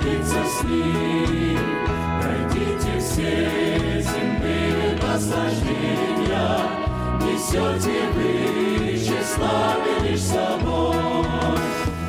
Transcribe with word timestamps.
сходится 0.00 0.44
с 0.44 0.62
ним. 0.64 1.58
Пройдите 2.20 2.98
все 2.98 4.02
земные 4.02 4.98
наслаждения, 5.02 6.58
несете 7.20 7.98
вы 8.14 8.96
тщеславие 8.96 10.10
лишь 10.10 10.22
собой. 10.22 10.96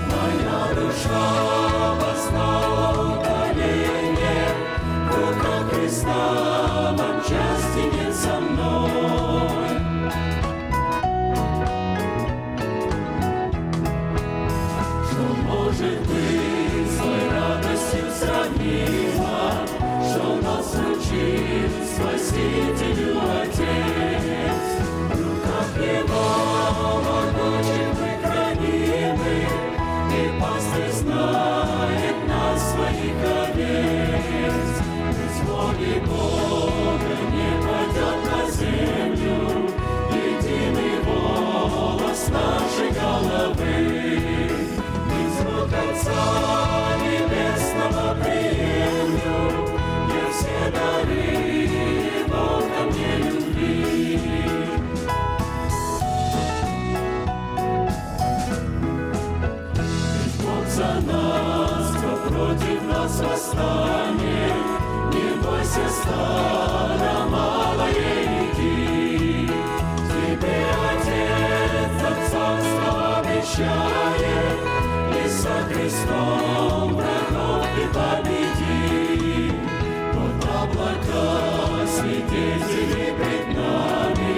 Моя 0.07 0.61
душа 0.75 1.95
познала 1.99 3.19
утоление 3.19 4.47
в 5.09 5.13
руках 5.15 5.63
Христа, 5.71 6.93
мчась 6.93 7.60
City. 22.51 22.90
солнце 63.21 64.51
не 65.13 65.35
бойся 65.41 65.87
стана 65.89 67.25
малой 67.29 67.93
реки. 67.93 69.49
Тебе 70.07 70.59
Отец 70.91 71.97
от 72.03 72.19
обещает, 73.21 74.59
и 75.13 75.29
со 75.29 75.55
Христом 75.69 76.95
врагов 76.95 77.65
ты 77.75 77.83
победи. 77.87 79.53
Вот 80.13 80.39
облака 80.63 81.85
свидетели 81.87 83.05
пред 83.17 83.45
нами, 83.55 84.33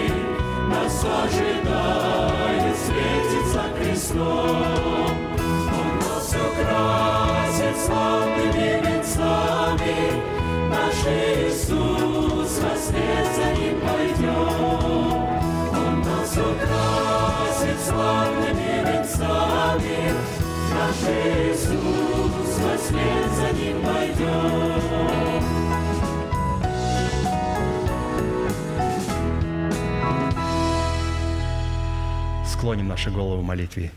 нас 0.69 1.05
ожидает, 1.23 2.75
светится 2.77 3.63
крестом. 3.77 5.13
Он 5.71 5.89
нас 5.99 6.29
украсит 6.35 7.77
славой, 7.85 8.32
Склоним 32.45 32.87
наши 32.87 33.11
головы 33.11 33.41
в 33.41 33.43
молитве. 33.43 33.91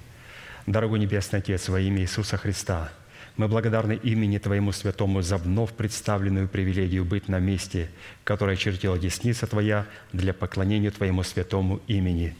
Дорогой 0.67 0.99
Небесный 0.99 1.39
Отец, 1.39 1.69
во 1.69 1.79
имя 1.79 2.01
Иисуса 2.01 2.37
Христа, 2.37 2.91
мы 3.37 3.49
благодарны 3.49 4.01
имени 4.03 4.39
Твоему 4.39 4.73
Святому 4.73 5.21
за 5.21 5.37
вновь 5.37 5.73
представленную 5.73 6.49
привилегию 6.49 7.05
быть 7.05 7.29
на 7.29 7.39
месте, 7.39 7.91
которое 8.25 8.57
чертила 8.57 8.99
десница 8.99 9.47
Твоя 9.47 9.87
для 10.13 10.33
поклонения 10.33 10.91
Твоему 10.91 11.23
святому 11.23 11.81
имени. 11.87 12.35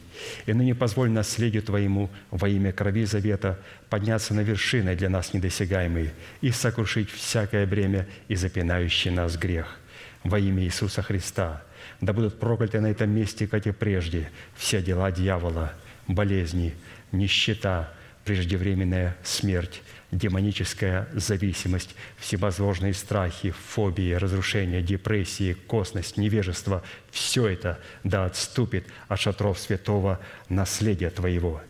И 0.47 0.53
ныне 0.53 0.73
позволь 0.73 1.11
наследию 1.11 1.61
Твоему 1.61 2.09
во 2.31 2.49
имя 2.49 2.71
крови 2.71 3.05
завета 3.05 3.59
подняться 3.89 4.33
на 4.33 4.41
вершины 4.41 4.95
для 4.95 5.09
нас 5.09 5.33
недосягаемые 5.33 6.13
и 6.41 6.51
сокрушить 6.51 7.11
всякое 7.11 7.67
бремя 7.67 8.07
и 8.27 8.35
запинающий 8.35 9.11
нас 9.11 9.37
грех. 9.37 9.77
Во 10.23 10.39
имя 10.39 10.63
Иисуса 10.63 11.03
Христа 11.03 11.63
да 12.01 12.13
будут 12.13 12.39
прокляты 12.39 12.81
на 12.81 12.87
этом 12.87 13.09
месте, 13.09 13.47
как 13.47 13.67
и 13.67 13.71
прежде, 13.71 14.29
все 14.55 14.81
дела 14.81 15.11
дьявола, 15.11 15.73
болезни, 16.07 16.73
нищета, 17.11 17.93
преждевременная 18.23 19.15
смерть, 19.23 19.81
демоническая 20.11 21.07
зависимость, 21.13 21.95
всевозможные 22.17 22.93
страхи, 22.93 23.51
фобии, 23.51 24.13
разрушения, 24.13 24.81
депрессии, 24.81 25.53
косность, 25.53 26.17
невежество– 26.17 26.83
все 27.11 27.47
это 27.47 27.79
да 28.03 28.25
отступит 28.25 28.85
от 29.07 29.19
шатров 29.19 29.59
святого 29.59 30.19
наследия 30.49 31.09
Твоего. 31.09 31.61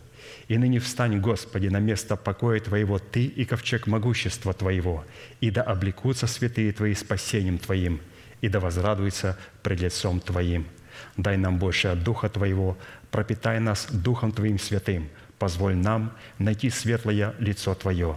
И 0.46 0.56
ныне 0.56 0.78
встань, 0.78 1.20
Господи, 1.20 1.68
на 1.68 1.78
место 1.78 2.16
покоя 2.16 2.60
Твоего 2.60 2.98
Ты 2.98 3.24
и 3.24 3.44
ковчег 3.44 3.86
могущества 3.86 4.52
Твоего, 4.52 5.04
и 5.40 5.50
да 5.50 5.62
облекутся 5.62 6.26
святые 6.26 6.72
Твои 6.72 6.94
спасением 6.94 7.58
Твоим, 7.58 8.00
и 8.40 8.48
да 8.48 8.60
возрадуются 8.60 9.38
пред 9.62 9.80
лицом 9.80 10.20
Твоим. 10.20 10.66
Дай 11.16 11.36
нам 11.36 11.58
больше 11.58 11.88
от 11.88 12.02
Духа 12.02 12.28
Твоего, 12.28 12.78
пропитай 13.10 13.58
нас 13.60 13.88
Духом 13.90 14.32
Твоим 14.32 14.58
святым– 14.58 15.08
позволь 15.38 15.76
нам 15.76 16.12
найти 16.38 16.70
светлое 16.70 17.34
лицо 17.38 17.74
Твое. 17.74 18.16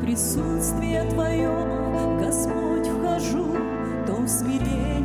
Присутствие 0.00 1.04
Твое, 1.10 1.50
Господь, 2.20 2.86
вхожу, 2.86 3.56
То 4.06 4.14
в 4.14 4.28
смирение 4.28 4.97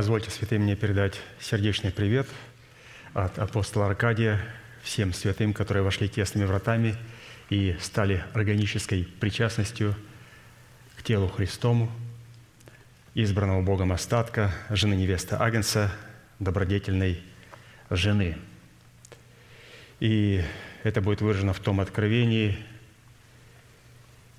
Позвольте, 0.00 0.30
святым, 0.30 0.62
мне 0.62 0.76
передать 0.76 1.20
сердечный 1.40 1.90
привет 1.92 2.26
от 3.12 3.38
апостола 3.38 3.88
Аркадия 3.88 4.40
всем 4.82 5.12
святым, 5.12 5.52
которые 5.52 5.82
вошли 5.82 6.08
тесными 6.08 6.46
вратами 6.46 6.96
и 7.50 7.76
стали 7.82 8.24
органической 8.32 9.04
причастностью 9.04 9.94
к 10.96 11.02
телу 11.02 11.28
Христому, 11.28 11.92
избранного 13.12 13.60
Богом 13.60 13.92
остатка, 13.92 14.54
жены 14.70 14.94
невесты 14.94 15.36
Агнца, 15.36 15.92
добродетельной 16.38 17.20
жены. 17.90 18.38
И 19.98 20.42
это 20.82 21.02
будет 21.02 21.20
выражено 21.20 21.52
в 21.52 21.60
том 21.60 21.78
откровении, 21.78 22.56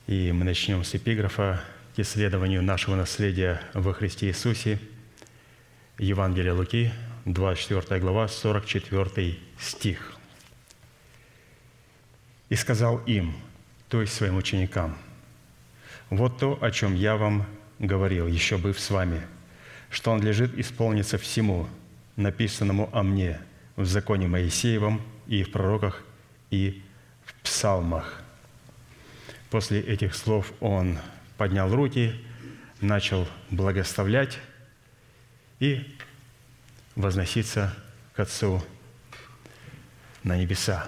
и 0.08 0.32
мы 0.32 0.44
начнем 0.44 0.84
с 0.84 0.96
эпиграфа 0.96 1.62
к 1.96 2.00
исследованию 2.00 2.64
нашего 2.64 2.96
наследия 2.96 3.62
во 3.76 3.94
Христе 3.94 4.26
Иисусе– 4.26 4.80
Евангелие 6.02 6.52
Луки, 6.52 6.92
24 7.26 8.02
глава, 8.02 8.28
44 8.28 9.38
стих. 9.60 10.14
«И 12.50 12.56
сказал 12.56 12.98
им, 13.06 13.36
то 13.88 14.02
есть 14.02 14.14
своим 14.14 14.38
ученикам, 14.38 14.98
«Вот 16.10 16.40
то, 16.40 16.58
о 16.60 16.72
чем 16.72 16.96
я 16.96 17.18
вам 17.18 17.46
говорил, 17.78 18.26
еще 18.26 18.58
быв 18.58 18.80
с 18.80 18.90
вами, 18.90 19.22
что 19.92 20.10
он 20.10 20.24
лежит 20.24 20.58
исполниться 20.58 21.20
всему, 21.20 21.68
написанному 22.16 22.90
о 22.92 23.04
мне 23.04 23.40
в 23.76 23.86
законе 23.86 24.28
Моисеевом 24.28 25.04
и 25.28 25.44
в 25.44 25.52
пророках 25.52 26.04
и 26.50 26.82
в 27.24 27.36
псалмах». 27.44 28.24
После 29.52 29.80
этих 29.80 30.16
слов 30.16 30.52
он 30.62 30.98
поднял 31.38 31.72
руки, 31.72 32.16
начал 32.80 33.28
благословлять, 33.52 34.40
и 35.62 35.86
возноситься 36.96 37.74
к 38.16 38.20
Отцу 38.20 38.62
на 40.24 40.36
небеса. 40.36 40.88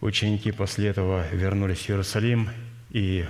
Ученики 0.00 0.50
после 0.50 0.88
этого 0.88 1.28
вернулись 1.28 1.80
в 1.80 1.90
Иерусалим, 1.90 2.48
и 2.88 3.28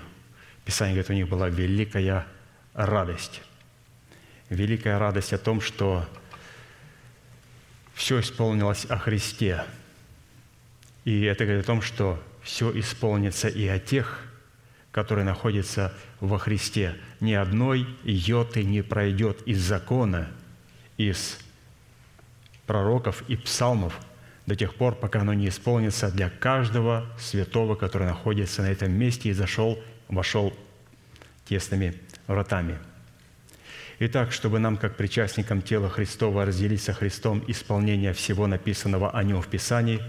Писание 0.65 0.95
говорит, 0.95 1.11
у 1.11 1.15
них 1.15 1.29
была 1.29 1.49
великая 1.49 2.25
радость. 2.73 3.43
Великая 4.49 4.99
радость 5.01 5.33
о 5.33 5.39
том, 5.39 5.61
что 5.61 6.09
все 7.95 8.21
исполнилось 8.21 8.85
о 8.85 8.97
Христе. 8.97 9.65
И 11.05 11.23
это 11.23 11.45
говорит 11.45 11.65
о 11.65 11.67
том, 11.67 11.83
что 11.83 12.23
все 12.45 12.71
исполнится 12.79 13.49
и 13.49 13.67
о 13.67 13.81
тех, 13.81 14.25
которые 14.93 15.25
находятся 15.25 15.93
во 16.21 16.39
Христе. 16.39 16.97
Ни 17.21 17.33
одной 17.33 17.87
йоты 18.05 18.63
не 18.63 18.83
пройдет 18.83 19.43
из 19.47 19.61
закона, 19.61 20.29
из 20.97 21.39
пророков 22.67 23.25
и 23.29 23.37
псалмов 23.37 23.99
до 24.47 24.55
тех 24.55 24.75
пор, 24.75 24.95
пока 24.95 25.21
оно 25.21 25.35
не 25.35 25.49
исполнится 25.49 26.11
для 26.11 26.29
каждого 26.29 27.07
святого, 27.19 27.75
который 27.75 28.07
находится 28.07 28.63
на 28.63 28.71
этом 28.71 28.93
месте 28.93 29.31
и 29.31 29.33
зашел, 29.33 29.79
вошел 30.09 30.53
тесными 31.47 31.95
вратами. 32.27 32.79
Итак, 33.99 34.33
чтобы 34.33 34.59
нам, 34.59 34.77
как 34.77 34.97
причастникам 34.97 35.61
тела 35.61 35.91
Христова, 35.91 36.47
разделить 36.47 36.83
со 36.83 36.95
Христом 36.95 37.45
исполнение 37.49 38.13
всего 38.15 38.47
написанного 38.47 39.11
о 39.11 39.23
Нем 39.23 39.43
в 39.43 39.49
Писании, 39.49 40.01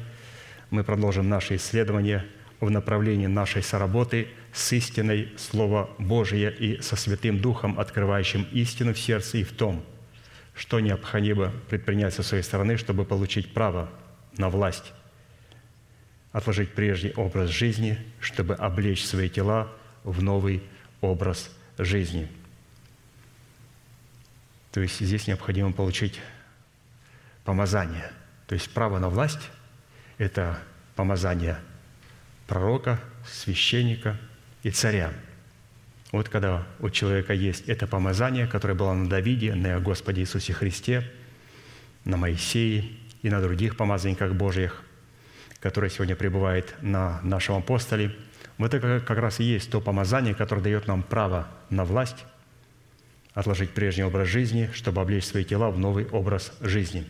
мы 0.70 0.84
продолжим 0.84 1.30
наше 1.30 1.56
исследование– 1.56 2.26
в 2.62 2.70
направлении 2.70 3.26
нашей 3.26 3.64
соработы 3.64 4.28
с 4.54 4.74
истиной 4.74 5.32
Слова 5.38 5.90
Божия 5.98 6.50
и 6.50 6.82
со 6.82 6.96
Святым 6.96 7.40
Духом, 7.40 7.80
открывающим 7.80 8.48
истину 8.52 8.94
в 8.94 9.00
сердце 9.00 9.40
и 9.40 9.44
в 9.44 9.52
том, 9.52 9.84
что 10.56 10.80
необходимо 10.80 11.52
предпринять 11.70 12.14
со 12.14 12.24
своей 12.24 12.44
стороны, 12.44 12.78
чтобы 12.78 13.06
получить 13.06 13.54
право 13.54 13.90
на 14.38 14.50
власть, 14.50 14.94
отложить 16.32 16.74
прежний 16.74 17.14
образ 17.16 17.50
жизни, 17.50 17.98
чтобы 18.20 18.56
облечь 18.56 19.06
свои 19.06 19.30
тела 19.30 19.72
в 20.04 20.22
новый 20.22 20.62
образ 21.00 21.50
жизни. 21.78 22.28
То 24.72 24.82
есть 24.82 25.00
здесь 25.00 25.28
необходимо 25.28 25.72
получить 25.72 26.20
помазание. 27.44 28.12
То 28.48 28.56
есть 28.56 28.70
право 28.74 29.00
на 29.00 29.10
власть– 29.10 29.50
это 30.18 30.60
помазание– 30.96 31.58
пророка, 32.52 33.00
священника 33.26 34.20
и 34.64 34.72
царя. 34.72 35.12
Вот 36.12 36.30
когда 36.30 36.68
у 36.80 36.90
человека 36.90 37.34
есть 37.34 37.68
это 37.70 37.88
помазание, 37.88 38.48
которое 38.48 38.74
было 38.74 38.94
на 38.94 39.10
Давиде, 39.10 39.56
на 39.56 39.80
Господе 39.80 40.22
Иисусе 40.22 40.54
Христе, 40.54 41.10
на 42.04 42.18
Моисее 42.18 42.92
и 43.22 43.30
на 43.30 43.42
других 43.42 43.78
помазанниках 43.78 44.34
Божьих, 44.34 44.84
которые 45.60 45.90
сегодня 45.90 46.16
пребывают 46.16 46.76
на 46.82 47.22
нашем 47.22 47.56
апостоле, 47.56 48.16
вот 48.58 48.74
это 48.74 49.00
как 49.00 49.18
раз 49.18 49.40
и 49.40 49.44
есть 49.44 49.72
то 49.72 49.80
помазание, 49.80 50.36
которое 50.36 50.62
дает 50.62 50.88
нам 50.88 51.02
право 51.02 51.48
на 51.70 51.86
власть, 51.86 52.26
отложить 53.34 53.72
прежний 53.72 54.04
образ 54.04 54.28
жизни, 54.28 54.70
чтобы 54.74 55.02
облечь 55.02 55.26
свои 55.26 55.46
тела 55.46 55.72
в 55.72 55.80
новый 55.80 56.06
образ 56.08 56.52
жизни. 56.60 57.06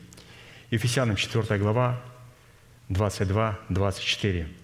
Ефесянам 0.70 1.16
4 1.16 1.58
глава, 1.60 2.02
22-24 2.90 4.61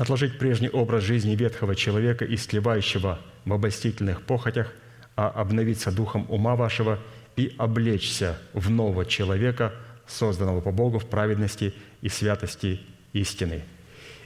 отложить 0.00 0.38
прежний 0.38 0.70
образ 0.70 1.04
жизни 1.04 1.36
ветхого 1.36 1.76
человека, 1.76 2.24
истлевающего 2.24 3.18
в 3.44 3.52
обольстительных 3.52 4.22
похотях, 4.22 4.72
а 5.14 5.28
обновиться 5.28 5.92
духом 5.92 6.24
ума 6.30 6.56
вашего 6.56 6.98
и 7.36 7.54
облечься 7.58 8.38
в 8.54 8.70
нового 8.70 9.04
человека, 9.04 9.74
созданного 10.06 10.62
по 10.62 10.72
Богу 10.72 10.98
в 10.98 11.06
праведности 11.06 11.74
и 12.00 12.08
святости 12.08 12.80
истины. 13.12 13.62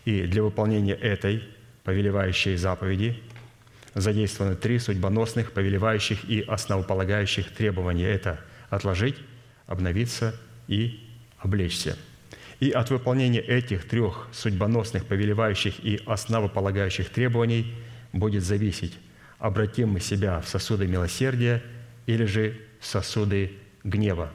И 0.04 0.22
для 0.22 0.44
выполнения 0.44 0.94
этой 0.94 1.42
повелевающей 1.82 2.54
заповеди 2.54 3.20
задействованы 3.94 4.54
три 4.54 4.78
судьбоносных, 4.78 5.50
повелевающих 5.50 6.24
и 6.30 6.42
основополагающих 6.42 7.52
требования. 7.52 8.06
Это 8.06 8.38
отложить, 8.70 9.16
обновиться 9.66 10.37
и 10.68 11.00
облечься. 11.38 11.96
И 12.61 12.71
от 12.71 12.90
выполнения 12.90 13.40
этих 13.40 13.88
трех 13.88 14.29
судьбоносных, 14.33 15.07
повелевающих 15.07 15.85
и 15.85 16.01
основополагающих 16.07 17.11
требований 17.11 17.75
будет 18.12 18.43
зависеть, 18.43 18.97
обратим 19.38 19.90
мы 19.90 20.01
себя 20.01 20.40
в 20.40 20.49
сосуды 20.49 20.87
милосердия 20.87 21.62
или 22.07 22.25
же 22.25 22.61
в 22.81 22.87
сосуды 22.87 23.53
гнева. 23.83 24.33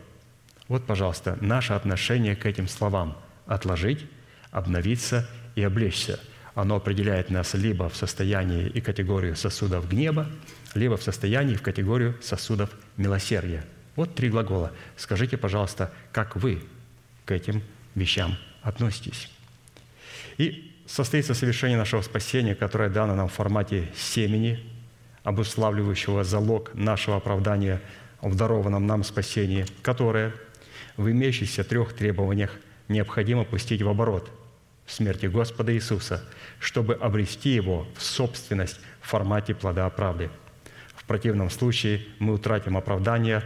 Вот, 0.67 0.85
пожалуйста, 0.85 1.37
наше 1.41 1.73
отношение 1.73 2.35
к 2.35 2.45
этим 2.45 2.67
словам– 2.67 3.17
отложить, 3.47 4.05
обновиться 4.51 5.27
и 5.55 5.63
облечься. 5.63 6.19
Оно 6.53 6.75
определяет 6.75 7.29
нас 7.29 7.53
либо 7.53 7.89
в 7.89 7.95
состоянии 7.95 8.67
и 8.67 8.81
категорию 8.81 9.35
сосудов 9.35 9.89
гнева, 9.89 10.29
либо 10.75 10.97
в 10.97 11.03
состоянии 11.03 11.55
в 11.55 11.61
категорию 11.61 12.15
сосудов 12.21 12.69
милосердия. 12.97 13.65
Вот 13.95 14.13
три 14.15 14.29
глагола. 14.29 14.71
Скажите, 14.95 15.37
пожалуйста, 15.37 15.91
как 16.11 16.35
вы 16.35 16.61
к 17.25 17.31
этим 17.31 17.63
вещам 17.95 18.37
относитесь? 18.61 19.29
И 20.37 20.73
состоится 20.85 21.33
совершение 21.33 21.77
нашего 21.77 22.01
спасения, 22.01 22.55
которое 22.55 22.89
дано 22.89 23.15
нам 23.15 23.27
в 23.27 23.33
формате 23.33 23.89
семени, 23.95 24.59
обуславливающего 25.23 26.23
залог 26.23 26.73
нашего 26.73 27.17
оправдания 27.17 27.81
в 28.21 28.35
дарованном 28.35 28.87
нам 28.87 29.03
спасении, 29.03 29.65
которое 29.81 30.33
в 30.97 31.09
имеющихся 31.09 31.63
трех 31.63 31.93
требованиях 31.93 32.51
необходимо 32.87 33.43
пустить 33.45 33.81
в 33.81 33.89
оборот 33.89 34.29
в 34.85 34.91
смерти 34.91 35.27
Господа 35.27 35.73
Иисуса, 35.73 36.23
чтобы 36.59 36.95
обрести 36.95 37.51
его 37.51 37.87
в 37.95 38.01
собственность 38.01 38.79
в 39.01 39.07
формате 39.07 39.53
плода 39.53 39.87
правды. 39.89 40.29
В 40.95 41.05
противном 41.05 41.49
случае 41.51 42.01
мы 42.17 42.33
утратим 42.33 42.75
оправдание, 42.75 43.43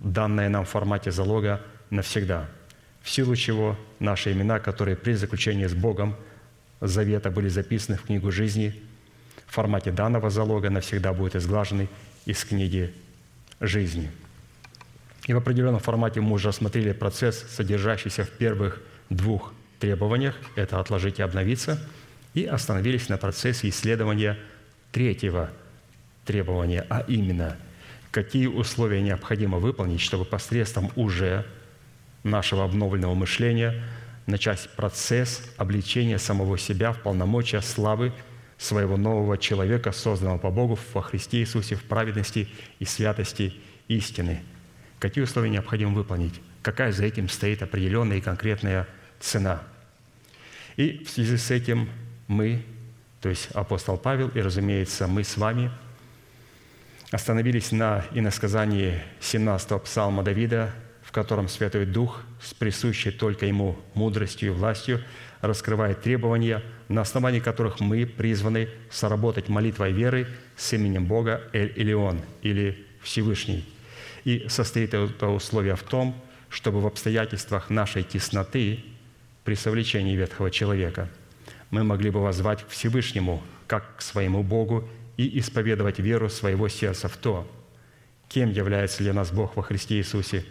данное 0.00 0.48
нам 0.48 0.64
в 0.64 0.70
формате 0.70 1.10
залога 1.10 1.60
навсегда, 1.90 2.48
в 3.06 3.10
силу 3.10 3.36
чего 3.36 3.78
наши 4.00 4.32
имена, 4.32 4.58
которые 4.58 4.96
при 4.96 5.14
заключении 5.14 5.66
с 5.66 5.74
Богом 5.74 6.14
завета 6.82 7.30
были 7.30 7.48
записаны 7.48 7.96
в 7.96 8.02
книгу 8.02 8.30
жизни– 8.30 8.74
в 9.46 9.54
формате 9.54 9.90
данного 9.90 10.28
залога 10.30 10.70
навсегда 10.70 11.12
будет 11.12 11.36
изглажены 11.36 11.88
из 12.26 12.44
книги 12.44 12.92
жизни. 13.60 14.10
И 15.26 15.32
в 15.32 15.38
определенном 15.38 15.80
формате 15.80 16.20
мы 16.20 16.32
уже 16.32 16.48
рассмотрели 16.48 16.92
процесс, 16.92 17.44
содержащийся 17.50 18.24
в 18.24 18.30
первых 18.30 18.82
двух 19.08 19.54
требованиях– 19.80 20.34
это 20.56 20.80
«отложить 20.80 21.18
и 21.18 21.22
обновиться», 21.22 21.80
и 22.34 22.44
остановились 22.44 23.08
на 23.08 23.16
процессе 23.16 23.68
исследования 23.68 24.38
третьего 24.92 25.50
требования, 26.24 26.84
а 26.90 27.04
именно, 27.06 27.56
какие 28.10 28.46
условия 28.46 29.00
необходимо 29.00 29.58
выполнить, 29.58 30.00
чтобы 30.00 30.24
посредством 30.24 30.90
уже 30.96 31.46
нашего 32.26 32.64
обновленного 32.64 33.14
мышления 33.14 33.82
начать 34.26 34.68
процесс 34.76 35.42
обличения 35.56 36.18
самого 36.18 36.58
себя 36.58 36.92
в 36.92 37.00
полномочия 37.00 37.60
славы 37.60 38.12
своего 38.58 38.96
нового 38.96 39.38
человека, 39.38 39.92
созданного 39.92 40.38
по 40.38 40.50
Богу 40.50 40.78
во 40.94 41.02
Христе 41.02 41.38
Иисусе 41.38 41.76
в 41.76 41.84
праведности 41.84 42.48
и 42.78 42.84
святости 42.84 43.54
истины. 43.88 44.42
Какие 44.98 45.24
условия 45.24 45.50
необходимо 45.50 45.92
выполнить? 45.92 46.40
Какая 46.62 46.90
за 46.90 47.04
этим 47.04 47.28
стоит 47.28 47.62
определенная 47.62 48.18
и 48.18 48.22
конкретная 48.22 48.88
цена? 49.20 49.62
И 50.76 51.04
в 51.04 51.10
связи 51.10 51.36
с 51.36 51.50
этим 51.50 51.88
мы, 52.26 52.64
то 53.20 53.28
есть 53.28 53.48
апостол 53.52 53.96
Павел 53.96 54.28
и, 54.28 54.40
разумеется, 54.40 55.06
мы 55.06 55.22
с 55.22 55.36
вами 55.36 55.70
остановились 57.10 57.72
на 57.72 58.04
иносказании 58.12 59.00
17-го 59.20 59.78
псалма 59.80 60.22
Давида, 60.22 60.74
в 61.06 61.12
котором 61.12 61.48
Святой 61.48 61.86
Дух 61.86 62.20
с 62.42 62.52
присущей 62.52 63.12
только 63.12 63.46
Ему 63.46 63.78
мудростью 63.94 64.48
и 64.48 64.52
властью 64.52 65.02
раскрывает 65.40 66.02
требования– 66.02 66.62
на 66.88 67.00
основании 67.00 67.40
которых 67.40 67.80
мы 67.80 68.06
призваны 68.06 68.68
соработать 68.90 69.48
молитвой 69.48 69.92
веры 69.92 70.28
с 70.56 70.72
именем 70.72 71.06
Бога 71.06 71.42
Эль-Илион 71.52 72.20
или 72.42 72.86
Всевышний. 73.02 73.64
И 74.24 74.46
состоит 74.48 74.94
это 74.94 75.28
условие 75.28 75.76
в 75.76 75.82
том, 75.82 76.14
чтобы 76.48 76.80
в 76.80 76.86
обстоятельствах 76.86 77.70
нашей 77.70 78.02
тесноты 78.02 78.84
при 79.44 79.54
совлечении 79.54 80.16
ветхого 80.16 80.50
человека 80.50 81.08
мы 81.70 81.82
могли 81.82 82.10
бы 82.10 82.22
возвать 82.22 82.62
к 82.62 82.68
Всевышнему, 82.68 83.42
как 83.66 83.96
к 83.96 84.00
своему 84.02 84.42
Богу, 84.42 84.88
и 85.16 85.38
исповедовать 85.38 85.98
веру 85.98 86.28
своего 86.28 86.68
сердца 86.68 87.08
в 87.08 87.16
то, 87.16 87.50
кем 88.28 88.52
является 88.52 89.02
для 89.02 89.14
нас 89.14 89.30
Бог 89.30 89.56
во 89.56 89.62
Христе 89.62 89.96
Иисусе, 89.96 90.44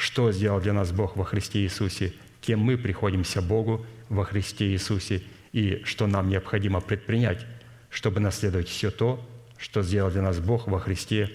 что 0.00 0.32
сделал 0.32 0.60
для 0.60 0.72
нас 0.72 0.92
Бог 0.92 1.16
во 1.16 1.24
Христе 1.24 1.60
Иисусе, 1.60 2.14
кем 2.40 2.60
мы 2.60 2.76
приходимся 2.78 3.42
Богу 3.42 3.84
во 4.08 4.24
Христе 4.24 4.72
Иисусе– 4.72 5.22
и 5.52 5.82
что 5.84 6.06
нам 6.06 6.28
необходимо 6.28 6.80
предпринять, 6.80 7.44
чтобы 7.88 8.20
наследовать 8.20 8.68
все 8.68 8.90
то, 8.90 9.24
что 9.58 9.82
сделал 9.82 10.10
для 10.10 10.22
нас 10.22 10.38
Бог 10.38 10.68
во 10.68 10.78
Христе 10.78 11.30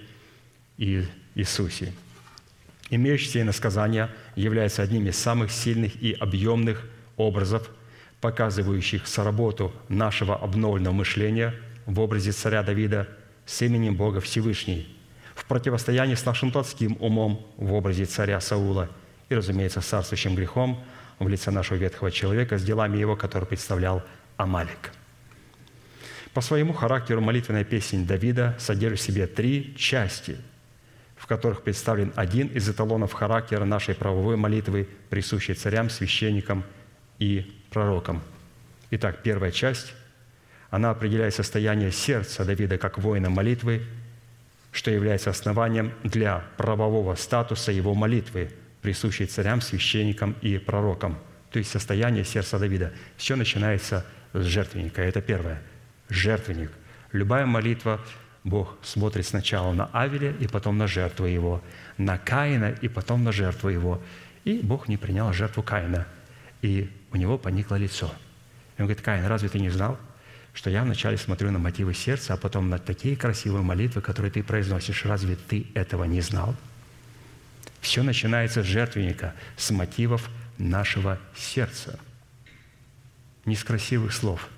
и 0.77 1.05
Иисусе. 1.35 1.93
Имеющиеся 2.89 3.41
иносказания 3.41 4.09
являются 4.35 4.83
одним 4.83 5.07
из 5.07 5.17
самых 5.17 5.51
сильных 5.51 6.01
и 6.01 6.13
объемных 6.13 6.87
образов, 7.17 7.69
показывающих 8.21 9.07
соработу 9.07 9.73
нашего 9.89 10.35
обновленного 10.35 10.93
мышления 10.93 11.53
в 11.85 11.99
образе 11.99 12.31
царя 12.31 12.63
Давида 12.63 13.07
с 13.45 13.61
именем 13.61 13.95
Бога 13.95 14.21
Всевышний, 14.21 14.94
в 15.45 15.47
противостоянии 15.47 16.15
с 16.15 16.25
нашим 16.25 16.51
плотским 16.51 16.97
умом 16.99 17.45
в 17.57 17.73
образе 17.73 18.05
царя 18.05 18.41
Саула 18.41 18.89
и, 19.29 19.35
разумеется, 19.35 19.81
с 19.81 19.85
царствующим 19.85 20.35
грехом– 20.35 20.83
в 21.19 21.27
лице 21.27 21.51
нашего 21.51 21.77
ветхого 21.77 22.11
человека 22.11 22.57
с 22.57 22.63
делами 22.63 22.97
его, 22.97 23.15
который 23.15 23.45
представлял 23.45 24.03
Амалик. 24.37 24.91
По 26.33 26.41
своему 26.41 26.73
характеру 26.73 27.21
молитвенная 27.21 27.63
песня 27.63 28.05
Давида 28.05 28.55
содержит 28.59 28.99
в 28.99 29.03
себе 29.03 29.25
три 29.25 29.75
части, 29.77 30.37
в 31.15 31.27
которых 31.27 31.61
представлен 31.61 32.11
один 32.15 32.47
из 32.47 32.67
эталонов 32.67 33.13
характера 33.13 33.63
нашей 33.63 33.95
правовой 33.95 34.35
молитвы, 34.35 34.87
присущей 35.09 35.53
царям, 35.53 35.89
священникам 35.89 36.65
и 37.19 37.55
пророкам. 37.69 38.21
Итак, 38.91 39.19
первая 39.23 39.51
часть, 39.51 39.93
она 40.69 40.89
определяет 40.89 41.33
состояние 41.33 41.91
сердца 41.91 42.43
Давида 42.43 42.77
как 42.77 42.97
воина 42.97 43.29
молитвы, 43.29 43.83
что 44.75 44.91
является 44.91 45.29
основанием 45.29 45.93
для 46.03 46.43
правового 46.57 47.15
статуса 47.15 47.71
его 47.71 47.95
молитвы– 47.95 48.51
присущий 48.85 49.25
царям, 49.25 49.61
священникам 49.61 50.35
и 50.43 50.59
пророкам, 50.59 51.17
то 51.49 51.57
есть 51.57 51.71
состояние 51.71 52.23
сердца 52.23 52.59
Давида. 52.59 52.93
Все 53.17 53.35
начинается 53.35 54.05
с 54.33 54.43
жертвенника. 54.43 55.01
Это 55.01 55.21
первое. 55.21 55.59
Жертвенник. 56.07 56.69
Любая 57.11 57.47
молитва, 57.47 57.99
Бог 58.43 58.77
смотрит 58.83 59.25
сначала 59.25 59.73
на 59.73 59.85
Авеля 59.87 60.33
и 60.33 60.45
потом 60.45 60.77
на 60.77 60.85
жертву 60.85 61.25
его, 61.25 61.63
на 61.97 62.19
Каина 62.19 62.75
и 62.79 62.87
потом 62.87 63.23
на 63.23 63.31
жертву 63.31 63.69
его. 63.69 64.03
И 64.43 64.59
Бог 64.61 64.87
не 64.87 64.97
принял 64.97 65.33
жертву 65.33 65.63
Каина. 65.63 66.05
И 66.61 66.91
у 67.11 67.15
него 67.15 67.39
поникло 67.39 67.77
лицо. 67.77 68.13
И 68.77 68.81
он 68.81 68.85
говорит, 68.85 69.01
Каин, 69.01 69.25
разве 69.25 69.49
ты 69.49 69.59
не 69.59 69.71
знал, 69.71 69.97
что 70.55 70.69
я 70.69 70.83
вначале 70.83 71.17
смотрю 71.17 71.51
на 71.51 71.59
мотивы 71.59 71.93
сердца, 71.93 72.33
а 72.33 72.37
потом 72.37 72.69
на 72.69 72.79
такие 72.79 73.17
красивые 73.17 73.61
молитвы, 73.61 74.01
которые 74.01 74.31
ты 74.31 74.41
произносишь. 74.41 75.05
Разве 75.05 75.35
ты 75.35 75.67
этого 75.75 76.05
не 76.05 76.21
знал? 76.21 76.55
Все 77.81 78.01
начинается 78.01 78.63
с 78.63 78.65
жертвенника, 78.65 79.35
с 79.57 79.69
мотивов 79.69 80.29
нашего 80.57 81.19
сердца, 81.35 81.99
не 83.43 83.55
с 83.55 83.63
красивых 83.63 84.13
слов. 84.13 84.49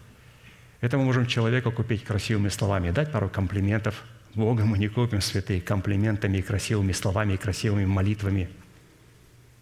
Это 0.81 0.99
мы 0.99 1.03
можем 1.03 1.25
человека 1.25 1.71
купить 1.71 2.03
красивыми 2.03 2.49
словами, 2.49 2.91
дать 2.91 3.11
пару 3.11 3.27
комплиментов. 3.27 4.03
Бога 4.35 4.65
мы 4.65 4.77
не 4.77 4.87
купим 4.89 5.19
святые 5.19 5.61
комплиментами 5.61 6.37
и 6.37 6.41
красивыми 6.43 6.91
словами, 6.91 7.33
и 7.33 7.37
красивыми 7.37 7.85
молитвами. 7.85 8.49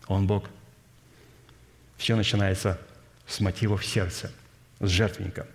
Он 0.07 0.27
Бог. 0.27 0.49
Все 1.95 2.17
начинается 2.17 2.77
с 3.25 3.39
мотивов 3.39 3.85
сердца, 3.85 4.33
с 4.81 4.89
жертвенника. 4.89 5.47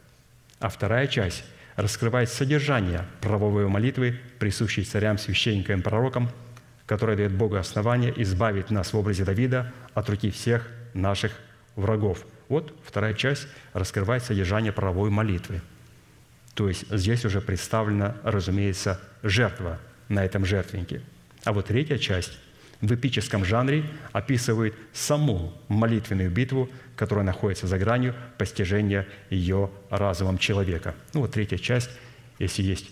А 0.60 0.68
вторая 0.68 1.08
часть 1.08 1.44
раскрывает 1.74 2.28
содержание 2.28 3.04
правовой 3.20 3.66
молитвы, 3.66 4.20
присущей 4.38 4.84
царям, 4.84 5.18
священникам 5.18 5.80
и 5.80 5.82
пророкам– 5.82 6.30
которое 6.90 7.16
дает 7.16 7.30
Богу 7.30 7.54
основание 7.54 8.12
избавить 8.20 8.72
нас 8.72 8.92
в 8.92 8.98
образе 8.98 9.24
Давида 9.24 9.72
от 9.94 10.10
руки 10.10 10.28
всех 10.32 10.68
наших 10.92 11.30
врагов. 11.76 12.26
Вот 12.48 12.76
вторая 12.84 13.14
часть 13.14 13.46
раскрывает 13.74 14.24
содержание 14.24 14.72
правовой 14.72 15.08
молитвы. 15.08 15.62
То 16.54 16.66
есть 16.68 16.90
здесь 16.90 17.24
уже 17.24 17.40
представлена, 17.40 18.16
разумеется, 18.24 19.00
жертва 19.22 19.78
на 20.08 20.24
этом 20.24 20.44
жертвеннике. 20.44 21.00
А 21.44 21.52
вот 21.52 21.66
третья 21.66 21.96
часть 21.96 22.36
в 22.80 22.94
эпическом 22.94 23.44
жанре 23.44 23.84
описывает 24.12 24.74
саму 24.92 25.52
молитвенную 25.68 26.30
битву, 26.30 26.70
которая 26.96 27.24
находится 27.24 27.66
за 27.66 27.78
гранью 27.78 28.14
постижения 28.38 29.06
ее 29.28 29.70
разумом 29.90 30.38
человека. 30.38 30.94
Ну 31.14 31.20
вот 31.20 31.32
третья 31.32 31.58
часть, 31.58 31.90
если 32.38 32.62
есть 32.62 32.90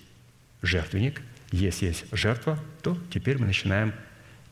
жертвенник– 0.62 1.22
если 1.50 1.86
есть 1.86 2.04
жертва, 2.12 2.58
то 2.82 2.98
теперь 3.10 3.38
мы 3.38 3.46
начинаем 3.46 3.94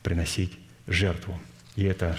приносить 0.02 0.58
жертву. 0.86 1.38
И 1.74 1.84
это 1.84 2.18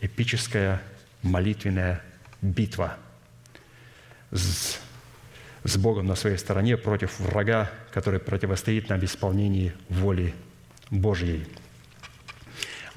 эпическая 0.00 0.82
молитвенная 1.22 2.02
битва 2.42 2.98
с, 4.30 4.78
с 5.64 5.76
Богом 5.78 6.06
на 6.06 6.14
своей 6.14 6.36
стороне 6.36 6.76
против 6.76 7.18
врага, 7.18 7.70
который 7.92 8.20
противостоит 8.20 8.88
нам 8.90 9.00
в 9.00 9.04
исполнении 9.04 9.72
воли 9.88 10.34
Божьей. 10.90 11.46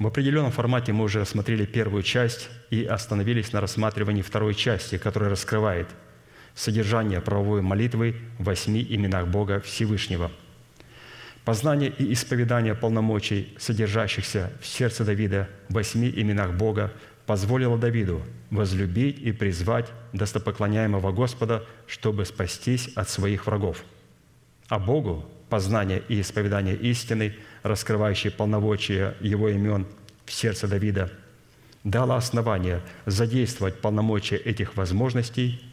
В 0.00 0.06
определенном 0.06 0.50
формате 0.50 0.94
мы 0.94 1.04
уже 1.04 1.20
рассмотрели 1.20 1.66
первую 1.66 2.02
часть 2.02 2.48
и 2.70 2.84
остановились 2.84 3.52
на 3.52 3.60
рассматривании 3.60 4.22
второй 4.22 4.54
части, 4.54 4.96
которая 4.96 5.28
раскрывает 5.28 5.88
содержание 6.54 7.20
правовой 7.20 7.60
молитвы 7.60 8.16
в 8.38 8.44
восьми 8.44 8.84
именах 8.88 9.28
Бога 9.28 9.60
Всевышнего. 9.60 10.32
Познание 11.44 11.92
и 11.98 12.14
исповедание 12.14 12.74
полномочий, 12.74 13.54
содержащихся 13.58 14.50
в 14.62 14.66
сердце 14.66 15.04
Давида 15.04 15.50
в 15.68 15.74
восьми 15.74 16.10
именах 16.10 16.54
Бога, 16.54 16.94
позволило 17.26 17.76
Давиду 17.76 18.22
возлюбить 18.48 19.18
и 19.18 19.32
призвать 19.32 19.88
достопоклоняемого 20.14 21.12
Господа, 21.12 21.66
чтобы 21.86 22.24
спастись 22.24 22.88
от 22.96 23.10
своих 23.10 23.46
врагов. 23.46 23.84
А 24.68 24.78
Богу 24.78 25.26
познание 25.50 26.02
и 26.08 26.22
исповедание 26.22 26.76
истины, 26.76 27.36
раскрывающие 27.62 28.30
полномочия 28.30 29.16
Его 29.20 29.48
имен 29.48 29.86
в 30.24 30.32
сердце 30.32 30.68
Давида, 30.68 31.10
дало 31.84 32.16
основание 32.16 32.80
задействовать 33.06 33.80
полномочия 33.80 34.36
этих 34.36 34.76
возможностей 34.76 35.64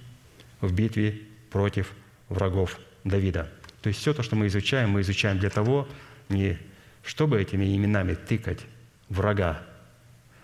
в 0.62 0.74
битве 0.74 1.22
против 1.52 1.92
врагов 2.30 2.80
Давида. 3.04 3.50
То 3.82 3.90
есть 3.90 4.00
все 4.00 4.14
то, 4.14 4.24
что 4.24 4.36
мы 4.36 4.48
изучаем, 4.48 4.90
мы 4.90 5.02
изучаем 5.02 5.40
для 5.40 5.50
того, 5.50 5.88
не 6.30 6.58
чтобы 7.04 7.42
этими 7.42 7.76
именами 7.76 8.16
тыкать 8.16 8.60
врага, 9.08 9.62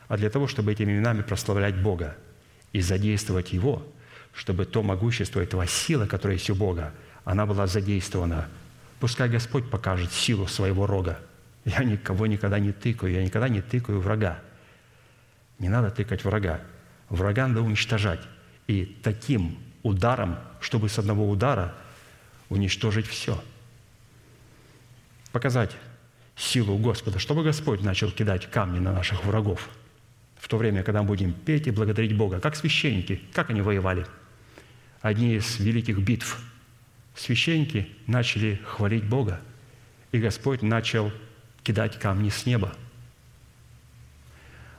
а 0.07 0.17
для 0.17 0.29
того, 0.29 0.47
чтобы 0.47 0.71
этими 0.71 0.93
именами 0.93 1.21
прославлять 1.21 1.75
Бога 1.75 2.15
и 2.71 2.81
задействовать 2.81 3.51
Его, 3.51 3.85
чтобы 4.33 4.65
то 4.65 4.81
могущество, 4.81 5.41
этого 5.41 5.67
сила, 5.67 6.05
которая 6.05 6.37
есть 6.37 6.49
у 6.49 6.55
Бога, 6.55 6.93
она 7.25 7.45
была 7.45 7.67
задействована. 7.67 8.47
Пускай 8.99 9.27
Господь 9.29 9.69
покажет 9.69 10.11
силу 10.11 10.47
своего 10.47 10.87
рога. 10.87 11.19
Я 11.66 11.84
никого 11.84 12.28
никогда 12.28 12.59
не 12.59 12.72
тыкаю, 12.72 13.14
я 13.14 13.24
никогда 13.24 13.47
не 13.47 13.61
тыкаю 13.61 13.99
врага. 13.99 14.39
Не 15.59 15.70
надо 15.70 15.91
тыкать 15.91 16.24
врага. 16.26 16.61
Врага 17.09 17.47
надо 17.47 17.61
уничтожать. 17.61 18.22
И 18.68 18.97
таким 19.03 19.57
ударом, 19.82 20.38
чтобы 20.59 20.89
с 20.89 20.99
одного 20.99 21.30
удара 21.30 21.76
уничтожить 22.49 23.07
все. 23.07 23.41
Показать 25.32 25.72
силу 26.36 26.78
Господа, 26.78 27.20
чтобы 27.20 27.43
Господь 27.43 27.82
начал 27.82 28.11
кидать 28.11 28.49
камни 28.49 28.80
на 28.80 28.91
наших 28.91 29.24
врагов. 29.26 29.70
В 30.38 30.47
то 30.47 30.57
время, 30.57 30.84
когда 30.84 31.01
мы 31.01 31.07
будем 31.09 31.34
петь 31.34 31.68
и 31.68 31.72
благодарить 31.72 32.16
Бога, 32.16 32.39
как 32.39 32.55
священники, 32.55 33.22
как 33.34 33.49
они 33.49 33.61
воевали. 33.61 34.05
Одни 35.01 35.36
из 35.36 35.59
великих 35.59 35.99
битв. 35.99 36.39
Священники 37.16 37.89
начали 38.07 38.59
хвалить 38.66 39.03
Бога, 39.05 39.39
и 40.11 40.20
Господь 40.20 40.61
начал 40.61 41.11
кидать 41.64 41.99
камни 41.99 42.30
с 42.30 42.45
неба. 42.45 42.74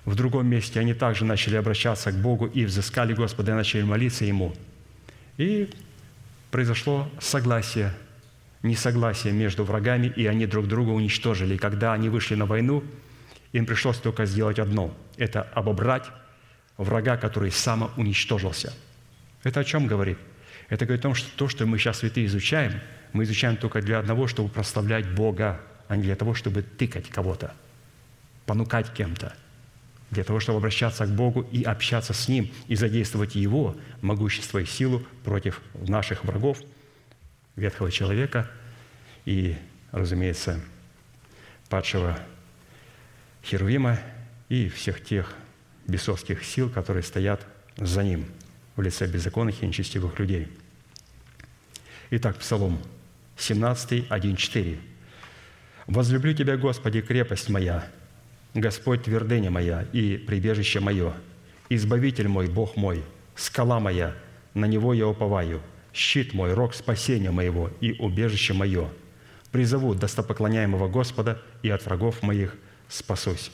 В 0.05 0.15
другом 0.15 0.47
месте 0.47 0.81
они 0.81 0.93
также 0.93 1.25
начали 1.25 1.57
обращаться 1.57 2.13
к 2.13 2.17
Богу 2.17 2.47
и 2.47 2.65
взыскали 2.67 3.15
Господа, 3.15 3.53
и 3.53 3.55
начали 3.55 3.83
молиться 3.83 4.25
Ему. 4.25 4.55
И 5.39 5.71
произошло 6.51 7.11
согласие, 7.21 7.95
несогласие 8.63 9.33
между 9.33 9.65
врагами, 9.65 10.13
и 10.15 10.27
они 10.27 10.47
друг 10.47 10.69
друга 10.69 10.91
уничтожили. 10.91 11.55
И 11.55 11.59
когда 11.59 11.95
они 11.95 12.11
вышли 12.11 12.35
на 12.35 12.45
войну, 12.45 12.85
им 13.53 13.67
пришлось 13.67 13.99
только 13.99 14.27
сделать 14.27 14.59
одно– 14.59 14.95
это 15.17 15.43
обобрать 15.43 16.05
врага, 16.77 17.17
который 17.17 17.51
самоуничтожился. 17.51 18.75
Это 19.43 19.61
о 19.61 19.65
чем 19.65 19.87
говорит? 19.87 20.19
Это 20.69 20.87
говорит 20.87 21.01
о 21.01 21.09
том, 21.09 21.15
что 21.15 21.29
то, 21.37 21.49
что 21.49 21.67
мы 21.67 21.79
сейчас 21.79 21.99
святые 21.99 22.27
изучаем, 22.27 22.81
мы 23.13 23.25
изучаем 23.25 23.57
только 23.57 23.81
для 23.81 24.01
одного, 24.01 24.27
чтобы 24.27 24.49
прославлять 24.49 25.09
Бога, 25.15 25.61
а 25.89 25.97
не 25.97 26.03
для 26.03 26.17
того, 26.17 26.35
чтобы 26.35 26.63
тыкать 26.63 27.09
кого-то, 27.09 27.55
понукать 28.47 28.93
кем-то– 28.93 29.35
для 30.15 30.25
того, 30.25 30.41
чтобы 30.41 30.59
обращаться 30.59 31.07
к 31.07 31.11
Богу 31.11 31.43
и 31.43 31.63
общаться 31.63 32.15
с 32.15 32.29
Ним, 32.29 32.51
и 32.69 32.77
задействовать 32.77 33.35
Его 33.35 33.77
могущество 34.01 34.59
и 34.59 34.65
силу 34.65 35.03
против 35.25 35.61
наших 35.75 36.25
врагов, 36.25 36.59
ветхого 37.57 37.91
человека 37.91 38.51
и, 39.25 39.57
разумеется, 39.93 40.61
падшего 41.69 42.19
Херувима 43.45 43.99
и 44.49 44.69
всех 44.69 45.05
тех 45.05 45.35
бесовских 45.87 46.45
сил, 46.45 46.71
которые 46.71 47.03
стоят 47.03 47.47
за 47.77 48.03
ним 48.03 48.27
в 48.77 48.83
лице 48.83 49.07
беззаконных 49.07 49.63
и 49.63 49.67
нечестивых 49.67 50.19
людей. 50.19 50.49
Итак, 52.11 52.39
Псалом 52.39 52.81
17, 53.37 54.07
1, 54.09 54.37
4. 54.37 54.79
«Возлюблю 55.87 56.35
Тебя, 56.35 56.57
Господи, 56.57 57.01
крепость 57.01 57.49
моя, 57.49 57.87
Господь 58.55 59.05
твердыня 59.05 59.51
моя 59.51 59.87
и 59.93 60.17
прибежище 60.17 60.81
мое, 60.81 61.15
Избавитель 61.71 62.29
мой, 62.29 62.47
Бог 62.47 62.77
мой, 62.77 63.03
скала 63.35 63.81
моя, 63.81 64.15
на 64.53 64.67
Него 64.67 64.93
я 64.93 65.09
уповаю, 65.09 65.61
щит 65.93 66.35
мой, 66.35 66.53
рог 66.53 66.75
спасения 66.75 67.31
моего 67.31 67.71
и 67.81 67.93
убежище 67.93 68.53
мое. 68.53 68.89
Призову 69.51 69.95
достопоклоняемого 69.95 70.89
Господа, 70.89 71.41
и 71.63 71.71
от 71.71 71.85
врагов 71.85 72.23
моих 72.23 72.55
спасусь». 72.89 73.51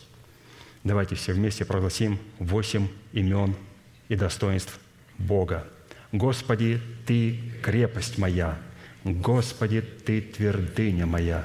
Давайте 0.83 1.15
все 1.15 1.35
вместе 1.35 1.65
прогласим 1.65 2.19
восемь 2.39 2.89
имен 3.13 3.55
и 4.09 4.17
достоинств 4.17 4.81
Бога. 5.19 5.67
«Господи, 6.11 6.81
Ты 7.07 7.39
крепость 7.63 8.19
моя, 8.19 8.59
Господи, 9.05 9.83
Ты 9.83 10.23
твердыня 10.23 11.07
моя, 11.07 11.45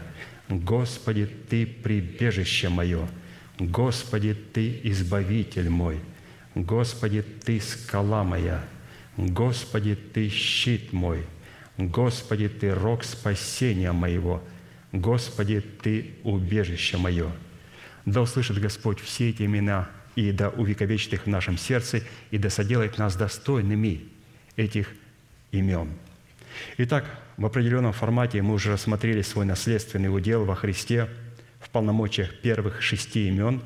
Господи, 0.50 1.28
Ты 1.50 1.66
прибежище 1.66 2.70
мое, 2.70 3.08
Господи, 3.60 4.34
Ты 4.34 4.80
избавитель 4.84 5.70
мой, 5.70 6.00
Господи, 6.54 7.22
Ты 7.22 7.60
скала 7.60 8.24
моя, 8.24 8.64
Господи, 9.18 9.96
Ты 9.96 10.30
щит 10.30 10.94
мой, 10.94 11.26
Господи, 11.78 12.48
Ты 12.48 12.74
рог 12.74 13.04
спасения 13.04 13.92
моего, 13.92 14.44
Господи, 14.92 15.62
Ты 15.62 16.14
убежище 16.24 16.98
мое. 16.98 17.32
Да 18.06 18.22
услышит 18.22 18.60
Господь 18.60 19.00
все 19.00 19.30
эти 19.30 19.44
имена 19.44 19.90
и 20.16 20.32
да 20.32 20.50
увековечит 20.50 21.14
их 21.14 21.24
в 21.24 21.28
нашем 21.28 21.58
сердце, 21.58 22.04
и 22.32 22.38
да 22.38 22.50
соделает 22.50 22.98
нас 22.98 23.16
достойными 23.16 24.06
этих 24.56 24.94
имен. 25.52 25.90
Итак, 26.78 27.06
в 27.38 27.46
определенном 27.46 27.94
формате 27.94 28.42
мы 28.42 28.54
уже 28.54 28.72
рассмотрели 28.72 29.22
свой 29.22 29.46
наследственный 29.46 30.16
удел 30.16 30.46
во 30.46 30.56
Христе– 30.56 31.10
в 31.66 31.70
полномочиях 31.72 32.42
первых 32.42 32.82
шести 32.82 33.28
имен 33.28 33.62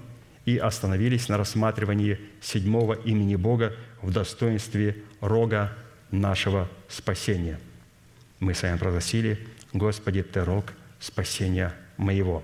и 0.45 0.57
остановились 0.57 1.28
на 1.28 1.38
рассматривании 1.38 2.17
седьмого 2.41 2.93
имени 2.93 3.36
Бога 3.36 3.76
в 4.01 4.11
достоинстве 4.13 5.03
рога 5.20 5.74
нашего 6.09 6.70
спасения. 6.88 7.59
Мы 8.39 8.53
с 8.53 8.63
вами 8.63 8.78
прогласили 8.78 9.38
«Господи, 9.74 10.24
Ты 10.24 10.45
рог 10.45 10.72
спасения 10.99 11.74
моего». 11.97 12.41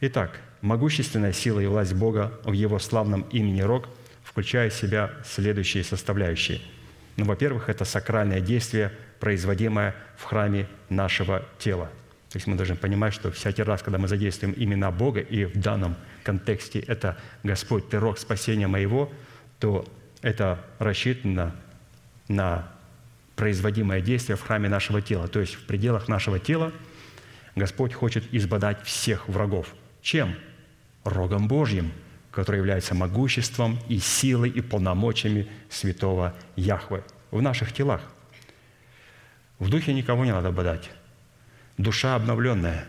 Итак, 0.00 0.40
могущественная 0.62 1.32
сила 1.32 1.60
и 1.60 1.66
власть 1.66 1.94
Бога 1.94 2.32
в 2.44 2.52
Его 2.52 2.80
славном 2.80 3.22
имени 3.30 3.60
Рог 3.60 3.88
включает 4.24 4.72
в 4.72 4.78
себя 4.78 5.12
следующие 5.24 5.84
составляющие. 5.84 6.60
Ну, 7.16 7.24
во-первых, 7.24 7.68
это 7.68 7.84
сакральное 7.84 8.40
действие, 8.40 8.92
производимое 9.20 9.94
в 10.16 10.24
храме 10.24 10.68
нашего 10.88 11.44
тела– 11.58 11.90
то 12.36 12.38
есть 12.38 12.48
мы 12.48 12.56
должны 12.56 12.76
понимать, 12.76 13.14
что 13.14 13.30
всякий 13.30 13.62
раз, 13.62 13.82
когда 13.82 13.98
мы 13.98 14.08
задействуем 14.08 14.52
имена 14.56 14.90
Бога, 14.90 15.20
и 15.20 15.46
в 15.46 15.58
данном 15.58 15.96
контексте 16.22 16.80
это 16.80 17.16
«Господь, 17.42 17.88
Ты 17.88 17.98
рог 17.98 18.18
спасения 18.18 18.66
моего», 18.66 19.10
то 19.58 19.86
это 20.20 20.62
рассчитано 20.78 21.56
на 22.28 22.70
производимое 23.36 24.02
действие 24.02 24.36
в 24.36 24.42
храме 24.42 24.68
нашего 24.68 25.00
тела. 25.00 25.28
То 25.28 25.40
есть 25.40 25.54
в 25.54 25.64
пределах 25.64 26.08
нашего 26.08 26.38
тела 26.38 26.72
Господь 27.54 27.94
хочет 27.94 28.24
избодать 28.34 28.82
всех 28.82 29.28
врагов. 29.28 29.68
Чем? 30.02 30.34
Рогом 31.04 31.48
Божьим, 31.48 31.92
который 32.32 32.56
является 32.56 32.94
могуществом 32.94 33.78
и 33.88 33.98
силой 33.98 34.50
и 34.50 34.60
полномочиями 34.60 35.48
святого 35.70 36.34
Яхвы 36.56 37.02
в 37.30 37.40
наших 37.40 37.72
телах. 37.72 38.02
В 39.58 39.70
духе 39.70 39.94
никого 39.94 40.24
не 40.24 40.32
надо 40.32 40.50
бодать 40.50 40.90
душа 41.78 42.14
обновленная. 42.14 42.86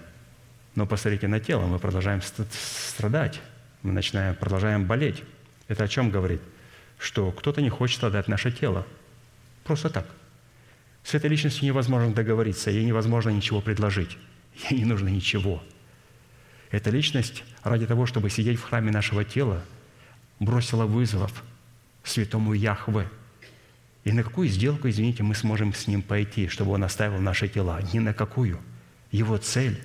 Но 0.75 0.85
посмотрите 0.85 1.27
на 1.27 1.39
тело, 1.39 1.65
мы 1.65 1.79
продолжаем 1.79 2.21
страдать, 2.21 3.41
мы 3.81 3.91
начинаем, 3.91 4.35
продолжаем 4.35 4.85
болеть. 4.85 5.23
Это 5.67 5.85
о 5.85 5.87
чем 5.87 6.11
говорит? 6.11 6.41
Что 6.99 7.31
кто-то 7.31 7.61
не 7.61 7.69
хочет 7.69 8.03
отдать 8.03 8.27
наше 8.27 8.51
тело. 8.51 8.85
Просто 9.63 9.89
так. 9.89 10.05
С 11.03 11.13
этой 11.13 11.29
личностью 11.29 11.65
невозможно 11.65 12.13
договориться, 12.13 12.69
ей 12.69 12.85
невозможно 12.85 13.29
ничего 13.29 13.61
предложить. 13.61 14.17
Ей 14.69 14.79
не 14.79 14.85
нужно 14.85 15.09
ничего. 15.09 15.63
Эта 16.69 16.89
личность 16.89 17.43
ради 17.63 17.85
того, 17.85 18.05
чтобы 18.05 18.29
сидеть 18.29 18.59
в 18.59 18.63
храме 18.63 18.91
нашего 18.91 19.23
тела, 19.23 19.63
бросила 20.39 20.85
вызов 20.85 21.43
святому 22.03 22.53
Яхве. 22.53 23.07
И 24.07 24.11
на 24.13 24.23
какую 24.23 24.47
сделку, 24.47 24.87
извините, 24.87 25.21
мы 25.21 25.35
сможем 25.35 25.73
с 25.73 25.85
Ним 25.85 26.01
пойти, 26.01 26.47
чтобы 26.47 26.71
Он 26.71 26.85
оставил 26.85 27.19
наши 27.19 27.49
тела? 27.49 27.81
Ни 27.91 27.99
на 27.99 28.13
какую. 28.13 28.57
Его 29.11 29.35
цель, 29.35 29.77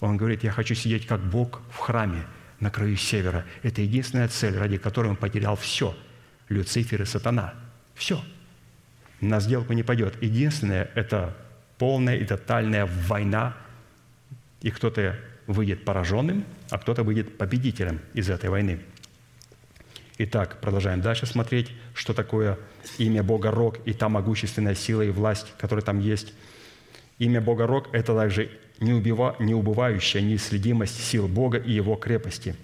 Он 0.00 0.16
говорит, 0.16 0.42
я 0.42 0.50
хочу 0.50 0.74
сидеть 0.74 1.06
как 1.06 1.20
Бог 1.20 1.62
в 1.70 1.76
храме 1.76 2.24
на 2.58 2.72
краю 2.72 2.96
севера. 2.96 3.44
Это 3.62 3.80
единственная 3.80 4.26
цель, 4.26 4.56
ради 4.56 4.76
которой 4.76 5.06
Он 5.06 5.14
потерял 5.14 5.54
все. 5.54 5.96
Люцифер 6.48 7.02
и 7.02 7.04
сатана. 7.04 7.54
Все. 7.94 8.20
На 9.20 9.38
сделку 9.38 9.72
не 9.72 9.84
пойдет. 9.84 10.20
Единственное– 10.20 10.90
это 10.96 11.36
полная 11.78 12.16
и 12.16 12.24
тотальная 12.24 12.86
война, 13.06 13.56
и 14.62 14.72
кто-то 14.72 15.16
выйдет 15.46 15.84
пораженным, 15.84 16.44
а 16.70 16.78
кто-то 16.78 17.04
выйдет 17.04 17.38
победителем 17.38 18.00
из 18.14 18.30
этой 18.30 18.50
войны. 18.50 18.80
Итак, 20.22 20.58
продолжаем 20.60 21.00
дальше 21.00 21.24
смотреть, 21.24 21.70
что 21.94 22.12
такое 22.12 22.58
имя 22.98 23.22
Бога 23.22 23.50
Рог 23.50 23.78
и 23.86 23.94
та 23.94 24.10
могущественная 24.10 24.74
сила 24.74 25.00
и 25.00 25.08
власть, 25.08 25.46
которая 25.56 25.82
там 25.82 25.98
есть. 25.98 26.34
Имя 27.18 27.40
Бога 27.40 27.66
Рог– 27.66 27.88
это 27.92 28.14
также 28.14 28.50
неубывающая 28.80 30.20
неисследимость 30.20 31.02
сил 31.02 31.26
Бога 31.26 31.56
и 31.56 31.72
Его 31.72 31.96
крепости. 31.96 32.54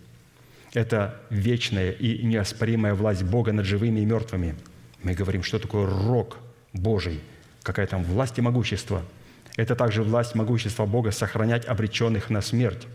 Это 0.75 1.19
вечная 1.31 1.93
и 1.93 2.27
неоспоримая 2.27 2.93
власть 2.93 3.23
Бога 3.23 3.55
над 3.55 3.65
живыми 3.65 4.01
и 4.01 4.05
мертвыми. 4.05 4.55
Мы 5.03 5.15
говорим, 5.15 5.43
что 5.43 5.59
такое 5.59 5.87
Рог 5.87 6.37
Божий, 6.75 7.21
какая 7.63 7.87
там 7.87 8.05
власть 8.05 8.37
и 8.37 8.43
могущество. 8.43 9.03
Это 9.57 9.75
также 9.75 10.03
власть 10.03 10.35
могущества 10.35 10.85
Бога 10.85 11.11
сохранять 11.11 11.65
обреченных 11.65 12.29
на 12.29 12.43
смерть. 12.43 12.87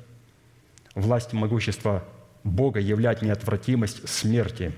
Власть 0.93 1.33
могущества 1.33 2.03
Бога 2.43 2.79
являть 2.79 3.21
неотвратимость 3.21 4.07
смерти, 4.09 4.71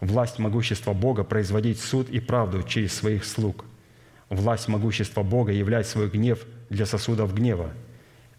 власть 0.00 0.38
могущества 0.38 0.92
Бога 0.92 1.24
производить 1.24 1.80
суд 1.80 2.08
и 2.10 2.20
правду 2.20 2.62
через 2.62 2.94
своих 2.94 3.24
слуг, 3.24 3.64
власть 4.28 4.68
могущества 4.68 5.22
Бога 5.22 5.52
являть 5.52 5.86
свой 5.86 6.08
гнев 6.08 6.44
для 6.68 6.86
сосудов 6.86 7.34
гнева 7.34 7.70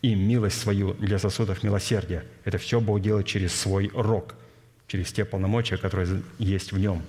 и 0.01 0.15
милость 0.15 0.59
свою 0.59 0.93
для 0.95 1.19
сосудов 1.19 1.63
милосердия. 1.63 2.23
Это 2.43 2.57
все 2.57 2.79
Бог 2.79 3.01
делает 3.01 3.27
через 3.27 3.53
свой 3.53 3.91
рог, 3.93 4.35
через 4.87 5.11
те 5.11 5.25
полномочия, 5.25 5.77
которые 5.77 6.21
есть 6.39 6.71
в 6.71 6.79
нем. 6.79 7.03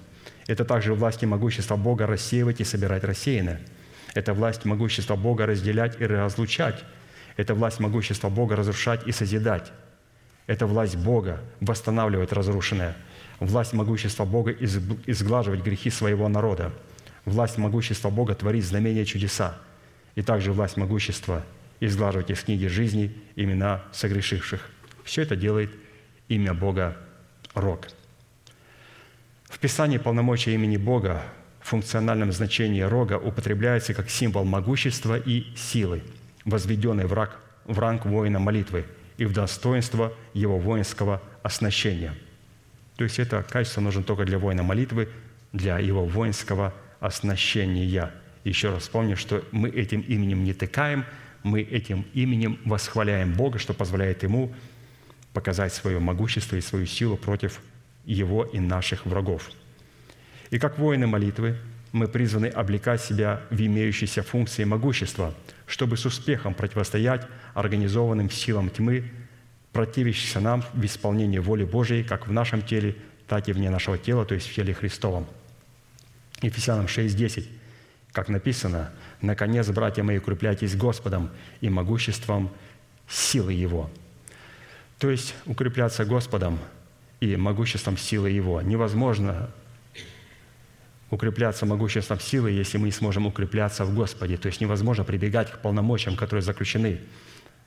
Это 0.47 0.64
также 0.64 0.95
власть 0.95 1.22
и 1.22 1.26
могущество 1.26 1.76
Бога 1.76 2.07
рассеивать 2.07 2.61
и 2.61 2.64
собирать 2.64 3.05
рассеянное. 3.05 3.61
Это 4.14 4.34
власть 4.34 4.64
могущества 4.64 5.16
Бога 5.16 5.47
разделять 5.47 6.01
и 6.01 6.07
разлучать. 6.07 6.84
Это 7.36 7.55
власть 7.55 7.80
могущества 7.80 8.28
Бога 8.28 8.57
разрушать 8.57 9.07
и 9.07 9.12
созидать. 9.12 9.72
Это 10.47 10.66
власть 10.66 10.97
Бога 10.97 11.40
восстанавливать 11.61 12.32
разрушенное. 12.32 12.97
Власть 13.38 13.72
могущества 13.72 14.24
Бога 14.24 14.53
изглаживать 14.53 15.62
грехи 15.62 15.90
своего 15.90 16.28
народа. 16.28 16.72
Власть 17.24 17.59
могущества 17.59 18.11
Бога 18.11 18.34
творить 18.34 18.64
знамения 18.64 19.05
чудеса. 19.05 19.59
И 20.14 20.22
также 20.22 20.53
власть 20.53 20.76
могущества 20.76 21.45
изглаживать 21.80 22.30
из 22.30 22.43
книги 22.43 22.66
жизни 22.66 23.16
имена 23.36 23.82
согрешивших. 23.93 24.68
Все 25.05 25.22
это 25.22 25.36
делает 25.36 25.70
имя 26.28 26.55
Бога 26.55 26.97
Рог. 27.55 27.88
В 29.49 29.59
Писании 29.59 29.99
полномочия 29.99 30.55
имени 30.55 30.76
Бога 30.76 31.22
в 31.61 31.68
функциональном 31.68 32.32
значении 32.32 32.80
рога 32.80 33.18
употребляется 33.18 33.95
как 33.95 34.11
символ 34.11 34.45
могущества 34.45 35.18
и 35.18 35.55
силы, 35.57 36.03
возведенный 36.45 37.07
в, 37.07 37.12
рак, 37.12 37.38
в 37.64 37.78
ранг 37.78 38.07
воина 38.07 38.40
молитвы– 38.40 38.84
и 39.22 39.24
в 39.24 39.32
достоинство 39.32 40.12
его 40.34 40.58
воинского 40.58 41.22
оснащения. 41.44 42.12
То 42.96 43.04
есть 43.04 43.20
это 43.20 43.44
качество 43.44 43.80
нужно 43.80 44.02
только 44.02 44.24
для 44.24 44.36
воина 44.36 44.64
молитвы, 44.64 45.08
для 45.52 45.78
его 45.78 46.04
воинского 46.04 46.74
оснащения. 46.98 48.10
Еще 48.42 48.70
раз 48.70 48.88
помню, 48.88 49.16
что 49.16 49.44
мы 49.52 49.68
этим 49.68 50.00
именем 50.00 50.42
не 50.42 50.54
тыкаем, 50.54 51.04
мы 51.44 51.60
этим 51.60 52.04
именем 52.14 52.58
восхваляем 52.64 53.34
Бога, 53.34 53.60
что 53.60 53.74
позволяет 53.74 54.24
Ему 54.24 54.52
показать 55.32 55.72
свое 55.72 56.00
могущество 56.00 56.56
и 56.56 56.60
свою 56.60 56.86
силу 56.86 57.16
против 57.16 57.60
Его 58.04 58.42
и 58.42 58.58
наших 58.58 59.06
врагов. 59.06 59.52
И 60.50 60.58
как 60.58 60.80
воины 60.80 61.06
молитвы 61.06 61.58
мы 61.92 62.08
призваны 62.08 62.46
облекать 62.46 63.00
себя 63.00 63.40
в 63.50 63.60
имеющиеся 63.60 64.24
функции 64.24 64.64
могущества, 64.64 65.32
чтобы 65.72 65.96
с 65.96 66.04
успехом 66.04 66.52
противостоять 66.52 67.26
организованным 67.54 68.30
силам 68.30 68.68
тьмы, 68.68 69.10
противящихся 69.72 70.38
нам 70.38 70.62
в 70.74 70.84
исполнении 70.84 71.38
воли 71.38 71.64
Божией, 71.64 72.04
как 72.04 72.28
в 72.28 72.32
нашем 72.32 72.60
теле, 72.60 72.94
так 73.26 73.48
и 73.48 73.54
вне 73.54 73.70
нашего 73.70 73.96
тела, 73.96 74.26
то 74.26 74.34
есть 74.34 74.46
в 74.50 74.54
теле 74.54 74.74
Христовом. 74.74 75.26
Ефесянам 76.42 76.88
6:10, 76.88 77.48
как 78.12 78.28
написано, 78.28 78.90
«Наконец, 79.22 79.66
братья 79.70 80.02
мои, 80.02 80.18
укрепляйтесь 80.18 80.76
Господом 80.76 81.30
и 81.62 81.70
могуществом 81.70 82.50
силы 83.08 83.54
Его». 83.54 83.90
То 84.98 85.10
есть 85.10 85.34
укрепляться 85.46 86.04
Господом 86.04 86.58
и 87.20 87.34
могуществом 87.36 87.96
силы 87.96 88.28
Его 88.28 88.60
невозможно 88.60 89.48
укрепляться 91.12 91.66
могуществом 91.66 92.18
силы, 92.20 92.50
если 92.52 92.78
мы 92.78 92.86
не 92.86 92.90
сможем 92.90 93.26
укрепляться 93.26 93.84
в 93.84 93.94
Господе. 93.94 94.38
То 94.38 94.46
есть 94.46 94.62
невозможно 94.62 95.04
прибегать 95.04 95.52
к 95.52 95.58
полномочиям, 95.58 96.16
которые 96.16 96.42
заключены 96.42 97.00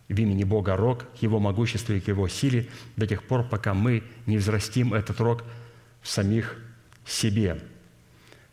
в 0.09 0.19
имени 0.19 0.43
Бога 0.43 0.75
Рог, 0.75 1.05
к 1.13 1.21
Его 1.21 1.39
могуществу 1.39 1.93
и 1.93 1.99
к 1.99 2.07
Его 2.07 2.27
силе 2.27 2.67
до 2.97 3.05
тех 3.05 3.23
пор, 3.23 3.47
пока 3.47 3.75
мы 3.75 4.01
не 4.25 4.39
взрастим 4.39 4.95
этот 4.95 5.19
рог 5.19 5.43
в 6.01 6.07
самих 6.07 6.57
себе, 7.05 7.61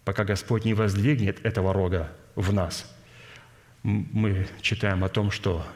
пока 0.05 0.25
Господь 0.25 0.67
не 0.67 0.75
воздвигнет 0.75 1.43
этого 1.43 1.73
рога 1.73 2.13
в 2.35 2.53
нас. 2.53 2.85
Мы 3.83 4.47
читаем 4.61 5.05
о 5.05 5.09
том, 5.09 5.31
что 5.31 5.67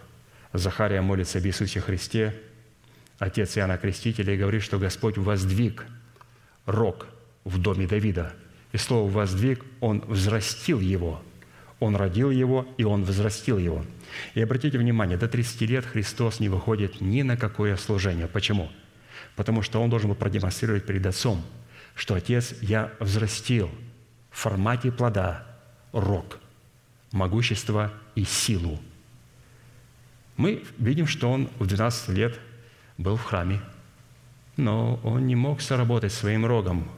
Захария 0.52 1.00
молится 1.00 1.38
об 1.38 1.46
Иисусе 1.46 1.80
Христе, 1.80 2.38
отец 3.18 3.56
Иоанна 3.56 3.78
Крестителя, 3.78 4.34
и 4.34 4.36
говорит, 4.36 4.62
что 4.62 4.78
Господь 4.78 5.16
воздвиг 5.16 5.86
рог 6.66 7.06
в 7.44 7.58
доме 7.58 7.86
Давида– 7.86 8.34
и 8.76 8.78
слово 8.78 9.10
«воздвиг» 9.10 9.64
Он 9.80 10.00
взрастил 10.06 10.80
его. 10.80 11.22
Он 11.80 11.96
родил 11.96 12.30
его, 12.30 12.66
и 12.76 12.84
Он 12.84 13.04
взрастил 13.04 13.58
его. 13.58 13.84
И 14.34 14.42
обратите 14.42 14.78
внимание, 14.78 15.16
до 15.16 15.28
30 15.28 15.62
лет 15.62 15.84
Христос 15.86 16.40
не 16.40 16.48
выходит 16.48 17.00
ни 17.00 17.22
на 17.22 17.36
какое 17.36 17.76
служение. 17.76 18.28
Почему? 18.28 18.70
Потому 19.34 19.62
что 19.62 19.82
Он 19.82 19.88
должен 19.88 20.10
был 20.10 20.16
продемонстрировать 20.16 20.84
перед 20.84 21.04
Отцом, 21.06 21.42
что 21.94 22.14
Отец, 22.14 22.54
я 22.60 22.92
взрастил 23.00 23.70
в 24.30 24.38
формате 24.38 24.92
плода 24.92 25.46
рог, 25.92 26.38
могущество 27.12 27.92
и 28.14 28.24
силу. 28.24 28.78
Мы 30.36 30.64
видим, 30.76 31.06
что 31.06 31.30
он 31.30 31.48
в 31.58 31.66
12 31.66 32.10
лет 32.10 32.38
был 32.98 33.16
в 33.16 33.24
храме, 33.24 33.62
но 34.58 35.00
он 35.02 35.26
не 35.26 35.34
мог 35.34 35.62
соработать 35.62 36.12
своим 36.12 36.44
рогом 36.44 36.90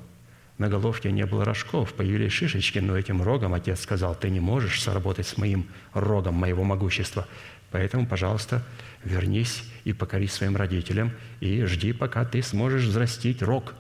на 0.59 0.69
головке 0.69 1.13
не 1.13 1.25
было 1.25 1.45
рожков, 1.45 1.95
появились 1.95 2.33
шишечки, 2.33 2.81
но 2.81 2.99
этим 2.99 3.23
рогом 3.23 3.55
отец 3.55 3.81
сказал, 3.81 4.17
ты 4.17 4.29
не 4.29 4.41
можешь 4.41 4.83
сработать 4.83 5.27
с 5.27 5.37
моим 5.37 5.69
рогом, 5.95 6.35
моего 6.35 6.65
могущества. 6.65 7.27
Поэтому, 7.71 8.07
пожалуйста, 8.07 8.65
вернись 9.05 9.63
и 9.85 9.93
покорись 9.93 10.33
своим 10.33 10.57
родителям 10.57 11.13
и 11.41 11.65
жди, 11.65 11.93
пока 11.93 12.25
ты 12.25 12.43
сможешь 12.43 12.85
взрастить 12.85 13.41
рог 13.41 13.75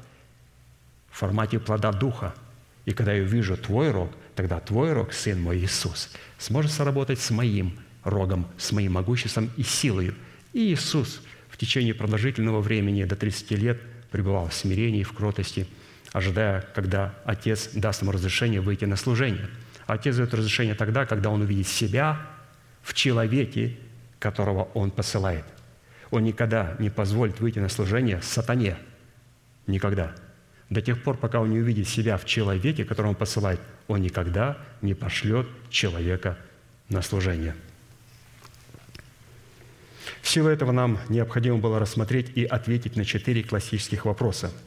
в 1.11 1.18
формате 1.18 1.59
плода 1.59 1.91
Духа. 1.91 2.35
И 2.85 2.93
когда 2.93 3.12
я 3.12 3.22
увижу 3.22 3.57
твой 3.57 3.91
рог, 3.91 4.12
тогда 4.37 4.61
твой 4.61 4.93
рог, 4.93 5.12
Сын 5.12 5.41
мой 5.41 5.59
Иисус, 5.59 6.11
сможет 6.39 6.70
сработать 6.70 7.18
с 7.18 7.31
моим 7.31 7.76
рогом, 8.05 8.47
с 8.57 8.70
моим 8.70 8.93
могуществом 8.93 9.51
и 9.57 9.64
силой. 9.64 10.14
И 10.53 10.72
Иисус 10.72 11.22
в 11.51 11.57
течение 11.57 11.93
продолжительного 11.93 12.61
времени, 12.61 13.03
до 13.03 13.16
30 13.16 13.51
лет, 13.53 13.81
пребывал 14.12 14.49
в 14.49 14.55
смирении, 14.55 15.03
в 15.03 15.12
кротости– 15.12 15.66
ожидая, 16.12 16.62
когда 16.74 17.14
Отец 17.24 17.70
даст 17.74 18.02
ему 18.02 18.12
разрешение 18.12 18.61
выйти 18.61 18.84
на 18.84 18.96
служение. 18.96 19.48
Отец 19.86 20.16
дает 20.16 20.34
разрешение 20.34 20.74
тогда, 20.74 21.06
когда 21.06 21.30
он 21.30 21.42
увидит 21.42 21.66
себя 21.66 22.20
в 22.82 22.94
человеке, 22.94 23.76
которого 24.18 24.64
он 24.74 24.90
посылает. 24.90 25.44
Он 26.11 26.24
никогда 26.24 26.76
не 26.78 26.90
позволит 26.90 27.40
выйти 27.40 27.59
на 27.59 27.68
служение 27.68 28.20
сатане. 28.22 28.76
Никогда. 29.66 30.14
До 30.70 30.82
тех 30.82 31.02
пор, 31.02 31.16
пока 31.16 31.40
он 31.40 31.50
не 31.50 31.59
увидит 31.59 31.88
себя 31.88 32.16
в 32.16 32.24
человеке, 32.24 32.84
которого 32.84 33.11
он 33.11 33.16
посылает, 33.16 33.61
он 33.86 34.00
никогда 34.00 34.59
не 34.82 34.94
пошлет 34.94 35.46
человека 35.70 36.38
на 36.88 37.02
служение. 37.02 37.54
В 40.22 40.28
силу 40.28 40.48
этого 40.48 40.72
нам 40.72 40.98
необходимо 41.09 41.59
было 41.59 41.78
рассмотреть 41.78 42.30
и 42.34 42.44
ответить 42.44 42.96
на 42.96 43.04
четыре 43.04 43.42
классических 43.42 44.04
вопроса– 44.04 44.52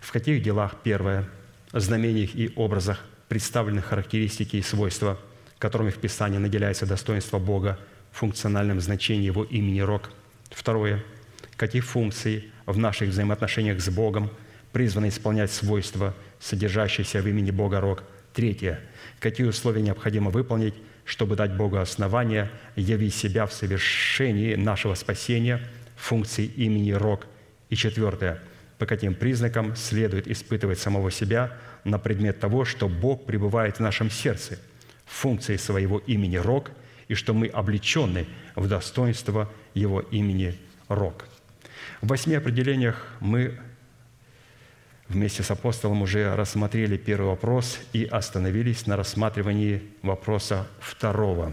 в 0.00 0.12
каких 0.12 0.42
делах 0.42 0.76
первое, 0.82 1.28
знамениях 1.72 2.34
и 2.34 2.52
образах 2.56 3.04
представлены 3.28 3.80
характеристики 3.80 4.56
и 4.56 4.62
свойства, 4.62 5.18
которыми 5.58 5.90
в 5.90 5.98
Писании 5.98 6.38
наделяется 6.38 6.86
достоинство 6.86 7.38
Бога 7.38 7.78
в 8.10 8.18
функциональном 8.18 8.80
значении 8.80 9.26
Его 9.26 9.44
имени 9.44 9.80
Рог. 9.80 10.10
Второе, 10.50 11.04
какие 11.56 11.80
функции 11.80 12.50
в 12.66 12.76
наших 12.78 13.10
взаимоотношениях 13.10 13.80
с 13.80 13.88
Богом 13.88 14.30
призваны 14.72 15.08
исполнять 15.08 15.52
свойства, 15.52 16.14
содержащиеся 16.40 17.20
в 17.20 17.28
имени 17.28 17.50
Бога 17.50 17.80
Рог. 17.80 18.02
Третье. 18.32 18.80
Какие 19.18 19.46
условия 19.46 19.82
необходимо 19.82 20.30
выполнить, 20.30 20.74
чтобы 21.04 21.36
дать 21.36 21.54
Богу 21.56 21.78
основание 21.78 22.50
явить 22.76 23.14
себя 23.14 23.46
в 23.46 23.52
совершении 23.52 24.54
нашего 24.54 24.94
спасения, 24.94 25.60
функции 25.96 26.46
имени 26.46 26.92
Рог. 26.92 27.26
И 27.68 27.76
четвертое. 27.76 28.40
По 28.80 28.86
каким 28.86 29.14
признакам 29.14 29.76
следует 29.76 30.26
испытывать 30.26 30.78
самого 30.78 31.10
себя 31.10 31.52
на 31.84 31.98
предмет 31.98 32.40
того, 32.40 32.64
что 32.64 32.88
Бог 32.88 33.26
пребывает 33.26 33.76
в 33.76 33.80
нашем 33.80 34.10
сердце, 34.10 34.58
функции 35.04 35.58
своего 35.58 35.98
имени 35.98 36.38
Рог, 36.38 36.70
и 37.06 37.14
что 37.14 37.34
мы 37.34 37.48
облечены 37.48 38.26
в 38.56 38.68
достоинство 38.68 39.52
Его 39.74 40.00
имени 40.00 40.58
Рог. 40.88 41.26
В 42.00 42.08
восьми 42.08 42.34
определениях 42.34 43.06
мы 43.20 43.58
вместе 45.08 45.42
с 45.42 45.50
апостолом 45.50 46.00
уже 46.00 46.34
рассмотрели 46.34 46.96
первый 46.96 47.26
вопрос 47.26 47.78
и 47.92 48.04
остановились 48.04 48.86
на 48.86 48.96
рассматривании 48.96 49.82
вопроса 50.00 50.66
второго. 50.80 51.52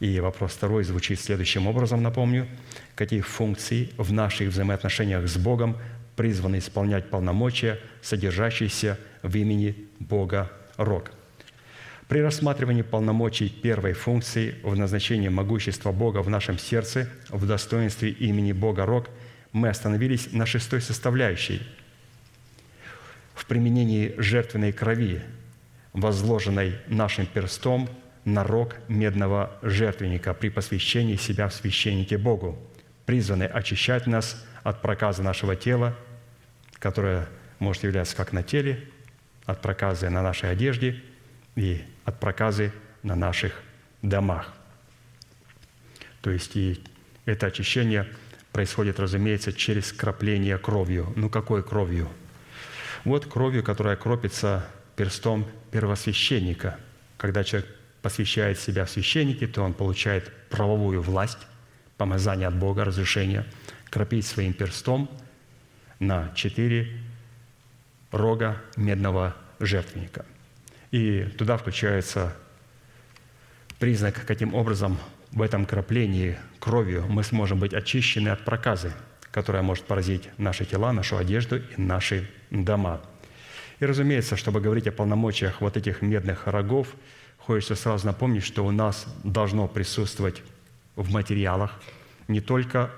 И 0.00 0.18
вопрос 0.18 0.54
второй 0.54 0.82
звучит 0.82 1.20
следующим 1.20 1.68
образом, 1.68 2.02
напомню. 2.02 2.48
Какие 2.96 3.20
функции 3.20 3.90
в 3.98 4.12
наших 4.12 4.48
взаимоотношениях 4.48 5.28
с 5.28 5.36
Богом 5.36 5.76
призваны 6.20 6.58
исполнять 6.58 7.08
полномочия, 7.08 7.80
содержащиеся 8.02 8.98
в 9.22 9.34
имени 9.34 9.88
Бога 9.98 10.52
Рог? 10.76 11.12
При 12.08 12.20
рассматривании 12.20 12.82
полномочий 12.82 13.48
первой 13.48 13.94
функции 13.94 14.56
в 14.62 14.76
назначении 14.76 15.28
могущества 15.28 15.92
Бога 15.92 16.18
в 16.18 16.28
нашем 16.28 16.58
сердце 16.58 17.08
в 17.30 17.46
достоинстве 17.46 18.10
имени 18.10 18.52
Бога 18.52 18.84
Рог– 18.84 19.08
мы 19.52 19.68
остановились 19.68 20.32
на 20.32 20.46
шестой 20.46 20.80
составляющей 20.80 21.62
в 23.34 23.46
применении 23.46 24.14
жертвенной 24.18 24.72
крови, 24.72 25.22
возложенной 25.92 26.78
нашим 26.86 27.26
перстом 27.26 27.88
на 28.24 28.44
рог 28.44 28.76
медного 28.86 29.58
жертвенника 29.62 30.34
при 30.34 30.50
посвящении 30.50 31.16
себя 31.16 31.48
в 31.48 31.54
священнике 31.54 32.18
Богу, 32.18 32.58
призванной 33.06 33.46
очищать 33.46 34.06
нас 34.06 34.44
от 34.62 34.82
проказа 34.82 35.22
нашего 35.22 35.56
тела, 35.56 35.96
которое 36.80 37.28
может 37.60 37.84
являться 37.84 38.16
как 38.16 38.32
на 38.32 38.42
теле, 38.42 38.88
от 39.46 39.62
проказы 39.62 40.10
на 40.10 40.22
нашей 40.22 40.50
одежде 40.50 41.00
и 41.54 41.84
от 42.04 42.18
проказы 42.18 42.72
на 43.04 43.14
наших 43.14 43.54
домах. 44.02 44.52
То 46.20 46.30
есть 46.30 46.56
и 46.56 46.82
это 47.24 47.46
очищение– 47.46 48.08
происходит, 48.52 48.98
разумеется, 48.98 49.52
через 49.52 49.92
крапление 49.92 50.58
кровью. 50.58 51.12
Ну 51.16 51.28
какой 51.28 51.62
кровью? 51.62 52.08
Вот 53.04 53.26
кровью, 53.26 53.62
которая 53.62 53.96
кропится 53.96 54.66
перстом 54.96 55.46
первосвященника. 55.70 56.78
Когда 57.16 57.44
человек 57.44 57.68
посвящает 58.02 58.58
себя 58.58 58.84
в 58.84 58.90
священники, 58.90 59.46
то 59.46 59.62
он 59.62 59.74
получает 59.74 60.30
правовую 60.48 61.00
власть, 61.02 61.38
помазание 61.96 62.48
от 62.48 62.56
Бога, 62.56 62.84
разрешение, 62.84 63.46
кропить 63.88 64.26
своим 64.26 64.52
перстом 64.52 65.10
на 66.00 66.32
четыре 66.34 66.88
рога 68.10 68.60
медного 68.76 69.36
жертвенника. 69.60 70.26
И 70.90 71.22
туда 71.38 71.56
включается 71.56 72.34
признак, 73.78 74.26
каким 74.26 74.54
образом 74.54 74.98
в 75.30 75.42
этом 75.42 75.64
краплении 75.64 76.36
кровью 76.58 77.06
мы 77.08 77.22
сможем 77.22 77.60
быть 77.60 77.72
очищены 77.72 78.30
от 78.30 78.44
проказы, 78.44 78.92
которая 79.30 79.62
может 79.62 79.84
поразить 79.84 80.28
наши 80.38 80.64
тела, 80.64 80.92
нашу 80.92 81.16
одежду 81.16 81.58
и 81.58 81.80
наши 81.80 82.28
дома. 82.50 83.00
И, 83.78 83.86
разумеется, 83.86 84.36
чтобы 84.36 84.60
говорить 84.60 84.88
о 84.88 84.92
полномочиях 84.92 85.60
вот 85.60 85.76
этих 85.76 86.02
медных 86.02 86.46
рогов, 86.46 86.88
хочется 87.38 87.76
сразу 87.76 88.06
напомнить, 88.06 88.42
что 88.42 88.66
у 88.66 88.70
нас 88.72 89.06
должно 89.22 89.68
присутствовать 89.68 90.42
в 90.96 91.12
материалах 91.12 91.80
не 92.28 92.40
только 92.40 92.90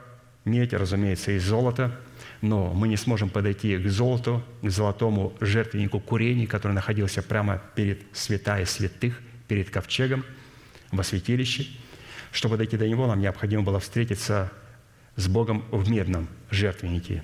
медь, 0.45 0.73
разумеется, 0.73 1.33
и 1.33 1.39
золото, 1.39 1.97
но 2.43 2.75
мы 2.75 2.89
не 2.89 2.97
сможем 2.97 3.31
подойти 3.31 3.79
к 3.79 3.89
золоту, 3.89 4.43
к 4.61 4.69
золотому 4.69 5.33
жертвеннику 5.41 5.99
курений, 6.01 6.47
который 6.47 6.73
находился 6.73 7.23
прямо 7.23 7.63
перед 7.75 8.03
святая 8.13 8.67
святых, 8.67 9.19
перед 9.49 9.71
ковчегом 9.71 10.25
во 10.91 11.03
святилище– 11.03 11.67
чтобы 12.33 12.57
дойти 12.57 12.77
до 12.77 12.89
Него, 12.89 13.07
нам 13.07 13.21
необходимо 13.21 13.63
было 13.63 13.79
встретиться 13.79 14.51
с 15.17 15.29
Богом 15.29 15.65
в 15.71 15.89
медном 15.89 16.29
жертвеннике. 16.51 17.23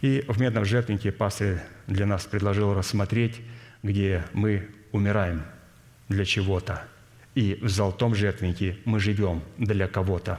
И 0.00 0.24
в 0.28 0.40
медном 0.40 0.64
жертвеннике 0.64 1.10
пастор 1.10 1.60
для 1.88 2.06
нас 2.06 2.24
предложил 2.24 2.72
рассмотреть, 2.72 3.40
где 3.82 4.24
мы 4.32 4.68
умираем 4.92 5.42
для 6.08 6.24
чего-то, 6.24 6.84
и 7.34 7.58
в 7.60 7.68
золотом 7.68 8.14
жертвеннике 8.14 8.78
мы 8.84 9.00
живем 9.00 9.42
для 9.58 9.88
кого-то. 9.88 10.38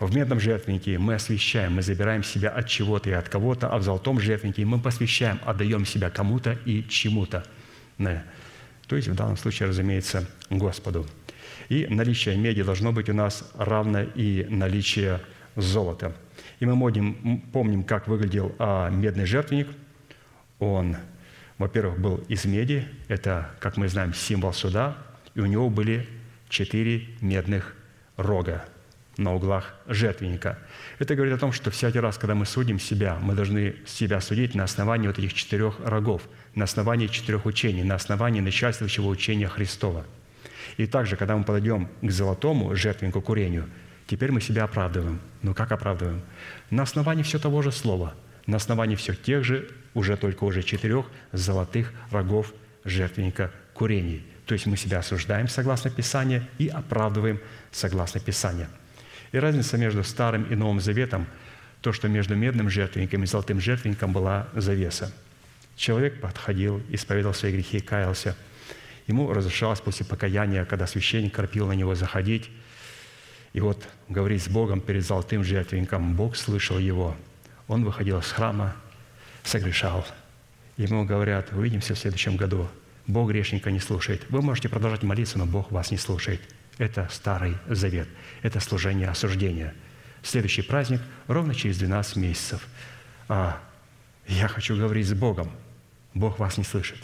В 0.00 0.14
медном 0.14 0.40
жертвеннике 0.40 0.98
мы 0.98 1.14
освящаем, 1.14 1.74
мы 1.74 1.82
забираем 1.82 2.24
себя 2.24 2.50
от 2.50 2.68
чего-то 2.68 3.10
и 3.10 3.12
от 3.12 3.28
кого-то, 3.28 3.68
а 3.68 3.78
в 3.78 3.82
золотом 3.82 4.18
жертвеннике 4.20 4.64
мы 4.64 4.80
посвящаем, 4.80 5.38
отдаем 5.44 5.86
себя 5.86 6.10
кому-то 6.10 6.58
и 6.64 6.86
чему-то. 6.88 7.44
То 7.98 8.96
есть 8.96 9.08
в 9.08 9.14
данном 9.14 9.36
случае, 9.36 9.68
разумеется, 9.68 10.28
Господу– 10.50 11.06
и 11.68 11.86
наличие 11.88 12.36
меди 12.36 12.62
должно 12.62 12.92
быть 12.92 13.08
у 13.08 13.14
нас 13.14 13.50
равно 13.54 14.02
и 14.02 14.46
наличие 14.48 15.20
золота. 15.56 16.14
И 16.60 16.66
мы 16.66 16.78
помним, 16.78 17.40
помним 17.52 17.84
как 17.84 18.08
выглядел 18.08 18.54
а, 18.58 18.90
медный 18.90 19.24
жертвенник. 19.24 19.68
Он, 20.58 20.96
во-первых, 21.58 21.98
был 21.98 22.18
из 22.28 22.44
меди, 22.44 22.86
это, 23.08 23.50
как 23.60 23.76
мы 23.76 23.88
знаем, 23.88 24.14
символ 24.14 24.52
суда, 24.52 24.96
и 25.34 25.40
у 25.40 25.46
него 25.46 25.70
были 25.70 26.06
четыре 26.48 27.08
медных 27.20 27.74
рога 28.16 28.64
на 29.16 29.34
углах 29.34 29.74
жертвенника. 29.86 30.58
Это 30.98 31.14
говорит 31.14 31.34
о 31.34 31.38
том, 31.38 31.52
что 31.52 31.70
всякий 31.70 32.00
раз, 32.00 32.18
когда 32.18 32.34
мы 32.34 32.46
судим 32.46 32.78
себя, 32.78 33.18
мы 33.20 33.34
должны 33.34 33.76
себя 33.86 34.20
судить 34.20 34.54
на 34.54 34.64
основании 34.64 35.06
вот 35.06 35.18
этих 35.18 35.34
четырех 35.34 35.78
рогов, 35.84 36.22
на 36.54 36.64
основании 36.64 37.06
четырех 37.06 37.46
учений, 37.46 37.84
на 37.84 37.94
основании 37.94 38.40
начальствующего 38.40 39.08
учения 39.08 39.48
Христова– 39.48 40.04
и 40.76 40.86
также, 40.86 41.16
когда 41.16 41.36
мы 41.36 41.44
подойдем 41.44 41.88
к 42.02 42.10
золотому 42.10 42.74
жертвеннику 42.74 43.20
курению, 43.20 43.68
теперь 44.06 44.32
мы 44.32 44.40
себя 44.40 44.64
оправдываем. 44.64 45.20
Ну 45.42 45.54
как 45.54 45.72
оправдываем? 45.72 46.22
На 46.70 46.82
основании 46.82 47.22
все 47.22 47.38
того 47.38 47.62
же 47.62 47.72
слова, 47.72 48.14
на 48.46 48.56
основании 48.56 48.96
всех 48.96 49.20
тех 49.22 49.44
же, 49.44 49.68
уже 49.94 50.16
только 50.16 50.44
уже 50.44 50.62
четырех 50.62 51.06
золотых 51.32 51.92
рогов 52.10 52.52
жертвенника 52.84 53.52
курений. 53.72 54.24
То 54.46 54.54
есть 54.54 54.66
мы 54.66 54.76
себя 54.76 54.98
осуждаем 54.98 55.48
согласно 55.48 55.90
Писанию 55.90 56.46
и 56.58 56.68
оправдываем 56.68 57.40
согласно 57.70 58.20
Писанию. 58.20 58.68
И 59.34 59.38
разница 59.38 59.76
между 59.76 60.02
Старым 60.02 60.44
и 60.44 60.54
Новым 60.54 60.80
Заветом, 60.80 61.26
то, 61.82 61.92
что 61.92 62.08
между 62.08 62.34
медным 62.34 62.70
жертвенником 62.70 63.24
и 63.24 63.26
золотым 63.26 63.60
жертвенником 63.60 64.12
была 64.12 64.48
завеса. 64.54 65.12
Человек 65.76 66.20
подходил, 66.20 66.80
исповедал 66.88 67.34
свои 67.34 67.52
грехи, 67.52 67.80
каялся– 67.80 68.34
Ему 69.06 69.32
разрешалось 69.32 69.80
после 69.80 70.06
покаяния, 70.06 70.64
когда 70.64 70.86
священник 70.86 71.34
кропил 71.34 71.66
на 71.66 71.72
него 71.72 71.94
заходить, 71.94 72.50
и 73.52 73.60
вот 73.60 73.86
говорить 74.08 74.42
с 74.42 74.48
Богом 74.48 74.80
перед 74.80 75.04
золотым 75.04 75.44
жертвенником. 75.44 76.14
Бог 76.14 76.36
слышал 76.36 76.78
его. 76.78 77.14
Он 77.68 77.84
выходил 77.84 78.18
из 78.18 78.26
храма, 78.32 78.74
согрешал. 79.42 80.06
Ему 80.76 81.04
говорят, 81.04 81.52
увидимся 81.52 81.94
в 81.94 81.98
следующем 81.98 82.36
году. 82.36 82.68
Бог 83.06 83.28
грешника 83.28 83.70
не 83.70 83.78
слушает. 83.78 84.22
Вы 84.30 84.42
можете 84.42 84.68
продолжать 84.68 85.02
молиться, 85.02 85.38
но 85.38 85.46
Бог 85.46 85.70
вас 85.70 85.90
не 85.90 85.98
слушает. 85.98 86.40
Это 86.78 87.08
Старый 87.10 87.56
Завет. 87.68 88.08
Это 88.42 88.60
служение 88.60 89.08
осуждения. 89.08 89.74
Следующий 90.22 90.62
праздник 90.62 91.00
ровно 91.28 91.54
через 91.54 91.78
12 91.78 92.16
месяцев. 92.16 92.66
А 93.28 93.60
я 94.26 94.48
хочу 94.48 94.76
говорить 94.76 95.06
с 95.06 95.12
Богом. 95.12 95.50
Бог 96.14 96.38
вас 96.38 96.58
не 96.58 96.64
слышит. 96.64 96.98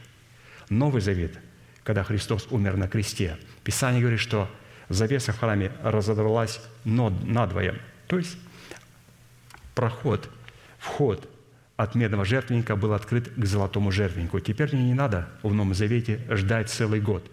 Новый 0.68 1.00
Завет– 1.00 1.38
когда 1.84 2.04
Христос 2.04 2.46
умер 2.50 2.76
на 2.76 2.88
кресте. 2.88 3.36
Писание 3.64 4.00
говорит, 4.00 4.20
что 4.20 4.48
завеса 4.88 5.32
в 5.32 5.38
храме 5.38 5.72
разодралась 5.82 6.60
надвое. 6.84 7.80
То 8.06 8.18
есть 8.18 8.36
проход, 9.74 10.30
вход 10.78 11.28
от 11.76 11.94
медного 11.94 12.24
жертвенника 12.24 12.76
был 12.76 12.92
открыт 12.92 13.32
к 13.34 13.44
золотому 13.44 13.90
жертвеннику. 13.90 14.40
Теперь 14.40 14.74
мне 14.74 14.84
не 14.84 14.94
надо 14.94 15.28
в 15.42 15.52
Новом 15.54 15.74
Завете 15.74 16.20
ждать 16.30 16.68
целый 16.70 17.00
год. 17.00 17.28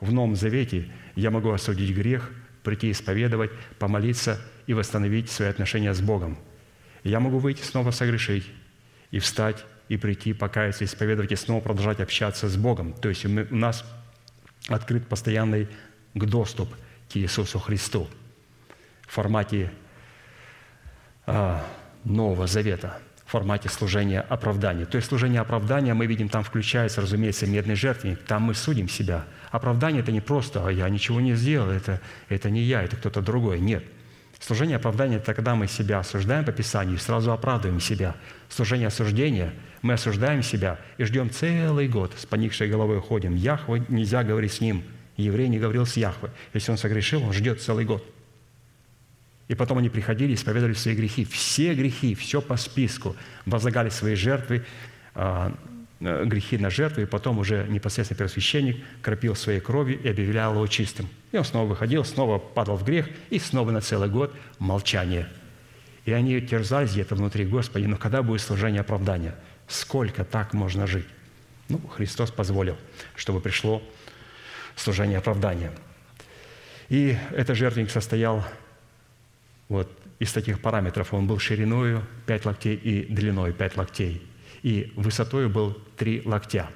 В 0.00 0.12
Новом 0.12 0.36
Завете 0.36 0.88
я 1.16 1.30
могу 1.30 1.50
осудить 1.50 1.94
грех, 1.94 2.30
прийти 2.62 2.90
исповедовать, 2.90 3.50
помолиться 3.78 4.40
и 4.66 4.74
восстановить 4.74 5.30
свои 5.30 5.48
отношения 5.48 5.92
с 5.92 6.00
Богом. 6.00 6.38
Я 7.02 7.20
могу 7.20 7.38
выйти 7.38 7.62
снова 7.62 7.90
согрешить 7.90 8.46
и 9.10 9.18
встать 9.18 9.64
и 9.88 9.96
прийти, 9.96 10.32
покаяться, 10.32 10.84
исповедовать 10.84 11.32
и 11.32 11.36
снова 11.36 11.60
продолжать 11.60 12.00
общаться 12.00 12.48
с 12.48 12.56
Богом. 12.56 12.92
То 12.92 13.08
есть 13.08 13.24
у 13.24 13.28
нас 13.28 13.84
открыт 14.68 15.06
постоянный 15.06 15.68
доступ 16.14 16.74
к 17.10 17.16
Иисусу 17.16 17.58
Христу 17.58 18.08
в 19.06 19.12
формате 19.12 19.72
а, 21.26 21.64
Нового 22.04 22.46
Завета. 22.46 23.00
Формате 23.28 23.68
служения 23.68 24.20
оправдания. 24.20 24.86
То 24.86 24.96
есть 24.96 25.08
служение 25.08 25.40
оправдания, 25.40 25.92
мы 25.92 26.06
видим, 26.06 26.28
там 26.28 26.42
включается, 26.42 27.02
разумеется, 27.02 27.46
медный 27.46 27.74
жертвенник, 27.74 28.22
там 28.24 28.42
мы 28.42 28.54
судим 28.54 28.88
себя. 28.88 29.26
Оправдание– 29.50 30.00
это 30.02 30.12
не 30.12 30.22
просто 30.22 30.66
«а 30.66 30.72
я 30.72 30.88
ничего 30.88 31.20
не 31.20 31.34
сделал, 31.34 31.70
это, 31.70 32.00
это 32.28 32.48
не 32.48 32.62
я, 32.62 32.82
это 32.82 32.96
кто-то 32.96 33.20
другой». 33.20 33.60
Нет. 33.60 33.84
Служение 34.40 34.76
оправдания– 34.76 35.16
это 35.18 35.34
когда 35.34 35.54
мы 35.54 35.66
себя 35.66 35.98
осуждаем 35.98 36.44
по 36.44 36.52
Писанию 36.52 36.96
и 36.96 36.98
сразу 36.98 37.30
оправдываем 37.32 37.80
себя. 37.80 38.16
Служение 38.48 38.88
осуждения– 38.88 39.52
мы 39.82 39.92
осуждаем 39.92 40.42
себя 40.42 40.78
и 40.96 41.04
ждем 41.04 41.30
целый 41.30 41.86
год, 41.86 42.12
с 42.16 42.26
поникшей 42.26 42.68
головой 42.68 43.00
ходим. 43.00 43.36
Яхве 43.36 43.84
нельзя 43.88 44.24
говорить 44.24 44.52
с 44.52 44.60
ним. 44.60 44.82
Еврей 45.16 45.48
не 45.48 45.60
говорил 45.60 45.86
с 45.86 45.96
Яхве. 45.96 46.30
Если 46.52 46.72
он 46.72 46.78
согрешил, 46.78 47.22
он 47.22 47.32
ждет 47.32 47.60
целый 47.62 47.84
год– 47.84 48.04
и 49.48 49.54
потом 49.54 49.78
они 49.78 49.88
приходили 49.88 50.34
исповедовали 50.34 50.74
свои 50.74 50.94
грехи. 50.94 51.24
Все 51.24 51.74
грехи, 51.74 52.14
все 52.14 52.40
по 52.42 52.56
списку. 52.56 53.16
Возлагали 53.46 53.88
свои 53.88 54.14
жертвы, 54.14 54.64
а, 55.14 55.54
э, 56.00 56.24
грехи 56.26 56.58
на 56.58 56.68
жертву, 56.68 57.02
и 57.02 57.06
потом 57.06 57.38
уже 57.38 57.66
непосредственно 57.68 58.18
первосвященник 58.18 58.76
кропил 59.02 59.34
своей 59.34 59.60
кровью 59.60 60.00
и 60.00 60.08
объявлял 60.08 60.54
его 60.54 60.66
чистым. 60.66 61.08
И 61.32 61.38
он 61.38 61.44
снова 61.44 61.66
выходил, 61.66 62.04
снова 62.04 62.38
падал 62.38 62.76
в 62.76 62.84
грех, 62.84 63.08
и 63.30 63.38
снова 63.38 63.70
на 63.70 63.80
целый 63.80 64.10
год 64.10 64.34
молчание. 64.58 65.28
И 66.04 66.12
они 66.12 66.40
терзались 66.40 66.92
где-то 66.92 67.14
внутри, 67.14 67.46
Господи, 67.46 67.86
но 67.86 67.96
когда 67.96 68.22
будет 68.22 68.42
служение 68.42 68.82
оправдания? 68.82 69.34
Сколько 69.66 70.24
так 70.24 70.52
можно 70.52 70.86
жить? 70.86 71.06
Ну, 71.68 71.78
Христос 71.88 72.30
позволил, 72.30 72.76
чтобы 73.14 73.40
пришло 73.40 73.82
служение 74.76 75.18
оправдания. 75.18 75.72
И 76.88 77.16
этот 77.32 77.56
жертвенник 77.56 77.90
состоял 77.90 78.42
вот 79.68 79.90
из 80.18 80.32
таких 80.32 80.60
параметров 80.60 81.14
он 81.14 81.26
был 81.26 81.38
шириною 81.38 82.04
5 82.26 82.44
локтей 82.46 82.74
и 82.74 83.04
длиной 83.04 83.52
5 83.52 83.76
локтей. 83.76 84.22
И 84.62 84.92
высотой 84.96 85.48
был 85.48 85.78
3 85.96 86.22
локтя. 86.24 86.68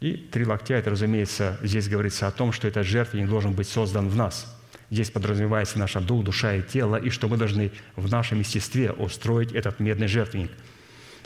И 0.00 0.16
три 0.16 0.44
локтя, 0.44 0.74
это, 0.74 0.90
разумеется, 0.90 1.58
здесь 1.62 1.88
говорится 1.88 2.26
о 2.26 2.30
том, 2.30 2.52
что 2.52 2.68
этот 2.68 2.86
жертвенник 2.86 3.28
должен 3.28 3.54
быть 3.54 3.68
создан 3.68 4.08
в 4.08 4.16
нас. 4.16 4.54
Здесь 4.90 5.10
подразумевается 5.10 5.78
наша 5.78 6.00
дух, 6.00 6.24
душа 6.24 6.54
и 6.56 6.62
тело, 6.62 6.96
и 6.96 7.08
что 7.08 7.26
мы 7.26 7.38
должны 7.38 7.72
в 7.96 8.10
нашем 8.10 8.40
естестве 8.40 8.92
устроить 8.92 9.52
этот 9.52 9.80
медный 9.80 10.08
жертвенник. 10.08 10.50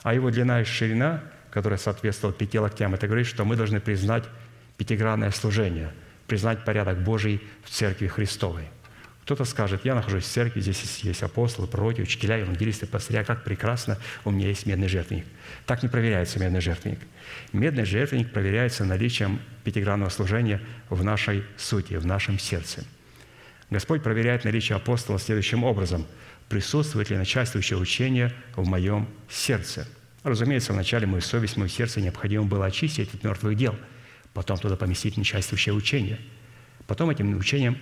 А 0.04 0.14
его 0.14 0.30
длина 0.30 0.60
и 0.60 0.64
ширина, 0.64 1.24
которая 1.50 1.78
соответствовала 1.78 2.36
пяти 2.36 2.58
локтям, 2.58 2.94
это 2.94 3.06
говорит, 3.08 3.26
что 3.26 3.44
мы 3.44 3.56
должны 3.56 3.80
признать 3.80 4.24
пятигранное 4.76 5.32
служение, 5.32 5.92
признать 6.28 6.64
порядок 6.64 7.02
Божий 7.02 7.42
в 7.64 7.70
Церкви 7.70 8.06
Христовой– 8.06 8.68
кто-то 9.28 9.44
скажет, 9.44 9.84
я 9.84 9.94
нахожусь 9.94 10.24
в 10.24 10.26
церкви, 10.26 10.62
здесь 10.62 11.00
есть 11.02 11.22
апостолы, 11.22 11.68
пророки, 11.68 12.00
учителя, 12.00 12.36
евангелисты, 12.36 12.86
пастыря, 12.86 13.24
как 13.24 13.44
прекрасно, 13.44 13.98
у 14.24 14.30
меня 14.30 14.48
есть 14.48 14.64
медный 14.64 14.88
жертвенник. 14.88 15.26
Так 15.66 15.82
не 15.82 15.90
проверяется 15.90 16.40
медный 16.40 16.62
жертвенник. 16.62 17.00
Медный 17.52 17.84
жертвенник 17.84 18.32
проверяется 18.32 18.86
наличием 18.86 19.38
пятигранного 19.64 20.08
служения 20.08 20.62
в 20.88 21.04
нашей 21.04 21.44
сути, 21.58 21.92
в 21.96 22.06
нашем 22.06 22.38
сердце. 22.38 22.86
Господь 23.68 24.02
проверяет 24.02 24.44
наличие 24.44 24.76
апостола 24.76 25.18
следующим 25.18 25.62
образом. 25.62 26.06
Присутствует 26.48 27.10
ли 27.10 27.18
начальствующее 27.18 27.78
учение 27.78 28.32
в 28.56 28.66
моем 28.66 29.06
сердце? 29.28 29.86
Разумеется, 30.22 30.72
вначале 30.72 31.06
мою 31.06 31.20
совесть, 31.20 31.58
мое 31.58 31.68
сердце 31.68 32.00
необходимо 32.00 32.44
было 32.44 32.64
очистить 32.64 33.12
от 33.12 33.22
мертвых 33.22 33.58
дел, 33.58 33.76
потом 34.32 34.56
туда 34.56 34.76
поместить 34.76 35.18
начальствующее 35.18 35.74
учение. 35.74 36.18
Потом 36.86 37.10
этим 37.10 37.36
учением 37.36 37.76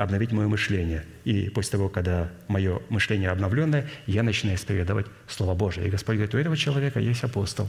обновить 0.00 0.32
мое 0.32 0.48
мышление. 0.48 1.04
И 1.24 1.50
после 1.50 1.72
того, 1.72 1.90
когда 1.90 2.30
мое 2.48 2.80
мышление 2.88 3.28
обновленное, 3.28 3.86
я 4.06 4.22
начинаю 4.22 4.56
исповедовать 4.56 5.06
Слово 5.28 5.54
Божие. 5.54 5.86
И 5.86 5.90
Господь 5.90 6.16
говорит, 6.16 6.34
у 6.34 6.38
этого 6.38 6.56
человека 6.56 7.00
есть 7.00 7.22
апостол, 7.22 7.68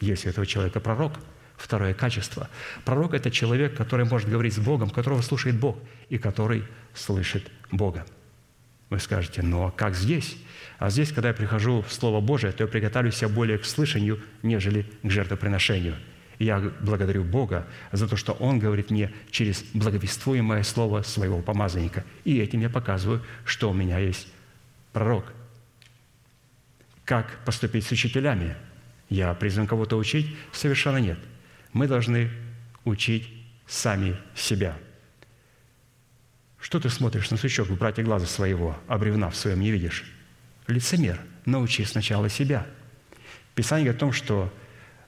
есть 0.00 0.26
у 0.26 0.28
этого 0.28 0.46
человека 0.46 0.78
пророк. 0.78 1.14
Второе 1.56 1.92
качество. 1.92 2.48
Пророк– 2.84 3.14
это 3.14 3.32
человек, 3.32 3.76
который 3.76 4.04
может 4.04 4.28
говорить 4.28 4.54
с 4.54 4.58
Богом, 4.58 4.90
которого 4.90 5.22
слушает 5.22 5.58
Бог 5.58 5.76
и 6.08 6.18
который 6.18 6.62
слышит 6.94 7.50
Бога. 7.72 8.06
Вы 8.88 9.00
скажете, 9.00 9.42
ну 9.42 9.66
а 9.66 9.72
как 9.72 9.96
здесь? 9.96 10.36
А 10.78 10.90
здесь, 10.90 11.10
когда 11.10 11.28
я 11.28 11.34
прихожу 11.34 11.82
в 11.82 11.92
Слово 11.92 12.20
Божие, 12.20 12.52
то 12.52 12.62
я 12.62 12.68
приготовлюсь 12.68 13.20
более 13.22 13.58
к 13.58 13.64
слышанию, 13.64 14.20
нежели 14.44 14.86
к 15.02 15.10
жертвоприношению– 15.10 15.96
я 16.38 16.60
благодарю 16.80 17.24
Бога 17.24 17.66
за 17.92 18.08
то, 18.08 18.16
что 18.16 18.32
Он 18.32 18.58
говорит 18.58 18.90
мне 18.90 19.12
через 19.30 19.62
благовествуемое 19.74 20.62
слово 20.62 21.02
своего 21.02 21.40
помазанника. 21.40 22.04
И 22.24 22.38
этим 22.38 22.60
я 22.60 22.70
показываю, 22.70 23.22
что 23.44 23.70
у 23.70 23.74
меня 23.74 23.98
есть 23.98 24.28
пророк. 24.92 25.32
Как 27.04 27.44
поступить 27.44 27.86
с 27.86 27.92
учителями? 27.92 28.56
Я 29.08 29.32
призван 29.34 29.66
кого-то 29.66 29.96
учить? 29.96 30.36
Совершенно 30.52 30.98
нет. 30.98 31.18
Мы 31.72 31.86
должны 31.86 32.30
учить 32.84 33.30
сами 33.66 34.16
себя. 34.34 34.76
Что 36.58 36.80
ты 36.80 36.90
смотришь 36.90 37.30
на 37.30 37.36
сучок 37.36 37.68
в 37.68 37.78
брате 37.78 38.02
глаза 38.02 38.26
своего, 38.26 38.76
а 38.88 38.98
бревна 38.98 39.30
в 39.30 39.36
своем 39.36 39.60
не 39.60 39.70
видишь? 39.70 40.04
Лицемер, 40.66 41.20
научи 41.44 41.84
сначала 41.84 42.28
себя. 42.28 42.66
Писание 43.54 43.84
говорит 43.84 44.02
о 44.02 44.06
том, 44.06 44.12
что 44.12 44.52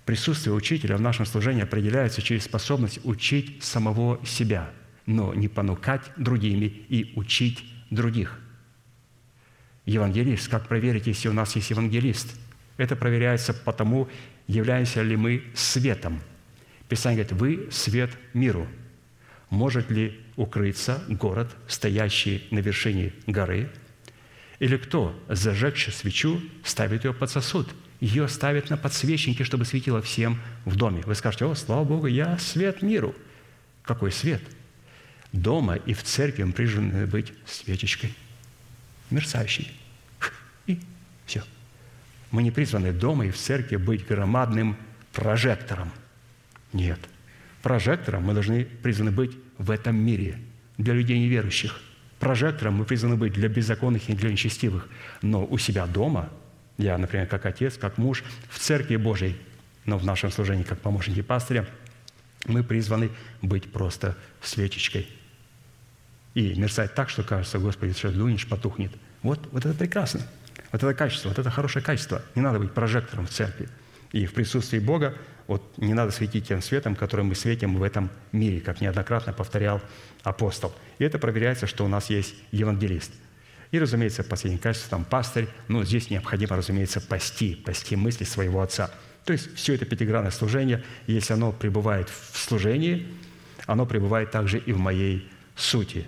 Присутствие 0.08 0.54
учителя 0.54 0.96
в 0.96 1.02
нашем 1.02 1.26
служении 1.26 1.62
определяется 1.62 2.22
через 2.22 2.44
способность 2.44 2.98
учить 3.04 3.62
самого 3.62 4.18
себя, 4.24 4.70
но 5.04 5.34
не 5.34 5.48
понукать 5.48 6.00
другими 6.16 6.64
и 6.64 7.12
учить 7.14 7.62
других. 7.90 8.40
Евангелист, 9.84 10.48
как 10.48 10.66
проверить, 10.66 11.08
если 11.08 11.28
у 11.28 11.34
нас 11.34 11.54
есть 11.56 11.68
евангелист? 11.68 12.40
Это 12.78 12.96
проверяется 12.96 13.52
потому, 13.52 14.08
являемся 14.46 15.02
ли 15.02 15.14
мы 15.14 15.44
светом. 15.54 16.22
Писание 16.88 17.26
говорит, 17.26 17.66
вы 17.66 17.70
свет 17.70 18.10
миру. 18.32 18.66
Может 19.50 19.90
ли 19.90 20.18
укрыться 20.36 21.04
город, 21.06 21.54
стоящий 21.66 22.48
на 22.50 22.60
вершине 22.60 23.12
горы? 23.26 23.70
Или 24.58 24.78
кто, 24.78 25.14
зажегший 25.28 25.92
свечу, 25.92 26.40
ставит 26.64 27.04
ее 27.04 27.12
под 27.12 27.28
сосуд– 27.28 27.68
ее 28.00 28.28
ставят 28.28 28.70
на 28.70 28.76
подсвечники, 28.76 29.42
чтобы 29.42 29.64
светило 29.64 30.00
всем 30.00 30.40
в 30.64 30.76
доме. 30.76 31.02
Вы 31.04 31.14
скажете, 31.14 31.46
о, 31.46 31.54
слава 31.54 31.84
Богу, 31.84 32.06
я 32.06 32.38
свет 32.38 32.82
миру. 32.82 33.14
Какой 33.82 34.12
свет? 34.12 34.42
Дома 35.32 35.74
и 35.74 35.94
в 35.94 36.02
церкви 36.04 36.44
мы 36.44 36.52
призваны 36.52 37.06
быть 37.06 37.32
свечечкой, 37.44 38.14
мерцающей. 39.10 39.72
И 40.66 40.78
все. 41.26 41.42
Мы 42.30 42.42
не 42.42 42.50
призваны 42.50 42.92
дома 42.92 43.26
и 43.26 43.30
в 43.30 43.36
церкви 43.36 43.76
быть 43.76 44.06
громадным 44.06 44.76
прожектором. 45.12 45.90
Нет. 46.72 47.00
Прожектором 47.62 48.22
мы 48.24 48.34
должны 48.34 48.64
призваны 48.64 49.10
быть 49.10 49.32
в 49.58 49.70
этом 49.70 49.96
мире 49.96 50.38
для 50.76 50.94
людей 50.94 51.18
неверующих. 51.18 51.80
Прожектором 52.20 52.74
мы 52.74 52.84
призваны 52.84 53.16
быть 53.16 53.32
для 53.32 53.48
беззаконных 53.48 54.08
и 54.08 54.14
для 54.14 54.30
нечестивых. 54.30 54.88
Но 55.20 55.44
у 55.44 55.58
себя 55.58 55.86
дома– 55.86 56.30
я, 56.78 56.96
например, 56.96 57.26
как 57.26 57.44
отец, 57.44 57.76
как 57.76 57.98
муж 57.98 58.24
в 58.48 58.58
Церкви 58.58 58.96
Божией, 58.96 59.36
но 59.84 59.98
в 59.98 60.04
нашем 60.04 60.30
служении 60.30 60.62
как 60.62 60.80
помощники 60.80 61.22
пастыря, 61.22 61.66
мы 62.46 62.62
призваны 62.62 63.10
быть 63.42 63.70
просто 63.70 64.16
свечечкой 64.40 65.08
и 66.34 66.54
мерцать 66.54 66.94
так, 66.94 67.10
что 67.10 67.24
кажется, 67.24 67.58
Господи, 67.58 67.92
что 67.94 68.12
дунешь, 68.12 68.46
потухнет. 68.46 68.92
Вот, 69.22 69.48
вот 69.50 69.66
это 69.66 69.76
прекрасно. 69.76 70.20
Вот 70.70 70.82
это 70.82 70.94
качество, 70.94 71.30
вот 71.30 71.38
это 71.38 71.50
хорошее 71.50 71.84
качество. 71.84 72.22
Не 72.36 72.42
надо 72.42 72.60
быть 72.60 72.72
прожектором 72.72 73.26
в 73.26 73.30
церкви. 73.30 73.68
И 74.12 74.26
в 74.26 74.34
присутствии 74.34 74.78
Бога 74.78 75.16
вот 75.48 75.76
не 75.78 75.94
надо 75.94 76.12
светить 76.12 76.46
тем 76.46 76.62
светом, 76.62 76.94
которым 76.94 77.26
мы 77.26 77.34
светим 77.34 77.76
в 77.76 77.82
этом 77.82 78.10
мире, 78.30 78.60
как 78.60 78.80
неоднократно 78.80 79.32
повторял 79.32 79.80
апостол. 80.22 80.72
И 80.98 81.04
это 81.04 81.18
проверяется, 81.18 81.66
что 81.66 81.84
у 81.84 81.88
нас 81.88 82.08
есть 82.08 82.34
евангелист– 82.52 83.12
и, 83.70 83.78
разумеется, 83.78 84.24
последнее 84.24 84.60
качество, 84.60 84.90
там, 84.90 85.04
пастырь, 85.04 85.48
но 85.68 85.84
здесь 85.84 86.10
необходимо, 86.10 86.56
разумеется, 86.56 87.00
пасти, 87.00 87.54
пасти 87.54 87.96
мысли 87.96 88.24
своего 88.24 88.62
отца. 88.62 88.90
То 89.24 89.32
есть 89.34 89.54
все 89.54 89.74
это 89.74 89.84
пятигранное 89.84 90.30
служение, 90.30 90.82
если 91.06 91.34
оно 91.34 91.52
пребывает 91.52 92.08
в 92.08 92.38
служении, 92.38 93.06
оно 93.66 93.84
пребывает 93.84 94.30
также 94.30 94.58
и 94.58 94.72
в 94.72 94.78
моей 94.78 95.28
сути. 95.54 96.06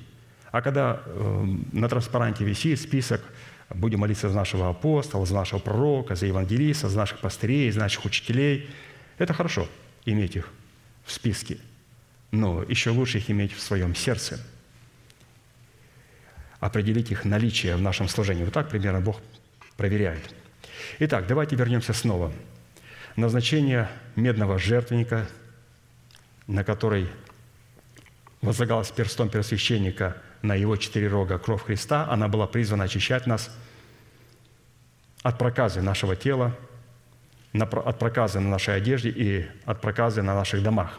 А 0.53 0.63
когда 0.63 1.03
э, 1.05 1.45
на 1.73 1.89
транспаранте 1.89 2.45
висит 2.45 2.81
список 2.81 3.23
«Будем 3.69 4.01
молиться 4.01 4.29
за 4.29 4.35
нашего 4.35 4.71
апостола, 4.71 5.27
за 5.27 5.35
нашего 5.35 5.61
пророка, 5.61 6.17
за 6.17 6.27
евангелиста, 6.27 6.89
за 6.89 6.97
наших 6.97 7.19
пастырей, 7.19 7.71
за 7.71 7.81
наших 7.81 8.05
учителей», 8.05 8.71
это 9.19 9.35
хорошо 9.35 9.69
иметь 10.07 10.35
их 10.35 10.49
в 11.05 11.13
списке, 11.13 11.59
но 12.31 12.63
еще 12.63 12.91
лучше 12.91 13.19
их 13.19 13.31
иметь 13.31 13.53
в 13.53 13.61
своем 13.61 13.95
сердце– 13.95 14.41
определить 16.61 17.11
их 17.11 17.25
наличие 17.25 17.77
в 17.77 17.83
нашем 17.83 18.09
служении. 18.09 18.45
Вот 18.45 18.55
так 18.55 18.69
примерно 18.69 19.01
Бог 19.01 19.21
проверяет. 19.77 20.35
Итак, 20.99 21.27
давайте 21.27 21.57
вернемся 21.57 21.93
снова. 21.93 22.33
Назначение 23.17 23.89
медного 24.15 24.59
жертвенника, 24.59 25.27
на 26.47 26.63
который 26.65 27.09
возлагалась 28.43 28.91
перстом 28.91 29.29
первосвященника 29.29 30.17
на 30.43 30.55
его 30.55 30.77
четыре 30.77 31.09
рога 31.09 31.39
кровь 31.39 31.65
Христа, 31.65 32.07
она 32.09 32.29
была 32.29 32.47
призвана 32.47 32.85
очищать 32.85 33.27
нас 33.27 33.55
от 35.23 35.39
проказы 35.39 35.83
нашего 35.83 36.17
тела, 36.17 36.57
от 37.53 37.99
проказы 37.99 38.41
на 38.41 38.49
нашей 38.49 38.77
одежде 38.77 39.11
и 39.11 39.47
от 39.65 39.81
проказы 39.81 40.23
на 40.23 40.35
наших 40.35 40.63
домах. 40.63 40.99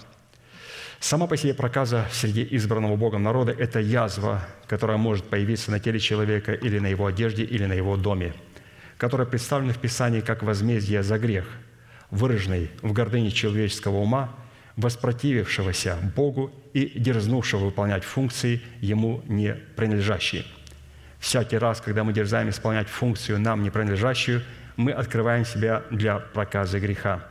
Сама 1.02 1.28
по 1.28 1.36
себе 1.36 1.54
проказа 1.54 2.08
среди 2.12 2.48
избранного 2.52 2.96
Богом 2.96 3.24
народа– 3.24 3.52
это 3.60 3.80
язва, 3.80 4.48
которая 4.68 4.98
может 4.98 5.26
появиться 5.26 5.72
на 5.72 5.80
теле 5.80 6.00
человека 6.00 6.54
или 6.54 6.80
на 6.80 6.88
его 6.88 7.08
одежде, 7.08 7.44
или 7.44 7.66
на 7.66 7.74
его 7.74 7.98
доме, 7.98 8.34
которая 8.98 9.28
представлена 9.28 9.74
в 9.74 9.80
Писании 9.80 10.22
как 10.22 10.44
возмездие 10.44 11.04
за 11.04 11.18
грех, 11.18 11.46
выраженный 12.12 12.70
в 12.82 12.94
гордыне 12.94 13.32
человеческого 13.32 13.98
ума, 13.98 14.30
воспротивившегося 14.78 15.98
Богу 16.16 16.52
и 16.74 16.86
дерзнувшего 16.98 17.66
выполнять 17.66 18.06
функции 18.06 18.62
Ему 18.80 19.22
не 19.28 19.56
принадлежащие. 19.76 20.46
Всякий 21.20 21.58
раз, 21.58 21.82
когда 21.82 22.06
мы 22.06 22.14
дерзаем 22.14 22.50
исполнять 22.50 22.88
функцию 22.88 23.42
нам 23.42 23.64
не 23.64 23.70
принадлежащую– 23.70 24.44
мы 24.76 24.92
открываем 24.92 25.46
себя 25.46 25.84
для 25.92 26.20
проказа 26.20 26.80
греха. 26.80 27.24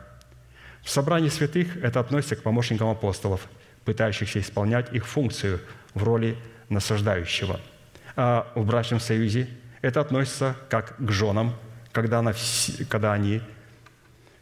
В 0.83 0.91
собрании 0.91 1.29
святых 1.29 1.77
это 1.83 2.01
относится 2.01 2.37
к 2.37 2.43
помощникам 2.43 2.89
апостолов, 2.89 3.49
пытающихся 3.85 4.41
исполнять 4.41 4.93
их 4.93 5.07
функцию 5.07 5.61
в 5.95 6.03
роли 6.03 6.37
насаждающего. 6.69 7.61
А 8.17 8.51
в 8.55 8.65
брачном 8.65 9.01
союзе 9.01 9.49
это 9.83 10.01
относится 10.01 10.57
как 10.69 10.97
к 10.99 11.11
женам, 11.11 11.55
когда, 11.93 12.21
она, 12.21 12.35
когда 12.89 13.13
они 13.13 13.41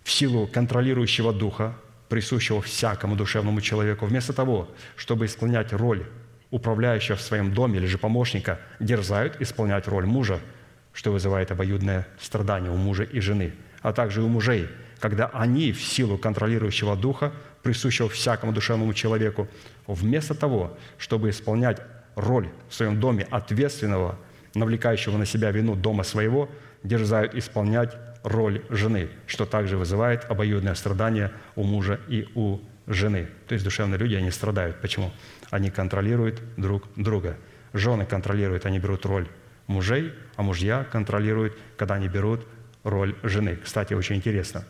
в 0.02 0.10
силу 0.10 0.46
контролирующего 0.46 1.32
духа, 1.32 1.74
присущего 2.08 2.62
всякому 2.62 3.16
душевному 3.16 3.60
человеку, 3.60 4.06
вместо 4.06 4.32
того, 4.32 4.68
чтобы 4.96 5.26
исполнять 5.26 5.72
роль 5.72 6.06
управляющего 6.50 7.16
в 7.16 7.20
своем 7.20 7.52
доме 7.52 7.78
или 7.78 7.86
же 7.86 7.98
помощника, 7.98 8.58
дерзают 8.80 9.40
исполнять 9.40 9.86
роль 9.86 10.06
мужа– 10.06 10.40
что 10.98 11.12
вызывает 11.12 11.52
обоюдное 11.52 12.08
страдание 12.20 12.72
у 12.72 12.76
мужа 12.76 13.04
и 13.04 13.20
жены, 13.20 13.52
а 13.82 13.92
также 13.92 14.20
у 14.20 14.26
мужей, 14.26 14.68
когда 15.00 15.26
они 15.26 15.72
в 15.72 15.82
силу 15.82 16.18
контролирующего 16.18 16.96
духа, 16.96 17.32
присущего 17.62 18.08
всякому 18.08 18.52
душевному 18.52 18.94
человеку, 18.94 19.48
вместо 19.86 20.34
того, 20.34 20.76
чтобы 20.96 21.30
исполнять 21.30 21.80
роль 22.14 22.48
в 22.68 22.74
своем 22.74 23.00
доме 23.00 23.26
ответственного, 23.30 24.18
навлекающего 24.54 25.16
на 25.16 25.26
себя 25.26 25.50
вину 25.50 25.76
дома 25.76 26.02
своего, 26.02 26.48
дерзают 26.82 27.34
исполнять 27.34 27.96
роль 28.22 28.62
жены, 28.70 29.08
что 29.26 29.46
также 29.46 29.76
вызывает 29.76 30.24
обоюдное 30.30 30.74
страдание 30.74 31.32
у 31.56 31.62
мужа 31.62 32.00
и 32.08 32.28
у 32.34 32.58
жены. 32.86 33.28
То 33.46 33.54
есть 33.54 33.64
душевные 33.64 33.98
люди, 33.98 34.14
они 34.14 34.30
страдают. 34.30 34.80
Почему? 34.80 35.12
Они 35.50 35.70
контролируют 35.70 36.40
друг 36.56 36.84
друга. 36.96 37.36
Жены 37.72 38.06
контролируют, 38.06 38.66
они 38.66 38.78
берут 38.78 39.04
роль 39.06 39.28
мужей, 39.66 40.12
а 40.36 40.42
мужья 40.42 40.84
контролируют, 40.84 41.56
когда 41.76 41.94
они 41.94 42.08
берут 42.08 42.46
роль 42.82 43.14
жены. 43.22 43.58
Кстати, 43.62 43.94
очень 43.94 44.16
интересно. 44.16 44.64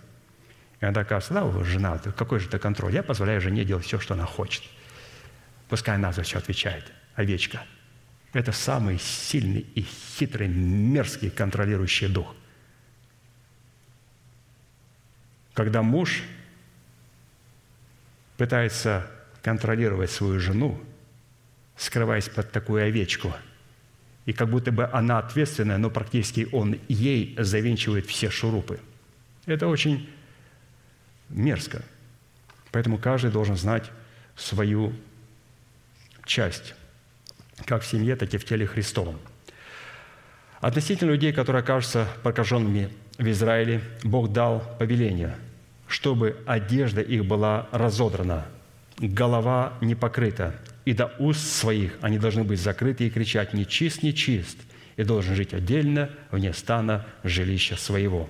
Иногда 0.81 1.05
кажется, 1.05 1.35
да, 1.35 1.65
жена, 1.65 1.99
какой 1.99 2.39
же 2.41 2.49
это 2.49 2.59
контроль? 2.59 2.95
Я 2.95 3.03
позволяю 3.03 3.41
жене 3.41 3.65
делать 3.65 3.85
все, 3.85 3.99
что 3.99 4.15
она 4.15 4.27
хочет. 4.27 4.63
Пускай 5.69 5.97
она 5.97 6.13
за 6.13 6.23
все 6.23 6.39
отвечает. 6.39 6.93
Овечка. 7.15 7.63
Это 8.33 8.53
самый 8.53 8.99
сильный 8.99 9.67
и 9.75 9.83
хитрый, 9.83 10.49
мерзкий 10.49 11.31
контролирующий 11.31 12.09
дух. 12.09 12.35
Когда 15.55 15.83
муж 15.83 16.23
пытается 18.37 19.11
контролировать 19.43 20.11
свою 20.11 20.39
жену, 20.39 20.81
скрываясь 21.77 22.29
под 22.29 22.53
такую 22.53 22.85
овечку– 22.85 23.35
и 24.29 24.35
как 24.35 24.51
будто 24.51 24.71
бы 24.71 24.85
она 24.93 25.21
ответственная, 25.21 25.79
но 25.79 25.89
практически 25.89 26.49
он 26.53 26.79
ей 26.87 27.35
завинчивает 27.39 28.05
все 28.05 28.29
шурупы. 28.29 28.79
Это 29.47 29.69
очень 29.69 30.07
мерзко. 31.29 31.83
Поэтому 32.71 32.99
каждый 32.99 33.31
должен 33.31 33.57
знать 33.57 33.91
свою 34.37 34.93
часть, 36.25 36.75
как 37.65 37.83
в 37.83 37.87
семье, 37.87 38.17
так 38.17 38.33
и 38.35 38.39
в 38.39 38.45
теле 38.45 38.67
Христовом. 38.67 39.19
Относительно 40.61 41.11
людей, 41.11 41.33
которые 41.33 41.61
окажутся 41.61 42.09
прокаженными 42.23 42.91
в 43.17 43.29
Израиле, 43.31 43.81
Бог 44.03 44.33
дал 44.33 44.61
повеление, 44.79 45.37
чтобы 45.87 46.37
одежда 46.47 47.01
их 47.01 47.25
была 47.25 47.69
разодрана, 47.71 48.47
голова 48.99 49.75
не 49.81 49.95
покрыта, 49.95 50.55
и 50.85 50.93
до 50.93 51.13
уст 51.19 51.41
своих 51.41 51.97
они 52.01 52.19
должны 52.19 52.45
быть 52.45 52.61
закрыты 52.61 53.07
и 53.07 53.11
кричать 53.11 53.55
«Нечист, 53.55 54.03
нечист!» 54.03 54.59
и 54.97 55.05
должен 55.05 55.35
жить 55.35 55.55
отдельно, 55.55 56.11
вне 56.31 56.53
стана 56.53 57.07
жилища 57.23 57.77
своего». 57.77 58.29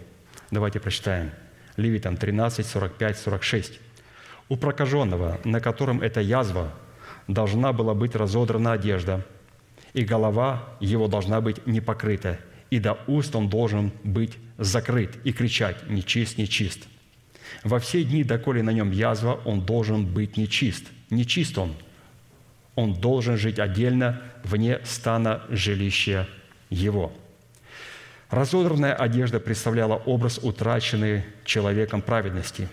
Давайте 0.51 0.81
прочитаем. 0.81 1.31
Левитам 1.79 2.19
13, 2.19 2.67
45, 2.67 3.19
46. 3.19 3.81
«У 4.51 4.57
прокаженного, 4.57 5.41
на 5.45 5.61
котором 5.61 6.03
эта 6.03 6.21
язва, 6.21 6.75
должна 7.29 7.73
была 7.73 7.95
быть 7.95 8.15
разодрана 8.15 8.73
одежда, 8.73 9.25
и 9.95 10.05
голова 10.05 10.69
его 10.81 11.09
должна 11.09 11.41
быть 11.41 11.67
не 11.67 11.81
покрыта, 11.81 12.39
и 12.69 12.79
до 12.79 12.99
уст 13.07 13.35
он 13.35 13.49
должен 13.49 13.93
быть 14.05 14.37
закрыт 14.59 15.17
и 15.25 15.33
кричать 15.33 15.89
«Нечист, 15.89 16.37
нечист!» 16.37 16.87
Во 17.65 17.79
все 17.79 18.05
дни, 18.05 18.25
доколе 18.25 18.63
на 18.63 18.71
нем 18.71 18.91
язва, 18.91 19.41
он 19.47 19.63
должен 19.63 20.05
быть 20.05 20.37
нечист. 20.37 20.85
Нечист 21.09 21.57
он– 21.57 21.75
он 22.79 22.95
должен 22.95 23.37
жить 23.37 23.59
отдельно, 23.59 24.23
вне 24.45 24.79
стана 24.85 25.43
жилища 25.49 26.29
его. 26.71 27.13
Разодранная 28.31 28.95
одежда 28.95 29.41
представляла 29.41 29.97
образ 29.97 30.39
утраченной 30.43 31.25
человеком 31.45 32.03
праведности. 32.03 32.69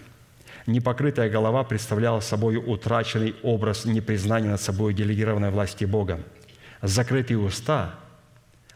Непокрытая 0.68 1.30
голова 1.30 1.64
представляла 1.64 2.20
собой 2.20 2.58
утраченный 2.58 3.36
образ 3.42 3.86
непризнания 3.86 4.50
над 4.50 4.60
собой 4.60 4.94
делегированной 4.94 5.52
власти 5.52 5.86
Бога. 5.86 6.20
Закрытые 6.82 7.38
уста, 7.38 7.96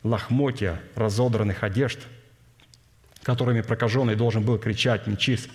лохмотья 0.03 0.80
разодранных 0.95 1.63
одежд, 1.63 1.99
которыми 3.23 3.59
прокаженный 3.59 4.15
должен 4.15 4.43
был 4.43 4.57
кричать 4.57 5.05
«нечист», 5.05 5.49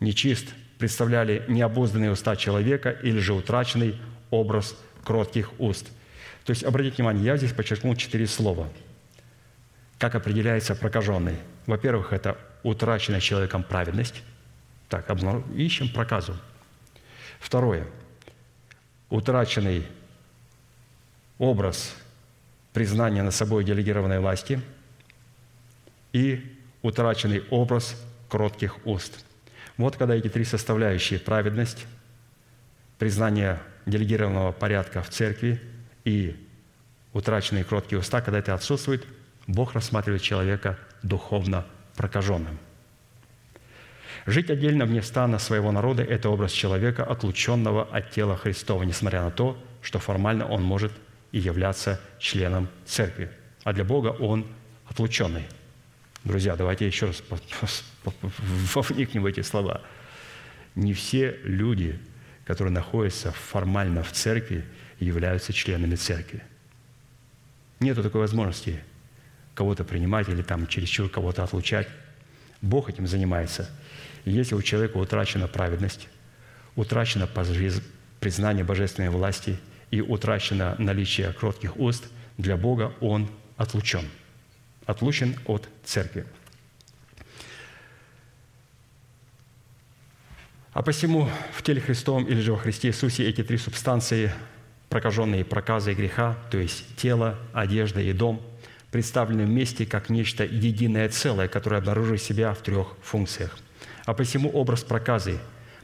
«нечист», 0.00 0.48
представляли 0.78 1.44
необузданные 1.48 2.10
уста 2.10 2.36
человека 2.36 2.90
или 2.90 3.18
же 3.18 3.32
утраченный 3.32 3.98
образ 4.30 4.76
кротких 5.04 5.52
уст. 5.58 5.86
То 6.44 6.50
есть, 6.50 6.64
обратите 6.64 6.96
внимание, 6.96 7.24
я 7.24 7.36
здесь 7.36 7.52
подчеркнул 7.52 7.94
четыре 7.94 8.26
слова. 8.26 8.68
Как 10.02 10.16
определяется 10.16 10.74
прокаженный? 10.74 11.36
Во-первых, 11.66 12.12
это 12.12 12.36
утраченная 12.64 13.20
человеком 13.20 13.62
праведность. 13.62 14.24
Так, 14.88 15.08
ищем 15.54 15.88
проказу. 15.90 16.36
Второе. 17.38 17.86
Утраченный 19.10 19.86
образ 21.38 21.94
признания 22.72 23.22
на 23.22 23.30
собой 23.30 23.62
делегированной 23.62 24.18
власти 24.18 24.60
и 26.12 26.58
утраченный 26.82 27.44
образ 27.50 27.94
кротких 28.28 28.84
уст. 28.84 29.24
Вот 29.76 29.96
когда 29.96 30.16
эти 30.16 30.28
три 30.28 30.44
составляющие– 30.44 31.20
праведность, 31.20 31.86
признание 32.98 33.60
делегированного 33.86 34.50
порядка 34.50 35.00
в 35.00 35.10
церкви 35.10 35.62
и 36.04 36.44
утраченные 37.12 37.62
кроткие 37.62 38.00
уста, 38.00 38.20
когда 38.20 38.40
это 38.40 38.52
отсутствует, 38.52 39.06
Бог 39.46 39.74
рассматривает 39.74 40.22
человека 40.22 40.78
духовно 41.02 41.64
прокаженным. 41.96 42.58
Жить 44.26 44.50
отдельно 44.50 44.86
вне 44.86 45.02
стана 45.02 45.38
своего 45.38 45.72
народа– 45.72 46.02
это 46.04 46.28
образ 46.28 46.52
человека, 46.52 47.04
отлученного 47.04 47.84
от 47.84 48.10
тела 48.10 48.36
Христова, 48.36 48.84
несмотря 48.84 49.22
на 49.22 49.30
то, 49.30 49.58
что 49.80 49.98
формально 49.98 50.46
он 50.46 50.62
может 50.62 50.92
и 51.32 51.38
являться 51.38 52.00
членом 52.18 52.68
церкви. 52.84 53.30
А 53.64 53.72
для 53.72 53.84
Бога 53.84 54.08
он 54.08 54.46
отлученный. 54.88 55.44
Друзья, 56.24 56.54
давайте 56.54 56.86
еще 56.86 57.06
раз 57.06 57.22
вникнем 58.74 59.22
в 59.22 59.26
эти 59.26 59.40
слова. 59.40 59.80
Не 60.76 60.94
все 60.94 61.36
люди 61.42 61.98
которые 62.44 62.72
находятся 62.72 63.32
формально 63.32 64.02
в 64.02 64.12
церкви, 64.12 64.64
являются 64.98 65.52
членами 65.52 65.94
церкви. 65.94 66.42
Нет 67.80 67.96
такой 68.02 68.20
возможности 68.20 68.82
кого-то 69.54 69.84
принимать 69.84 70.28
или 70.28 70.42
там 70.42 70.66
чересчур 70.66 71.08
кого-то 71.08 71.42
отлучать. 71.44 71.88
Бог 72.60 72.88
этим 72.88 73.06
занимается. 73.06 73.70
И 74.24 74.30
если 74.30 74.54
у 74.54 74.62
человека 74.62 74.96
утрачена 74.96 75.48
праведность, 75.48 76.08
утрачено 76.76 77.28
признание 78.20 78.64
божественной 78.64 79.10
власти 79.10 79.58
и 79.90 80.00
утрачено 80.00 80.76
наличие 80.78 81.32
кротких 81.32 81.76
уст, 81.76 82.04
для 82.38 82.56
Бога 82.56 82.94
он 83.00 83.28
отлучен. 83.56 84.08
Отлучен 84.86 85.36
от 85.46 85.68
церкви. 85.84 86.24
А 90.72 90.82
посему 90.82 91.28
в 91.52 91.62
теле 91.62 91.80
Христовом 91.82 92.24
или 92.24 92.40
же 92.40 92.52
во 92.52 92.58
Христе 92.58 92.88
Иисусе 92.88 93.28
эти 93.28 93.44
три 93.44 93.58
субстанции, 93.58 94.32
прокаженные 94.88 95.44
проказы 95.44 95.92
и 95.92 95.94
греха, 95.94 96.38
то 96.50 96.56
есть 96.56 96.96
тело, 96.96 97.38
одежда 97.52 98.00
и 98.00 98.12
дом, 98.12 98.40
представлены 98.92 99.46
вместе 99.46 99.86
как 99.86 100.10
нечто 100.10 100.44
единое 100.44 101.08
целое, 101.08 101.48
которое 101.48 101.78
обнаруживает 101.78 102.22
себя 102.22 102.52
в 102.52 102.58
трех 102.58 102.94
функциях. 103.02 103.58
А 104.04 104.14
посему 104.14 104.50
образ 104.50 104.84
проказы, 104.84 105.38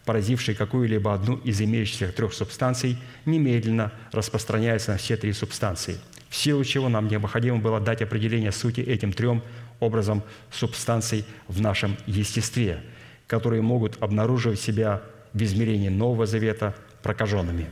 поразивший 0.05 0.55
какую-либо 0.55 1.15
одну 1.15 1.37
из 1.39 1.61
имеющихся 1.61 2.13
трех 2.13 2.35
субстанций, 2.35 2.99
немедленно 3.25 3.93
распространяется 4.13 4.93
на 4.93 4.99
все 4.99 5.17
три 5.17 5.33
субстанции, 5.33 5.99
в 6.29 6.37
силу 6.37 6.63
чего 6.65 6.89
нам 6.91 7.09
необходимо 7.09 7.59
было 7.59 7.81
дать 7.81 8.03
определение 8.03 8.53
сути 8.53 8.83
этим 8.83 9.13
трем 9.15 9.43
образом 9.81 10.23
субстанций 10.51 11.25
в 11.49 11.61
нашем 11.63 11.97
естестве, 12.07 12.83
которые 13.27 13.63
могут 13.63 14.03
обнаруживать 14.03 14.61
себя 14.61 15.03
в 15.33 15.43
измерении 15.43 15.89
Нового 15.89 16.27
Завета 16.27 16.75
прокаженными. 17.03 17.69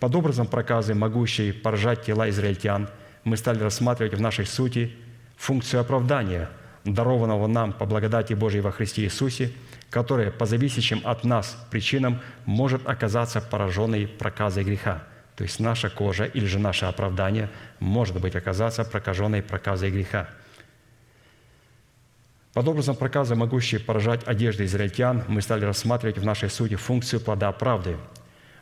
Под 0.00 0.14
образом 0.16 0.46
проказы, 0.48 0.94
могущей 0.94 1.52
поражать 1.52 2.04
тела 2.04 2.28
израильтян, 2.30 2.88
мы 3.26 3.36
стали 3.36 3.58
рассматривать 3.58 4.14
в 4.14 4.20
нашей 4.20 4.46
сути 4.46 4.94
функцию 5.36 5.80
оправдания, 5.80 6.48
дарованного 6.84 7.48
нам 7.48 7.72
по 7.72 7.84
благодати 7.84 8.34
Божьей 8.34 8.60
во 8.60 8.70
Христе 8.70 9.02
Иисусе, 9.02 9.52
которая 9.90 10.30
по 10.30 10.46
зависящим 10.46 11.02
от 11.04 11.24
нас 11.24 11.58
причинам 11.70 12.20
может 12.44 12.88
оказаться 12.88 13.40
пораженной 13.40 14.06
проказой 14.06 14.62
греха. 14.62 15.02
То 15.34 15.42
есть 15.42 15.58
наша 15.58 15.90
кожа 15.90 16.24
или 16.24 16.46
же 16.46 16.60
наше 16.60 16.86
оправдание 16.86 17.50
может 17.80 18.20
быть 18.20 18.36
оказаться 18.36 18.84
прокаженной 18.84 19.42
проказой 19.42 19.90
греха– 19.90 20.28
под 22.56 22.66
образом 22.68 22.96
проказа, 22.96 23.34
могущей 23.34 23.78
поражать 23.78 24.26
одежды 24.26 24.64
израильтян, 24.64 25.24
мы 25.28 25.42
стали 25.42 25.66
рассматривать 25.66 26.16
в 26.16 26.24
нашей 26.24 26.48
сути 26.48 26.74
функцию 26.74 27.20
плода 27.20 27.52
правды, 27.52 27.98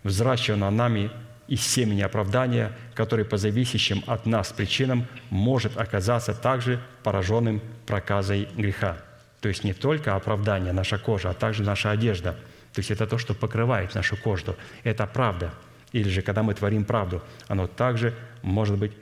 взращенного 0.03 0.71
нами 0.71 1.13
из 1.49 1.61
семени 1.61 2.03
оправдания, 2.03 2.73
который 2.95 3.25
по 3.25 3.37
зависящим 3.37 4.03
от 4.07 4.27
нас 4.27 4.53
причинам 4.53 5.07
может 5.31 5.77
оказаться 5.77 6.35
также 6.35 6.81
пораженным 7.03 7.61
проказой 7.87 8.49
греха. 8.57 8.99
То 9.41 9.49
есть 9.49 9.65
не 9.65 9.75
только 9.75 10.15
оправдание 10.17 10.73
наша 10.73 10.99
кожа, 10.99 11.31
а 11.31 11.35
также 11.35 11.63
наша 11.63 11.91
одежда. 11.91 12.33
То 12.73 12.81
есть 12.81 12.91
это 12.91 13.07
то, 13.07 13.19
что 13.19 13.35
покрывает 13.35 13.95
нашу 13.95 14.17
кожу. 14.17 14.57
Это 14.83 15.07
правда. 15.07 15.53
Или 15.93 16.09
же, 16.09 16.23
когда 16.23 16.43
мы 16.43 16.55
творим 16.55 16.85
правду, 16.85 17.23
оно 17.47 17.67
также 17.67 18.15
может 18.43 18.79
быть 18.79 18.93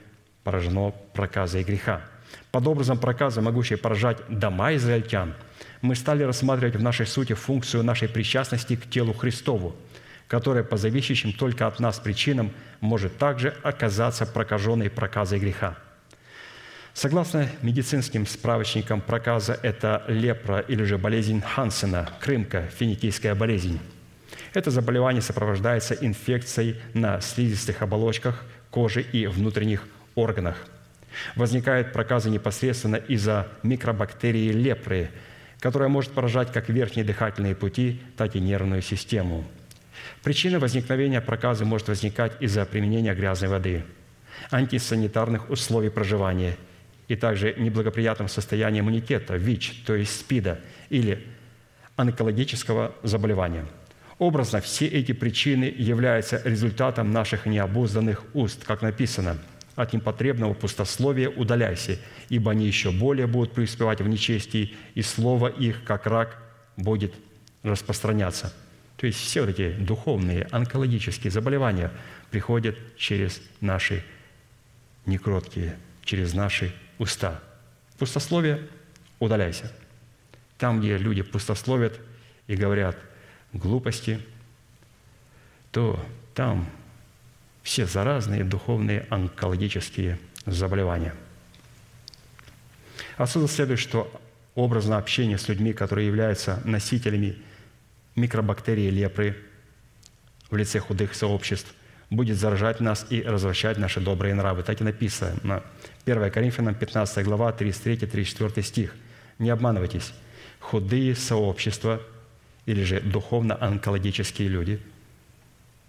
поражено 0.43 0.91
проказой 1.13 1.63
греха– 1.63 2.01
под 2.51 2.67
образом 2.67 2.97
проказа, 2.97 3.41
могущей 3.41 3.77
поражать 3.77 4.17
дома 4.29 4.75
израильтян, 4.75 5.33
мы 5.81 5.95
стали 5.95 6.23
рассматривать 6.23 6.75
в 6.75 6.81
нашей 6.81 7.05
сути 7.05 7.33
функцию 7.33 7.83
нашей 7.83 8.07
причастности 8.07 8.75
к 8.75 8.89
телу 8.89 9.13
Христову, 9.13 9.75
которая 10.33 10.63
по 10.63 10.77
зависящим 10.77 11.31
только 11.31 11.67
от 11.67 11.79
нас 11.79 11.99
причинам 11.99 12.51
может 12.81 13.19
также 13.19 13.53
оказаться 13.61 14.25
прокаженной 14.25 14.89
проказой 14.89 15.37
греха. 15.37 15.77
Согласно 16.95 17.47
медицинским 17.61 18.25
справочникам, 18.25 18.99
проказа– 18.99 19.59
это 19.61 20.03
лепра 20.07 20.57
или 20.61 20.83
же 20.85 20.97
болезнь 20.97 21.39
Хансена, 21.41 22.09
крымка, 22.19 22.63
финикийская 22.63 23.35
болезнь. 23.35 23.79
Это 24.55 24.71
заболевание 24.71 25.21
сопровождается 25.21 25.93
инфекцией 25.93 26.77
на 26.95 27.21
слизистых 27.21 27.83
оболочках 27.83 28.43
кожи 28.71 29.03
и 29.03 29.27
внутренних 29.27 29.83
органах– 30.15 30.57
Возникает 31.35 31.93
проказы 31.93 32.31
непосредственно 32.31 32.95
из-за 32.95 33.47
микробактерии 33.61 34.51
лепры, 34.51 35.11
которая 35.59 35.87
может 35.87 36.11
поражать 36.11 36.51
как 36.51 36.69
верхние 36.69 37.05
дыхательные 37.05 37.53
пути, 37.53 38.01
так 38.17 38.35
и 38.35 38.39
нервную 38.39 38.81
систему. 38.81 39.45
Причина 40.23 40.59
возникновения 40.59 41.21
проказы 41.21 41.65
может 41.65 41.89
возникать 41.89 42.33
из-за 42.39 42.65
применения 42.65 43.13
грязной 43.13 43.49
воды, 43.49 43.83
антисанитарных 44.51 45.49
условий 45.49 45.89
проживания 45.89 46.55
и 47.07 47.15
также 47.15 47.53
неблагоприятном 47.57 48.29
состоянии 48.29 48.79
иммунитета, 48.79 49.35
ВИЧ, 49.35 49.83
то 49.85 49.95
есть 49.95 50.17
СПИДа, 50.19 50.61
или 50.89 51.27
онкологического 51.97 52.95
заболевания. 53.03 53.65
Образно, 54.17 54.61
все 54.61 54.87
эти 54.87 55.11
причины 55.11 55.65
являются 55.65 56.41
результатом 56.45 57.11
наших 57.11 57.45
необузданных 57.45 58.23
уст, 58.33 58.63
как 58.63 58.81
написано– 58.81 59.37
от 59.75 59.93
непотребного 59.93 60.53
пустословия 60.53 61.29
удаляйся, 61.29 61.97
ибо 62.29 62.51
они 62.51 62.67
еще 62.67 62.91
более 62.91 63.27
будут 63.27 63.53
преуспевать 63.53 64.01
в 64.01 64.07
нечестии, 64.07 64.75
и 64.93 65.01
слово 65.01 65.47
их, 65.47 65.83
как 65.83 66.05
рак, 66.05 66.37
будет 66.77 67.13
распространяться». 67.63 68.53
То 69.03 69.07
есть 69.07 69.19
все 69.19 69.41
вот 69.41 69.49
эти 69.49 69.73
духовные, 69.73 70.47
онкологические 70.49 71.29
заболевания 71.29 71.91
приходят 72.31 72.77
через 72.95 73.41
наши 73.59 74.01
некроткие, 75.05 75.75
через 76.05 76.33
наши 76.33 76.73
уста. 76.99 77.41
Пустословие– 77.97 78.65
удаляйся. 79.19 79.69
Там, 80.57 80.79
где 80.79 80.97
люди 80.97 81.21
пустословят 81.21 81.99
и 82.47 82.55
говорят 82.55 82.97
глупости, 83.51 84.21
то 85.73 85.99
там 86.33 86.65
все 87.61 87.85
заразные 87.85 88.45
духовные 88.45 89.05
онкологические 89.09 90.17
заболевания. 90.45 91.13
Отсюда 93.17 93.49
следует, 93.49 93.81
что 93.81 94.09
образное 94.55 94.97
общение 94.97 95.37
с 95.37 95.49
людьми, 95.49 95.73
которые 95.73 96.07
являются 96.07 96.61
носителями 96.63 97.35
микробактерии 98.15 98.89
лепры 98.89 99.37
в 100.49 100.55
лице 100.55 100.79
худых 100.79 101.15
сообществ, 101.15 101.73
будет 102.09 102.37
заражать 102.37 102.79
нас 102.79 103.07
и 103.09 103.21
развращать 103.21 103.77
наши 103.77 103.99
добрые 103.99 104.35
нравы. 104.35 104.63
Так 104.63 104.81
и 104.81 104.83
написано. 104.83 105.63
1 106.05 106.31
Коринфянам 106.31 106.75
15 106.75 107.25
глава, 107.25 107.51
33-34 107.51 108.61
стих. 108.61 108.95
Не 109.39 109.49
обманывайтесь. 109.49 110.13
Худые 110.59 111.15
сообщества 111.15 112.01
или 112.65 112.83
же 112.83 113.01
духовно-онкологические 113.01 114.47
люди– 114.47 114.79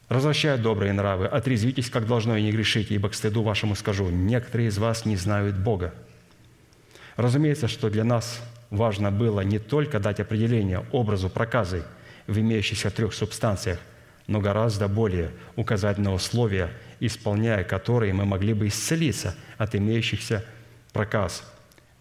Развращая 0.09 0.59
добрые 0.59 0.93
нравы, 0.93 1.27
отрезвитесь, 1.27 1.89
как 1.89 2.07
должно, 2.07 2.37
и 2.37 2.43
не 2.43 2.53
грешите, 2.53 2.95
ибо 2.95 3.09
к 3.09 3.15
стыду 3.15 3.43
вашему 3.43 3.75
скажу, 3.75 4.11
некоторые 4.11 4.69
из 4.69 4.77
вас 4.77 5.07
не 5.07 5.17
знают 5.17 5.57
Бога. 5.57 5.95
Разумеется, 7.17 7.69
что 7.69 7.89
для 7.89 8.05
нас 8.05 8.43
важно 8.71 9.11
было 9.11 9.41
не 9.41 9.59
только 9.59 10.01
дать 10.01 10.21
определение 10.21 10.85
образу 10.93 11.31
проказы 11.31 11.85
в 12.27 12.39
имеющихся 12.39 12.91
трех 12.91 13.15
субстанциях, 13.15 13.79
но 14.27 14.41
гораздо 14.41 14.89
более 14.89 15.31
указать 15.57 15.99
на 15.99 16.13
условия, 16.13 16.71
исполняя 17.01 17.65
которые 17.65 18.13
мы 18.13 18.25
могли 18.25 18.55
бы 18.55 18.69
исцелиться 18.69 19.35
от 19.59 19.75
имеющихся 19.75 20.45
проказ 20.93 21.45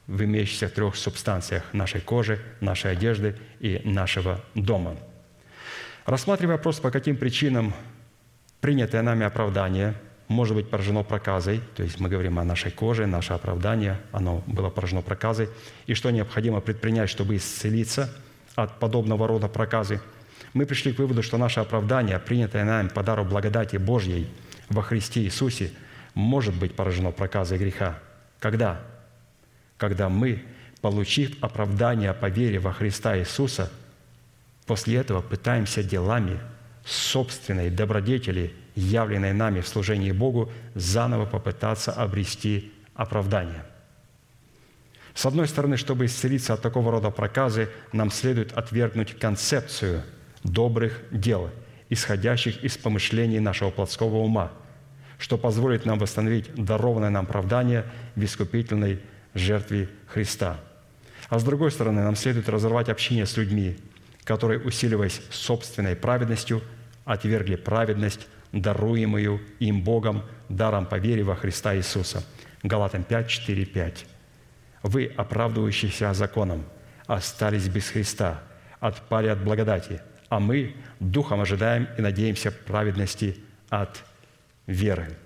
в 0.07 0.23
имеющихся 0.23 0.69
трех 0.69 0.95
субстанциях 0.95 1.63
нашей 1.73 2.01
кожи, 2.01 2.39
нашей 2.59 2.91
одежды 2.91 3.35
и 3.59 3.81
нашего 3.83 4.41
дома. 4.53 4.97
Рассматривая 6.05 6.57
вопрос, 6.57 6.79
по 6.79 6.91
каким 6.91 7.15
причинам 7.15 7.73
принятое 8.59 9.01
нами 9.01 9.25
оправдание 9.25 9.95
может 10.27 10.55
быть 10.55 10.69
поражено 10.69 11.03
проказой, 11.03 11.61
то 11.75 11.83
есть 11.83 11.99
мы 11.99 12.09
говорим 12.09 12.39
о 12.39 12.43
нашей 12.43 12.71
коже, 12.71 13.05
наше 13.05 13.33
оправдание, 13.33 13.99
оно 14.11 14.43
было 14.47 14.69
поражено 14.69 15.01
проказой, 15.01 15.49
и 15.85 15.93
что 15.93 16.11
необходимо 16.11 16.59
предпринять, 16.59 17.09
чтобы 17.09 17.37
исцелиться 17.37 18.13
от 18.55 18.79
подобного 18.79 19.27
рода 19.27 19.47
проказы, 19.47 20.01
мы 20.53 20.65
пришли 20.65 20.93
к 20.93 20.99
выводу, 20.99 21.23
что 21.23 21.37
наше 21.37 21.59
оправдание, 21.59 22.19
принятое 22.19 22.63
нами 22.63 22.87
по 22.87 23.03
дару 23.03 23.25
благодати 23.25 23.77
Божьей 23.77 24.27
во 24.69 24.81
Христе 24.81 25.23
Иисусе, 25.23 25.71
может 26.13 26.53
быть 26.53 26.75
поражено 26.75 27.11
проказой 27.11 27.57
греха. 27.57 27.99
Когда? 28.39 28.79
Когда 29.77 30.09
мы, 30.09 30.43
получив 30.81 31.31
оправдание 31.41 32.13
по 32.13 32.27
вере 32.27 32.59
во 32.59 32.71
Христа 32.71 33.17
Иисуса, 33.17 33.71
после 34.65 34.97
этого 34.97 35.21
пытаемся 35.21 35.83
делами– 35.83 36.39
собственной 36.85 37.69
добродетели, 37.69 38.53
явленной 38.75 39.33
нами 39.33 39.61
в 39.61 39.67
служении 39.67 40.11
Богу, 40.11 40.51
заново 40.75 41.25
попытаться 41.25 41.91
обрести 41.91 42.71
оправдание. 42.95 43.63
С 45.13 45.25
одной 45.25 45.47
стороны, 45.47 45.77
чтобы 45.77 46.05
исцелиться 46.05 46.53
от 46.53 46.61
такого 46.61 46.91
рода 46.91 47.11
проказы, 47.11 47.69
нам 47.91 48.09
следует 48.09 48.53
отвергнуть 48.53 49.17
концепцию 49.17 50.03
добрых 50.43 51.03
дел, 51.11 51.49
исходящих 51.89 52.63
из 52.63 52.77
помышлений 52.77 53.39
нашего 53.39 53.69
плотского 53.69 54.17
ума, 54.17 54.51
что 55.19 55.37
позволит 55.37 55.85
нам 55.85 55.99
восстановить 55.99 56.53
дарованное 56.55 57.11
нам 57.11 57.25
оправдание 57.25 57.85
в 58.15 58.23
искупительной 58.23 59.01
жертве 59.35 59.89
Христа. 60.07 60.59
А 61.29 61.39
с 61.39 61.43
другой 61.43 61.71
стороны, 61.71 62.01
нам 62.01 62.15
следует 62.15 62.49
разорвать 62.49 62.89
общение 62.89 63.25
с 63.25 63.37
людьми, 63.37 63.77
которые, 64.23 64.59
усиливаясь 64.59 65.21
собственной 65.29 65.95
праведностью, 65.95 66.61
отвергли 67.05 67.55
праведность, 67.55 68.27
даруемую 68.51 69.41
им 69.59 69.83
Богом 69.83 70.23
даром 70.49 70.85
по 70.85 70.95
вере 70.95 71.23
во 71.23 71.35
Христа 71.35 71.75
Иисуса. 71.75 72.23
Галатам 72.61 73.03
5, 73.03 73.27
4, 73.27 73.65
5. 73.65 74.05
Вы, 74.83 75.11
оправдывающиеся 75.15 76.13
законом, 76.13 76.65
остались 77.07 77.67
без 77.67 77.89
Христа, 77.89 78.41
отпали 78.79 79.27
от 79.27 79.43
благодати, 79.43 80.01
а 80.29 80.39
мы 80.39 80.75
духом 80.99 81.41
ожидаем 81.41 81.87
и 81.97 82.01
надеемся 82.01 82.51
праведности 82.51 83.37
от 83.69 84.03
веры. 84.67 85.17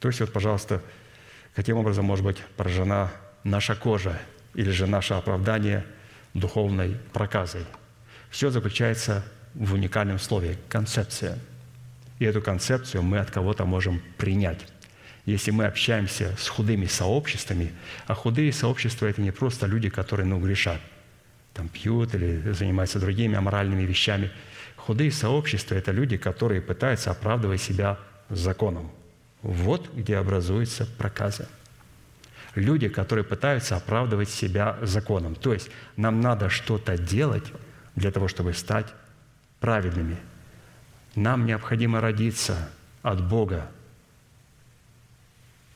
То 0.00 0.08
есть 0.08 0.20
вот, 0.20 0.32
пожалуйста, 0.32 0.82
каким 1.54 1.78
образом 1.78 2.04
может 2.04 2.24
быть 2.24 2.38
поражена 2.56 3.10
наша 3.44 3.74
кожа 3.74 4.18
или 4.54 4.70
же 4.70 4.86
наше 4.86 5.14
оправдание 5.14 5.84
духовной 6.34 6.96
проказой. 7.12 7.64
Все 8.30 8.50
заключается 8.50 9.24
в 9.54 9.74
уникальном 9.74 10.18
слове– 10.18 10.58
концепция. 10.68 11.38
И 12.18 12.24
эту 12.24 12.42
концепцию 12.42 13.02
мы 13.02 13.18
от 13.18 13.30
кого-то 13.30 13.64
можем 13.64 14.02
принять. 14.18 14.66
Если 15.26 15.50
мы 15.50 15.64
общаемся 15.66 16.36
с 16.38 16.48
худыми 16.48 16.86
сообществами, 16.86 17.72
а 18.06 18.14
худые 18.14 18.52
сообщества– 18.52 19.06
это 19.06 19.20
не 19.20 19.32
просто 19.32 19.66
люди, 19.66 19.90
которые 19.90 20.24
ну, 20.24 20.38
грешат, 20.38 20.80
там 21.52 21.68
пьют 21.68 22.14
или 22.14 22.52
занимаются 22.52 23.00
другими 23.00 23.34
аморальными 23.34 23.82
вещами. 23.82 24.30
Худые 24.76 25.10
сообщества– 25.10 25.74
это 25.76 25.90
люди, 25.90 26.16
которые 26.16 26.62
пытаются 26.62 27.10
оправдывать 27.10 27.60
себя 27.60 27.98
законом. 28.28 28.92
Вот 29.42 29.92
где 29.92 30.16
образуется 30.16 30.86
проказа. 30.86 31.48
Люди, 32.54 32.88
которые 32.88 33.24
пытаются 33.24 33.76
оправдывать 33.76 34.30
себя 34.30 34.78
законом. 34.82 35.34
То 35.34 35.52
есть 35.52 35.70
нам 35.96 36.20
надо 36.20 36.50
что-то 36.50 36.96
делать 36.96 37.52
для 37.96 38.12
того, 38.12 38.28
чтобы 38.28 38.54
стать 38.54 38.86
праведными. 39.58 40.18
Нам 41.16 41.46
необходимо 41.46 42.00
родиться 42.00 42.70
от 43.02 43.26
Бога 43.26 43.68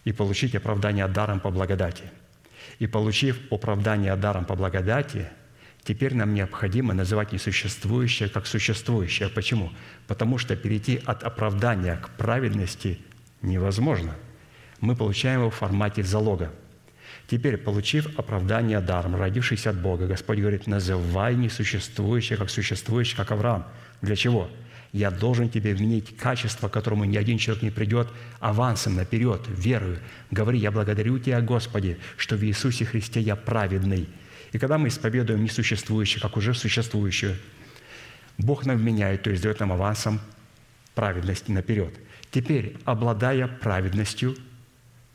и 0.05 0.13
получить 0.13 0.55
оправдание 0.55 1.07
даром 1.09 1.41
по 1.41 1.51
благодати. 1.51 2.05
И 2.79 2.87
получив 2.87 3.39
оправдание 3.51 4.17
даром 4.17 4.45
по 4.45 4.55
благодати, 4.55 5.29
теперь 5.83 6.15
нам 6.15 6.35
необходимо 6.35 6.95
называть 6.95 7.33
несуществующее 7.33 8.29
как 8.29 8.47
существующее. 8.47 9.29
Почему? 9.29 9.71
Потому 10.07 10.39
что 10.39 10.57
перейти 10.57 11.01
от 11.05 11.23
оправдания 11.23 11.97
к 11.97 12.11
праведности 12.11 12.99
невозможно. 13.43 14.17
Мы 14.81 14.97
получаем 14.97 15.41
его 15.41 15.51
в 15.51 15.55
формате 15.55 16.03
залога. 16.03 16.53
Теперь, 17.27 17.59
получив 17.59 18.19
оправдание 18.19 18.81
даром, 18.81 19.15
родившийся 19.15 19.71
от 19.71 19.81
Бога, 19.81 20.07
Господь 20.07 20.39
говорит, 20.39 20.67
называй 20.67 21.37
несуществующее 21.37 22.39
как 22.39 22.51
существующее, 22.51 23.17
как 23.17 23.31
Авраам. 23.31 23.67
Для 24.03 24.17
чего? 24.17 24.51
Я 24.93 25.12
должен 25.12 25.49
тебе 25.49 25.72
вменить 25.72 26.16
качество, 26.16 26.68
к 26.68 26.72
которому 26.72 27.05
ни 27.05 27.16
один 27.16 27.38
человек 27.38 27.62
не 27.62 27.70
придет, 27.70 28.09
авансом 28.41 28.97
наперед, 28.97 29.41
верою. 29.47 29.99
Говори, 30.32 30.59
я 30.59 30.72
благодарю 30.72 31.18
Тебя, 31.18 31.41
Господи, 31.41 31.99
что 32.16 32.36
в 32.36 32.45
Иисусе 32.45 32.84
Христе 32.84 33.20
я 33.20 33.36
праведный. 33.36 34.09
И 34.53 34.59
когда 34.59 34.78
мы 34.78 34.88
исповедуем 34.88 35.45
несуществующее, 35.45 36.20
как 36.20 36.36
уже 36.36 36.55
существующее, 36.55 37.36
Бог 38.37 38.67
нам 38.67 38.79
вменяет, 38.79 39.22
то 39.22 39.30
есть 39.30 39.42
дает 39.42 39.61
нам 39.61 39.72
авансом 39.72 40.21
праведности 40.96 41.53
наперед. 41.53 41.95
Теперь, 42.33 42.76
обладая 42.84 43.46
праведностью, 43.46 44.34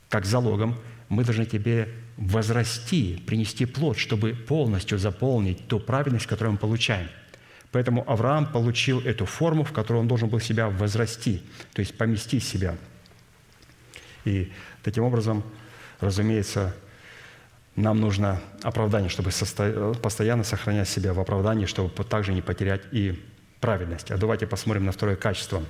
как 0.07 0.26
залогом, 0.26 0.77
мы 1.10 1.26
должны 1.26 1.45
тебе 1.45 1.89
возрасти, 2.15 3.22
принести 3.27 3.65
плод, 3.65 3.97
чтобы 3.97 4.34
полностью 4.34 4.97
заполнить 4.97 5.68
ту 5.68 5.81
праведность, 5.81 6.27
которую 6.27 6.53
мы 6.53 6.60
получаем– 6.60 7.10
Поэтому 7.76 8.10
Авраам 8.10 8.45
получил 8.45 9.02
эту 9.02 9.26
форму, 9.26 9.65
в 9.65 9.73
которой 9.73 9.97
он 9.97 10.07
должен 10.07 10.30
был 10.30 10.39
себя 10.39 10.69
возрасти, 10.69 11.43
то 11.73 11.81
есть 11.81 11.97
поместить 11.97 12.45
себя. 12.45 12.77
И 14.23 14.53
таким 14.81 15.03
образом, 15.03 15.43
разумеется, 15.99 16.73
нам 17.76 17.99
нужно 17.99 18.39
оправдание, 18.64 19.10
чтобы 19.10 19.31
постоянно 20.02 20.45
сохранять 20.45 20.88
себя 20.88 21.14
в 21.14 21.19
оправдании, 21.19 21.65
чтобы 21.65 21.89
также 22.06 22.31
не 22.31 22.41
потерять 22.41 22.84
и 22.93 23.22
праведность. 23.60 24.10
А 24.10 24.18
давайте 24.18 24.47
посмотрим 24.47 24.85
на 24.85 24.93
второе 24.93 25.18
качество. 25.18 25.61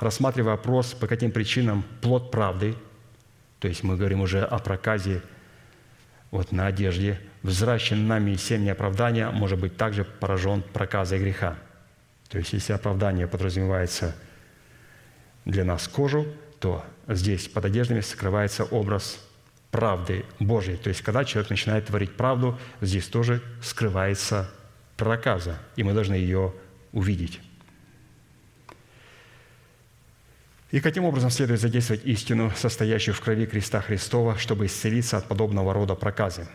Рассматривая 0.00 0.56
вопрос, 0.56 0.92
по 0.92 1.06
каким 1.06 1.30
причинам 1.30 1.84
плод 2.00 2.32
правды, 2.32 2.74
то 3.60 3.68
есть 3.68 3.84
мы 3.84 3.96
говорим 3.96 4.22
уже 4.22 4.42
о 4.42 4.58
проказе 4.58 5.22
вот 6.32 6.50
на 6.50 6.66
одежде, 6.66 7.20
взращен 7.44 8.08
нами 8.08 8.34
семя 8.34 8.72
оправдания 8.72 9.30
может 9.30 9.60
быть 9.60 9.76
также 9.76 10.04
поражен 10.04 10.62
проказой 10.62 11.20
греха. 11.20 11.56
То 12.28 12.38
есть, 12.38 12.52
если 12.52 12.72
оправдание 12.72 13.28
подразумевается 13.28 14.16
для 15.44 15.64
нас 15.64 15.86
кожу, 15.86 16.26
то 16.58 16.84
здесь 17.06 17.46
под 17.46 17.66
одеждами 17.66 18.00
скрывается 18.00 18.64
образ 18.64 19.20
правды 19.70 20.24
Божьей. 20.40 20.76
То 20.76 20.88
есть, 20.88 21.02
когда 21.02 21.24
человек 21.24 21.50
начинает 21.50 21.86
творить 21.86 22.16
правду, 22.16 22.58
здесь 22.80 23.06
тоже 23.06 23.42
скрывается 23.62 24.50
проказа, 24.96 25.58
и 25.76 25.82
мы 25.82 25.92
должны 25.92 26.14
ее 26.14 26.54
увидеть. 26.92 27.40
И 30.70 30.80
каким 30.80 31.04
образом 31.04 31.30
следует 31.30 31.60
задействовать 31.60 32.04
истину, 32.06 32.50
состоящую 32.56 33.14
в 33.14 33.20
крови 33.20 33.46
креста 33.46 33.80
Христова, 33.80 34.38
чтобы 34.38 34.66
исцелиться 34.66 35.18
от 35.18 35.28
подобного 35.28 35.74
рода 35.74 35.94
проказы? 35.94 36.48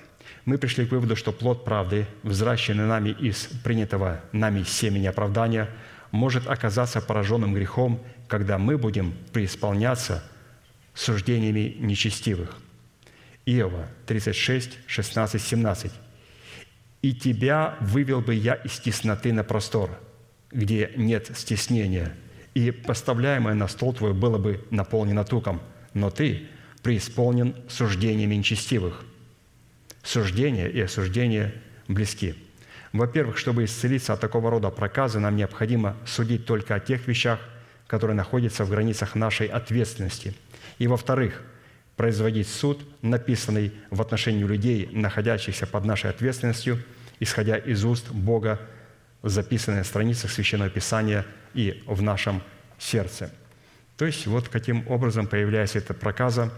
Мы 0.46 0.58
пришли 0.58 0.86
к 0.86 0.92
выводу, 0.92 1.16
что 1.16 1.32
плод 1.32 1.64
правды, 1.64 2.08
взращенный 2.24 2.86
нами 2.86 3.10
из 3.10 3.50
принятого 3.64 4.22
нами 4.32 4.64
семени 4.64 5.08
оправдания, 5.08 5.70
может 6.12 6.48
оказаться 6.48 7.02
пораженным 7.02 7.54
грехом, 7.54 8.02
когда 8.28 8.58
мы 8.58 8.78
будем 8.78 9.14
преисполняться 9.32 10.24
суждениями 10.94 11.76
нечестивых. 11.80 12.58
Иова 13.46 13.88
36, 14.06 14.80
16, 14.88 15.42
17. 15.42 15.92
«И 17.02 17.14
тебя 17.14 17.78
вывел 17.80 18.22
бы 18.22 18.36
я 18.36 18.56
из 18.56 18.80
тесноты 18.80 19.32
на 19.32 19.44
простор, 19.44 20.00
где 20.52 20.92
нет 20.96 21.32
стеснения, 21.36 22.16
и 22.54 22.72
поставляемое 22.72 23.54
на 23.54 23.68
стол 23.68 23.94
твой 23.94 24.14
было 24.14 24.38
бы 24.38 24.66
наполнено 24.70 25.24
туком, 25.24 25.62
но 25.94 26.10
ты 26.10 26.48
преисполнен 26.84 27.56
суждениями 27.70 28.36
нечестивых». 28.36 29.06
Суждение 30.10 30.72
и 30.72 30.82
осуждение 30.82 31.54
близки. 31.88 32.34
Во-первых, 32.94 33.38
чтобы 33.38 33.66
исцелиться 33.66 34.14
от 34.14 34.20
такого 34.20 34.50
рода 34.50 34.72
проказа, 34.72 35.20
нам 35.20 35.36
необходимо 35.36 35.96
судить 36.06 36.48
только 36.48 36.74
о 36.74 36.80
тех 36.80 37.08
вещах, 37.08 37.40
которые 37.86 38.16
находятся 38.16 38.66
в 38.66 38.70
границах 38.70 39.14
нашей 39.14 39.46
ответственности. 39.46 40.34
И 40.80 40.88
во-вторых, 40.88 41.44
производить 41.96 42.48
суд, 42.48 42.82
написанный 43.04 43.72
в 43.92 44.02
отношении 44.02 44.44
людей, 44.44 44.90
находящихся 44.92 45.68
под 45.68 45.86
нашей 45.86 46.10
ответственностью, 46.10 46.80
исходя 47.20 47.58
из 47.58 47.86
уст 47.86 48.10
Бога, 48.10 48.60
записанные 49.22 49.80
на 49.80 49.86
страницах 49.86 50.32
Священного 50.32 50.72
Писания– 50.72 51.26
и 51.54 51.84
в 51.86 52.02
нашем 52.02 52.42
сердце. 52.78 53.32
То 53.98 54.06
есть 54.06 54.28
вот 54.28 54.50
каким 54.50 54.88
образом 54.88 55.28
появляется 55.28 55.78
эта 55.78 55.94
проказа, 55.94 56.52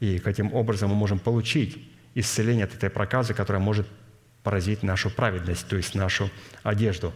и 0.00 0.18
каким 0.18 0.52
образом 0.54 0.90
мы 0.90 0.96
можем 0.96 1.18
получить 1.18 1.89
исцеление 2.14 2.64
от 2.64 2.74
этой 2.74 2.90
проказы, 2.90 3.34
которая 3.34 3.62
может 3.62 3.86
поразить 4.42 4.82
нашу 4.82 5.10
праведность, 5.10 5.68
то 5.68 5.76
есть 5.76 5.94
нашу 5.94 6.30
одежду. 6.62 7.12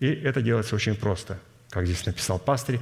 И 0.00 0.06
это 0.06 0.42
делается 0.42 0.74
очень 0.74 0.94
просто. 0.94 1.38
Как 1.70 1.86
здесь 1.86 2.04
написал 2.06 2.38
пастырь, 2.38 2.80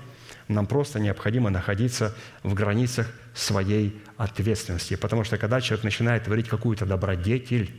нам 0.49 0.67
просто 0.67 1.01
необходимо 1.01 1.51
находиться 1.51 2.15
в 2.43 2.55
границах 2.55 3.11
своей 3.35 4.01
ответственности. 4.17 4.97
Потому 4.97 5.25
что 5.25 5.39
когда 5.39 5.61
человек 5.61 5.85
начинает 5.85 6.25
творить 6.25 6.49
какую-то 6.49 6.85
добродетель, 6.85 7.73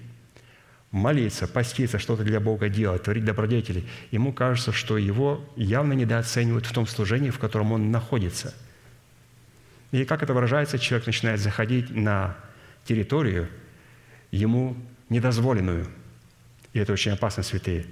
молиться, 0.91 1.47
поститься, 1.47 1.99
что-то 1.99 2.23
для 2.23 2.39
Бога 2.39 2.69
делать, 2.69 3.03
творить 3.03 3.25
добродетели, 3.25 3.83
ему 4.11 4.33
кажется, 4.33 4.71
что 4.71 4.97
его 4.97 5.45
явно 5.55 5.93
недооценивают 5.93 6.65
в 6.65 6.71
том 6.71 6.87
служении, 6.87 7.29
в 7.29 7.39
котором 7.39 7.73
он 7.73 7.91
находится. 7.91 8.53
И 9.91 10.05
как 10.05 10.23
это 10.23 10.33
выражается, 10.33 10.79
человек 10.79 11.05
начинает 11.05 11.39
заходить 11.39 11.89
на 11.89 12.35
территорию, 12.85 13.49
ему 14.35 14.75
недозволенную. 15.09 15.87
И 16.73 16.79
это 16.79 16.93
очень 16.93 17.11
опасно, 17.11 17.43
святые. 17.43 17.85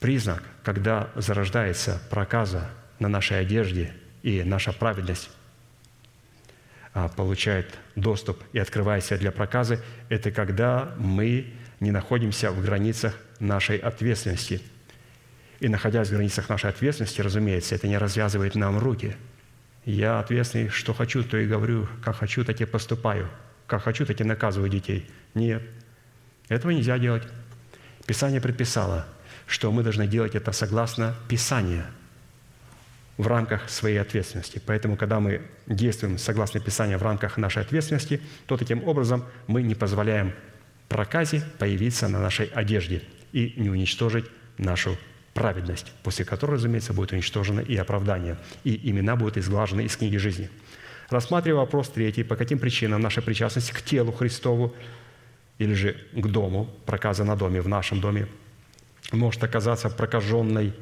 Признак, 0.00 0.42
когда 0.62 1.10
зарождается 1.16 2.00
проказа 2.10 2.70
на 2.98 3.08
нашей 3.08 3.40
одежде, 3.40 3.92
и 4.22 4.42
наша 4.42 4.72
праведность 4.72 5.30
а, 6.94 7.08
получает 7.08 7.78
доступ 7.94 8.42
и 8.52 8.58
открывается 8.58 9.18
для 9.18 9.32
проказы, 9.32 9.80
это 10.08 10.30
когда 10.30 10.94
мы 10.98 11.52
не 11.80 11.90
находимся 11.90 12.50
в 12.50 12.62
границах 12.62 13.14
нашей 13.38 13.76
ответственности. 13.76 14.60
И 15.60 15.68
находясь 15.68 16.08
в 16.08 16.12
границах 16.12 16.48
нашей 16.48 16.70
ответственности, 16.70 17.20
разумеется, 17.20 17.74
это 17.74 17.88
не 17.88 17.98
развязывает 17.98 18.54
нам 18.54 18.78
руки. 18.78 19.16
Я 19.84 20.20
ответственный, 20.20 20.68
что 20.68 20.94
хочу, 20.94 21.24
то 21.24 21.36
и 21.36 21.46
говорю, 21.46 21.88
как 22.04 22.16
хочу, 22.16 22.44
так 22.44 22.60
и 22.60 22.64
поступаю. 22.64 23.28
Как 23.68 23.82
хочу, 23.84 24.04
так 24.06 24.20
и 24.20 24.24
наказываю 24.24 24.68
детей. 24.68 25.08
Нет, 25.34 25.62
этого 26.48 26.72
нельзя 26.72 26.98
делать. 26.98 27.22
Писание 28.06 28.40
предписало, 28.40 29.06
что 29.46 29.70
мы 29.70 29.82
должны 29.84 30.08
делать 30.08 30.34
это 30.34 30.50
согласно 30.52 31.14
Писанию 31.28 31.84
в 33.18 33.26
рамках 33.26 33.68
своей 33.68 33.98
ответственности. 33.98 34.60
Поэтому, 34.64 34.96
когда 34.96 35.20
мы 35.20 35.42
действуем 35.66 36.18
согласно 36.18 36.60
Писанию 36.60 36.98
в 36.98 37.02
рамках 37.02 37.36
нашей 37.36 37.62
ответственности, 37.62 38.22
то 38.46 38.56
таким 38.56 38.82
образом 38.88 39.24
мы 39.46 39.62
не 39.62 39.74
позволяем 39.74 40.32
проказе 40.88 41.42
появиться 41.58 42.08
на 42.08 42.20
нашей 42.20 42.46
одежде 42.46 43.02
и 43.32 43.52
не 43.56 43.68
уничтожить 43.68 44.24
нашу 44.56 44.96
праведность, 45.34 45.92
после 46.02 46.24
которой, 46.24 46.52
разумеется, 46.52 46.94
будет 46.94 47.12
уничтожено 47.12 47.60
и 47.60 47.76
оправдание, 47.76 48.38
и 48.64 48.90
имена 48.90 49.14
будут 49.14 49.36
изглажены 49.36 49.82
из 49.82 49.96
книги 49.96 50.16
жизни. 50.16 50.48
Рассматривая 51.10 51.60
вопрос 51.60 51.88
третий, 51.88 52.22
по 52.22 52.36
каким 52.36 52.58
причинам 52.58 53.00
наша 53.00 53.22
причастность 53.22 53.72
к 53.72 53.80
телу 53.80 54.12
Христову 54.12 54.74
или 55.56 55.72
же 55.72 55.96
к 56.12 56.26
дому, 56.26 56.68
проказа 56.84 57.24
на 57.24 57.34
доме, 57.34 57.62
в 57.62 57.68
нашем 57.68 58.00
доме, 58.00 58.28
может 59.10 59.42
оказаться 59.42 59.88
прокаженной, 59.88 60.74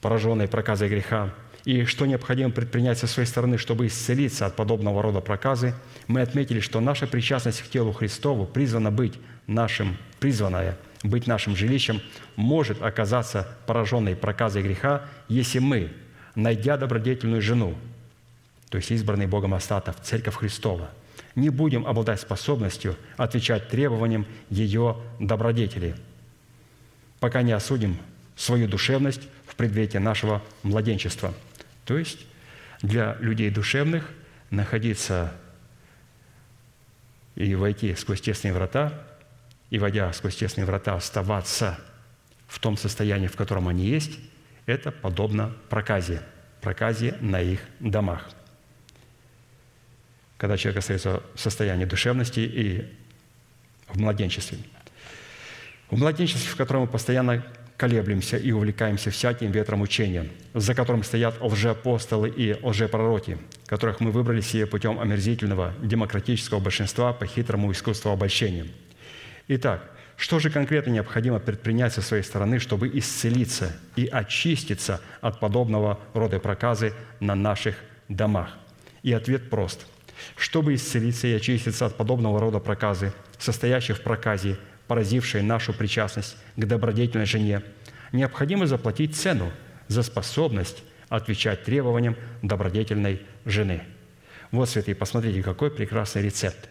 пораженной 0.00 0.48
проказой 0.48 0.88
греха, 0.88 1.34
и 1.66 1.84
что 1.84 2.06
необходимо 2.06 2.50
предпринять 2.50 2.98
со 2.98 3.06
своей 3.06 3.28
стороны, 3.28 3.58
чтобы 3.58 3.86
исцелиться 3.86 4.46
от 4.46 4.56
подобного 4.56 5.02
рода 5.02 5.20
проказы, 5.20 5.74
мы 6.06 6.22
отметили, 6.22 6.60
что 6.60 6.80
наша 6.80 7.06
причастность 7.06 7.60
к 7.60 7.68
телу 7.68 7.92
Христову 7.92 8.46
призвана 8.46 8.90
быть 8.90 9.18
нашим, 9.46 9.98
призванная 10.18 10.78
быть 11.02 11.26
нашим 11.26 11.54
жилищем, 11.54 12.00
может 12.36 12.82
оказаться 12.82 13.46
пораженной 13.66 14.16
проказой 14.16 14.62
греха, 14.62 15.04
если 15.28 15.58
мы, 15.58 15.92
найдя 16.34 16.78
добродетельную 16.78 17.42
жену, 17.42 17.74
то 18.70 18.78
есть 18.78 18.90
избранный 18.90 19.26
Богом 19.26 19.52
остатов, 19.52 19.96
Церковь 20.02 20.36
Христова, 20.36 20.90
не 21.34 21.50
будем 21.50 21.86
обладать 21.86 22.20
способностью 22.20 22.96
отвечать 23.18 23.68
требованиям 23.68 24.26
ее 24.48 24.96
добродетели, 25.18 25.94
пока 27.20 27.42
не 27.42 27.52
осудим 27.52 27.98
свою 28.36 28.66
душевность 28.66 29.28
в 29.46 29.54
предвете 29.56 29.98
нашего 29.98 30.42
младенчества– 30.62 31.34
то 31.90 31.98
есть 31.98 32.24
для 32.82 33.16
людей 33.18 33.50
душевных 33.50 34.08
находиться 34.50 35.32
и 37.34 37.56
войти 37.56 37.96
сквозь 37.96 38.20
тесные 38.20 38.54
врата, 38.54 38.92
и, 39.70 39.78
войдя 39.80 40.12
сквозь 40.12 40.36
тесные 40.36 40.64
врата, 40.64 40.94
оставаться 40.94 41.80
в 42.46 42.60
том 42.60 42.76
состоянии, 42.76 43.26
в 43.26 43.34
котором 43.34 43.66
они 43.66 43.86
есть, 43.86 44.20
это 44.66 44.92
подобно 44.92 45.52
проказе, 45.68 46.22
проказе 46.60 47.16
на 47.20 47.40
их 47.40 47.58
домах. 47.80 48.30
Когда 50.40 50.56
человек 50.56 50.78
остается 50.78 51.22
в 51.34 51.38
состоянии 51.38 51.84
душевности 51.84 52.40
и 52.40 52.86
в 53.88 54.00
младенчестве. 54.00 54.56
В 55.90 55.98
младенчестве, 55.98 56.50
в 56.50 56.56
котором 56.56 56.82
мы 56.82 56.86
постоянно 56.86 57.44
колеблемся 57.76 58.38
и 58.38 58.50
увлекаемся 58.50 59.10
всяким 59.10 59.50
ветром 59.50 59.82
учения, 59.82 60.28
за 60.54 60.74
которым 60.74 61.02
стоят 61.02 61.42
лжеапостолы 61.42 62.30
и 62.30 62.56
лжепророки, 62.62 63.36
которых 63.66 64.00
мы 64.00 64.12
выбрали 64.12 64.40
себе 64.40 64.64
путем 64.66 64.98
омерзительного 64.98 65.74
демократического 65.82 66.58
большинства 66.58 67.12
по 67.12 67.26
хитрому 67.26 67.70
искусству 67.70 68.10
обольщения. 68.10 68.66
Итак, 69.46 69.90
что 70.16 70.38
же 70.38 70.48
конкретно 70.48 70.92
необходимо 70.92 71.38
предпринять 71.38 71.92
со 71.92 72.00
своей 72.00 72.22
стороны, 72.22 72.60
чтобы 72.60 72.88
исцелиться 72.88 73.76
и 73.94 74.06
очиститься 74.06 75.02
от 75.20 75.38
подобного 75.38 76.00
рода 76.14 76.38
проказы 76.38 76.94
на 77.20 77.34
наших 77.34 77.76
домах? 78.08 78.56
И 79.02 79.12
ответ 79.12 79.50
прост. 79.50 79.86
Чтобы 80.36 80.74
исцелиться 80.74 81.26
и 81.26 81.32
очиститься 81.32 81.86
от 81.86 81.96
подобного 81.96 82.40
рода 82.40 82.58
проказы, 82.58 83.12
состоящих 83.38 83.98
в 83.98 84.02
проказе– 84.02 84.58
поразившей 84.90 85.42
нашу 85.42 85.72
причастность 85.72 86.36
к 86.56 86.64
добродетельной 86.64 87.24
жене, 87.24 87.62
необходимо 88.10 88.66
заплатить 88.66 89.14
цену 89.14 89.52
за 89.86 90.02
способность 90.02 90.82
отвечать 91.08 91.62
требованиям 91.62 92.16
добродетельной 92.42 93.22
жены. 93.44 93.84
Вот, 94.50 94.68
святые, 94.68 94.96
посмотрите, 94.96 95.44
какой 95.44 95.70
прекрасный 95.70 96.22
рецепт. 96.22 96.68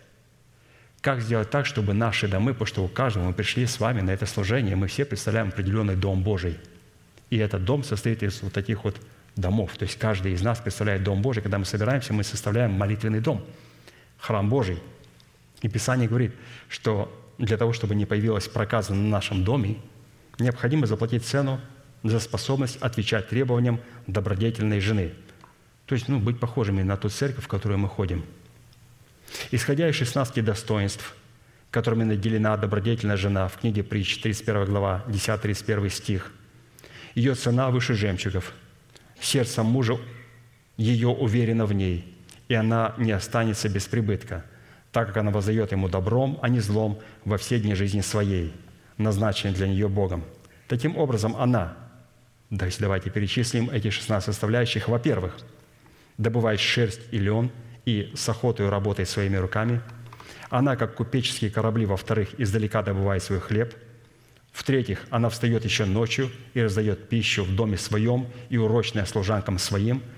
Как 1.00 1.22
сделать 1.22 1.50
так, 1.50 1.66
чтобы 1.66 1.94
наши 1.94 2.28
домы, 2.28 2.52
потому 2.52 2.68
что 2.68 2.84
у 2.84 2.90
каждого 2.90 3.24
мы 3.24 3.34
пришли 3.34 3.66
с 3.66 3.80
вами 3.80 4.02
на 4.02 4.10
это 4.10 4.26
служение, 4.26 4.76
мы 4.76 4.88
все 4.88 5.06
представляем 5.06 5.48
определенный 5.48 5.96
дом 5.96 6.22
Божий. 6.22 6.60
И 7.30 7.38
этот 7.38 7.64
дом 7.64 7.86
состоит 7.86 8.22
из 8.22 8.42
вот 8.42 8.52
таких 8.52 8.84
вот 8.84 8.98
домов. 9.36 9.76
То 9.78 9.84
есть 9.84 9.98
каждый 9.98 10.34
из 10.34 10.42
нас 10.42 10.60
представляет 10.60 11.04
дом 11.04 11.22
Божий. 11.22 11.42
Когда 11.42 11.58
мы 11.58 11.66
собираемся, 11.66 12.14
мы 12.14 12.24
составляем 12.24 12.72
молитвенный 12.72 13.20
дом, 13.20 13.46
храм 14.18 14.50
Божий. 14.50 14.80
И 15.62 15.70
Писание 15.70 16.08
говорит, 16.08 16.34
что 16.68 17.14
для 17.38 17.58
того, 17.58 17.74
чтобы 17.74 17.96
не 17.96 18.06
появилась 18.06 18.48
проказа 18.48 18.94
на 18.94 19.08
нашем 19.10 19.44
доме, 19.44 19.78
необходимо 20.40 20.88
заплатить 20.88 21.26
цену 21.26 21.60
за 22.04 22.20
способность 22.20 22.78
отвечать 22.82 23.30
требованиям 23.30 23.80
добродетельной 24.08 24.80
жены. 24.80 25.14
То 25.86 25.96
есть 25.96 26.08
ну, 26.08 26.20
быть 26.20 26.40
похожими 26.40 26.84
на 26.84 26.98
ту 26.98 27.10
церковь, 27.10 27.46
в 27.46 27.48
которую 27.48 27.80
мы 27.80 27.90
ходим. 27.90 28.24
Исходя 29.52 29.90
из 29.90 29.96
16 29.96 30.44
достоинств, 30.44 31.16
которыми 31.72 32.04
наделена 32.04 32.58
добродетельная 32.58 33.18
жена 33.18 33.48
в 33.48 33.58
книге 33.58 33.84
притч, 33.84 34.20
31 34.22 34.66
глава, 34.66 35.04
10-31 35.08 35.90
стих, 35.90 36.32
ее 37.16 37.36
цена 37.36 37.70
выше 37.70 37.94
жемчугов, 37.94 38.54
сердце 39.22 39.64
мужа 39.64 39.98
ее 40.78 41.10
уверено 41.10 41.66
в 41.66 41.74
ней, 41.74 42.18
и 42.48 42.54
она 42.54 42.94
не 42.98 43.12
останется 43.12 43.70
без 43.70 43.86
прибытка– 43.86 44.46
так 44.92 45.08
как 45.08 45.18
она 45.18 45.32
воздает 45.32 45.72
ему 45.72 45.88
добром, 45.88 46.40
а 46.42 46.50
не 46.50 46.60
злом 46.60 47.00
во 47.26 47.38
все 47.38 47.60
дни 47.60 47.76
жизни 47.76 48.02
своей, 48.02 48.54
назначенной 48.98 49.54
для 49.54 49.68
нее 49.68 49.88
Богом. 49.88 50.24
Таким 50.68 50.98
образом, 50.98 51.36
она, 51.36 51.78
то 52.58 52.66
есть 52.66 52.80
давайте 52.80 53.10
перечислим 53.10 53.70
эти 53.70 53.90
16 53.90 54.26
составляющих, 54.26 54.88
во-первых, 54.88 55.38
добывает 56.18 56.60
шерсть 56.60 57.02
и 57.12 57.20
лен 57.20 57.52
и 57.86 58.12
с 58.16 58.28
охотой 58.30 58.70
работает 58.70 59.10
своими 59.10 59.38
руками. 59.38 59.82
Она, 60.50 60.76
как 60.76 60.96
купеческие 60.96 61.52
корабли, 61.52 61.86
во-вторых, 61.86 62.40
издалека 62.40 62.82
добывает 62.82 63.24
свой 63.24 63.40
хлеб. 63.40 63.76
В-третьих, 64.52 65.06
она 65.10 65.30
встает 65.30 65.64
еще 65.64 65.86
ночью 65.86 66.32
и 66.54 66.62
раздает 66.62 67.10
пищу 67.10 67.44
в 67.44 67.56
доме 67.56 67.78
своем 67.78 68.28
и 68.50 68.58
урочная 68.58 69.06
служанкам 69.06 69.58
своим– 69.60 70.02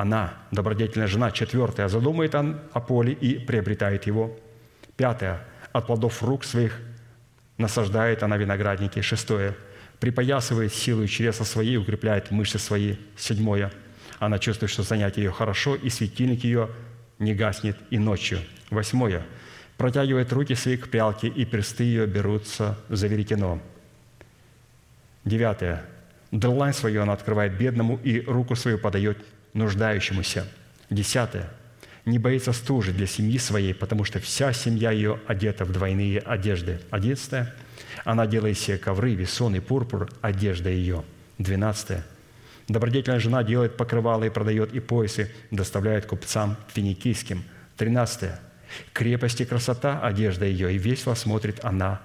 она, 0.00 0.32
добродетельная 0.50 1.08
жена, 1.08 1.30
четвертая, 1.30 1.88
задумает 1.88 2.34
о 2.34 2.80
поле 2.80 3.12
и 3.12 3.38
приобретает 3.38 4.06
его. 4.06 4.34
Пятое, 4.96 5.44
от 5.72 5.86
плодов 5.86 6.22
рук 6.22 6.44
своих 6.44 6.80
насаждает 7.58 8.22
она 8.22 8.38
виноградники. 8.38 9.02
Шестое, 9.02 9.54
припоясывает 9.98 10.72
силу 10.72 11.06
чреса 11.06 11.44
своей, 11.44 11.76
укрепляет 11.76 12.30
мышцы 12.30 12.58
свои. 12.58 12.96
Седьмое, 13.14 13.72
она 14.18 14.38
чувствует, 14.38 14.70
что 14.70 14.82
занятие 14.82 15.24
ее 15.24 15.32
хорошо, 15.32 15.74
и 15.74 15.90
светильник 15.90 16.44
ее 16.44 16.70
не 17.18 17.34
гаснет 17.34 17.76
и 17.90 17.98
ночью. 17.98 18.38
Восьмое, 18.70 19.26
протягивает 19.80 20.30
руки 20.30 20.54
свои 20.54 20.76
к 20.76 20.90
прялке, 20.90 21.28
и 21.28 21.46
персты 21.46 21.84
ее 21.84 22.06
берутся 22.06 22.78
за 22.90 23.06
веретено. 23.06 23.62
Девятое, 25.24 25.82
дрелань 26.30 26.74
свою 26.74 27.00
она 27.00 27.14
открывает 27.14 27.56
бедному, 27.56 27.98
и 28.04 28.20
руку 28.20 28.54
свою 28.56 28.76
подает 28.76 29.16
нуждающемуся. 29.54 30.46
Десятое. 30.90 31.48
Не 32.04 32.18
боится 32.18 32.52
стужи 32.52 32.92
для 32.92 33.06
семьи 33.06 33.38
своей, 33.38 33.72
потому 33.72 34.04
что 34.04 34.20
вся 34.20 34.52
семья 34.52 34.90
ее 34.90 35.18
одета 35.26 35.64
в 35.64 35.72
двойные 35.72 36.18
одежды. 36.18 36.78
Одиннадцатое. 36.90 37.54
Она 38.04 38.26
делает 38.26 38.58
себе 38.58 38.76
ковры, 38.76 39.14
весон 39.14 39.54
и 39.54 39.60
пурпур, 39.60 40.10
одежда 40.20 40.68
ее. 40.68 41.04
Двенадцатое. 41.38 42.04
Добродетельная 42.68 43.18
жена 43.18 43.42
делает 43.44 43.78
покрывала 43.78 44.24
и 44.24 44.28
продает 44.28 44.74
и 44.74 44.80
поясы, 44.80 45.32
доставляет 45.50 46.04
купцам 46.04 46.58
финикийским. 46.74 47.44
Тринадцатое. 47.78 48.40
Крепость 48.92 49.40
и 49.40 49.44
красота– 49.44 50.00
одежда 50.02 50.44
ее, 50.44 50.74
и 50.74 50.78
весело 50.78 51.14
смотрит 51.14 51.64
она 51.64 52.00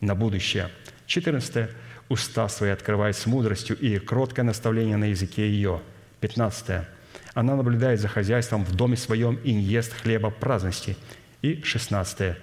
на 0.00 0.14
будущее. 0.14 0.70
Четырнадцатое. 1.06 1.70
Уста 2.08 2.48
свои 2.48 2.70
открывает 2.70 3.16
с 3.16 3.26
мудростью, 3.26 3.76
и 3.76 3.98
кроткое 3.98 4.42
наставление 4.42 4.96
на 4.96 5.06
языке 5.06 5.48
ее– 5.48 5.82
15. 6.20 6.86
Она 7.34 7.56
наблюдает 7.56 8.00
за 8.00 8.08
хозяйством 8.08 8.64
в 8.64 8.74
доме 8.74 8.96
своем 8.96 9.36
и 9.44 9.52
не 9.52 9.62
ест 9.62 9.92
хлеба 9.92 10.30
праздности. 10.30 10.96
И 11.42 11.62
16. 11.62 12.36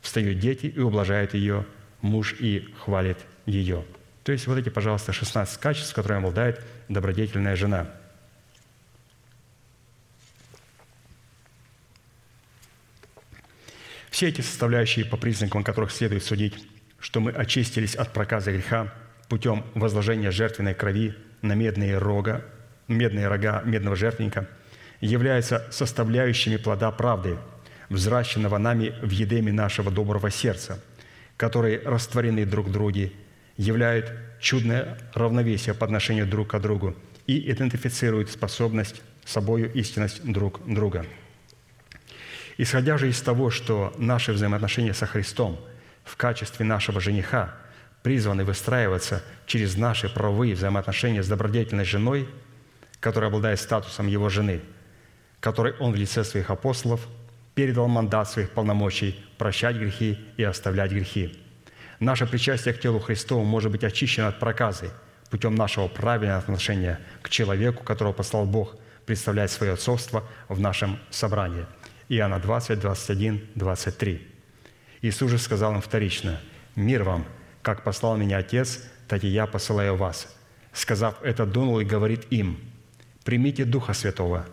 Встают 0.00 0.38
дети 0.38 0.66
и 0.66 0.80
ублажают 0.80 1.34
ее 1.34 1.66
муж 2.00 2.34
и 2.38 2.68
хвалит 2.78 3.18
ее. 3.46 3.84
То 4.24 4.32
есть 4.32 4.46
вот 4.46 4.58
эти, 4.58 4.68
пожалуйста, 4.68 5.12
16 5.12 5.58
качеств, 5.58 5.94
которыми 5.94 6.20
обладает 6.20 6.64
добродетельная 6.88 7.56
жена. 7.56 7.88
Все 14.12 14.28
эти 14.28 14.42
составляющие, 14.42 15.04
по 15.04 15.16
признакам 15.16 15.64
которых 15.64 15.90
следует 15.90 16.22
судить, 16.22 16.54
что 17.00 17.18
мы 17.18 17.32
очистились 17.32 17.96
от 17.96 18.12
проказа 18.12 18.52
греха 18.52 18.94
путем 19.28 19.64
возложения 19.74 20.30
жертвенной 20.30 20.74
крови 20.74 21.16
на 21.40 21.54
медные 21.54 21.98
рога 21.98 22.44
медные 22.88 23.28
рога 23.28 23.62
медного 23.64 23.96
жертвенника, 23.96 24.46
являются 25.00 25.66
составляющими 25.70 26.56
плода 26.56 26.90
правды, 26.90 27.38
взращенного 27.88 28.58
нами 28.58 28.94
в 29.02 29.10
едеме 29.10 29.50
нашего 29.50 29.90
доброго 29.90 30.30
сердца, 30.30 30.78
которые 31.38 31.80
растворены 31.80 32.44
друг 32.44 32.66
в 32.66 32.72
друге, 32.72 33.12
являют 33.56 34.12
чудное 34.40 34.98
равновесие 35.14 35.74
по 35.74 35.86
отношению 35.86 36.26
друг 36.26 36.48
к 36.48 36.58
другу 36.58 36.94
и 37.26 37.50
идентифицируют 37.50 38.30
способность 38.30 39.00
собою 39.24 39.72
истинность 39.72 40.22
друг 40.22 40.60
друга. 40.66 41.06
Исходя 42.62 42.96
же 42.98 43.08
из 43.08 43.20
того, 43.20 43.50
что 43.50 43.92
наши 43.98 44.32
взаимоотношения 44.32 44.94
со 44.94 45.06
Христом 45.06 45.58
в 46.04 46.16
качестве 46.16 46.64
нашего 46.64 47.00
жениха 47.00 47.54
призваны 48.02 48.44
выстраиваться 48.44 49.22
через 49.46 49.76
наши 49.76 50.08
правовые 50.08 50.54
взаимоотношения 50.54 51.22
с 51.22 51.28
добродетельной 51.28 51.84
женой– 51.84 52.28
который 53.02 53.28
обладает 53.28 53.58
статусом 53.58 54.06
его 54.06 54.28
жены, 54.28 54.60
которой 55.40 55.74
Он 55.80 55.92
в 55.92 55.96
лице 55.96 56.22
своих 56.22 56.50
апостолов 56.50 57.08
передал 57.54 57.88
мандат 57.88 58.30
своих 58.30 58.50
полномочий 58.50 59.22
прощать 59.38 59.76
грехи 59.76 60.18
и 60.36 60.44
оставлять 60.44 60.92
грехи. 60.92 61.36
Наше 61.98 62.26
причастие 62.26 62.72
к 62.72 62.80
телу 62.80 63.00
Христову 63.00 63.42
может 63.44 63.72
быть 63.72 63.82
очищено 63.82 64.28
от 64.28 64.38
проказы 64.38 64.90
путем 65.30 65.56
нашего 65.56 65.88
правильного 65.88 66.38
отношения 66.38 67.00
к 67.22 67.28
человеку, 67.28 67.82
которого 67.82 68.12
послал 68.12 68.46
Бог 68.46 68.76
представлять 69.04 69.50
свое 69.50 69.72
отцовство 69.72 70.22
в 70.48 70.60
нашем 70.60 71.00
собрании. 71.10 71.66
Иоанна 72.14 72.38
20, 72.38 72.78
21, 72.78 73.48
23. 73.54 74.28
Иисус 75.00 75.30
же 75.30 75.38
сказал 75.38 75.72
им 75.72 75.80
вторично, 75.80 76.38
«Мир 76.76 77.04
вам, 77.04 77.24
как 77.62 77.84
послал 77.84 78.18
меня 78.18 78.36
Отец, 78.36 78.84
так 79.08 79.24
и 79.24 79.28
я 79.28 79.46
посылаю 79.46 79.96
вас». 79.96 80.28
Сказав 80.74 81.22
это, 81.22 81.46
дунул 81.46 81.80
и 81.80 81.86
говорит 81.86 82.26
им, 82.30 82.60
«Примите 83.24 83.64
Духа 83.64 83.94
Святого, 83.94 84.44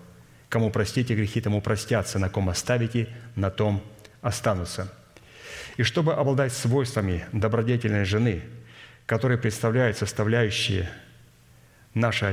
кому 0.48 0.72
простите 0.72 1.14
грехи, 1.16 1.42
тому 1.42 1.62
простятся, 1.62 2.18
на 2.18 2.30
ком 2.30 2.48
оставите, 2.48 3.10
на 3.36 3.50
том 3.50 3.84
останутся». 4.22 4.94
И 5.76 5.84
чтобы 5.84 6.14
обладать 6.14 6.54
свойствами 6.54 7.26
добродетельной 7.34 8.06
жены, 8.06 8.42
которые 9.06 9.38
представляют 9.38 9.98
составляющие 9.98 10.90
наше, 11.94 12.26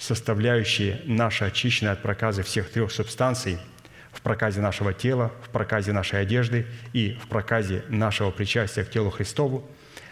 составляющие 0.00 1.02
наше 1.04 1.44
очищенное 1.44 1.92
от 1.92 2.02
проказы 2.02 2.42
всех 2.42 2.70
трех 2.70 2.90
субстанций– 2.90 3.60
в 4.12 4.22
проказе 4.22 4.60
нашего 4.60 4.92
тела, 4.92 5.32
в 5.42 5.50
проказе 5.50 5.92
нашей 5.92 6.20
одежды 6.20 6.66
и 6.92 7.18
в 7.22 7.28
проказе 7.28 7.84
нашего 7.88 8.30
причастия 8.30 8.84
к 8.84 8.90
телу 8.90 9.10
Христову, 9.10 9.68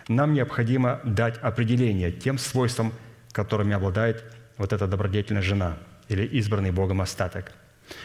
нам 0.08 0.32
необходимо 0.32 1.00
дать 1.04 1.36
определение 1.38 2.12
тем 2.12 2.38
свойствам, 2.38 2.92
которыми 3.32 3.74
обладает 3.74 4.24
вот 4.56 4.72
эта 4.72 4.86
добродетельная 4.86 5.42
жена 5.42 5.76
или 6.08 6.24
избранный 6.24 6.70
Богом 6.70 7.00
остаток. 7.00 7.52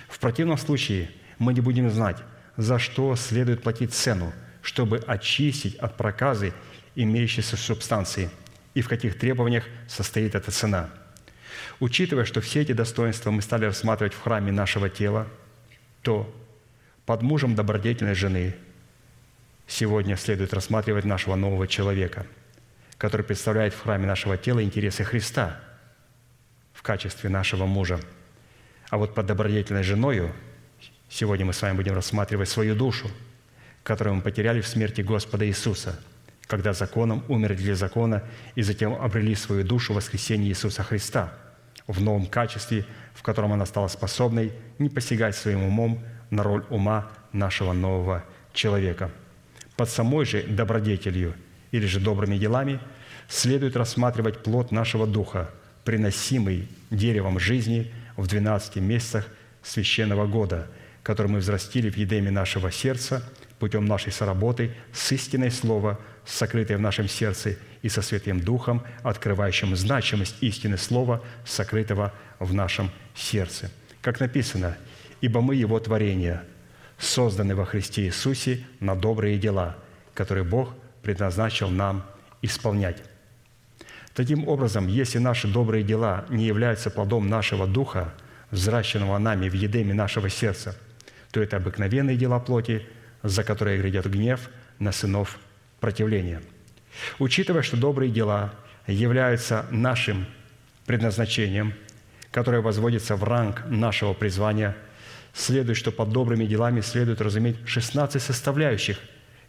В 0.10 0.20
противном 0.20 0.58
случае 0.58 1.10
мы 1.38 1.54
не 1.54 1.62
будем 1.62 1.90
знать, 1.90 2.18
за 2.58 2.80
что 2.80 3.16
следует 3.16 3.64
платить 3.64 3.94
цену, 3.94 4.34
чтобы 4.62 4.98
очистить 4.98 5.76
от 5.76 5.96
проказы 5.96 6.54
имеющиеся 6.96 7.58
субстанции 7.58 8.30
и 8.74 8.82
в 8.82 8.90
каких 8.90 9.18
требованиях 9.18 9.66
состоит 9.88 10.36
эта 10.36 10.52
цена. 10.52 10.90
Учитывая, 11.84 12.24
что 12.26 12.40
все 12.40 12.62
эти 12.62 12.72
достоинства 12.72 13.30
мы 13.32 13.42
стали 13.42 13.66
рассматривать 13.66 14.14
в 14.14 14.22
храме 14.22 14.52
нашего 14.52 14.90
тела– 14.90 15.28
то 16.04 16.32
под 17.06 17.22
мужем 17.22 17.56
добродетельной 17.56 18.14
жены 18.14 18.56
сегодня 19.66 20.16
следует 20.18 20.54
рассматривать 20.54 21.06
нашего 21.06 21.36
нового 21.36 21.68
человека, 21.68 22.28
который 22.98 23.26
представляет 23.26 23.74
в 23.74 23.82
храме 23.82 24.06
нашего 24.06 24.38
тела 24.38 24.62
интересы 24.62 25.04
Христа 25.04 25.60
в 26.74 26.84
качестве 26.84 27.30
нашего 27.30 27.66
мужа. 27.66 28.00
А 28.90 28.98
вот 28.98 29.16
под 29.16 29.26
добродетельной 29.26 29.84
женою 29.84 30.34
сегодня 31.10 31.46
мы 31.46 31.54
с 31.54 31.62
вами 31.62 31.78
будем 31.78 31.96
рассматривать 31.96 32.50
свою 32.50 32.76
душу, 32.76 33.10
которую 33.84 34.16
мы 34.18 34.22
потеряли 34.22 34.62
в 34.62 34.68
смерти 34.68 35.02
Господа 35.02 35.48
Иисуса, 35.48 36.00
когда 36.48 36.74
законом 36.74 37.24
умерли 37.30 37.56
для 37.56 37.76
закона 37.76 38.24
и 38.56 38.62
затем 38.62 38.94
обрели 38.94 39.36
свою 39.36 39.64
душу 39.64 39.94
в 39.94 39.96
воскресении 39.96 40.50
Иисуса 40.50 40.84
Христа 40.84 41.34
в 41.88 42.02
новом 42.02 42.26
качестве– 42.26 42.86
в 43.14 43.22
котором 43.22 43.54
она 43.54 43.66
стала 43.66 43.88
способной 43.88 44.52
не 44.80 44.90
посягать 44.90 45.36
своим 45.36 45.64
умом 45.64 46.04
на 46.30 46.44
роль 46.44 46.66
ума 46.70 47.10
нашего 47.32 47.74
нового 47.74 48.24
человека. 48.54 49.12
Под 49.76 49.90
самой 49.90 50.26
же 50.26 50.44
добродетелью 50.44 51.34
или 51.72 51.86
же 51.86 52.00
добрыми 52.00 52.38
делами 52.38 52.80
следует 53.28 53.76
рассматривать 53.76 54.44
плод 54.44 54.72
нашего 54.72 55.08
духа, 55.08 55.50
приносимый 55.86 56.68
деревом 56.90 57.40
жизни 57.40 57.92
в 58.18 58.28
12 58.28 58.78
месяцах 58.78 59.28
священного 59.64 60.28
года, 60.28 60.68
который 61.02 61.28
мы 61.28 61.40
взрастили 61.40 61.90
в 61.90 61.98
едеме 61.98 62.32
нашего 62.32 62.72
сердца 62.72 63.24
путем 63.60 63.86
нашей 63.86 64.12
соработы 64.12 64.76
с 64.92 65.12
истиной 65.12 65.52
Слова, 65.52 66.00
сокрытой 66.26 66.76
в 66.76 66.82
нашем 66.82 67.08
сердце, 67.08 67.58
и 67.84 67.90
со 67.90 68.02
Святым 68.02 68.40
Духом, 68.40 68.82
открывающим 69.04 69.76
значимость 69.76 70.38
истины 70.42 70.78
Слова, 70.78 71.22
сокрытого 71.46 72.12
в 72.40 72.54
нашем 72.54 72.90
сердце. 73.14 73.70
Как 74.02 74.20
написано, 74.20 74.78
«Ибо 75.22 75.42
мы 75.42 75.56
Его 75.56 75.80
творение, 75.80 76.42
созданы 76.98 77.56
во 77.56 77.66
Христе 77.66 78.06
Иисусе 78.06 78.66
на 78.80 78.96
добрые 78.96 79.38
дела, 79.38 79.76
которые 80.14 80.46
Бог 80.46 80.74
предназначил 81.04 81.70
нам 81.70 82.06
исполнять». 82.42 82.98
Таким 84.16 84.48
образом, 84.48 84.88
если 84.88 85.18
наши 85.18 85.48
добрые 85.48 85.84
дела 85.84 86.26
не 86.30 86.46
являются 86.46 86.90
плодом 86.90 87.30
нашего 87.30 87.68
духа, 87.68 88.14
взращенного 88.52 89.18
нами 89.18 89.50
в 89.50 89.54
едеме 89.54 89.94
нашего 89.94 90.30
сердца, 90.30 90.78
то 91.32 91.42
это 91.42 91.58
обыкновенные 91.58 92.16
дела 92.16 92.40
плоти, 92.40 92.86
за 93.24 93.44
которые 93.44 93.80
грядет 93.80 94.10
гнев 94.10 94.50
на 94.78 94.92
сынов 94.92 95.40
противления. 95.80 96.42
Учитывая, 97.20 97.62
что 97.62 97.78
добрые 97.78 98.12
дела 98.12 98.54
являются 98.88 99.66
нашим 99.72 100.26
предназначением– 100.86 101.74
которое 102.34 102.62
возводится 102.62 103.16
в 103.16 103.24
ранг 103.24 103.64
нашего 103.68 104.14
призвания, 104.14 104.76
следует, 105.34 105.78
что 105.78 105.92
под 105.92 106.10
добрыми 106.10 106.46
делами 106.46 106.82
следует 106.82 107.22
разуметь 107.22 107.58
16 107.66 108.20
составляющих, 108.22 108.98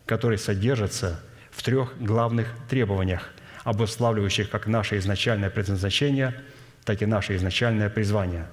которые 0.04 0.38
содержатся 0.38 1.20
в 1.50 1.62
трех 1.62 1.94
главных 1.98 2.46
требованиях, 2.68 3.30
обуславливающих 3.64 4.50
как 4.50 4.66
наше 4.66 4.98
изначальное 4.98 5.48
предназначение, 5.48 6.42
так 6.84 7.00
и 7.00 7.06
наше 7.06 7.34
изначальное 7.36 7.88
призвание. 7.88 8.46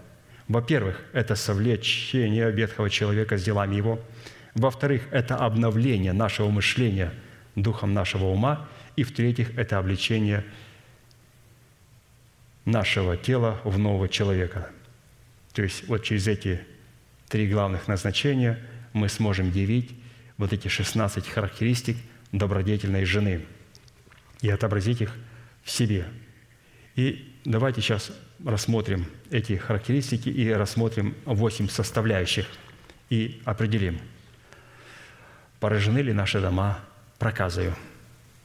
Во-первых, 0.47 1.01
это 1.11 1.35
совлечение 1.35 2.51
ветхого 2.51 2.89
человека 2.89 3.37
с 3.37 3.43
делами 3.43 3.75
его. 3.75 3.99
Во-вторых, 4.55 5.01
это 5.11 5.35
обновление 5.35 6.13
нашего 6.13 6.49
мышления 6.49 7.11
духом 7.57 7.93
нашего 7.93 8.27
ума. 8.27 8.65
И 9.01 9.03
в-третьих, 9.03 9.57
это 9.57 9.79
обличение 9.79 10.45
нашего 12.65 13.17
тела 13.17 13.59
в 13.63 13.79
нового 13.79 14.07
человека. 14.07 14.69
То 15.53 15.63
есть 15.63 15.87
вот 15.87 16.03
через 16.03 16.27
эти 16.27 16.61
три 17.27 17.49
главных 17.49 17.87
назначения 17.87 18.59
мы 18.93 19.09
сможем 19.09 19.49
явить 19.49 19.89
вот 20.37 20.53
эти 20.53 20.67
16 20.67 21.27
характеристик 21.27 21.97
добродетельной 22.31 23.03
жены 23.05 23.43
и 24.41 24.51
отобразить 24.51 25.01
их 25.01 25.15
в 25.63 25.71
себе. 25.71 26.05
И 26.95 27.35
давайте 27.43 27.81
сейчас 27.81 28.11
рассмотрим 28.45 29.07
эти 29.31 29.53
характеристики 29.53 30.29
и 30.29 30.47
рассмотрим 30.51 31.15
восемь 31.25 31.69
составляющих 31.69 32.45
и 33.09 33.41
определим, 33.45 33.99
поражены 35.59 36.03
ли 36.03 36.13
наши 36.13 36.39
дома 36.39 36.77
проказою– 37.17 37.75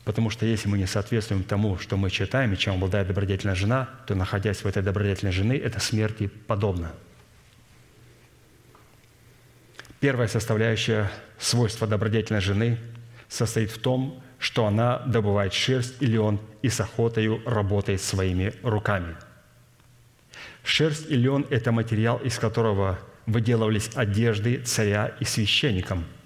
Потому 0.07 0.31
что 0.31 0.47
если 0.47 0.69
мы 0.69 0.79
не 0.79 0.87
соответствуем 0.87 1.43
тому, 1.43 1.79
что 1.79 1.97
мы 1.97 2.11
читаем, 2.11 2.53
и 2.53 2.57
чем 2.57 2.75
обладает 2.75 3.09
добродетельная 3.09 3.57
жена, 3.57 3.89
то, 4.07 4.15
находясь 4.15 4.59
в 4.59 4.67
этой 4.67 4.81
добродетельной 4.81 5.33
жены, 5.33 5.55
это 5.55 5.81
смерти 5.81 6.29
подобно. 6.47 6.93
Первая 9.99 10.29
составляющая 10.29 11.11
свойства 11.41 11.89
добродетельной 11.89 12.41
жены 12.41 12.79
состоит 13.29 13.73
в 13.73 13.79
том, 13.79 14.23
что 14.39 14.67
она 14.67 15.01
добывает 15.01 15.53
шерсть 15.53 15.97
или 15.99 16.17
он 16.17 16.39
и 16.63 16.69
с 16.69 16.81
охотою 16.81 17.43
работает 17.45 18.01
своими 18.01 18.55
руками. 18.63 19.17
Шерсть 20.63 21.11
и 21.11 21.17
лен– 21.17 21.47
это 21.51 21.73
материал, 21.73 22.19
из 22.19 22.39
которого 22.39 23.01
выделывались 23.27 23.91
одежды 23.97 24.59
царя 24.59 25.17
и 25.19 25.25
священникам– 25.25 26.05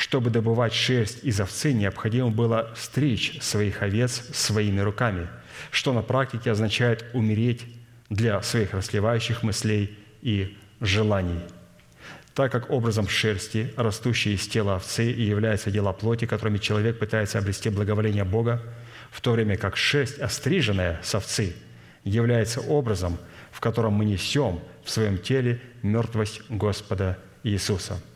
чтобы 0.00 0.30
добывать 0.30 0.72
шерсть 0.72 1.22
из 1.24 1.40
овцы, 1.42 1.74
необходимо 1.74 2.30
было 2.30 2.72
стричь 2.74 3.38
своих 3.42 3.82
овец 3.82 4.22
своими 4.32 4.80
руками, 4.80 5.28
что 5.70 5.92
на 5.92 6.00
практике 6.00 6.52
означает 6.52 7.04
умереть 7.12 7.66
для 8.08 8.40
своих 8.40 8.72
расливающих 8.72 9.42
мыслей 9.42 9.98
и 10.22 10.56
желаний. 10.80 11.40
Так 12.34 12.50
как 12.50 12.70
образом 12.70 13.08
шерсти, 13.08 13.74
растущей 13.76 14.32
из 14.32 14.48
тела 14.48 14.76
овцы, 14.76 15.12
и 15.12 15.22
является 15.22 15.70
дела 15.70 15.92
плоти, 15.92 16.24
которыми 16.24 16.56
человек 16.56 16.98
пытается 16.98 17.38
обрести 17.38 17.68
благоволение 17.68 18.24
Бога, 18.24 18.62
в 19.10 19.20
то 19.20 19.32
время 19.32 19.58
как 19.58 19.76
шерсть, 19.76 20.18
остриженная 20.18 20.98
с 21.02 21.14
овцы, 21.14 21.54
является 22.04 22.62
образом, 22.62 23.18
в 23.52 23.60
котором 23.60 23.92
мы 23.92 24.06
несем 24.06 24.60
в 24.82 24.88
своем 24.88 25.18
теле 25.18 25.60
мертвость 25.82 26.40
Господа 26.48 27.18
Иисуса– 27.42 28.00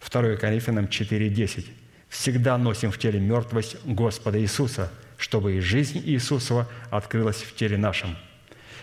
2 0.00 0.36
Коринфянам 0.36 0.86
4:10. 0.86 1.66
«Всегда 2.08 2.58
носим 2.58 2.90
в 2.90 2.98
теле 2.98 3.20
мертвость 3.20 3.76
Господа 3.84 4.40
Иисуса, 4.40 4.90
чтобы 5.16 5.56
и 5.56 5.60
жизнь 5.60 6.02
Иисусова 6.04 6.66
открылась 6.90 7.42
в 7.42 7.54
теле 7.54 7.76
нашем». 7.76 8.16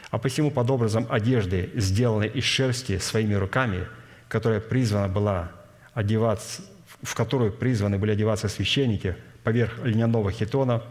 А 0.09 0.19
посему 0.19 0.51
под 0.51 0.69
образом 0.69 1.05
одежды, 1.09 1.69
сделанной 1.75 2.29
из 2.29 2.45
шерсти 2.45 2.97
своими 2.97 3.33
руками, 3.33 3.87
которая 4.29 4.61
призвана 4.61 5.09
была 5.09 5.51
одеваться, 5.93 6.61
в 7.01 7.13
которую 7.13 7.51
призваны 7.51 7.97
были 7.97 8.11
одеваться 8.11 8.47
священники 8.47 9.15
поверх 9.43 9.83
льняного 9.83 10.31
хитона, 10.31 10.81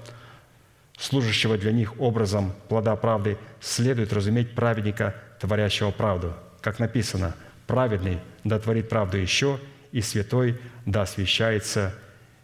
служащего 0.99 1.57
для 1.57 1.73
них 1.73 1.99
образом 2.01 2.53
плода 2.69 2.95
правды, 2.97 3.39
следует 3.61 4.13
разуметь 4.13 4.55
праведника 4.55 5.15
творящего 5.41 5.91
правду. 5.91 6.35
Как 6.61 6.79
написано, 6.79 7.35
праведный 7.67 8.19
да 8.45 8.59
творит 8.59 8.89
правду 8.89 9.17
еще, 9.17 9.59
и 9.93 10.01
святой 10.01 10.59
да 10.85 11.03
освящается 11.03 11.95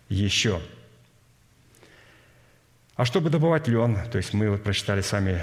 еще. 0.09 0.60
А 2.97 3.05
чтобы 3.05 3.31
добывать 3.31 3.69
лен, 3.69 3.98
то 4.10 4.19
есть 4.19 4.35
мы 4.35 4.51
вот 4.51 4.62
прочитали 4.62 5.01
сами 5.01 5.43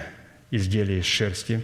изделия 0.51 0.99
из 0.99 1.05
шерсти, 1.05 1.61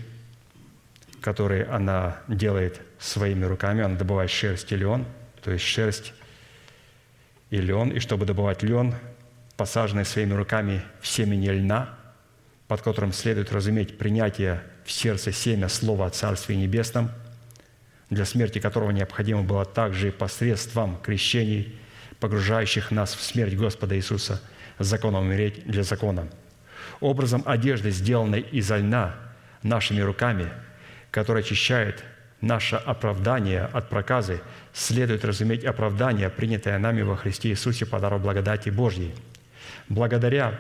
которые 1.22 1.66
она 1.66 2.18
делает 2.28 2.82
своими 3.00 3.46
руками, 3.46 3.84
она 3.84 3.96
добывает 3.96 4.32
шерсть 4.32 4.72
и 4.72 4.76
лен, 4.76 5.06
то 5.44 5.52
есть 5.52 5.64
шерсть 5.64 6.14
и 7.50 7.58
лен, 7.58 7.90
и 7.90 8.00
чтобы 8.00 8.26
добывать 8.26 8.64
лен, 8.64 8.96
посаженный 9.58 10.06
своими 10.06 10.34
руками 10.34 10.82
в 11.02 11.08
семени 11.08 11.50
льна, 11.50 11.98
под 12.68 12.82
которым 12.82 13.14
следует 13.14 13.52
разуметь 13.52 13.98
принятие 13.98 14.64
в 14.86 14.92
сердце 14.92 15.32
семя 15.32 15.70
слова 15.70 16.08
о 16.08 16.10
Царстве 16.10 16.56
Небесном, 16.56 17.12
для 18.10 18.26
смерти 18.26 18.60
которого 18.60 18.92
необходимо 18.92 19.44
было 19.44 19.66
также 19.66 20.12
посредством 20.12 20.98
крещений, 21.02 21.78
погружающих 22.20 22.92
нас 22.92 23.14
в 23.14 23.22
смерть 23.22 23.56
Господа 23.56 23.96
Иисуса, 23.96 24.42
законом 24.80 25.26
умереть 25.26 25.66
для 25.66 25.84
закона. 25.84 26.28
Образом 27.00 27.44
одежды, 27.46 27.92
сделанной 27.92 28.42
из 28.42 28.70
льна 28.72 29.16
нашими 29.64 30.02
руками, 30.02 30.50
которая 31.12 31.44
очищает 31.44 32.04
наше 32.42 32.76
оправдание 32.76 33.62
от 33.62 33.90
проказы, 33.90 34.42
следует 34.74 35.26
разуметь 35.26 35.66
оправдание, 35.66 36.30
принятое 36.30 36.78
нами 36.78 37.02
во 37.02 37.16
Христе 37.16 37.50
Иисусе 37.50 37.86
по 37.86 38.00
дару 38.00 38.20
благодати 38.20 38.70
Божьей. 38.70 39.14
Благодаря 39.90 40.60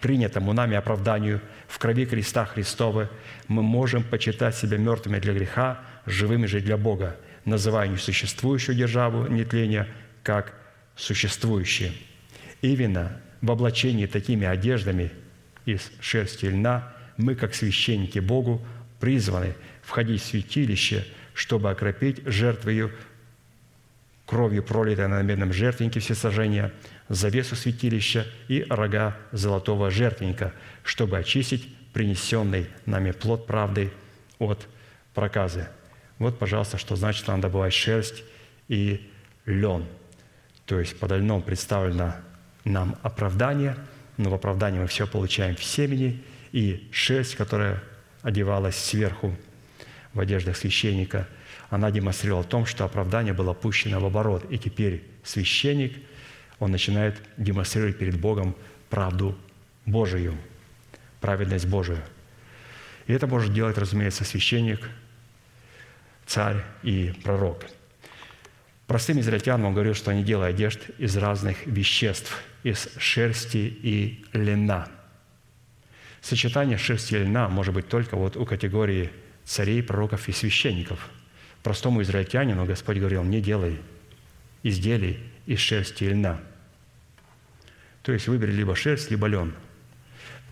принятому 0.00 0.52
нами 0.52 0.76
оправданию 0.76 1.40
в 1.68 1.78
крови 1.78 2.06
креста 2.06 2.46
Христова 2.46 3.08
мы 3.48 3.62
можем 3.62 4.02
почитать 4.02 4.56
себя 4.56 4.78
мертвыми 4.78 5.18
для 5.18 5.32
греха, 5.32 5.80
живыми 6.06 6.46
же 6.46 6.60
для 6.60 6.76
Бога, 6.76 7.16
называя 7.44 7.88
несуществующую 7.88 8.76
державу 8.76 9.26
нетления 9.26 9.88
как 10.22 10.54
существующие. 10.96 11.92
Именно 12.62 13.20
в 13.40 13.50
облачении 13.50 14.06
такими 14.06 14.46
одеждами 14.46 15.10
из 15.64 15.90
шерсти 16.00 16.46
льна 16.46 16.92
мы, 17.16 17.34
как 17.34 17.54
священники 17.54 18.18
Богу, 18.18 18.64
призваны 18.98 19.54
входить 19.82 20.22
в 20.22 20.26
святилище, 20.26 21.06
чтобы 21.34 21.70
окропить 21.70 22.22
жертвою 22.26 22.92
кровью, 24.26 24.62
пролитой 24.62 25.08
на 25.08 25.16
намеренном 25.16 25.52
жертвеннике 25.52 26.00
всесожжения, 26.00 26.72
завесу 27.08 27.56
святилища 27.56 28.26
и 28.46 28.64
рога 28.68 29.16
золотого 29.32 29.90
жертвенника, 29.90 30.52
чтобы 30.84 31.18
очистить 31.18 31.68
принесенный 31.92 32.68
нами 32.86 33.10
плод 33.10 33.46
правды 33.46 33.90
от 34.38 34.68
проказы. 35.14 35.68
Вот, 36.20 36.38
пожалуйста, 36.38 36.76
что 36.76 36.96
значит 36.96 37.26
надо 37.26 37.42
добывать 37.42 37.72
шерсть 37.72 38.22
и 38.68 39.10
лен. 39.46 39.86
То 40.66 40.78
есть 40.78 40.96
под 40.98 41.12
льном 41.12 41.42
представлено 41.42 42.14
нам 42.64 42.96
оправдание, 43.02 43.74
но 44.18 44.28
в 44.28 44.34
оправдании 44.34 44.78
мы 44.78 44.86
все 44.86 45.06
получаем 45.06 45.56
в 45.56 45.64
семени, 45.64 46.22
и 46.52 46.88
шерсть, 46.92 47.36
которая 47.36 47.82
одевалась 48.20 48.76
сверху 48.76 49.34
в 50.12 50.20
одеждах 50.20 50.58
священника, 50.58 51.26
она 51.70 51.90
демонстрировала 51.90 52.44
о 52.44 52.46
том, 52.46 52.66
что 52.66 52.84
оправдание 52.84 53.32
было 53.32 53.54
пущено 53.54 53.98
в 53.98 54.04
оборот. 54.04 54.44
И 54.50 54.58
теперь 54.58 55.02
священник, 55.24 55.96
он 56.58 56.70
начинает 56.70 57.16
демонстрировать 57.38 57.96
перед 57.96 58.20
Богом 58.20 58.54
правду 58.90 59.38
Божию, 59.86 60.36
праведность 61.22 61.66
Божию. 61.66 62.02
И 63.06 63.14
это 63.14 63.26
может 63.26 63.54
делать, 63.54 63.78
разумеется, 63.78 64.24
священник, 64.24 64.86
царь 66.30 66.62
и 66.84 67.12
пророк. 67.24 67.66
Простым 68.86 69.18
израильтянам 69.18 69.66
он 69.66 69.74
говорил, 69.74 69.94
что 69.94 70.12
они 70.12 70.22
делают 70.22 70.54
одежд 70.54 70.80
из 70.96 71.16
разных 71.16 71.66
веществ, 71.66 72.40
из 72.62 72.88
шерсти 72.98 73.56
и 73.56 74.24
льна. 74.32 74.88
Сочетание 76.20 76.78
шерсти 76.78 77.16
и 77.16 77.18
льна 77.24 77.48
может 77.48 77.74
быть 77.74 77.88
только 77.88 78.16
вот 78.16 78.36
у 78.36 78.46
категории 78.46 79.10
царей, 79.44 79.82
пророков 79.82 80.28
и 80.28 80.32
священников. 80.32 81.10
Простому 81.64 82.00
израильтянину 82.02 82.64
Господь 82.64 82.98
говорил, 82.98 83.24
не 83.24 83.40
делай 83.40 83.80
изделий 84.62 85.18
из 85.46 85.58
шерсти 85.58 86.04
и 86.04 86.10
льна. 86.10 86.40
То 88.02 88.12
есть 88.12 88.28
выбери 88.28 88.52
либо 88.52 88.76
шерсть, 88.76 89.10
либо 89.10 89.26
лен. 89.26 89.52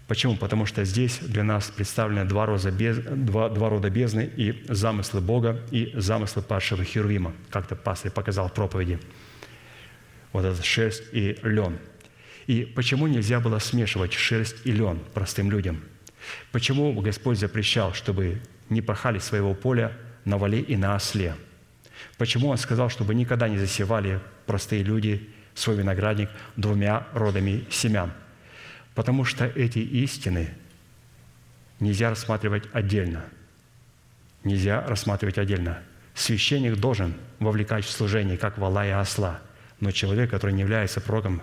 Почему? 0.09 0.37
Потому 0.37 0.67
что 0.67 0.85
здесь 0.85 1.19
для 1.21 1.45
нас 1.45 1.71
представлены 1.71 2.25
два, 2.25 2.47
роза 2.47 2.73
без, 2.73 2.99
два, 2.99 3.49
два 3.49 3.69
рода 3.69 3.91
бездны 3.91 4.29
и 4.37 4.65
замыслы 4.69 5.21
Бога, 5.21 5.61
и 5.71 5.93
замыслы 5.95 6.43
падшего 6.43 6.83
Херувима, 6.83 7.33
как-то 7.51 7.77
пастырь 7.77 8.11
показал 8.11 8.49
в 8.49 8.55
проповеди. 8.55 8.99
Вот 10.33 10.45
это 10.45 10.63
шерсть 10.63 11.05
и 11.13 11.39
лен. 11.43 11.79
И 12.47 12.65
почему 12.65 13.07
нельзя 13.07 13.39
было 13.39 13.61
смешивать 13.61 14.15
шерсть 14.15 14.57
и 14.65 14.73
лен 14.73 14.99
простым 15.15 15.51
людям? 15.51 15.85
Почему 16.51 16.93
Господь 17.01 17.39
запрещал, 17.39 17.93
чтобы 17.95 18.41
не 18.71 18.83
пахали 18.83 19.19
своего 19.19 19.55
поля 19.55 19.93
на 20.25 20.39
вале 20.39 20.61
и 20.61 20.77
на 20.77 20.95
осле. 20.95 21.35
Почему 22.17 22.49
Он 22.49 22.59
сказал, 22.59 22.91
чтобы 22.91 23.15
никогда 23.15 23.49
не 23.49 23.59
засевали 23.59 24.21
простые 24.47 24.83
люди 24.83 25.29
свой 25.55 25.77
виноградник 25.77 26.31
двумя 26.57 27.07
родами 27.13 27.65
семян? 27.71 28.13
Потому 28.99 29.25
что 29.25 29.47
эти 29.47 29.79
истины 29.79 30.49
нельзя 31.79 32.11
рассматривать 32.11 32.65
отдельно. 32.73 33.25
Нельзя 34.43 34.85
рассматривать 34.89 35.39
отдельно. 35.39 35.79
Священник 36.15 36.75
должен 36.75 37.15
вовлекать 37.39 37.85
в 37.85 37.91
служение, 37.93 38.37
как 38.37 38.59
вала 38.59 38.85
и 38.85 38.91
осла. 38.91 39.41
Но 39.79 39.93
человек, 39.93 40.31
который 40.31 40.51
не 40.51 40.63
является 40.63 41.01
пророком, 41.01 41.43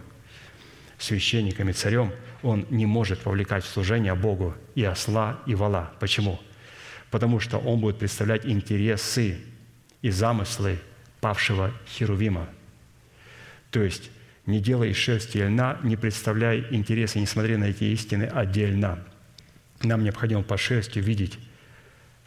священником 0.98 1.70
и 1.70 1.72
царем, 1.72 2.12
он 2.44 2.66
не 2.70 2.86
может 2.86 3.24
вовлекать 3.24 3.64
в 3.64 3.70
служение 3.70 4.16
Богу 4.16 4.54
и 4.76 4.84
осла, 4.84 5.40
и 5.46 5.56
вала. 5.56 5.94
Почему? 6.02 6.42
потому 7.10 7.40
что 7.40 7.60
он 7.60 7.80
будет 7.80 8.00
представлять 8.00 8.46
интересы 8.46 9.40
и 10.02 10.10
замыслы 10.10 10.80
павшего 11.22 11.72
Херувима. 11.88 12.50
То 13.72 13.82
есть 13.82 14.12
не 14.46 14.60
делай 14.60 14.94
шерсти 14.94 15.38
льна, 15.38 15.80
не 15.84 15.96
представляй 15.96 16.68
интересы, 16.72 17.20
не 17.20 17.26
смотри 17.26 17.58
на 17.58 17.66
эти 17.66 17.86
истины 17.86 18.24
отдельно. 18.24 19.04
Нам 19.82 20.04
необходимо 20.04 20.44
по 20.44 20.58
шерстью 20.58 21.04
видеть 21.04 21.38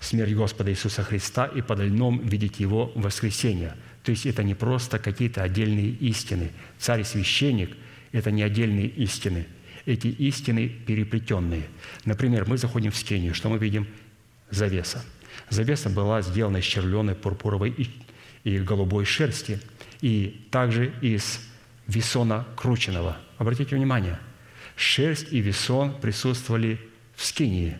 смерть 0.00 0.34
Господа 0.34 0.70
Иисуса 0.70 1.02
Христа 1.02 1.46
и 1.46 1.60
под 1.60 1.80
льном 1.80 2.26
видеть 2.26 2.60
Его 2.60 2.92
воскресение. 2.94 3.74
То 4.02 4.10
есть 4.10 4.26
это 4.26 4.42
не 4.42 4.54
просто 4.54 4.98
какие-то 4.98 5.42
отдельные 5.42 5.88
истины. 5.88 6.50
Царь 6.78 7.00
и 7.00 7.04
священник– 7.04 7.76
это 8.12 8.30
не 8.30 8.42
отдельные 8.42 8.86
истины. 8.86 9.46
Эти 9.86 10.08
истины 10.08 10.68
переплетенные. 10.68 11.64
Например, 12.04 12.46
мы 12.46 12.58
заходим 12.58 12.90
в 12.90 12.96
скинию, 12.96 13.34
что 13.34 13.48
мы 13.48 13.58
видим? 13.58 13.86
завеса. 14.50 15.04
Завеса 15.50 15.88
была 15.88 16.22
сделана 16.22 16.58
из 16.58 16.64
червленой, 16.64 17.14
пурпуровой 17.14 17.70
и, 17.70 17.90
и 18.44 18.58
голубой 18.58 19.04
шерсти, 19.04 19.60
и 20.00 20.46
также 20.50 20.92
из 21.00 21.40
весона 21.88 22.46
крученного. 22.54 23.16
Обратите 23.38 23.74
внимание, 23.74 24.18
шерсть 24.76 25.32
и 25.32 25.40
весон 25.40 25.92
присутствовали 26.00 26.80
в 27.16 27.24
скинии, 27.24 27.76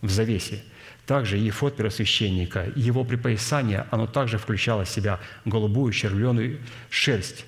в 0.00 0.08
завесе. 0.10 0.62
Также 1.04 1.36
ефот 1.36 1.76
первосвященника, 1.76 2.72
его 2.74 3.04
припоясание, 3.04 3.86
оно 3.90 4.06
также 4.06 4.38
включало 4.38 4.84
в 4.84 4.88
себя 4.88 5.20
голубую 5.44 5.92
червленую 5.92 6.60
шерсть 6.88 7.44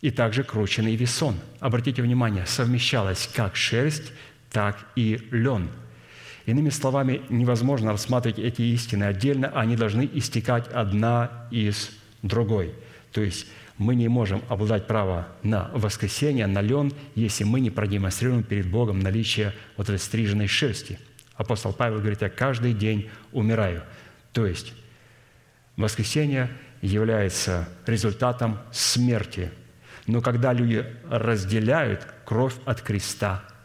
и 0.00 0.10
также 0.10 0.42
крученный 0.42 0.96
весон. 0.96 1.36
Обратите 1.60 2.02
внимание, 2.02 2.46
совмещалась 2.46 3.28
как 3.32 3.54
шерсть, 3.54 4.12
так 4.50 4.88
и 4.96 5.20
лен– 5.30 5.70
Иными 6.46 6.70
словами, 6.70 7.22
невозможно 7.28 7.90
рассматривать 7.90 8.38
эти 8.38 8.62
истины 8.62 9.04
отдельно, 9.04 9.48
они 9.48 9.76
должны 9.76 10.08
истекать 10.14 10.68
одна 10.68 11.48
из 11.50 11.90
другой. 12.22 12.72
То 13.12 13.20
есть 13.20 13.46
мы 13.78 13.94
не 13.94 14.08
можем 14.08 14.42
обладать 14.48 14.86
правом 14.86 15.24
на 15.42 15.70
воскресение, 15.74 16.46
на 16.46 16.60
лен, 16.60 16.92
если 17.14 17.44
мы 17.44 17.60
не 17.60 17.70
продемонстрируем 17.70 18.42
перед 18.42 18.68
Богом 18.70 19.00
наличие 19.00 19.52
вот 19.76 19.88
этой 19.88 19.98
стриженной 19.98 20.46
шерсти. 20.46 20.98
Апостол 21.34 21.72
Павел 21.72 21.98
говорит, 21.98 22.22
я 22.22 22.30
каждый 22.30 22.72
день 22.72 23.10
умираю. 23.32 23.82
То 24.32 24.46
есть 24.46 24.72
воскресение 25.76 26.50
является 26.80 27.68
результатом 27.86 28.58
смерти. 28.72 29.50
Но 30.06 30.20
когда 30.20 30.52
люди 30.52 30.86
разделяют 31.10 32.06
кровь 32.24 32.54
от 32.64 32.80
креста– 32.80 33.44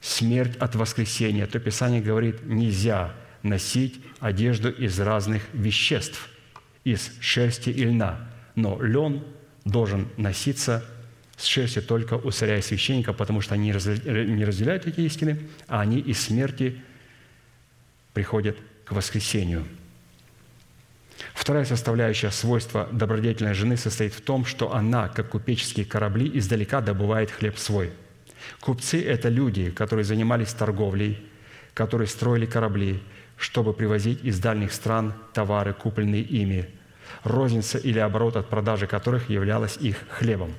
смерть 0.00 0.56
от 0.58 0.74
воскресения, 0.74 1.46
то 1.46 1.58
Писание 1.58 2.00
говорит, 2.00 2.44
нельзя 2.44 3.12
носить 3.42 4.00
одежду 4.20 4.70
из 4.70 4.98
разных 5.00 5.42
веществ, 5.52 6.28
из 6.84 7.12
шерсти 7.20 7.70
и 7.70 7.84
льна. 7.84 8.25
Но 8.56 8.82
лен 8.82 9.22
должен 9.64 10.08
носиться 10.16 10.84
с 11.36 11.44
шерстью 11.44 11.82
только 11.82 12.14
у 12.14 12.30
царя 12.30 12.58
и 12.58 12.62
священника, 12.62 13.12
потому 13.12 13.40
что 13.40 13.54
они 13.54 13.66
не 13.68 14.44
разделяют 14.44 14.86
эти 14.86 15.00
истины, 15.02 15.38
а 15.68 15.80
они 15.80 16.00
из 16.00 16.20
смерти 16.20 16.80
приходят 18.14 18.56
к 18.84 18.92
воскресению. 18.92 19.66
Вторая 21.34 21.64
составляющая 21.64 22.30
свойства 22.30 22.88
добродетельной 22.90 23.54
жены 23.54 23.76
состоит 23.76 24.14
в 24.14 24.20
том, 24.20 24.44
что 24.44 24.74
она, 24.74 25.08
как 25.08 25.30
купеческие 25.30 25.86
корабли, 25.86 26.30
издалека 26.34 26.80
добывает 26.80 27.30
хлеб 27.30 27.58
свой. 27.58 27.92
Купцы– 28.60 29.02
это 29.04 29.28
люди, 29.28 29.70
которые 29.70 30.04
занимались 30.04 30.52
торговлей, 30.52 31.18
которые 31.74 32.08
строили 32.08 32.46
корабли, 32.46 33.02
чтобы 33.36 33.74
привозить 33.74 34.24
из 34.24 34.38
дальних 34.40 34.72
стран 34.72 35.14
товары, 35.34 35.74
купленные 35.74 36.22
ими, 36.22 36.68
розница 37.26 37.78
или 37.78 37.98
оборот 37.98 38.36
от 38.36 38.48
продажи 38.48 38.86
которых 38.86 39.28
являлась 39.30 39.76
их 39.76 39.96
хлебом. 40.08 40.52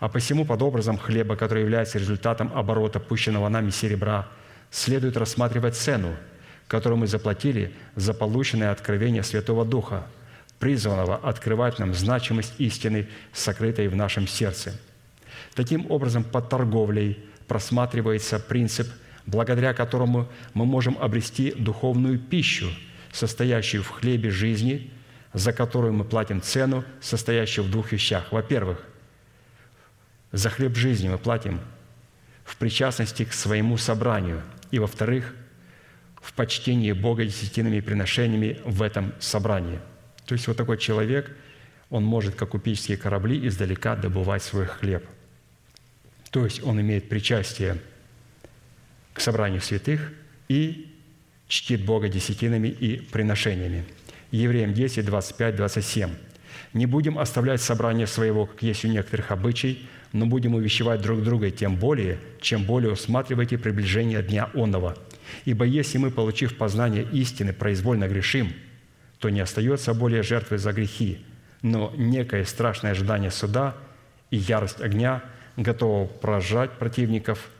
А 0.00 0.08
посему 0.08 0.44
под 0.44 0.62
образом 0.62 0.96
хлеба, 0.96 1.36
который 1.36 1.62
является 1.62 1.98
результатом 1.98 2.52
оборота 2.54 3.00
пущенного 3.00 3.48
нами 3.48 3.70
серебра, 3.70 4.28
следует 4.70 5.16
рассматривать 5.16 5.76
цену, 5.76 6.14
которую 6.68 6.98
мы 6.98 7.06
заплатили 7.06 7.72
за 7.96 8.14
полученное 8.14 8.70
откровение 8.70 9.22
Святого 9.22 9.64
Духа, 9.64 10.06
призванного 10.58 11.16
открывать 11.16 11.78
нам 11.78 11.94
значимость 11.94 12.54
истины, 12.58 13.08
сокрытой 13.32 13.88
в 13.88 13.96
нашем 13.96 14.28
сердце. 14.28 14.78
Таким 15.54 15.90
образом, 15.90 16.24
под 16.24 16.48
торговлей 16.48 17.18
просматривается 17.46 18.38
принцип, 18.38 18.88
благодаря 19.26 19.74
которому 19.74 20.28
мы 20.54 20.64
можем 20.64 20.96
обрести 21.00 21.52
духовную 21.52 22.18
пищу, 22.18 22.70
состоящую 23.12 23.82
в 23.82 23.88
хлебе 23.88 24.30
жизни, 24.30 24.90
за 25.38 25.52
которую 25.52 25.92
мы 25.92 26.04
платим 26.04 26.42
цену, 26.42 26.84
состоящую 27.00 27.64
в 27.64 27.70
двух 27.70 27.92
вещах. 27.92 28.32
Во-первых, 28.32 28.84
за 30.32 30.50
хлеб 30.50 30.74
жизни 30.74 31.08
мы 31.08 31.16
платим 31.16 31.60
в 32.44 32.56
причастности 32.56 33.24
к 33.24 33.32
своему 33.32 33.76
собранию. 33.76 34.42
И 34.72 34.80
во-вторых, 34.80 35.34
в 36.20 36.32
почтении 36.32 36.90
Бога 36.92 37.24
десятинными 37.24 37.78
приношениями 37.80 38.60
в 38.64 38.82
этом 38.82 39.14
собрании. 39.20 39.78
То 40.26 40.34
есть 40.34 40.48
вот 40.48 40.56
такой 40.56 40.76
человек, 40.76 41.34
он 41.88 42.02
может, 42.04 42.34
как 42.34 42.50
купеческие 42.50 42.96
корабли, 42.96 43.46
издалека 43.46 43.94
добывать 43.94 44.42
свой 44.42 44.66
хлеб. 44.66 45.06
То 46.30 46.44
есть 46.44 46.64
он 46.64 46.80
имеет 46.80 47.08
причастие 47.08 47.78
к 49.14 49.20
собранию 49.20 49.60
святых 49.60 50.12
и 50.48 50.92
чтит 51.46 51.84
Бога 51.84 52.08
десятинами 52.08 52.68
и 52.68 53.00
приношениями. 53.00 53.84
Евреям 54.30 54.74
10, 54.74 55.04
25, 55.04 55.56
27. 55.56 56.10
«Не 56.74 56.86
будем 56.86 57.18
оставлять 57.18 57.62
собрание 57.62 58.06
своего, 58.06 58.46
как 58.46 58.62
есть 58.62 58.84
у 58.84 58.88
некоторых 58.88 59.30
обычай, 59.30 59.88
но 60.12 60.26
будем 60.26 60.54
увещевать 60.54 61.00
друг 61.00 61.22
друга, 61.22 61.50
тем 61.50 61.76
более, 61.76 62.18
чем 62.40 62.64
более 62.64 62.92
усматривайте 62.92 63.58
приближение 63.58 64.22
дня 64.22 64.50
онного. 64.54 64.96
Ибо 65.44 65.64
если 65.64 65.98
мы, 65.98 66.10
получив 66.10 66.56
познание 66.56 67.04
истины, 67.04 67.52
произвольно 67.52 68.08
грешим, 68.08 68.52
то 69.18 69.30
не 69.30 69.40
остается 69.40 69.94
более 69.94 70.22
жертвы 70.22 70.58
за 70.58 70.72
грехи, 70.72 71.24
но 71.62 71.92
некое 71.96 72.44
страшное 72.44 72.92
ожидание 72.92 73.30
суда 73.30 73.76
и 74.30 74.36
ярость 74.36 74.80
огня, 74.80 75.22
готово 75.56 76.06
поражать 76.06 76.72
противников. 76.72 77.50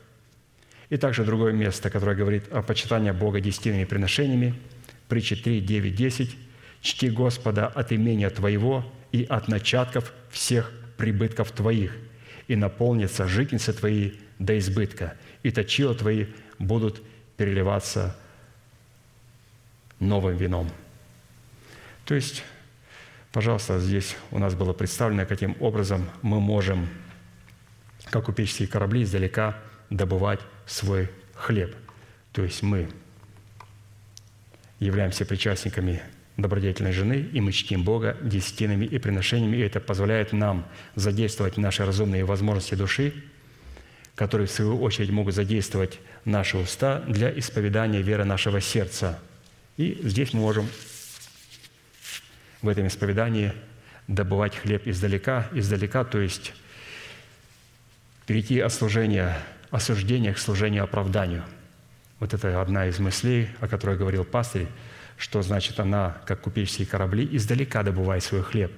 И 0.89 0.97
также 0.97 1.23
другое 1.23 1.51
место, 1.51 1.89
которое 1.89 2.15
говорит 2.15 2.45
о 2.51 2.61
почитании 2.61 3.11
Бога 3.11 3.41
десятинными 3.41 3.83
приношениями, 3.83 4.55
притча 5.07 5.35
3, 5.35 5.61
9, 5.61 5.95
10. 5.95 6.37
«Чти 6.81 7.09
Господа 7.09 7.67
от 7.67 7.91
имения 7.91 8.29
Твоего 8.29 8.85
и 9.11 9.23
от 9.23 9.47
начатков 9.47 10.13
всех 10.29 10.71
прибытков 10.97 11.51
Твоих– 11.51 11.95
и 12.49 12.55
наполнятся 12.55 13.27
житницы 13.27 13.71
твои 13.73 14.13
до 14.39 14.57
избытка, 14.57 15.15
и 15.43 15.51
точила 15.51 15.93
твои 15.93 16.25
будут 16.57 17.01
переливаться 17.37 18.17
новым 19.99 20.35
вином». 20.35 20.69
То 22.05 22.15
есть, 22.15 22.43
пожалуйста, 23.31 23.79
здесь 23.79 24.17
у 24.31 24.39
нас 24.39 24.55
было 24.55 24.73
представлено, 24.73 25.27
каким 25.27 25.55
образом 25.59 26.09
мы 26.23 26.39
можем, 26.39 26.89
как 28.05 28.25
купеческие 28.25 28.67
корабли, 28.67 29.03
издалека 29.03 29.55
добывать 29.91 30.39
свой 30.65 31.07
хлеб. 31.35 31.75
То 32.31 32.43
есть 32.43 32.63
мы 32.63 32.89
являемся 34.79 35.23
причастниками 35.23 36.01
добродетельной 36.41 36.91
жены, 36.91 37.27
и 37.31 37.41
мы 37.41 37.51
чтим 37.51 37.83
Бога 37.83 38.17
десятинами 38.21 38.85
и 38.85 38.97
приношениями, 38.99 39.57
и 39.57 39.61
это 39.61 39.79
позволяет 39.79 40.33
нам 40.33 40.65
задействовать 40.95 41.57
наши 41.57 41.85
разумные 41.85 42.25
возможности 42.25 42.75
души, 42.75 43.13
которые, 44.15 44.47
в 44.47 44.51
свою 44.51 44.81
очередь, 44.81 45.11
могут 45.11 45.35
задействовать 45.35 45.99
наши 46.25 46.57
уста 46.57 46.99
для 47.07 47.37
исповедания 47.37 48.01
веры 48.01 48.25
нашего 48.25 48.61
сердца. 48.61 49.19
И 49.77 49.99
здесь 50.03 50.33
мы 50.33 50.41
можем 50.41 50.67
в 52.61 52.67
этом 52.67 52.87
исповедании 52.87 53.53
добывать 54.07 54.57
хлеб 54.57 54.87
издалека, 54.87 55.47
издалека, 55.53 56.03
то 56.03 56.19
есть 56.19 56.53
перейти 58.25 58.59
от 58.59 58.73
служения 58.73 59.37
осуждения 59.71 60.33
к 60.33 60.39
служению 60.39 60.83
оправданию. 60.83 61.43
Вот 62.19 62.33
это 62.33 62.61
одна 62.61 62.87
из 62.87 62.99
мыслей, 62.99 63.49
о 63.61 63.67
которой 63.67 63.97
говорил 63.97 64.25
пастырь, 64.25 64.67
что 65.19 65.41
значит 65.41 65.79
она, 65.81 66.17
как 66.25 66.41
купеческие 66.41 66.87
корабли, 66.87 67.27
издалека 67.29 67.83
добывает 67.83 68.23
свой 68.23 68.41
хлеб. 68.41 68.71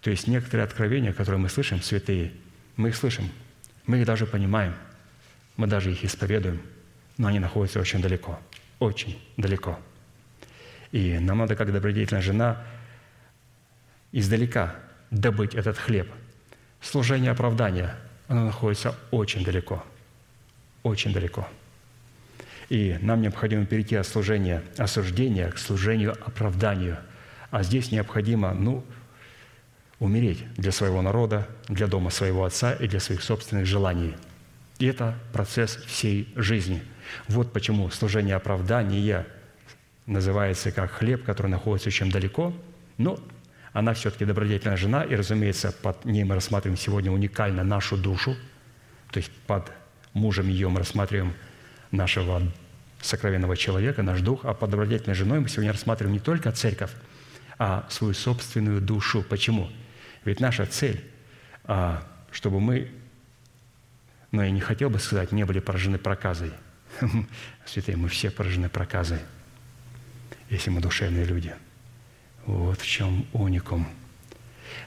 То 0.00 0.10
есть 0.10 0.28
некоторые 0.28 0.64
откровения, 0.64 1.12
которые 1.12 1.40
мы 1.40 1.48
слышим, 1.48 1.82
святые, 1.82 2.32
мы 2.76 2.90
их 2.90 2.96
слышим, 2.96 3.28
мы 3.86 3.98
их 3.98 4.06
даже 4.06 4.24
понимаем, 4.24 4.74
мы 5.56 5.66
даже 5.66 5.90
их 5.90 6.04
исповедуем, 6.04 6.62
но 7.18 7.26
они 7.26 7.40
находятся 7.40 7.80
очень 7.80 8.00
далеко, 8.00 8.38
очень 8.78 9.20
далеко. 9.36 9.78
И 10.92 11.18
нам 11.18 11.38
надо, 11.38 11.56
как 11.56 11.72
добродетельная 11.72 12.22
жена, 12.22 12.64
издалека 14.12 14.76
добыть 15.10 15.56
этот 15.56 15.76
хлеб. 15.76 16.08
Служение 16.80 17.32
оправдания, 17.32 17.96
оно 18.28 18.44
находится 18.44 18.94
очень 19.10 19.44
далеко, 19.44 19.84
очень 20.84 21.12
далеко– 21.12 21.48
и 22.70 22.96
нам 23.02 23.20
необходимо 23.20 23.66
перейти 23.66 23.96
от 23.96 24.06
служения 24.06 24.62
осуждения 24.78 25.50
к 25.50 25.58
служению 25.58 26.12
оправданию. 26.12 26.98
А 27.50 27.64
здесь 27.64 27.90
необходимо, 27.90 28.54
ну, 28.54 28.84
умереть 29.98 30.44
для 30.54 30.70
своего 30.70 31.02
народа, 31.02 31.48
для 31.68 31.88
дома 31.88 32.10
своего 32.10 32.44
отца 32.44 32.72
и 32.72 32.86
для 32.86 33.00
своих 33.00 33.22
собственных 33.22 33.66
желаний. 33.66 34.14
И 34.78 34.86
это 34.86 35.18
процесс 35.32 35.76
всей 35.76 36.32
жизни. 36.36 36.80
Вот 37.28 37.52
почему 37.52 37.90
служение 37.90 38.36
оправдания 38.36 39.26
называется 40.06 40.70
как 40.70 40.92
хлеб, 40.92 41.24
который 41.24 41.48
находится 41.48 41.88
очень 41.88 42.10
далеко, 42.10 42.54
но 42.98 43.18
она 43.72 43.94
все-таки 43.94 44.24
добродетельная 44.24 44.76
жена, 44.76 45.02
и, 45.02 45.14
разумеется, 45.14 45.72
под 45.72 46.04
ней 46.04 46.22
мы 46.22 46.36
рассматриваем 46.36 46.78
сегодня 46.78 47.10
уникально 47.10 47.64
нашу 47.64 47.96
душу, 47.96 48.36
то 49.10 49.18
есть 49.18 49.30
под 49.46 49.70
мужем 50.12 50.48
ее 50.48 50.68
мы 50.68 50.78
рассматриваем 50.78 51.34
нашего 51.90 52.40
сокровенного 53.02 53.56
человека, 53.56 54.02
наш 54.02 54.20
дух, 54.20 54.44
а 54.44 54.54
под 54.54 54.70
добродетельной 54.70 55.14
женой 55.14 55.40
мы 55.40 55.48
сегодня 55.48 55.72
рассматриваем 55.72 56.14
не 56.14 56.20
только 56.20 56.52
церковь, 56.52 56.90
а 57.58 57.86
свою 57.90 58.14
собственную 58.14 58.80
душу. 58.80 59.22
Почему? 59.22 59.70
Ведь 60.24 60.40
наша 60.40 60.66
цель, 60.66 61.04
а, 61.64 62.06
чтобы 62.30 62.60
мы, 62.60 62.90
но 64.32 64.44
я 64.44 64.50
не 64.50 64.60
хотел 64.60 64.90
бы 64.90 64.98
сказать, 64.98 65.32
не 65.32 65.44
были 65.44 65.60
поражены 65.60 65.98
проказой. 65.98 66.52
Святые, 67.64 67.96
мы 67.96 68.08
все 68.08 68.30
поражены 68.30 68.68
проказой, 68.68 69.20
если 70.48 70.70
мы 70.70 70.80
душевные 70.80 71.24
люди. 71.24 71.54
Вот 72.46 72.80
в 72.80 72.86
чем 72.86 73.26
уникум. 73.32 73.86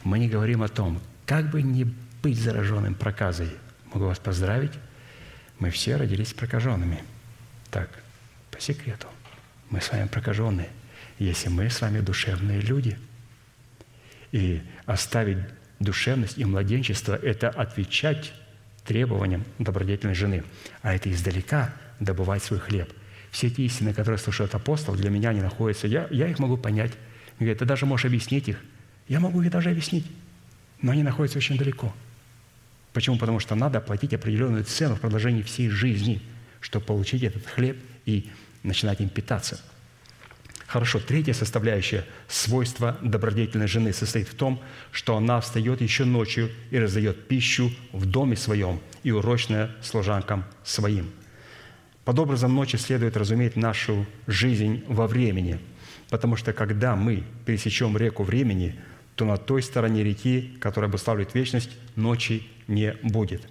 Мы 0.03 0.19
не 0.19 0.30
говорим 0.30 0.64
о 0.64 0.68
том, 0.68 1.02
как 1.26 1.49
бы 1.49 1.61
не 1.61 1.85
быть 2.22 2.40
зараженным 2.40 2.95
проказой. 2.95 3.49
Могу 3.94 4.06
вас 4.06 4.19
поздравить, 4.19 4.73
мы 5.60 5.69
все 5.69 5.95
родились 5.95 6.34
прокаженными. 6.34 7.03
Так, 7.69 8.03
по 8.54 8.62
секрету. 8.62 9.08
Мы 9.70 9.82
с 9.82 9.92
вами 9.92 10.08
прокаженные, 10.08 10.70
если 11.20 11.50
мы 11.50 11.70
с 11.70 11.82
вами 11.82 12.00
душевные 12.00 12.62
люди. 12.62 12.98
И 14.32 14.62
оставить 14.86 15.40
душевность 15.80 16.38
и 16.38 16.46
младенчество– 16.46 17.16
это 17.24 17.50
отвечать 17.50 18.34
требованиям 18.86 19.44
добродетельной 19.60 20.16
жены. 20.16 20.44
А 20.82 20.94
это 20.94 21.12
издалека 21.12 21.74
добывать 22.00 22.44
свой 22.44 22.60
хлеб. 22.60 22.92
Все 23.32 23.48
эти 23.48 23.62
истины, 23.62 23.94
которые 23.94 24.20
слушает 24.20 24.54
апостол, 24.54 24.96
для 24.96 25.10
меня 25.10 25.30
они 25.30 25.42
находятся, 25.42 25.88
я, 25.88 26.08
я 26.12 26.28
их 26.28 26.40
могу 26.40 26.58
понять. 26.58 26.92
Он 27.40 27.46
говорит, 27.46 27.60
ты 27.60 27.66
даже 27.66 27.86
можешь 27.86 28.06
объяснить 28.06 28.48
их. 28.48 28.60
Я 29.08 29.20
могу 29.20 29.42
их 29.42 29.52
даже 29.52 29.72
объяснить, 29.72 30.06
но 30.82 30.92
они 30.92 31.04
находятся 31.04 31.40
очень 31.40 31.58
далеко. 31.58 31.94
Почему? 32.94 33.18
Потому 33.18 33.40
что 33.40 33.56
надо 33.56 33.80
оплатить 33.80 34.14
определенную 34.14 34.64
цену 34.64 34.96
в 34.96 35.00
продолжении 35.00 35.42
всей 35.42 35.70
жизни, 35.70 36.22
чтобы 36.62 36.86
получить 36.86 37.24
этот 37.24 37.46
хлеб 37.48 37.78
и 38.06 38.30
начинать 38.64 39.02
им 39.02 39.10
питаться. 39.10 39.60
Хорошо, 40.73 40.99
третья 40.99 41.34
составляющая 41.34 42.03
свойства 42.27 42.98
добродетельной 43.03 43.68
жены 43.68 43.94
состоит 43.94 44.27
в 44.27 44.34
том, 44.34 44.60
что 44.91 45.15
она 45.15 45.40
встает 45.40 45.81
еще 45.81 46.03
ночью 46.03 46.49
и 46.72 46.80
раздает 46.80 47.27
пищу 47.27 47.72
в 47.91 48.07
доме 48.07 48.35
своем 48.35 48.81
и 49.03 49.11
урочная 49.11 49.69
служанкам 49.84 50.45
своим. 50.64 51.11
Под 52.06 52.18
образом 52.18 52.56
ночи 52.56 52.76
следует 52.76 53.15
разуметь 53.15 53.56
нашу 53.56 54.07
жизнь 54.26 54.84
во 54.88 55.06
времени, 55.06 55.60
потому 56.10 56.35
что 56.35 56.53
когда 56.53 56.95
мы 56.95 57.23
пересечем 57.45 57.95
реку 57.95 58.23
времени, 58.23 58.80
то 59.15 59.26
на 59.26 59.38
той 59.38 59.61
стороне 59.61 60.03
реки, 60.03 60.57
которая 60.60 60.90
обуславливает 60.90 61.35
вечность, 61.35 61.69
ночи 61.95 62.48
не 62.68 62.94
будет. 63.03 63.48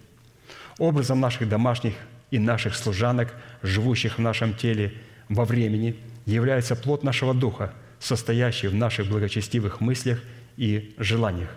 Образом 0.78 1.20
наших 1.20 1.48
домашних 1.48 1.94
и 2.32 2.38
наших 2.38 2.74
служанок, 2.74 3.32
живущих 3.62 4.18
в 4.18 4.20
нашем 4.20 4.54
теле 4.54 4.94
во 5.28 5.44
времени, 5.44 5.94
является 6.24 6.74
плод 6.74 7.04
нашего 7.04 7.34
духа, 7.34 7.72
состоящий 8.00 8.68
в 8.68 8.74
наших 8.74 9.06
благочестивых 9.06 9.80
мыслях 9.80 10.18
и 10.56 10.94
желаниях. 10.98 11.50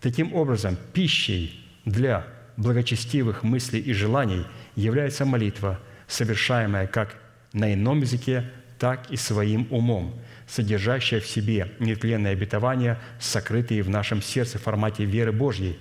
Таким 0.00 0.32
образом, 0.32 0.78
пищей 0.92 1.60
для 1.84 2.24
благочестивых 2.56 3.42
мыслей 3.42 3.80
и 3.80 3.92
желаний 3.92 4.44
является 4.76 5.24
молитва, 5.24 5.80
совершаемая 6.06 6.86
как 6.86 7.16
на 7.52 7.74
ином 7.74 8.00
языке, 8.00 8.48
так 8.78 9.10
и 9.10 9.16
своим 9.16 9.66
умом, 9.70 10.14
содержащая 10.46 11.20
в 11.20 11.26
себе 11.26 11.72
нетленные 11.80 12.32
обетования, 12.32 13.00
сокрытые 13.18 13.82
в 13.82 13.90
нашем 13.90 14.22
сердце 14.22 14.58
в 14.58 14.62
формате 14.62 15.04
веры 15.04 15.32
Божьей, 15.32 15.78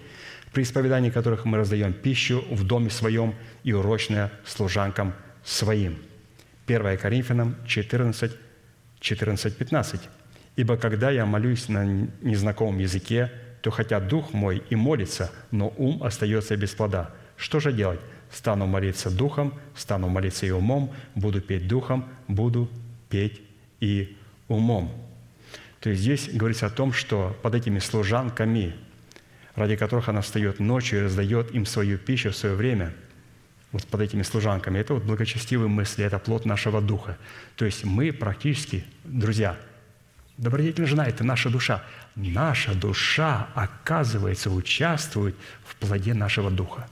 при 0.52 0.64
исповедании 0.64 1.10
которых 1.10 1.46
мы 1.46 1.58
раздаем 1.58 1.94
пищу 1.94 2.44
в 2.50 2.66
доме 2.66 2.90
своем 2.90 3.36
и 3.64 3.74
урочное 3.74 4.32
служанкам 4.46 5.14
своим. 5.44 5.98
1 6.68 6.98
Коринфянам 6.98 7.56
14, 7.66 8.32
14, 9.00 9.58
15. 9.58 10.02
«Ибо 10.58 10.78
когда 10.78 11.10
я 11.10 11.26
молюсь 11.26 11.70
на 11.70 11.86
незнакомом 12.22 12.80
языке, 12.80 13.32
то 13.62 13.72
хотя 13.72 14.00
дух 14.00 14.34
мой 14.34 14.64
и 14.70 14.76
молится, 14.76 15.32
но 15.52 15.74
ум 15.78 16.04
остается 16.04 16.58
без 16.58 16.72
плода. 16.72 17.12
Что 17.38 17.60
же 17.60 17.72
делать? 17.72 18.00
Стану 18.30 18.66
молиться 18.66 19.10
духом, 19.10 19.54
стану 19.76 20.08
молиться 20.08 20.46
и 20.46 20.52
умом, 20.52 20.94
буду 21.16 21.42
петь 21.42 21.68
духом, 21.68 22.08
буду 22.28 22.70
петь 23.10 23.42
и 23.80 24.18
умом». 24.48 24.92
То 25.80 25.90
есть 25.90 26.02
здесь 26.02 26.30
говорится 26.32 26.68
о 26.68 26.70
том, 26.70 26.94
что 26.94 27.36
под 27.42 27.56
этими 27.56 27.80
служанками, 27.80 28.76
ради 29.56 29.76
которых 29.76 30.10
она 30.10 30.22
встает 30.22 30.60
ночью 30.60 31.00
и 31.00 31.04
раздает 31.04 31.52
им 31.52 31.66
свою 31.66 31.98
пищу 31.98 32.32
в 32.32 32.36
свое 32.36 32.56
время, 32.56 32.94
вот 33.72 33.86
под 33.88 34.02
этими 34.02 34.22
служанками, 34.22 34.80
это 34.80 34.94
вот 34.94 35.04
благочестивые 35.04 35.70
мысли, 35.70 36.04
это 36.04 36.20
плод 36.20 36.46
нашего 36.46 36.82
духа. 36.82 37.18
То 37.56 37.66
есть 37.66 37.86
мы 37.86 38.12
практически, 38.12 38.84
друзья– 39.04 39.58
Добродетельная 40.42 40.88
жена– 40.88 41.06
это 41.08 41.24
наша 41.24 41.52
душа. 41.52 41.84
Наша 42.16 42.74
душа, 42.74 43.50
оказывается, 43.54 44.50
участвует 44.50 45.36
в 45.64 45.76
плоде 45.76 46.16
нашего 46.16 46.50
духа. 46.50 46.88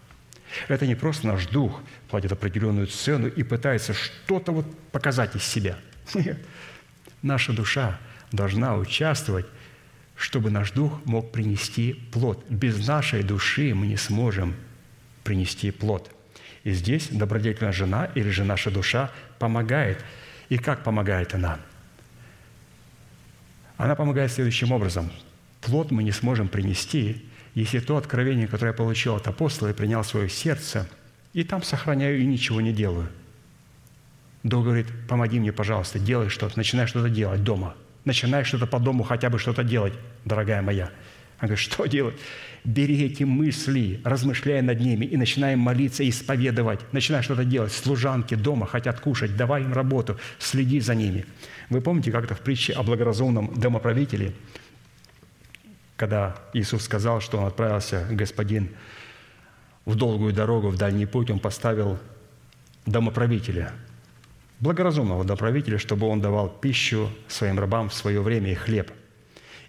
Это 0.68 0.86
не 0.86 0.94
просто 0.94 1.26
наш 1.26 1.48
дух 1.48 1.82
платит 2.10 2.32
определенную 2.32 2.86
цену 2.86 3.28
и 3.28 3.42
пытается 3.42 3.96
что-то 3.96 4.52
вот 4.52 4.66
показать 4.92 5.36
из 5.36 5.44
себя. 5.44 5.78
Нет. 6.14 6.38
Наша 7.24 7.52
душа 7.52 8.00
должна 8.32 8.76
участвовать, 8.76 9.48
чтобы 10.20 10.52
наш 10.52 10.72
дух 10.72 11.00
мог 11.06 11.32
принести 11.32 11.94
плод. 11.94 12.46
Без 12.50 12.88
нашей 12.88 13.24
души 13.24 13.74
мы 13.74 13.88
не 13.88 13.98
сможем 13.98 14.54
принести 15.24 15.72
плод. 15.72 16.12
И 16.64 16.72
здесь 16.72 17.08
добродетельная 17.10 17.72
жена 17.72 18.12
или 18.14 18.30
же 18.30 18.44
наша 18.44 18.70
душа 18.70 19.10
помогает. 19.40 20.04
И 20.50 20.58
как 20.58 20.84
помогает 20.84 21.34
она– 21.34 21.60
она 23.80 23.96
помогает 23.96 24.30
следующим 24.30 24.74
образом. 24.74 25.10
Плод 25.62 25.90
мы 25.90 26.04
не 26.04 26.12
сможем 26.12 26.50
принести, 26.50 27.26
если 27.56 27.80
то 27.80 27.96
откровение, 27.96 28.46
которое 28.46 28.72
я 28.72 28.74
получил 28.74 29.16
от 29.16 29.26
апостола 29.26 29.70
и 29.70 29.74
принял 29.74 30.02
в 30.02 30.06
свое 30.06 30.28
сердце, 30.28 30.86
и 31.32 31.46
там 31.46 31.64
сохраняю 31.64 32.20
и 32.20 32.26
ничего 32.26 32.60
не 32.60 32.74
делаю. 32.74 33.08
Дух 34.44 34.66
говорит, 34.66 34.88
помоги 35.08 35.40
мне, 35.40 35.54
пожалуйста, 35.54 35.98
делай 35.98 36.28
что-то, 36.28 36.58
начинай 36.58 36.88
что-то 36.88 37.10
делать 37.10 37.42
дома. 37.42 37.74
Начинай 38.10 38.44
что-то 38.44 38.66
по 38.66 38.80
дому, 38.80 39.04
хотя 39.04 39.30
бы 39.30 39.38
что-то 39.38 39.64
делать, 39.64 39.94
дорогая 40.26 40.64
моя. 40.64 40.86
Она 41.38 41.50
говорит, 41.50 41.60
что 41.60 41.86
делать? 41.86 42.16
Бери 42.64 43.06
эти 43.06 43.22
мысли, 43.22 44.02
размышляя 44.04 44.64
над 44.64 44.80
ними, 44.80 45.06
и 45.06 45.16
начинай 45.16 45.56
молиться, 45.56 46.10
исповедовать. 46.10 46.80
Начинай 46.92 47.22
что-то 47.22 47.44
делать. 47.44 47.72
Служанки 47.72 48.34
дома 48.34 48.66
хотят 48.66 49.00
кушать, 49.00 49.38
давай 49.38 49.62
им 49.62 49.74
работу, 49.74 50.18
следи 50.40 50.80
за 50.80 50.96
ними. 50.96 51.28
Вы 51.70 51.82
помните 51.82 52.12
как-то 52.12 52.34
в 52.34 52.40
притче 52.40 52.74
о 52.74 52.82
благоразумном 52.82 53.54
домоправителе, 53.54 54.34
когда 55.96 56.36
Иисус 56.54 56.82
сказал, 56.82 57.22
что 57.22 57.38
Он 57.38 57.46
отправился, 57.46 58.08
господин, 58.10 58.70
в 59.86 59.94
долгую 59.94 60.34
дорогу, 60.34 60.70
в 60.70 60.78
дальний 60.78 61.06
путь, 61.06 61.30
Он 61.30 61.38
поставил 61.38 62.00
домоправителя, 62.88 63.72
благоразумного 64.60 65.24
домоправителя, 65.24 65.78
чтобы 65.78 66.08
он 66.08 66.22
давал 66.22 66.50
пищу 66.50 67.10
своим 67.28 67.60
рабам 67.60 67.90
в 67.90 67.94
свое 67.94 68.22
время 68.22 68.52
и 68.52 68.56
хлеб. 68.56 68.92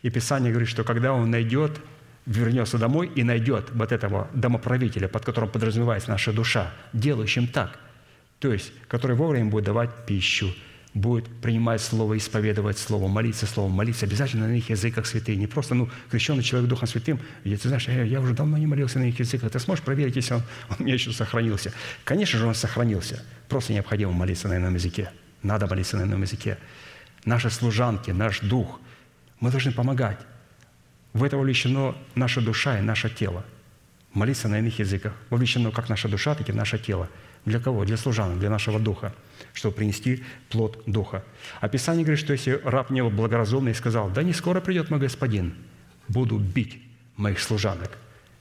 И 0.03 0.11
Писание 0.11 0.51
говорит, 0.51 0.69
что 0.69 0.85
когда 0.85 1.13
он 1.13 1.31
найдет, 1.31 1.81
вернется 2.27 2.79
домой 2.79 3.11
и 3.15 3.23
найдет 3.23 3.71
вот 3.73 3.93
этого 3.93 4.29
домоправителя, 4.35 5.09
под 5.09 5.25
которым 5.25 5.51
подразумевается 5.51 6.11
наша 6.11 6.33
душа, 6.33 6.73
делающим 6.93 7.47
так, 7.47 7.79
то 8.39 8.53
есть, 8.53 8.73
который 8.89 9.17
вовремя 9.17 9.51
будет 9.51 9.65
давать 9.65 9.91
пищу, 10.07 10.55
будет 10.95 11.29
принимать 11.41 11.81
Слово, 11.81 12.19
исповедовать 12.19 12.79
Слово, 12.79 13.09
молиться 13.09 13.47
Словом, 13.47 13.73
молиться 13.73 14.07
обязательно 14.07 14.49
на 14.49 14.53
их 14.53 14.71
языках 14.71 15.07
святых. 15.07 15.37
Не 15.37 15.47
просто, 15.47 15.75
ну, 15.75 15.89
крещенный 16.11 16.43
человек 16.43 16.69
Духом 16.69 16.89
Святым, 16.89 17.21
и 17.45 17.57
ты 17.57 17.69
знаешь, 17.69 17.87
я, 17.89 18.03
я 18.03 18.21
уже 18.21 18.35
давно 18.35 18.59
не 18.59 18.67
молился 18.67 18.99
на 18.99 19.05
их 19.05 19.19
языках. 19.19 19.51
Ты 19.53 19.61
сможешь 19.61 19.85
проверить, 19.85 20.17
если 20.17 20.35
он, 20.35 20.43
он 20.69 20.77
у 20.81 20.83
меня 20.83 20.95
еще 20.95 21.13
сохранился? 21.13 21.73
Конечно 22.05 22.39
же, 22.39 22.47
он 22.47 22.55
сохранился. 22.55 23.25
Просто 23.49 23.73
необходимо 23.73 24.13
молиться 24.13 24.49
на 24.49 24.57
ином 24.57 24.75
языке. 24.75 25.11
Надо 25.43 25.67
молиться 25.69 25.97
на 25.97 26.03
ином 26.03 26.23
языке. 26.23 26.59
Наши 27.25 27.51
служанки, 27.51 28.11
наш 28.11 28.41
дух, 28.41 28.81
мы 29.39 29.51
должны 29.51 29.73
помогать. 29.73 30.19
В 31.13 31.25
это 31.25 31.37
вовлечено 31.37 31.95
наша 32.15 32.41
душа 32.41 32.79
и 32.79 32.83
наше 32.83 33.11
тело. 33.11 33.45
Молиться 34.13 34.49
на 34.49 34.59
иных 34.59 34.79
языках. 34.81 35.13
Вовлечено 35.29 35.71
как 35.71 35.89
наша 35.89 36.09
душа, 36.09 36.35
так 36.35 36.49
и 36.49 36.53
наше 36.53 36.79
тело– 36.79 37.09
для 37.45 37.59
кого? 37.59 37.85
Для 37.85 37.97
служанок, 37.97 38.39
для 38.39 38.51
нашего 38.51 38.79
духа, 38.79 39.15
чтобы 39.55 39.77
принести 39.77 40.23
плод 40.51 40.83
духа. 40.87 41.25
А 41.61 41.69
Писание 41.69 42.05
говорит, 42.05 42.23
что 42.23 42.33
если 42.33 42.61
раб 42.65 42.91
не 42.91 43.03
был 43.03 43.11
благоразумный 43.11 43.73
и 43.73 43.75
сказал, 43.75 44.11
да 44.11 44.23
не 44.23 44.33
скоро 44.33 44.61
придет 44.61 44.91
мой 44.91 45.01
господин, 45.01 45.55
буду 46.09 46.39
бить 46.39 46.79
моих 47.17 47.41
служанок. 47.41 47.97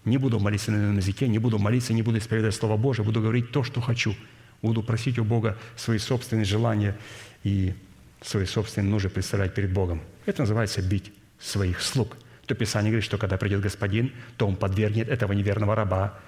Не 0.05 0.17
буду 0.17 0.39
молиться 0.39 0.71
на 0.71 0.77
ином 0.77 0.97
языке, 0.97 1.27
не 1.27 1.39
буду 1.39 1.59
молиться, 1.59 1.93
не 1.93 2.01
буду 2.01 2.17
исповедовать 2.17 2.55
Слово 2.55 2.77
Божие, 2.77 3.05
буду 3.05 3.21
говорить 3.21 3.51
то, 3.51 3.63
что 3.63 3.81
хочу. 3.81 4.15
Буду 4.61 4.83
просить 4.83 5.17
у 5.19 5.23
Бога 5.23 5.57
свои 5.77 5.97
собственные 5.97 6.45
желания 6.45 6.97
и 7.43 7.73
свои 8.21 8.45
собственные 8.45 8.89
нужды 8.89 9.09
представлять 9.09 9.53
перед 9.53 9.71
Богом. 9.71 10.01
Это 10.25 10.41
называется 10.41 10.81
бить 10.81 11.13
своих 11.39 11.81
слуг. 11.81 12.17
То 12.45 12.55
Писание 12.55 12.91
говорит, 12.91 13.05
что 13.05 13.17
когда 13.17 13.37
придет 13.37 13.61
Господин, 13.61 14.11
то 14.35 14.47
Он 14.47 14.57
подвергнет 14.57 15.07
этого 15.07 15.31
неверного 15.31 15.75
раба 15.75 16.19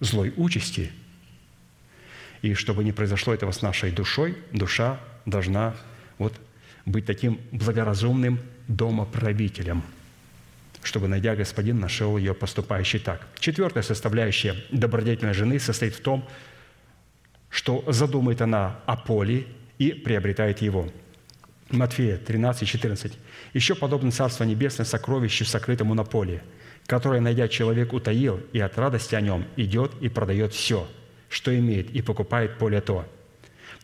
злой 0.00 0.32
участи– 0.36 0.90
и 2.42 2.54
чтобы 2.54 2.84
не 2.84 2.92
произошло 2.92 3.34
этого 3.34 3.52
с 3.52 3.62
нашей 3.62 3.90
душой, 3.90 4.36
душа 4.52 5.00
должна 5.26 5.74
вот 6.18 6.34
быть 6.84 7.06
таким 7.06 7.40
благоразумным 7.52 8.40
домоправителем, 8.68 9.82
чтобы, 10.82 11.08
найдя 11.08 11.36
господин, 11.36 11.80
нашел 11.80 12.16
ее 12.16 12.34
поступающий 12.34 12.98
так. 12.98 13.26
Четвертая 13.38 13.82
составляющая 13.82 14.56
добродетельной 14.70 15.34
жены 15.34 15.58
состоит 15.58 15.94
в 15.94 16.00
том, 16.00 16.26
что 17.50 17.84
задумает 17.86 18.40
она 18.42 18.78
о 18.86 18.96
поле 18.96 19.46
и 19.78 19.92
приобретает 19.92 20.62
его. 20.62 20.88
Матфея 21.70 22.16
13, 22.16 22.66
14. 22.66 23.12
«Еще 23.52 23.74
подобно 23.74 24.10
Царство 24.10 24.44
Небесное 24.44 24.86
сокровищу, 24.86 25.44
сокрытому 25.44 25.94
на 25.94 26.04
поле, 26.04 26.42
которое, 26.86 27.20
найдя 27.20 27.48
человек, 27.48 27.92
утаил, 27.92 28.40
и 28.52 28.60
от 28.60 28.78
радости 28.78 29.14
о 29.14 29.20
нем 29.20 29.44
идет 29.56 29.92
и 30.00 30.08
продает 30.08 30.54
все, 30.54 30.88
что 31.28 31.56
имеет, 31.56 31.90
и 31.90 32.02
покупает 32.02 32.58
поле 32.58 32.80
то. 32.80 33.06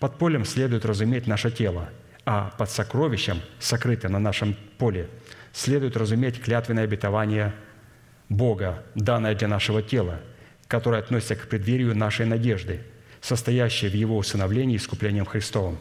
Под 0.00 0.18
полем 0.18 0.44
следует 0.44 0.84
разуметь 0.84 1.26
наше 1.26 1.50
тело, 1.50 1.90
а 2.24 2.52
под 2.58 2.70
сокровищем, 2.70 3.40
сокрытым 3.58 4.12
на 4.12 4.18
нашем 4.18 4.56
поле, 4.78 5.08
следует 5.52 5.96
разуметь 5.96 6.40
клятвенное 6.40 6.84
обетование 6.84 7.54
Бога, 8.28 8.82
данное 8.94 9.34
для 9.34 9.48
нашего 9.48 9.82
тела, 9.82 10.20
которое 10.66 10.98
относится 10.98 11.36
к 11.36 11.48
преддверию 11.48 11.94
нашей 11.96 12.26
надежды, 12.26 12.80
состоящей 13.20 13.88
в 13.88 13.94
Его 13.94 14.16
усыновлении 14.16 14.76
искуплением 14.76 15.26
Христовым. 15.26 15.78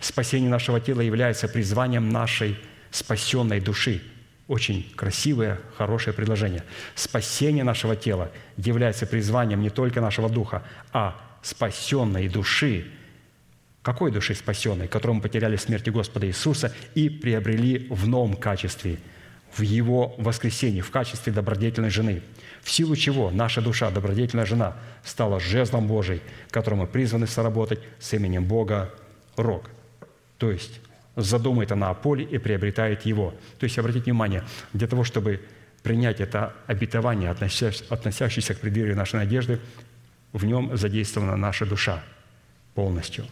Спасение 0.00 0.50
нашего 0.50 0.80
тела 0.80 1.00
является 1.00 1.48
призванием 1.48 2.08
нашей 2.10 2.58
спасенной 2.90 3.60
души– 3.60 4.02
очень 4.48 4.92
красивое, 4.94 5.58
хорошее 5.76 6.14
предложение. 6.14 6.62
Спасение 6.94 7.64
нашего 7.64 7.96
тела 7.96 8.30
является 8.56 9.06
призванием 9.06 9.60
не 9.60 9.70
только 9.70 10.00
нашего 10.00 10.28
духа, 10.28 10.62
а 10.92 11.16
спасенной 11.42 12.28
души. 12.28 12.86
Какой 13.82 14.10
души 14.10 14.34
спасенной? 14.34 14.88
Которую 14.88 15.16
мы 15.16 15.22
потеряли 15.22 15.56
в 15.56 15.60
смерти 15.60 15.90
Господа 15.90 16.26
Иисуса 16.26 16.74
и 16.94 17.08
приобрели 17.08 17.86
в 17.90 18.06
новом 18.08 18.36
качестве, 18.36 18.98
в 19.52 19.62
Его 19.62 20.14
воскресении 20.18 20.80
в 20.80 20.90
качестве 20.90 21.32
добродетельной 21.32 21.90
жены, 21.90 22.22
в 22.62 22.70
силу 22.70 22.94
чего 22.96 23.30
наша 23.30 23.60
душа, 23.60 23.90
добродетельная 23.90 24.46
жена, 24.46 24.76
стала 25.04 25.40
жезлом 25.40 25.86
Божий, 25.86 26.20
которым 26.50 26.80
мы 26.80 26.86
призваны 26.86 27.26
соработать 27.26 27.80
с 27.98 28.12
именем 28.12 28.44
Бога 28.44 28.92
Рог. 29.36 29.70
То 30.38 30.50
есть 30.50 30.80
задумает 31.16 31.72
она 31.72 31.90
о 31.90 31.94
поле 31.94 32.24
и 32.24 32.38
приобретает 32.38 33.06
его. 33.06 33.34
То 33.58 33.64
есть, 33.64 33.78
обратите 33.78 34.04
внимание, 34.04 34.44
для 34.72 34.86
того, 34.86 35.02
чтобы 35.02 35.40
принять 35.82 36.20
это 36.20 36.54
обетование, 36.66 37.30
относящееся 37.30 38.54
к 38.54 38.60
преддверию 38.60 38.96
нашей 38.96 39.16
надежды, 39.16 39.60
в 40.32 40.44
нем 40.44 40.76
задействована 40.76 41.36
наша 41.36 41.64
душа 41.64 42.02
полностью. 42.74 43.24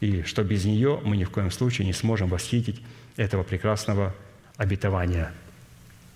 И 0.00 0.22
что 0.22 0.44
без 0.44 0.64
нее 0.64 1.00
мы 1.04 1.16
ни 1.16 1.24
в 1.24 1.30
коем 1.30 1.50
случае 1.50 1.86
не 1.86 1.92
сможем 1.92 2.28
восхитить 2.28 2.82
этого 3.16 3.42
прекрасного 3.42 4.14
обетования 4.56 5.32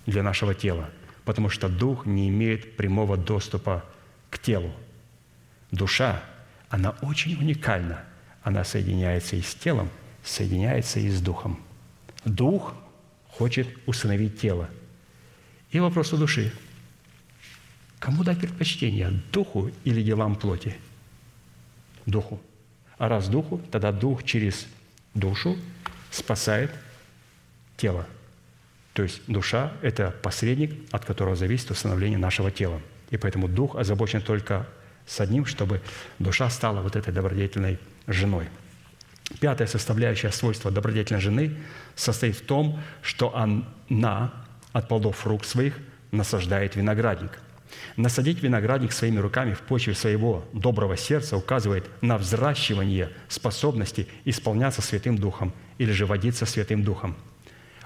для 0.05 0.23
нашего 0.23 0.53
тела, 0.53 0.89
потому 1.25 1.49
что 1.49 1.67
дух 1.67 2.05
не 2.05 2.29
имеет 2.29 2.77
прямого 2.77 3.17
доступа 3.17 3.83
к 4.29 4.39
телу. 4.39 4.71
Душа, 5.71 6.23
она 6.69 6.91
очень 7.01 7.35
уникальна. 7.35 8.03
Она 8.43 8.63
соединяется 8.63 9.35
и 9.35 9.41
с 9.41 9.53
телом, 9.55 9.89
соединяется 10.29 10.99
и 10.99 11.09
с 11.09 11.21
духом. 11.21 11.59
Дух 12.23 12.75
хочет 13.27 13.67
усыновить 13.85 14.39
тело. 14.39 14.69
И 15.71 15.79
вопрос 15.79 16.13
у 16.13 16.17
души. 16.17 16.51
Кому 17.99 18.23
дать 18.23 18.39
предпочтение, 18.39 19.21
духу 19.31 19.71
или 19.83 20.01
делам 20.01 20.35
плоти? 20.35 20.75
Духу. 22.05 22.39
А 22.97 23.09
раз 23.09 23.27
духу, 23.27 23.61
тогда 23.71 23.91
дух 23.91 24.23
через 24.23 24.67
душу 25.13 25.57
спасает 26.11 26.71
тело. 27.77 28.05
То 28.93 29.03
есть 29.03 29.21
душа– 29.27 29.73
это 29.81 30.11
посредник, 30.11 30.73
от 30.91 31.05
которого 31.05 31.35
зависит 31.35 31.71
установление 31.71 32.17
нашего 32.17 32.51
тела. 32.51 32.81
И 33.09 33.17
поэтому 33.17 33.47
дух 33.47 33.75
озабочен 33.75 34.21
только 34.21 34.67
с 35.05 35.19
одним, 35.19 35.45
чтобы 35.45 35.81
душа 36.19 36.49
стала 36.49 36.81
вот 36.81 36.95
этой 36.95 37.13
добродетельной 37.13 37.79
женой– 38.07 38.47
Пятая 39.39 39.67
составляющая 39.67 40.31
свойства 40.31 40.71
добродетельной 40.71 41.21
жены 41.21 41.57
состоит 41.95 42.35
в 42.35 42.41
том, 42.41 42.79
что 43.01 43.35
она 43.35 44.33
от 44.73 44.87
плодов 44.87 45.25
рук 45.25 45.45
своих 45.45 45.77
насаждает 46.11 46.75
виноградник. 46.75 47.39
Насадить 47.95 48.41
виноградник 48.41 48.91
своими 48.91 49.19
руками 49.19 49.53
в 49.53 49.61
почве 49.61 49.93
своего 49.93 50.45
доброго 50.53 50.97
сердца 50.97 51.37
указывает 51.37 51.85
на 52.01 52.17
взращивание 52.17 53.11
способности 53.27 54.07
исполняться 54.25 54.81
Святым 54.81 55.17
Духом 55.17 55.53
или 55.77 55.91
же 55.91 56.05
водиться 56.05 56.45
Святым 56.45 56.83
Духом. 56.83 57.15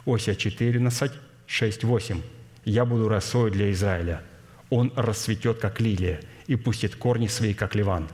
Ося 0.06 0.36
14, 0.36 1.12
6, 1.48 1.84
8. 1.84 2.22
«Я 2.66 2.86
буду 2.86 3.10
росой 3.10 3.52
для 3.52 3.72
Израиля. 3.72 4.22
Он 4.70 4.92
расцветет, 4.96 5.60
как 5.60 5.82
лилия, 5.82 6.22
и 6.48 6.56
пустит 6.56 6.96
корни 6.96 7.28
свои, 7.28 7.54
как 7.54 7.76
ливан. 7.76 8.08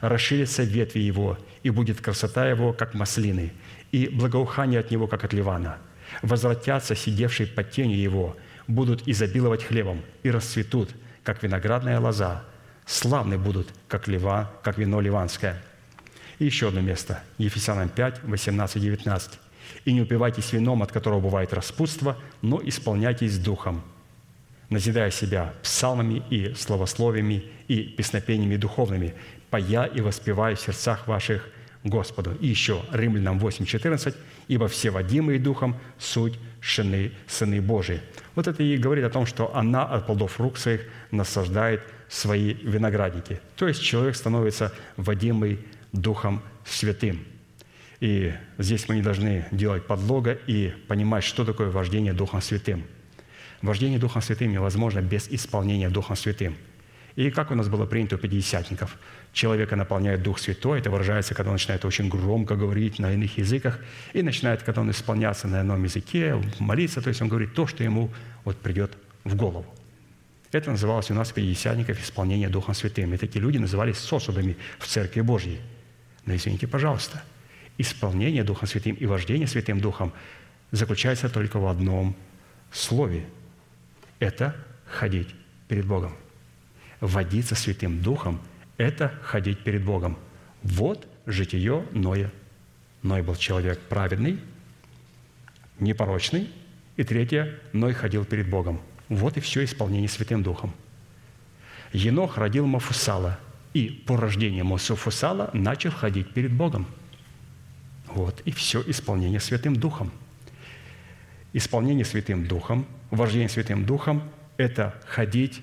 Расширятся 0.00 0.62
ветви 0.62 1.00
его, 1.00 1.36
и 1.62 1.70
будет 1.70 2.00
красота 2.00 2.48
его, 2.48 2.72
как 2.72 2.94
маслины, 2.94 3.52
и 3.92 4.08
благоухание 4.08 4.80
от 4.80 4.90
него, 4.90 5.06
как 5.06 5.24
от 5.24 5.32
ливана. 5.32 5.78
Возвратятся 6.22 6.94
сидевшие 6.94 7.46
под 7.46 7.70
тенью 7.70 7.98
его, 7.98 8.36
будут 8.66 9.06
изобиловать 9.06 9.64
хлебом 9.64 10.02
и 10.22 10.30
расцветут, 10.30 10.90
как 11.22 11.42
виноградная 11.42 12.00
лоза. 12.00 12.44
Славны 12.86 13.36
будут, 13.36 13.68
как 13.88 14.08
лева, 14.08 14.50
как 14.62 14.78
вино 14.78 15.00
ливанское». 15.00 15.62
И 16.38 16.44
еще 16.44 16.68
одно 16.68 16.80
место. 16.80 17.22
Ефесянам 17.36 17.88
5, 17.88 18.22
18, 18.22 18.80
19. 18.80 19.38
«И 19.84 19.92
не 19.92 20.02
упивайтесь 20.02 20.52
вином, 20.52 20.82
от 20.82 20.92
которого 20.92 21.20
бывает 21.20 21.52
распутство, 21.52 22.16
но 22.42 22.60
исполняйтесь 22.64 23.38
духом, 23.38 23.82
назидая 24.70 25.10
себя 25.10 25.54
псалмами 25.62 26.22
и 26.30 26.54
словословиями 26.54 27.44
и 27.66 27.82
песнопениями 27.82 28.56
духовными, 28.56 29.14
поя 29.50 29.84
и 29.84 30.00
воспевая 30.00 30.54
в 30.54 30.60
сердцах 30.60 31.06
ваших 31.06 31.48
Господу». 31.84 32.36
И 32.40 32.46
еще 32.46 32.82
Римлянам 32.92 33.38
8:14, 33.38 34.14
«Ибо 34.48 34.68
все 34.68 34.90
водимые 34.90 35.38
Духом 35.38 35.76
суть 35.98 36.38
шины, 36.60 37.12
сыны 37.26 37.60
Божии». 37.60 38.00
Вот 38.34 38.46
это 38.46 38.62
и 38.62 38.76
говорит 38.76 39.04
о 39.04 39.10
том, 39.10 39.26
что 39.26 39.54
она 39.54 39.84
от 39.84 40.06
плодов 40.06 40.40
рук 40.40 40.58
своих 40.58 40.82
насаждает 41.10 41.82
свои 42.08 42.54
виноградники. 42.54 43.40
То 43.56 43.68
есть 43.68 43.82
человек 43.82 44.16
становится 44.16 44.72
водимый 44.96 45.58
Духом 45.92 46.42
Святым. 46.64 47.24
И 48.00 48.32
здесь 48.58 48.88
мы 48.88 48.96
не 48.96 49.02
должны 49.02 49.46
делать 49.50 49.86
подлога 49.86 50.38
и 50.46 50.72
понимать, 50.86 51.24
что 51.24 51.44
такое 51.44 51.70
вождение 51.70 52.12
Духом 52.12 52.40
Святым. 52.40 52.84
Вождение 53.60 53.98
Духом 53.98 54.22
Святым 54.22 54.52
невозможно 54.52 55.00
без 55.00 55.28
исполнения 55.28 55.88
Духом 55.88 56.16
Святым– 56.16 56.56
и 57.18 57.32
как 57.32 57.50
у 57.50 57.56
нас 57.56 57.68
было 57.68 57.84
принято 57.84 58.14
у 58.14 58.18
пятидесятников? 58.18 58.96
Человека 59.32 59.76
наполняет 59.76 60.22
Дух 60.22 60.38
Святой, 60.38 60.80
это 60.80 60.90
выражается, 60.90 61.34
когда 61.34 61.50
он 61.50 61.54
начинает 61.54 61.84
очень 61.84 62.08
громко 62.08 62.56
говорить 62.56 62.98
на 62.98 63.12
иных 63.12 63.38
языках, 63.38 63.78
и 64.12 64.22
начинает, 64.22 64.62
когда 64.62 64.80
он 64.80 64.90
исполняться 64.90 65.46
на 65.46 65.60
ином 65.60 65.84
языке, 65.84 66.42
молиться, 66.58 67.00
то 67.00 67.08
есть 67.08 67.20
он 67.22 67.28
говорит 67.28 67.54
то, 67.54 67.66
что 67.66 67.84
ему 67.84 68.10
вот 68.44 68.56
придет 68.56 68.96
в 69.24 69.36
голову. 69.36 69.66
Это 70.50 70.70
называлось 70.70 71.10
у 71.10 71.14
нас 71.14 71.30
пятидесятников 71.30 72.02
исполнение 72.02 72.48
Духом 72.48 72.74
Святым. 72.74 73.12
И 73.12 73.18
такие 73.18 73.40
люди 73.40 73.58
назывались 73.58 73.98
сосудами 73.98 74.56
в 74.78 74.86
Церкви 74.86 75.20
Божьей. 75.20 75.60
Но 76.24 76.34
извините, 76.34 76.66
пожалуйста, 76.66 77.22
исполнение 77.76 78.44
Духом 78.44 78.66
Святым 78.66 78.94
и 78.94 79.04
вождение 79.04 79.46
Святым 79.46 79.78
Духом 79.78 80.12
заключается 80.70 81.28
только 81.28 81.58
в 81.58 81.66
одном 81.66 82.16
слове. 82.72 83.26
Это 84.20 84.56
ходить 84.86 85.28
перед 85.68 85.84
Богом– 85.84 86.16
водиться 87.00 87.54
Святым 87.54 88.00
Духом– 88.02 88.40
это 88.78 89.12
ходить 89.22 89.62
перед 89.62 89.84
Богом. 89.84 90.16
Вот 90.62 91.06
житие 91.26 91.84
Ноя. 91.92 92.32
Ной 93.02 93.22
был 93.22 93.36
человек 93.36 93.78
праведный, 93.80 94.38
непорочный. 95.78 96.50
И 96.96 97.04
третье– 97.04 97.60
Ной 97.72 97.92
ходил 97.92 98.24
перед 98.24 98.48
Богом. 98.48 98.80
Вот 99.08 99.36
и 99.36 99.40
все 99.40 99.62
исполнение 99.64 100.08
Святым 100.08 100.42
Духом. 100.42 100.74
Енох 101.92 102.38
родил 102.38 102.66
Мафусала, 102.66 103.38
и 103.72 103.88
по 103.88 104.16
рождению 104.16 104.64
Мафусала 104.64 105.50
начал 105.52 105.90
ходить 105.90 106.32
перед 106.32 106.52
Богом. 106.52 106.86
Вот 108.06 108.40
и 108.44 108.50
все 108.50 108.82
исполнение 108.86 109.38
Святым 109.38 109.76
Духом. 109.76 110.10
Исполнение 111.52 112.04
Святым 112.04 112.46
Духом, 112.46 112.86
вождение 113.10 113.48
Святым 113.48 113.86
Духом– 113.86 114.22
это 114.56 115.00
ходить 115.06 115.62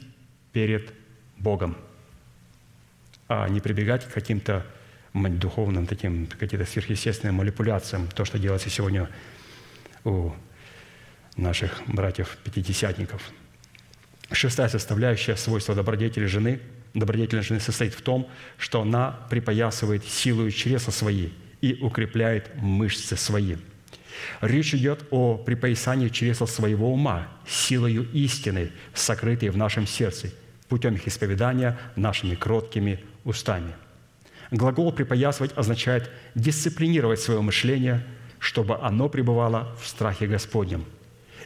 перед 0.54 0.94
Богом, 1.38 1.76
а 3.28 3.48
не 3.50 3.60
прибегать 3.60 4.06
к 4.06 4.14
каким-то 4.14 4.66
духовным, 5.14 5.88
таким, 5.88 6.28
каким-то 6.28 6.66
сверхъестественным 6.66 7.36
манипуляциям, 7.36 8.08
то, 8.10 8.26
что 8.26 8.38
делается 8.38 8.70
сегодня 8.70 9.10
у 10.04 10.32
наших 11.38 11.82
братьев-пятидесятников. 11.88 13.22
Шестая 14.32 14.68
составляющая 14.68 15.36
свойства 15.36 15.74
добродетели 15.74 16.26
жены, 16.26 16.60
добродетельной 16.94 17.44
жены 17.44 17.60
состоит 17.60 17.94
в 17.94 18.02
том, 18.02 18.30
что 18.58 18.82
она 18.82 19.20
припоясывает 19.30 20.06
силу 20.06 20.50
чресла 20.52 20.92
свои 20.92 21.30
и 21.62 21.76
укрепляет 21.82 22.56
мышцы 22.56 23.16
свои. 23.16 23.56
Речь 24.42 24.74
идет 24.74 25.06
о 25.12 25.38
припоясании 25.38 26.10
чресла 26.10 26.48
своего 26.48 26.92
ума, 26.92 27.28
силою 27.48 28.10
истины, 28.12 28.72
сокрытой 28.94 29.50
в 29.50 29.58
нашем 29.58 29.88
сердце– 29.88 30.32
путем 30.70 30.96
их 30.96 31.08
исповедания 31.08 31.78
нашими 31.96 32.36
кроткими 32.36 33.00
устами. 33.24 33.74
Глагол 34.52 34.92
«припоясывать» 34.92 35.54
означает 35.58 36.10
дисциплинировать 36.36 37.20
свое 37.20 37.42
мышление, 37.42 38.06
чтобы 38.40 38.78
оно 38.78 39.10
пребывало 39.10 39.76
в 39.82 39.88
страхе 39.88 40.28
Господнем. 40.28 40.86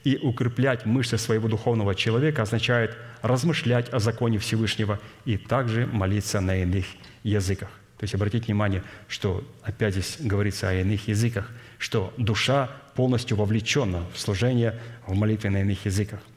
И 0.03 0.17
укреплять 0.17 0.85
мышцы 0.85 1.17
своего 1.17 1.47
духовного 1.47 1.95
человека 1.95 2.41
означает 2.41 2.95
размышлять 3.21 3.89
о 3.89 3.99
законе 3.99 4.37
Всевышнего 4.37 4.99
и 5.25 5.37
также 5.37 5.87
молиться 5.87 6.39
на 6.39 6.61
иных 6.61 6.85
языках. 7.23 7.69
То 7.97 8.05
есть 8.05 8.15
обратите 8.15 8.45
внимание, 8.45 8.83
что 9.09 9.43
опять 9.61 9.93
здесь 9.93 10.17
говорится 10.19 10.69
о 10.69 10.73
иных 10.73 11.09
языках, 11.09 11.49
что 11.77 12.13
душа 12.17 12.69
полностью 12.95 13.35
вовлечена 13.35 14.05
в 14.13 14.19
служение 14.19 14.79
в 15.05 15.15
молитве 15.15 15.49
на 15.49 15.61
иных 15.61 15.85
языках– 15.85 16.19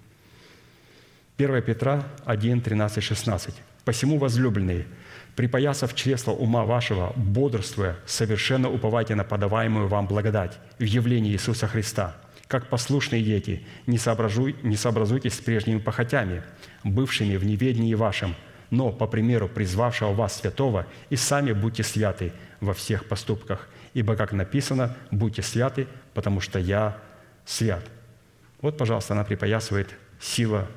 1 1.43 1.63
Петра 1.63 2.05
1, 2.25 2.61
13, 2.61 3.03
16. 3.03 3.55
«Посему, 3.85 4.19
возлюбленные, 4.19 4.87
припоясав 5.35 5.93
чресло 5.95 6.31
ума 6.33 6.65
вашего, 6.65 7.13
бодрствуя, 7.17 7.97
совершенно 8.07 8.71
уповайте 8.71 9.17
на 9.17 9.25
подаваемую 9.25 9.89
вам 9.89 10.07
благодать 10.07 10.59
в 10.79 10.85
явлении 10.85 11.33
Иисуса 11.33 11.67
Христа. 11.67 12.17
Как 12.47 12.69
послушные 12.69 13.25
дети, 13.25 13.67
не, 13.87 13.99
соображуй, 13.99 14.55
не 14.63 14.77
сообразуйтесь 14.77 15.35
с 15.35 15.41
прежними 15.41 15.79
похотями, 15.79 16.45
бывшими 16.85 17.37
в 17.37 17.45
неведении 17.45 17.95
вашем, 17.95 18.37
но, 18.71 18.93
по 18.93 19.09
примеру 19.09 19.49
призвавшего 19.49 20.13
вас 20.13 20.39
святого, 20.39 20.87
и 21.11 21.17
сами 21.17 21.53
будьте 21.53 21.83
святы 21.83 22.33
во 22.61 22.73
всех 22.73 23.07
поступках, 23.07 23.69
ибо, 23.95 24.15
как 24.15 24.33
написано, 24.33 24.97
будьте 25.11 25.43
святы, 25.43 25.89
потому 26.15 26.41
что 26.41 26.61
я 26.61 26.99
свят». 27.45 27.83
Вот, 28.61 28.79
пожалуйста, 28.79 29.15
она 29.15 29.25
припоясывает 29.25 29.89
сила, 30.21 30.69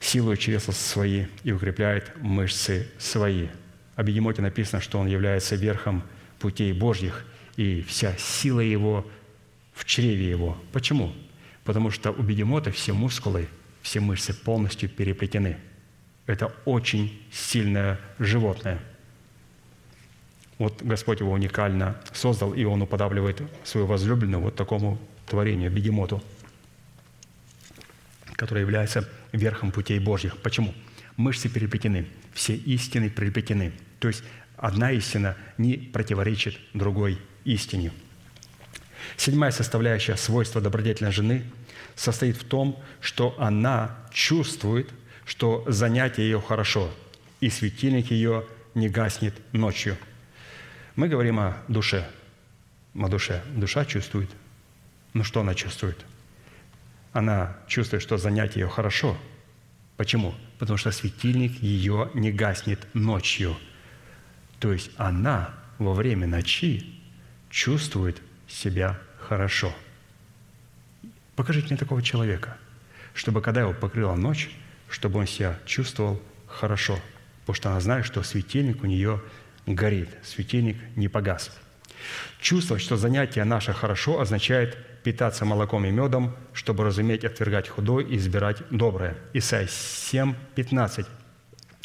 силу 0.00 0.36
чресла 0.36 0.74
свои 0.74 1.26
и 1.44 1.52
укрепляет 1.52 2.12
мышцы 2.16 2.88
свои. 2.98 3.48
О 3.96 4.02
бегемоте 4.02 4.42
написано, 4.42 4.80
что 4.80 4.98
он 4.98 5.06
является 5.06 5.56
верхом 5.56 6.02
путей 6.38 6.72
Божьих, 6.72 7.24
и 7.56 7.82
вся 7.82 8.14
сила 8.16 8.60
его 8.60 9.06
в 9.74 9.84
чреве 9.84 10.30
его. 10.30 10.56
Почему? 10.72 11.12
Потому 11.64 11.90
что 11.90 12.12
у 12.12 12.22
бегемота 12.22 12.70
все 12.70 12.92
мускулы, 12.92 13.48
все 13.82 14.00
мышцы 14.00 14.32
полностью 14.32 14.88
переплетены. 14.88 15.58
Это 16.26 16.54
очень 16.64 17.20
сильное 17.32 17.98
животное. 18.18 18.80
Вот 20.58 20.82
Господь 20.82 21.20
его 21.20 21.32
уникально 21.32 21.96
создал, 22.12 22.52
и 22.52 22.64
он 22.64 22.82
уподавливает 22.82 23.42
свою 23.64 23.86
возлюбленную 23.86 24.42
вот 24.42 24.56
такому 24.56 24.98
творению, 25.26 25.70
бегемоту, 25.70 26.22
которое 28.34 28.60
является 28.60 29.08
верхом 29.32 29.72
путей 29.72 29.98
Божьих. 29.98 30.36
Почему? 30.38 30.74
Мышцы 31.16 31.48
переплетены, 31.48 32.06
все 32.32 32.54
истины 32.54 33.10
переплетены. 33.10 33.72
То 33.98 34.08
есть 34.08 34.22
одна 34.56 34.92
истина 34.92 35.36
не 35.56 35.76
противоречит 35.76 36.58
другой 36.74 37.18
истине. 37.44 37.92
Седьмая 39.16 39.50
составляющая 39.50 40.16
свойства 40.16 40.60
добродетельной 40.60 41.12
жены 41.12 41.44
состоит 41.96 42.36
в 42.36 42.44
том, 42.44 42.80
что 43.00 43.34
она 43.38 43.96
чувствует, 44.12 44.88
что 45.24 45.64
занятие 45.66 46.22
ее 46.22 46.40
хорошо, 46.40 46.92
и 47.40 47.50
светильник 47.50 48.10
ее 48.10 48.44
не 48.74 48.88
гаснет 48.88 49.34
ночью. 49.52 49.96
Мы 50.96 51.08
говорим 51.08 51.38
о 51.38 51.56
душе, 51.68 52.08
о 52.94 53.08
душе. 53.08 53.42
Душа 53.54 53.84
чувствует. 53.84 54.30
Ну 55.14 55.24
что 55.24 55.40
она 55.40 55.54
чувствует? 55.54 56.04
Она 57.12 57.56
чувствует, 57.66 58.02
что 58.02 58.18
занятие 58.18 58.60
ее 58.60 58.68
хорошо. 58.68 59.16
Почему? 59.96 60.34
Потому 60.58 60.76
что 60.76 60.90
светильник 60.90 61.60
ее 61.62 62.10
не 62.14 62.30
гаснет 62.30 62.86
ночью. 62.94 63.56
То 64.60 64.72
есть 64.72 64.90
она 64.96 65.54
во 65.78 65.94
время 65.94 66.26
ночи 66.26 67.00
чувствует 67.50 68.20
себя 68.46 68.98
хорошо. 69.20 69.74
Покажите 71.36 71.68
мне 71.68 71.76
такого 71.76 72.02
человека, 72.02 72.56
чтобы 73.14 73.40
когда 73.40 73.60
его 73.60 73.72
покрыла 73.72 74.14
ночь, 74.16 74.50
чтобы 74.88 75.20
он 75.20 75.26
себя 75.26 75.58
чувствовал 75.66 76.20
хорошо, 76.46 76.98
потому 77.40 77.54
что 77.54 77.70
она 77.70 77.80
знает, 77.80 78.06
что 78.06 78.22
светильник 78.22 78.82
у 78.82 78.86
нее 78.86 79.22
горит, 79.66 80.08
светильник 80.24 80.76
не 80.96 81.08
погас. 81.08 81.56
Чувствовать, 82.40 82.82
что 82.82 82.96
занятие 82.96 83.44
наше 83.44 83.72
хорошо, 83.72 84.20
означает 84.20 84.76
питаться 85.02 85.44
молоком 85.44 85.84
и 85.84 85.90
медом, 85.90 86.36
чтобы 86.52 86.84
разуметь 86.84 87.24
отвергать 87.24 87.68
худое 87.68 88.04
и 88.04 88.16
избирать 88.16 88.58
доброе. 88.70 89.16
Исайя 89.32 89.66
7, 89.66 90.34
15. 90.54 91.06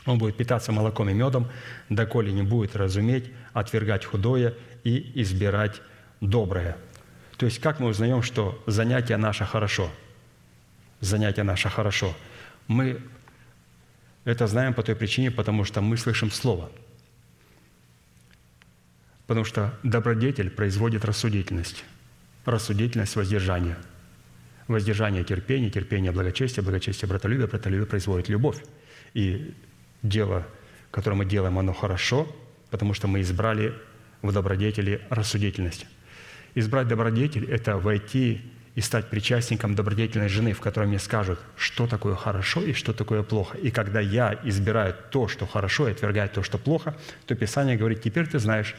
Он 0.05 0.17
будет 0.17 0.35
питаться 0.35 0.71
молоком 0.71 1.09
и 1.09 1.13
медом, 1.13 1.47
доколе 1.89 2.33
не 2.33 2.41
будет 2.41 2.75
разуметь, 2.75 3.31
отвергать 3.53 4.05
худое 4.05 4.53
и 4.83 5.21
избирать 5.21 5.81
доброе. 6.19 6.77
То 7.37 7.45
есть 7.45 7.59
как 7.59 7.79
мы 7.79 7.89
узнаем, 7.89 8.21
что 8.21 8.61
занятие 8.67 9.17
наше 9.17 9.45
хорошо? 9.45 9.89
Занятие 10.99 11.43
наше 11.43 11.69
хорошо. 11.69 12.13
Мы 12.67 13.01
это 14.25 14.47
знаем 14.47 14.73
по 14.73 14.83
той 14.83 14.95
причине, 14.95 15.31
потому 15.31 15.63
что 15.63 15.81
мы 15.81 15.97
слышим 15.97 16.31
Слово. 16.31 16.71
Потому 19.27 19.45
что 19.45 19.73
добродетель 19.83 20.49
производит 20.49 21.05
рассудительность. 21.05 21.85
Рассудительность– 22.45 23.15
воздержание. 23.17 23.77
Воздержание– 24.67 25.23
терпение, 25.25 25.69
терпение– 25.69 26.11
благочестие, 26.13 26.63
благочестие– 26.63 27.07
братолюбие, 27.09 27.47
братолюбие 27.47 27.85
производит 27.85 28.27
любовь. 28.27 28.57
И 29.13 29.53
дело, 30.01 30.45
которое 30.91 31.15
мы 31.15 31.25
делаем, 31.25 31.57
оно 31.57 31.73
хорошо, 31.73 32.27
потому 32.69 32.93
что 32.93 33.07
мы 33.07 33.21
избрали 33.21 33.73
в 34.21 34.33
добродетели 34.33 35.01
рассудительность. 35.09 35.85
Избрать 36.53 36.89
добродетель– 36.89 37.45
это 37.49 37.77
войти 37.77 38.41
и 38.75 38.81
стать 38.81 39.09
причастником 39.09 39.75
добродетельной 39.75 40.27
жены, 40.27 40.51
в 40.51 40.59
которой 40.59 40.87
мне 40.87 40.99
скажут, 40.99 41.39
что 41.55 41.87
такое 41.87 42.15
хорошо 42.15 42.61
и 42.61 42.73
что 42.73 42.91
такое 42.91 43.23
плохо. 43.23 43.57
И 43.57 43.71
когда 43.71 44.01
я 44.01 44.37
избираю 44.43 44.95
то, 45.11 45.29
что 45.29 45.45
хорошо, 45.45 45.87
и 45.87 45.91
отвергаю 45.91 46.29
то, 46.29 46.43
что 46.43 46.57
плохо, 46.57 46.97
то 47.25 47.35
Писание 47.35 47.77
говорит, 47.77 48.01
теперь 48.01 48.27
ты 48.27 48.39
знаешь, 48.39 48.75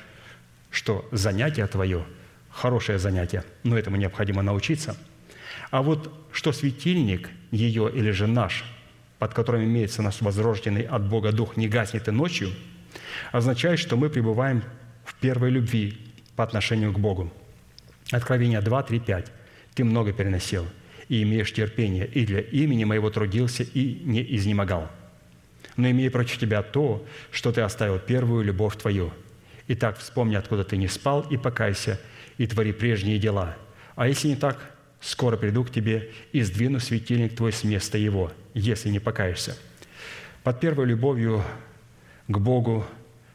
что 0.70 1.08
занятие 1.12 1.66
твое– 1.66 2.04
хорошее 2.54 2.98
занятие, 2.98 3.44
но 3.64 3.76
этому 3.76 3.96
необходимо 3.96 4.42
научиться. 4.42 4.96
А 5.70 5.82
вот 5.82 6.12
что 6.32 6.52
светильник 6.52 7.30
ее 7.50 7.90
или 7.92 8.12
же 8.12 8.26
наш, 8.26 8.64
под 9.18 9.34
которым 9.34 9.64
имеется 9.64 10.02
наш 10.02 10.20
возрожденный 10.20 10.82
от 10.82 11.08
Бога 11.08 11.32
Дух, 11.32 11.56
не 11.56 11.68
гаснет 11.68 12.08
и 12.08 12.12
ночью, 12.12 12.50
означает, 13.32 13.78
что 13.80 13.96
мы 13.96 14.08
пребываем 14.08 14.62
в 15.04 15.14
первой 15.16 15.50
любви 15.50 15.98
по 16.36 16.44
отношению 16.44 16.92
к 16.92 16.98
Богу. 16.98 17.32
Откровение 18.10 18.60
2, 18.60 18.82
3, 18.82 19.00
5. 19.00 19.32
«Ты 19.74 19.84
много 19.84 20.12
переносил, 20.12 20.66
и 21.08 21.22
имеешь 21.22 21.52
терпение, 21.52 22.06
и 22.06 22.24
для 22.24 22.40
имени 22.40 22.84
моего 22.84 23.10
трудился, 23.10 23.64
и 23.64 24.00
не 24.04 24.22
изнемогал. 24.36 24.88
Но 25.76 25.90
имея 25.90 26.10
против 26.10 26.38
тебя 26.38 26.62
то, 26.62 27.04
что 27.32 27.50
ты 27.50 27.62
оставил 27.62 27.98
первую 27.98 28.44
любовь 28.44 28.76
твою. 28.76 29.12
Итак, 29.66 29.98
вспомни, 29.98 30.36
откуда 30.36 30.62
ты 30.62 30.76
не 30.76 30.86
спал, 30.86 31.26
и 31.30 31.36
покайся, 31.36 31.98
и 32.38 32.46
твори 32.46 32.72
прежние 32.72 33.18
дела. 33.18 33.56
А 33.96 34.08
если 34.08 34.28
не 34.28 34.36
так, 34.36 34.58
скоро 35.00 35.36
приду 35.36 35.64
к 35.64 35.70
тебе 35.70 36.10
и 36.32 36.42
сдвину 36.42 36.80
светильник 36.80 37.36
твой 37.36 37.52
с 37.52 37.64
места 37.64 37.98
его, 37.98 38.32
если 38.54 38.88
не 38.88 38.98
покаешься». 38.98 39.56
Под 40.42 40.60
первой 40.60 40.86
любовью 40.86 41.42
к 42.28 42.38
Богу 42.38 42.84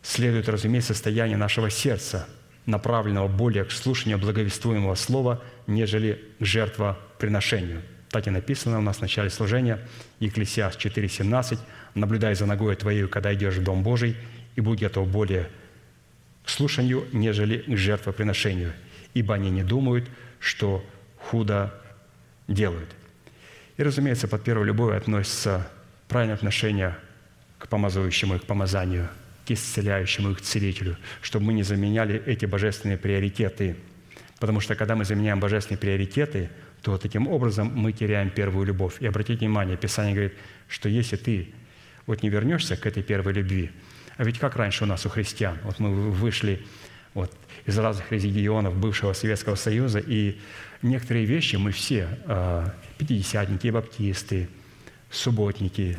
следует 0.04 0.48
разуметь 0.48 0.86
состояние 0.86 1.38
нашего 1.38 1.70
сердца, 1.70 2.28
направленного 2.66 3.28
более 3.28 3.64
к 3.64 3.72
слушанию 3.72 4.20
благовествуемого 4.20 4.96
слова, 4.96 5.44
нежели 5.66 6.24
к 6.40 6.46
жертвоприношению. 6.46 7.82
Так 8.10 8.28
и 8.28 8.30
написано 8.30 8.80
у 8.80 8.82
нас 8.82 8.98
в 8.98 9.02
начале 9.02 9.30
служения, 9.30 9.80
Екклесиас 10.20 10.76
4,17, 10.76 11.60
«Наблюдай 11.96 12.36
за 12.36 12.46
ногой 12.46 12.76
твоей, 12.76 13.08
когда 13.08 13.34
идешь 13.34 13.56
в 13.56 13.64
Дом 13.64 13.84
Божий, 13.84 14.16
и 14.56 14.62
будь 14.62 14.80
готов 14.80 15.08
более 15.08 15.50
к 16.44 16.50
слушанию, 16.50 17.06
нежели 17.12 17.60
к 17.60 17.78
жертвоприношению, 17.78 18.74
ибо 19.14 19.36
они 19.36 19.50
не 19.50 19.64
думают, 19.64 20.10
что 20.40 20.86
худо 21.18 21.74
делают». 22.48 22.90
И, 23.78 23.84
разумеется, 23.84 24.28
под 24.28 24.44
первой 24.44 24.66
любовью 24.66 24.98
относится 24.98 25.70
правильное 26.08 26.36
отношение 26.36 26.96
к 27.58 27.68
помазующему 27.68 28.36
и 28.36 28.40
к 28.40 28.44
помазанию– 28.44 29.10
к 29.50 29.52
исцеляющему, 29.52 30.36
к 30.36 30.42
целителю, 30.42 30.96
чтобы 31.22 31.48
мы 31.48 31.54
не 31.54 31.64
заменяли 31.64 32.22
эти 32.28 32.46
божественные 32.46 33.00
приоритеты. 33.00 33.78
Потому 34.40 34.60
что 34.60 34.76
когда 34.76 34.96
мы 34.96 35.06
заменяем 35.06 35.40
божественные 35.40 35.80
приоритеты, 35.80 36.52
то 36.84 37.00
таким 37.00 37.28
образом 37.28 37.72
мы 37.74 37.92
теряем 37.92 38.30
первую 38.30 38.68
любовь. 38.68 38.98
И 39.00 39.08
обратите 39.08 39.40
внимание, 39.40 39.76
Писание 39.76 40.14
говорит, 40.14 40.34
что 40.68 40.88
если 40.88 41.16
ты 41.16 41.48
вот 42.06 42.22
не 42.22 42.30
вернешься 42.30 42.78
к 42.78 42.86
этой 42.86 43.02
первой 43.02 43.34
любви, 43.34 43.72
а 44.18 44.24
ведь 44.24 44.38
как 44.38 44.56
раньше 44.56 44.84
у 44.84 44.88
нас 44.88 45.08
у 45.08 45.10
христиан, 45.10 45.58
вот 45.64 45.80
мы 45.80 46.12
вышли 46.12 46.64
вот, 47.16 47.36
из 47.66 47.78
разных 47.78 48.12
регионов 48.12 48.76
бывшего 48.78 49.14
Советского 49.14 49.56
Союза, 49.56 50.00
и 50.00 50.40
некоторые 50.82 51.26
вещи 51.26 51.56
мы 51.56 51.72
все, 51.72 52.08
э, 52.26 52.68
пятидесятники, 52.98 53.70
баптисты, 53.70 54.50
субботники, 55.10 55.98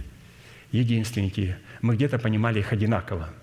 единственники, 0.73 1.57
мы 1.83 1.97
где-то 1.97 2.19
понимали 2.19 2.61
их 2.61 2.73
одинаково– 2.73 3.31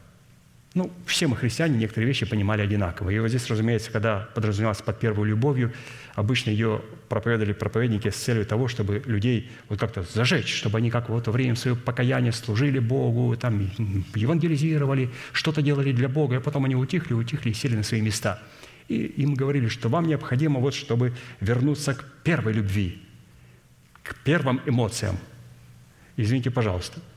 ну, 0.78 0.92
все 1.08 1.26
мы 1.26 1.36
христиане 1.36 1.76
некоторые 1.76 2.08
вещи 2.08 2.28
понимали 2.28 2.62
одинаково. 2.62 3.10
И 3.10 3.18
вот 3.18 3.30
здесь, 3.30 3.50
разумеется, 3.50 3.92
когда 3.92 4.30
подразумевалось 4.36 4.84
под 4.84 5.00
первую 5.00 5.28
любовью, 5.28 5.74
обычно 6.14 6.52
ее 6.52 6.84
проповедовали 7.10 7.54
проповедники 7.54 8.10
с 8.10 8.16
целью 8.16 8.46
того, 8.46 8.68
чтобы 8.68 9.02
людей 9.06 9.50
вот 9.70 9.80
как-то 9.80 10.04
зажечь, 10.04 10.54
чтобы 10.54 10.78
они 10.78 10.90
как 10.90 11.10
вот 11.10 11.28
во 11.28 11.34
время 11.34 11.56
своего 11.56 11.78
покаяния 11.78 12.32
служили 12.32 12.80
Богу, 12.80 13.36
там, 13.38 13.70
евангелизировали, 14.16 15.10
что-то 15.34 15.62
делали 15.62 15.92
для 15.92 16.10
Бога, 16.10 16.38
а 16.38 16.42
потом 16.42 16.66
они 16.66 16.76
утихли, 16.76 17.14
утихли 17.14 17.52
и 17.52 17.54
сели 17.54 17.76
на 17.76 17.84
свои 17.84 18.02
места. 18.02 18.42
И 18.88 18.96
им 18.96 19.34
говорили, 19.36 19.68
что 19.68 19.90
вам 19.90 20.08
необходимо 20.08 20.60
вот, 20.60 20.74
чтобы 20.74 21.14
вернуться 21.42 21.94
к 21.94 22.06
первой 22.24 22.54
любви, 22.54 23.02
к 24.04 24.16
первым 24.24 24.62
эмоциям. 24.66 25.18
Извините, 26.16 26.52
пожалуйста– 26.52 27.02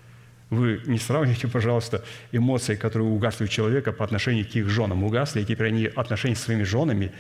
вы 0.50 0.82
не 0.86 0.98
сравнивайте, 0.98 1.46
пожалуйста, 1.46 2.04
эмоции, 2.32 2.74
которые 2.74 3.08
угасли 3.08 3.44
у 3.44 3.46
человека 3.48 3.92
по 3.92 4.04
отношению 4.04 4.44
к 4.44 4.56
их 4.56 4.68
женам. 4.68 5.04
Угасли, 5.04 5.42
и 5.42 5.44
теперь 5.44 5.68
они 5.68 5.86
отношения 5.86 6.34
с 6.34 6.40
своими 6.40 6.64
женами 6.64 7.12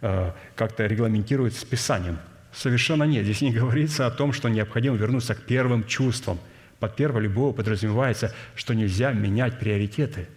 как-то 0.00 0.86
регламентируют 0.86 1.54
с 1.54 1.64
Писанием. 1.64 2.18
Совершенно 2.52 3.04
нет. 3.04 3.24
Здесь 3.24 3.40
не 3.40 3.52
говорится 3.52 4.06
о 4.06 4.10
том, 4.10 4.32
что 4.32 4.48
необходимо 4.48 4.96
вернуться 4.96 5.34
к 5.34 5.42
первым 5.42 5.84
чувствам. 5.86 6.38
Под 6.78 6.96
первой 6.96 7.22
любовью 7.22 7.54
подразумевается, 7.54 8.34
что 8.54 8.74
нельзя 8.74 9.12
менять 9.12 9.58
приоритеты 9.58 10.28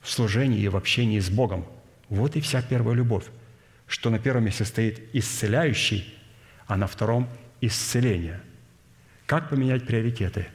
в 0.00 0.10
служении 0.10 0.60
и 0.60 0.68
в 0.68 0.76
общении 0.76 1.18
с 1.18 1.30
Богом. 1.30 1.66
Вот 2.08 2.36
и 2.36 2.40
вся 2.40 2.62
первая 2.62 2.94
любовь. 2.94 3.24
Что 3.86 4.10
на 4.10 4.18
первом 4.18 4.44
месте 4.44 4.64
стоит 4.64 5.14
исцеляющий, 5.14 6.14
а 6.66 6.76
на 6.76 6.86
втором– 6.86 7.28
исцеления. 7.60 8.40
Как 9.26 9.48
поменять 9.48 9.86
приоритеты? 9.86 10.46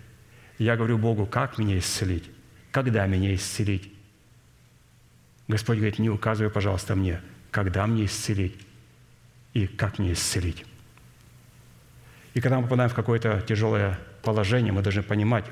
Я 0.57 0.77
говорю 0.77 0.97
Богу, 0.97 1.25
как 1.25 1.57
меня 1.57 1.77
исцелить? 1.77 2.30
Когда 2.71 3.05
меня 3.07 3.34
исцелить? 3.35 3.91
Господь 5.47 5.77
говорит, 5.77 5.99
не 5.99 6.09
указывай, 6.09 6.49
пожалуйста, 6.49 6.95
мне, 6.95 7.21
когда 7.53 7.85
мне 7.85 8.05
исцелить 8.05 8.57
и 9.53 9.67
как 9.67 9.99
мне 9.99 10.13
исцелить. 10.13 10.65
И 12.34 12.41
когда 12.41 12.57
мы 12.57 12.63
попадаем 12.63 12.89
в 12.89 12.95
какое-то 12.95 13.41
тяжелое 13.47 13.99
положение, 14.23 14.73
мы 14.73 14.81
должны 14.81 15.03
понимать, 15.03 15.45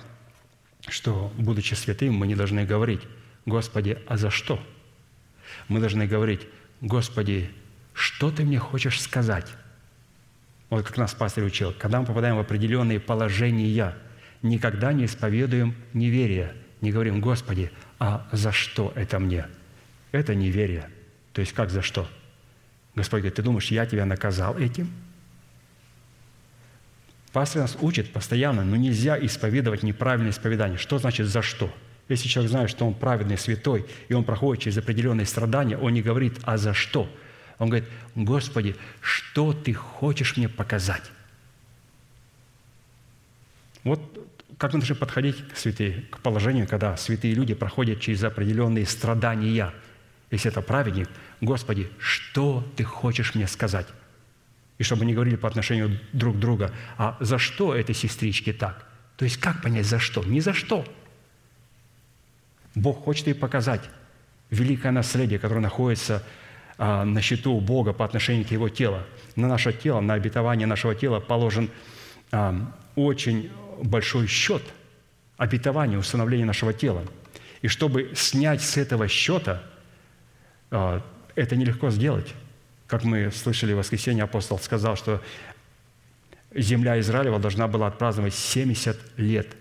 что, 0.89 1.31
будучи 1.37 1.75
святым, 1.75 2.15
мы 2.15 2.25
не 2.25 2.35
должны 2.35 2.65
говорить, 2.65 3.01
«Господи, 3.45 3.99
а 4.07 4.17
за 4.17 4.31
что?» 4.31 4.59
Мы 5.67 5.79
должны 5.79 6.07
говорить, 6.07 6.41
«Господи, 6.81 7.51
что 7.93 8.31
Ты 8.31 8.43
мне 8.43 8.57
хочешь 8.57 8.99
сказать?» 8.99 9.47
Вот 10.71 10.83
как 10.83 10.97
нас 10.97 11.13
пастор 11.13 11.43
учил, 11.43 11.71
когда 11.77 11.99
мы 11.99 12.07
попадаем 12.07 12.37
в 12.37 12.39
определенные 12.39 12.99
положения, 12.99 13.95
никогда 14.41 14.91
не 14.91 15.05
исповедуем 15.05 15.75
неверие, 15.93 16.55
не 16.81 16.91
говорим, 16.91 17.21
«Господи, 17.21 17.71
а 17.99 18.27
за 18.31 18.51
что 18.51 18.91
это 18.95 19.19
мне?» 19.19 19.45
Это 20.11 20.33
неверие. 20.33 20.89
То 21.33 21.41
есть 21.41 21.53
как 21.53 21.69
за 21.69 21.81
что? 21.81 22.09
Господь 22.95 23.21
говорит, 23.21 23.35
ты 23.35 23.41
думаешь, 23.41 23.71
я 23.71 23.85
тебя 23.85 24.05
наказал 24.05 24.57
этим? 24.57 24.91
Пастор 27.31 27.61
нас 27.61 27.77
учит 27.79 28.11
постоянно, 28.11 28.65
но 28.65 28.75
нельзя 28.75 29.17
исповедовать 29.17 29.83
неправильное 29.83 30.31
исповедание. 30.31 30.77
Что 30.77 30.97
значит 30.97 31.27
«за 31.27 31.41
что»? 31.41 31.73
Если 32.09 32.27
человек 32.27 32.51
знает, 32.51 32.69
что 32.69 32.85
он 32.85 32.93
праведный, 32.93 33.37
святой, 33.37 33.85
и 34.09 34.13
он 34.13 34.25
проходит 34.25 34.63
через 34.63 34.77
определенные 34.77 35.25
страдания, 35.25 35.77
он 35.77 35.93
не 35.93 36.01
говорит 36.01 36.39
«а 36.43 36.57
за 36.57 36.73
что?». 36.73 37.09
Он 37.57 37.69
говорит 37.69 37.87
«Господи, 38.15 38.75
что 38.99 39.53
Ты 39.53 39.73
хочешь 39.73 40.35
мне 40.35 40.49
показать?» 40.49 41.09
Вот 43.85 44.01
как 44.57 44.73
мы 44.73 44.79
должны 44.79 44.95
подходить 44.95 45.47
к 45.47 45.57
святые, 45.57 46.03
к 46.11 46.19
положению, 46.19 46.67
когда 46.67 46.95
святые 46.95 47.33
люди 47.33 47.55
проходят 47.55 47.99
через 47.99 48.23
определенные 48.23 48.85
страдания. 48.85 49.73
Если 50.31 50.49
это 50.49 50.61
праведник, 50.61 51.09
Господи, 51.41 51.91
что 51.99 52.67
Ты 52.75 52.83
хочешь 52.83 53.35
мне 53.35 53.47
сказать? 53.47 53.87
и 54.81 54.83
чтобы 54.83 55.05
не 55.05 55.13
говорили 55.13 55.35
по 55.35 55.47
отношению 55.47 55.99
друг 56.11 56.39
друга, 56.39 56.71
а 56.97 57.15
за 57.19 57.37
что 57.37 57.75
этой 57.75 57.93
сестричке 57.93 58.51
так? 58.51 58.87
То 59.15 59.25
есть 59.25 59.37
как 59.37 59.61
понять 59.61 59.85
за 59.85 59.99
что? 59.99 60.23
Не 60.23 60.41
за 60.41 60.53
что. 60.53 60.83
Бог 62.73 63.03
хочет 63.03 63.27
ей 63.27 63.35
показать 63.35 63.87
великое 64.49 64.91
наследие, 64.91 65.37
которое 65.37 65.59
находится 65.59 66.23
а, 66.79 67.05
на 67.05 67.21
счету 67.21 67.59
Бога 67.59 67.93
по 67.93 68.03
отношению 68.03 68.43
к 68.43 68.49
Его 68.49 68.69
телу. 68.69 69.03
На 69.35 69.47
наше 69.47 69.71
тело, 69.71 69.99
на 69.99 70.15
обетование 70.15 70.65
нашего 70.65 70.95
тела 70.95 71.19
положен 71.19 71.69
а, 72.31 72.73
очень 72.95 73.51
большой 73.83 74.25
счет 74.25 74.63
обетования, 75.37 75.99
установления 75.99 76.45
нашего 76.45 76.73
тела. 76.73 77.03
И 77.61 77.67
чтобы 77.67 78.13
снять 78.15 78.63
с 78.63 78.77
этого 78.77 79.07
счета, 79.07 79.61
это 80.71 81.55
нелегко 81.55 81.89
сделать. 81.91 82.33
Как 82.87 83.03
мы 83.03 83.31
слышали 83.31 83.73
в 83.73 83.77
воскресенье, 83.77 84.23
апостол 84.23 84.57
сказал, 84.59 84.95
что 84.95 85.21
земля 86.53 86.99
Израилева 86.99 87.39
должна 87.39 87.67
была 87.67 87.87
отпраздновать 87.87 88.33
70 88.33 88.97
лет 89.17 89.55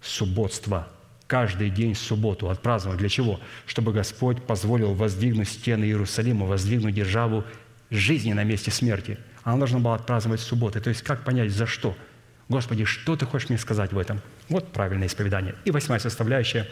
субботства. 0.00 0.88
Каждый 1.26 1.70
день 1.70 1.94
субботу 1.94 2.50
отпраздновать. 2.50 2.98
Для 2.98 3.08
чего? 3.08 3.40
Чтобы 3.66 3.92
Господь 3.92 4.42
позволил 4.42 4.94
воздвигнуть 4.94 5.48
стены 5.48 5.84
Иерусалима, 5.84 6.46
воздвигнуть 6.46 6.94
державу 6.94 7.44
жизни 7.90 8.32
на 8.32 8.44
месте 8.44 8.70
смерти. 8.70 9.18
Она 9.42 9.58
должна 9.58 9.78
была 9.78 9.94
отпраздновать 9.94 10.40
субботы. 10.40 10.80
То 10.80 10.90
есть 10.90 11.02
как 11.02 11.24
понять, 11.24 11.50
за 11.50 11.66
что? 11.66 11.96
Господи, 12.48 12.84
что 12.84 13.14
ты 13.14 13.26
хочешь 13.26 13.48
мне 13.48 13.58
сказать 13.58 13.92
в 13.92 13.98
этом? 13.98 14.20
Вот 14.48 14.72
правильное 14.72 15.06
исповедание. 15.06 15.54
И 15.64 15.70
восьмая 15.70 16.00
составляющая. 16.00 16.68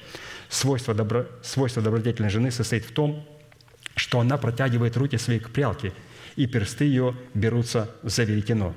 Свойство, 0.49 0.93
добро, 0.93 1.27
свойство 1.43 1.81
добродетельной 1.83 2.31
жены 2.31 2.51
состоит 2.51 2.85
в 2.85 2.93
том, 2.93 3.25
что 3.99 4.20
она 4.20 4.39
протягивает 4.39 4.97
руки 4.97 5.19
свои 5.19 5.39
к 5.39 5.51
прялке, 5.51 5.93
и 6.37 6.47
персты 6.47 6.85
ее 6.85 7.16
берутся 7.35 7.91
за 8.03 8.25
веретено. 8.25 8.75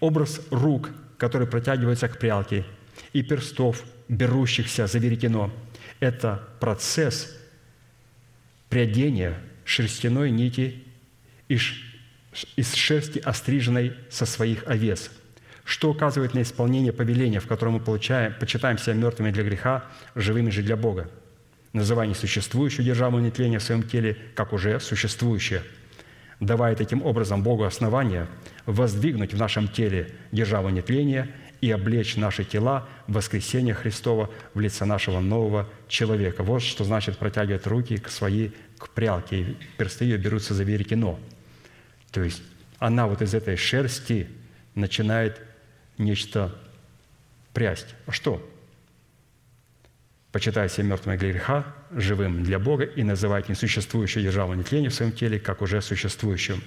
Образ 0.00 0.40
рук, 0.50 0.90
которые 1.18 1.48
протягиваются 1.48 2.08
к 2.08 2.18
прялке, 2.18 2.64
и 3.12 3.22
перстов, 3.22 3.82
берущихся 4.08 4.86
за 4.86 4.98
веретено– 4.98 5.52
это 6.00 6.48
процесс 6.60 7.36
прядения 8.68 9.38
шерстяной 9.64 10.30
нити 10.30 10.84
из 11.48 12.74
шерсти, 12.74 13.18
остриженной 13.18 13.94
со 14.10 14.26
своих 14.26 14.66
овец, 14.66 15.10
что 15.64 15.90
указывает 15.90 16.34
на 16.34 16.42
исполнение 16.42 16.92
повеления, 16.92 17.40
в 17.40 17.46
котором 17.46 17.74
мы 17.74 17.80
получаем, 17.80 18.34
почитаем 18.38 18.78
себя 18.78 18.94
мертвыми 18.94 19.30
для 19.30 19.42
греха, 19.42 19.86
живыми 20.14 20.50
же 20.50 20.62
для 20.62 20.76
Бога 20.76 21.10
называя 21.76 22.06
несуществующую 22.06 22.86
державу 22.86 23.18
нетления 23.18 23.58
в 23.58 23.62
своем 23.62 23.82
теле, 23.82 24.16
как 24.34 24.54
уже 24.54 24.80
существующее, 24.80 25.62
давая 26.40 26.74
таким 26.74 27.04
образом 27.04 27.42
Богу 27.42 27.64
основания 27.64 28.28
воздвигнуть 28.64 29.34
в 29.34 29.38
нашем 29.38 29.68
теле 29.68 30.08
державу 30.32 30.70
нетления 30.70 31.28
и 31.60 31.70
облечь 31.70 32.16
наши 32.16 32.44
тела 32.44 32.88
в 33.06 33.12
воскресение 33.12 33.74
Христова 33.74 34.30
в 34.54 34.60
лице 34.60 34.86
нашего 34.86 35.20
нового 35.20 35.68
человека. 35.86 36.42
Вот 36.42 36.62
что 36.62 36.84
значит 36.84 37.18
протягивать 37.18 37.66
руки 37.66 37.98
к 37.98 38.08
своей 38.08 38.54
к 38.78 38.88
прялке, 38.90 39.40
и 39.40 39.56
персты 39.76 40.04
ее 40.04 40.16
берутся 40.16 40.54
за 40.54 40.64
веретено. 40.64 41.18
То 42.10 42.22
есть 42.22 42.42
она 42.78 43.06
вот 43.06 43.20
из 43.20 43.34
этой 43.34 43.56
шерсти 43.56 44.28
начинает 44.74 45.40
нечто 45.98 46.54
прясть. 47.52 47.94
А 48.06 48.12
что? 48.12 48.42
Почитая 50.36 50.68
себя 50.68 50.84
мертвым 50.84 51.16
для 51.16 51.30
греха, 51.30 51.64
живым 51.90 52.42
для 52.42 52.58
Бога 52.58 52.84
и 52.84 53.02
называть 53.02 53.48
несуществующую 53.48 54.22
державу 54.22 54.52
нетления 54.52 54.90
в 54.90 54.94
своем 54.94 55.12
теле, 55.12 55.40
как 55.40 55.62
уже 55.62 55.80
существующую. 55.80 56.60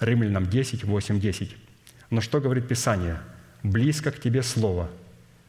Римлянам 0.00 0.50
10, 0.50 0.84
8, 0.84 1.18
10. 1.18 1.56
Но 2.10 2.20
что 2.20 2.42
говорит 2.42 2.68
Писание? 2.68 3.20
«Близко 3.62 4.10
к 4.10 4.20
тебе 4.20 4.42
Слово 4.42 4.90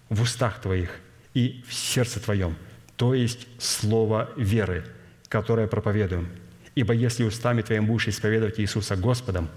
в 0.07 0.21
устах 0.21 0.61
твоих 0.61 0.91
и 1.33 1.61
в 1.67 1.73
сердце 1.73 2.21
твоем, 2.21 2.55
то 2.95 3.13
есть 3.13 3.49
Слово 3.59 4.29
веры, 4.37 4.85
которое 5.27 5.67
проповедуем. 5.67 6.29
Ибо 6.73 6.93
если 6.93 7.25
устами 7.25 7.63
твоим 7.63 7.85
будешь 7.85 8.07
исповедовать 8.07 8.61
Иисуса 8.61 8.95
Господом 8.95 9.49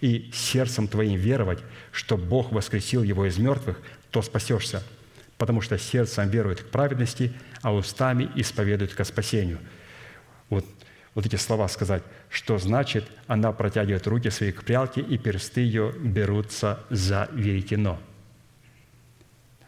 и 0.00 0.32
сердцем 0.34 0.88
твоим 0.88 1.16
веровать, 1.16 1.60
что 1.92 2.16
Бог 2.16 2.50
воскресил 2.50 3.04
Его 3.04 3.26
из 3.26 3.38
мертвых, 3.38 3.80
то 4.10 4.20
спасешься– 4.20 4.82
потому 5.40 5.62
что 5.62 5.78
сердцем 5.78 6.28
верует 6.28 6.60
к 6.60 6.68
праведности, 6.68 7.32
а 7.62 7.74
устами 7.74 8.30
исповедует 8.36 8.94
ко 8.94 9.04
спасению». 9.04 9.58
Вот, 10.50 10.66
вот 11.14 11.24
эти 11.24 11.36
слова 11.36 11.66
сказать, 11.68 12.02
что 12.28 12.58
значит, 12.58 13.04
она 13.26 13.50
протягивает 13.52 14.06
руки 14.06 14.28
свои 14.28 14.52
к 14.52 14.62
прялке, 14.64 15.00
и 15.00 15.16
персты 15.16 15.62
ее 15.62 15.94
берутся 15.98 16.80
за 16.90 17.30
веретено. 17.32 17.98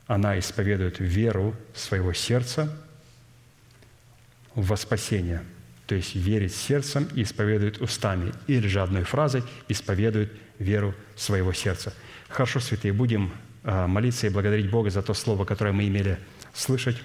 Она 0.06 0.38
исповедует 0.38 1.00
веру 1.00 1.56
своего 1.74 2.12
сердца 2.12 2.70
во 4.54 4.76
спасение, 4.76 5.42
то 5.86 5.94
есть 5.94 6.14
верит 6.14 6.52
сердцем 6.52 7.08
и 7.14 7.22
исповедует 7.22 7.80
устами, 7.80 8.34
или 8.46 8.68
же 8.68 8.82
одной 8.82 9.04
фразой 9.04 9.42
исповедует 9.68 10.32
веру 10.58 10.94
своего 11.16 11.54
сердца. 11.54 11.94
Хорошо, 12.28 12.60
святые, 12.60 12.92
будем 12.92 13.32
молиться 13.64 14.26
и 14.26 14.30
благодарить 14.30 14.70
Бога 14.70 14.90
за 14.90 15.02
то 15.02 15.14
слово, 15.14 15.44
которое 15.44 15.72
мы 15.72 15.86
имели 15.86 16.18
слышать. 16.52 16.96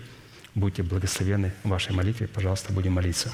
Будьте 0.56 0.82
благословены 0.82 1.54
в 1.64 1.70
вашей 1.70 1.94
молитве. 1.94 2.28
Пожалуйста, 2.28 2.74
будем 2.74 2.94
молиться. 2.94 3.32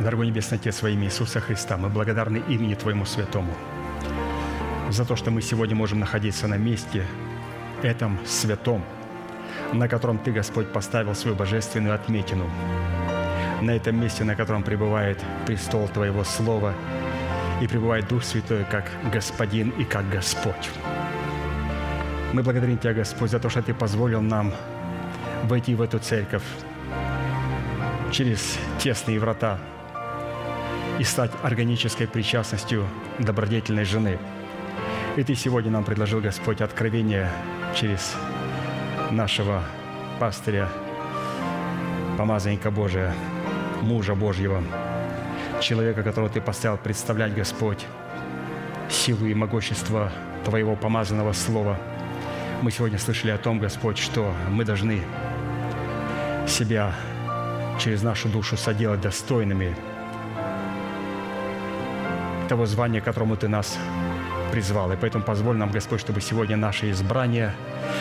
Дорогой 0.00 0.28
Небесный 0.28 0.58
Отец, 0.58 0.80
во 0.82 0.90
имя 0.90 1.06
Иисуса 1.06 1.40
Христа, 1.40 1.76
мы 1.76 1.88
благодарны 1.88 2.40
имени 2.48 2.74
Твоему 2.74 3.04
Святому– 3.04 3.52
за 4.90 5.04
то, 5.04 5.16
что 5.16 5.30
мы 5.30 5.42
сегодня 5.42 5.74
можем 5.76 6.00
находиться 6.00 6.46
на 6.48 6.56
месте 6.56 7.04
этом 7.82 8.18
святом, 8.26 8.82
на 9.72 9.88
котором 9.88 10.18
Ты, 10.18 10.32
Господь, 10.32 10.72
поставил 10.72 11.14
свою 11.14 11.36
божественную 11.36 11.94
отметину, 11.94 12.48
на 13.60 13.70
этом 13.70 14.00
месте, 14.00 14.24
на 14.24 14.34
котором 14.34 14.62
пребывает 14.62 15.22
престол 15.46 15.88
Твоего 15.88 16.24
Слова 16.24 16.74
и 17.60 17.66
пребывает 17.66 18.08
Дух 18.08 18.22
Святой 18.22 18.64
как 18.64 18.90
Господин 19.12 19.70
и 19.70 19.84
как 19.84 20.08
Господь. 20.10 20.70
Мы 22.32 22.42
благодарим 22.42 22.78
Тебя, 22.78 22.94
Господь, 22.94 23.30
за 23.30 23.40
то, 23.40 23.48
что 23.48 23.62
Ты 23.62 23.74
позволил 23.74 24.20
нам 24.20 24.52
войти 25.44 25.74
в 25.74 25.82
эту 25.82 25.98
церковь 25.98 26.44
через 28.12 28.58
тесные 28.78 29.18
врата, 29.18 29.58
и 30.98 31.04
стать 31.04 31.30
органической 31.42 32.06
причастностью 32.06 32.86
добродетельной 33.18 33.84
жены. 33.84 34.18
И 35.16 35.22
Ты 35.22 35.34
сегодня 35.34 35.70
нам 35.70 35.82
предложил, 35.82 36.20
Господь, 36.20 36.60
откровение 36.60 37.30
через 37.74 38.14
нашего 39.10 39.62
пастыря, 40.20 40.68
помазанника 42.18 42.70
Божия, 42.70 43.14
мужа 43.80 44.14
Божьего, 44.14 44.62
человека, 45.62 46.02
которого 46.02 46.28
Ты 46.28 46.42
поставил 46.42 46.76
представлять, 46.76 47.34
Господь, 47.34 47.86
силу 48.90 49.24
и 49.24 49.32
могущество 49.32 50.12
Твоего 50.44 50.76
помазанного 50.76 51.32
Слова. 51.32 51.78
Мы 52.60 52.70
сегодня 52.70 52.98
слышали 52.98 53.30
о 53.30 53.38
том, 53.38 53.58
Господь, 53.58 53.96
что 53.96 54.34
мы 54.50 54.66
должны 54.66 55.00
себя 56.46 56.92
через 57.78 58.02
нашу 58.02 58.28
душу 58.28 58.58
соделать 58.58 59.00
достойными 59.00 59.74
того 62.50 62.66
звания, 62.66 63.00
которому 63.00 63.36
Ты 63.36 63.48
нас 63.48 63.78
призвал. 64.56 64.90
И 64.90 64.96
поэтому 64.96 65.22
позволь 65.22 65.58
нам, 65.58 65.70
Господь, 65.70 66.00
чтобы 66.00 66.22
сегодня 66.22 66.56
наше 66.56 66.90
избрание 66.90 67.52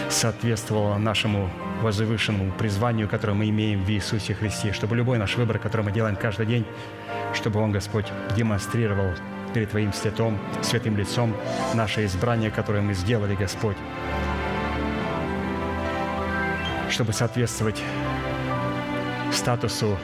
соответствовало 0.09 0.97
нашему 0.97 1.49
возвышенному 1.81 2.53
призванию, 2.53 3.09
которое 3.09 3.33
мы 3.33 3.49
имеем 3.49 3.83
в 3.83 3.89
Иисусе 3.89 4.33
Христе, 4.33 4.71
чтобы 4.71 4.95
любой 4.95 5.17
наш 5.17 5.35
выбор, 5.35 5.59
который 5.59 5.81
мы 5.81 5.91
делаем 5.91 6.15
каждый 6.15 6.45
день, 6.45 6.65
чтобы 7.33 7.59
он, 7.59 7.73
Господь, 7.73 8.05
демонстрировал 8.37 9.09
перед 9.53 9.71
Твоим 9.71 9.91
святым, 9.91 10.39
святым 10.61 10.95
лицом 10.95 11.35
наше 11.73 12.05
избрание, 12.05 12.51
которое 12.51 12.81
мы 12.81 12.93
сделали, 12.93 13.35
Господь, 13.35 13.75
чтобы 16.89 17.11
соответствовать 17.11 17.83
статусу 19.33 19.97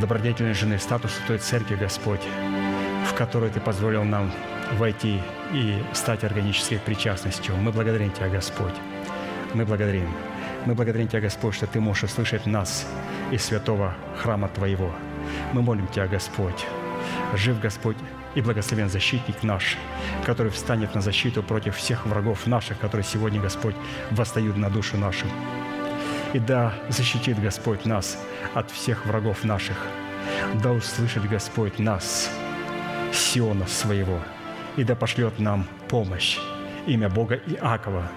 добродетельной 0.00 0.54
жены, 0.54 0.80
статусу 0.80 1.20
той 1.28 1.38
церкви, 1.38 1.76
Господь, 1.76 2.22
в 3.08 3.14
которую 3.14 3.52
Ты 3.52 3.60
позволил 3.60 4.02
нам 4.02 4.32
войти 4.78 5.20
и 5.52 5.82
стать 5.92 6.24
органической 6.24 6.78
причастностью. 6.78 7.56
Мы 7.56 7.72
благодарим 7.72 8.10
Тебя, 8.10 8.28
Господь. 8.28 8.74
Мы 9.54 9.64
благодарим. 9.64 10.08
Мы 10.66 10.74
благодарим 10.74 11.08
Тебя, 11.08 11.20
Господь, 11.20 11.54
что 11.54 11.66
Ты 11.66 11.80
можешь 11.80 12.04
услышать 12.04 12.46
нас 12.46 12.86
из 13.30 13.44
святого 13.44 13.94
храма 14.16 14.48
Твоего. 14.48 14.92
Мы 15.52 15.62
молим 15.62 15.86
Тебя, 15.88 16.06
Господь. 16.06 16.66
Жив 17.34 17.60
Господь 17.60 17.96
и 18.34 18.40
благословен 18.40 18.88
защитник 18.88 19.42
наш, 19.42 19.76
который 20.24 20.50
встанет 20.50 20.94
на 20.94 21.00
защиту 21.00 21.42
против 21.42 21.76
всех 21.76 22.06
врагов 22.06 22.46
наших, 22.46 22.78
которые 22.78 23.04
сегодня, 23.04 23.40
Господь, 23.40 23.74
восстают 24.10 24.56
на 24.56 24.70
душу 24.70 24.96
нашу. 24.96 25.26
И 26.32 26.38
да, 26.38 26.72
защитит 26.88 27.38
Господь 27.40 27.84
нас 27.84 28.18
от 28.54 28.70
всех 28.70 29.04
врагов 29.04 29.44
наших. 29.44 29.76
Да 30.62 30.72
услышит 30.72 31.28
Господь 31.28 31.78
нас, 31.78 32.30
Сиона 33.12 33.66
своего, 33.66 34.18
и 34.76 34.84
да 34.84 34.94
пошлет 34.94 35.38
нам 35.38 35.66
помощь. 35.88 36.38
Имя 36.86 37.08
Бога 37.08 37.36
Иакова, 37.46 38.10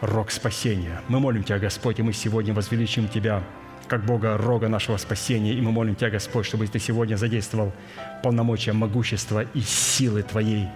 рог 0.00 0.30
спасения. 0.30 1.00
Мы 1.08 1.20
молим 1.20 1.44
Тебя, 1.44 1.58
Господь, 1.58 1.98
и 1.98 2.02
мы 2.02 2.12
сегодня 2.12 2.54
возвеличим 2.54 3.08
Тебя, 3.08 3.42
как 3.86 4.04
Бога, 4.04 4.36
рога 4.36 4.68
нашего 4.68 4.96
спасения. 4.96 5.52
И 5.52 5.60
мы 5.60 5.70
молим 5.70 5.94
Тебя, 5.94 6.10
Господь, 6.10 6.46
чтобы 6.46 6.66
Ты 6.66 6.78
сегодня 6.78 7.16
задействовал 7.16 7.72
полномочия, 8.22 8.72
могущества 8.72 9.44
и 9.54 9.60
силы 9.60 10.22
Твоей, 10.22 10.68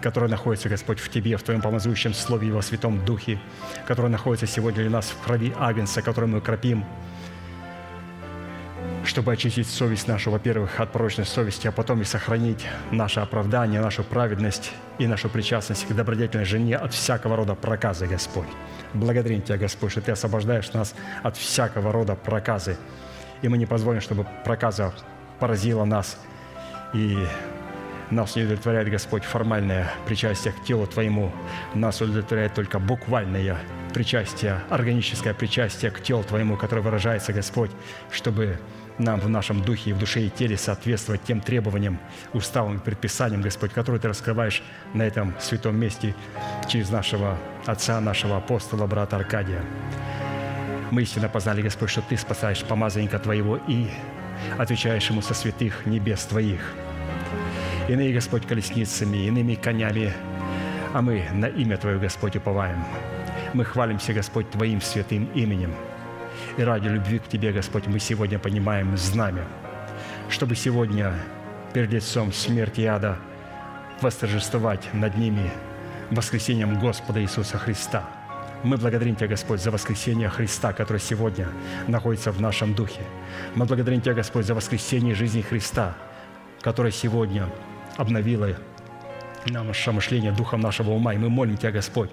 которая 0.00 0.30
находится, 0.30 0.68
Господь, 0.68 0.98
в 0.98 1.08
Тебе, 1.10 1.36
в 1.36 1.42
Твоем 1.42 1.60
помазующем 1.60 2.14
Слове 2.14 2.48
и 2.48 2.50
во 2.50 2.62
Святом 2.62 3.04
Духе, 3.04 3.38
которая 3.86 4.10
находится 4.10 4.46
сегодня 4.46 4.82
для 4.82 4.90
нас 4.90 5.06
в 5.06 5.24
крови 5.24 5.52
Агнца, 5.58 6.02
которую 6.02 6.30
мы 6.30 6.40
кропим, 6.40 6.84
чтобы 9.04 9.32
очистить 9.32 9.66
совесть 9.66 10.08
нашу, 10.08 10.30
во-первых, 10.30 10.80
от 10.80 10.92
порочной 10.92 11.24
совести, 11.24 11.66
а 11.66 11.72
потом 11.72 12.00
и 12.02 12.04
сохранить 12.04 12.66
наше 12.90 13.20
оправдание, 13.20 13.80
нашу 13.80 14.04
праведность 14.04 14.72
и 14.98 15.06
нашу 15.06 15.28
причастность 15.28 15.86
к 15.86 15.92
добродетельной 15.92 16.44
жене 16.44 16.76
от 16.76 16.92
всякого 16.92 17.36
рода 17.36 17.54
проказа, 17.54 18.06
Господь. 18.06 18.48
Благодарим 18.94 19.42
Тебя, 19.42 19.58
Господь, 19.58 19.92
что 19.92 20.00
Ты 20.00 20.12
освобождаешь 20.12 20.72
нас 20.72 20.94
от 21.22 21.36
всякого 21.36 21.92
рода 21.92 22.14
проказы. 22.14 22.76
И 23.42 23.48
мы 23.48 23.58
не 23.58 23.66
позволим, 23.66 24.00
чтобы 24.00 24.26
проказа 24.44 24.92
поразила 25.38 25.84
нас 25.84 26.18
и 26.94 27.16
нас 28.10 28.36
не 28.36 28.44
удовлетворяет, 28.44 28.88
Господь, 28.88 29.22
формальное 29.24 29.90
причастие 30.06 30.54
к 30.54 30.64
телу 30.64 30.86
Твоему. 30.86 31.30
Нас 31.74 32.00
удовлетворяет 32.00 32.54
только 32.54 32.78
буквальное 32.78 33.58
причастие, 33.92 34.60
органическое 34.70 35.34
причастие 35.34 35.90
к 35.90 36.02
телу 36.02 36.24
Твоему, 36.24 36.56
которое 36.56 36.80
выражается, 36.80 37.34
Господь, 37.34 37.70
чтобы 38.10 38.58
нам 38.98 39.20
в 39.20 39.28
нашем 39.28 39.62
духе 39.62 39.90
и 39.90 39.92
в 39.92 39.98
душе 39.98 40.22
и 40.22 40.30
теле 40.30 40.56
соответствовать 40.56 41.22
тем 41.22 41.40
требованиям, 41.40 41.98
уставам 42.32 42.76
и 42.76 42.80
предписаниям, 42.80 43.42
Господь, 43.42 43.72
которые 43.72 44.00
Ты 44.00 44.08
раскрываешь 44.08 44.62
на 44.94 45.02
этом 45.02 45.34
святом 45.40 45.76
месте 45.76 46.14
через 46.68 46.90
нашего 46.90 47.38
отца, 47.66 48.00
нашего 48.00 48.36
апостола, 48.36 48.86
брата 48.86 49.16
Аркадия. 49.16 49.62
Мы 50.90 51.02
истинно 51.02 51.28
познали, 51.28 51.62
Господь, 51.62 51.90
что 51.90 52.02
Ты 52.02 52.16
спасаешь 52.16 52.62
помазанника 52.64 53.18
Твоего 53.18 53.58
и 53.68 53.88
отвечаешь 54.58 55.08
ему 55.10 55.22
со 55.22 55.34
святых 55.34 55.86
небес 55.86 56.24
Твоих. 56.24 56.60
Иные, 57.88 58.12
Господь, 58.12 58.46
колесницами, 58.46 59.26
иными 59.26 59.54
конями, 59.54 60.12
а 60.92 61.02
мы 61.02 61.24
на 61.32 61.46
имя 61.46 61.76
Твое, 61.76 61.98
Господь, 61.98 62.36
уповаем. 62.36 62.84
Мы 63.54 63.64
хвалимся, 63.64 64.12
Господь, 64.12 64.50
Твоим 64.50 64.80
святым 64.80 65.24
именем– 65.34 65.74
и 66.58 66.62
ради 66.62 66.88
любви 66.88 67.20
к 67.20 67.28
Тебе, 67.28 67.52
Господь, 67.52 67.86
мы 67.86 68.00
сегодня 68.00 68.38
понимаем 68.40 68.96
знамя, 68.96 69.44
чтобы 70.28 70.56
сегодня 70.56 71.14
перед 71.72 71.92
лицом 71.92 72.32
смерти 72.32 72.80
и 72.80 72.86
ада 72.86 73.16
восторжествовать 74.00 74.92
над 74.92 75.16
ними 75.16 75.52
воскресением 76.10 76.78
Господа 76.80 77.22
Иисуса 77.22 77.58
Христа. 77.58 78.08
Мы 78.64 78.76
благодарим 78.76 79.14
Тебя, 79.14 79.28
Господь, 79.28 79.62
за 79.62 79.70
воскресение 79.70 80.28
Христа, 80.28 80.72
которое 80.72 80.98
сегодня 80.98 81.46
находится 81.86 82.32
в 82.32 82.40
нашем 82.40 82.74
духе. 82.74 83.02
Мы 83.54 83.64
благодарим 83.64 84.00
Тебя, 84.00 84.14
Господь, 84.14 84.44
за 84.44 84.54
воскресение 84.54 85.14
жизни 85.14 85.42
Христа, 85.42 85.94
которое 86.60 86.90
сегодня 86.90 87.48
обновило 87.96 88.48
наше 89.46 89.92
мышление 89.92 90.32
духом 90.32 90.60
нашего 90.60 90.90
ума. 90.90 91.14
И 91.14 91.18
мы 91.18 91.28
молим 91.28 91.56
Тебя, 91.56 91.70
Господь, 91.70 92.10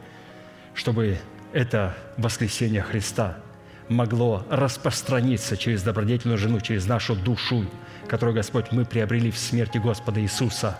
чтобы 0.75 1.17
это 1.51 1.95
воскресение 2.17 2.83
Христа– 2.83 3.37
могло 3.89 4.45
распространиться 4.49 5.57
через 5.57 5.83
добродетельную 5.83 6.37
жену, 6.37 6.59
через 6.59 6.87
нашу 6.87 7.15
душу, 7.15 7.65
которую, 8.07 8.35
Господь, 8.35 8.71
мы 8.71 8.85
приобрели 8.85 9.31
в 9.31 9.37
смерти 9.37 9.77
Господа 9.77 10.21
Иисуса, 10.21 10.77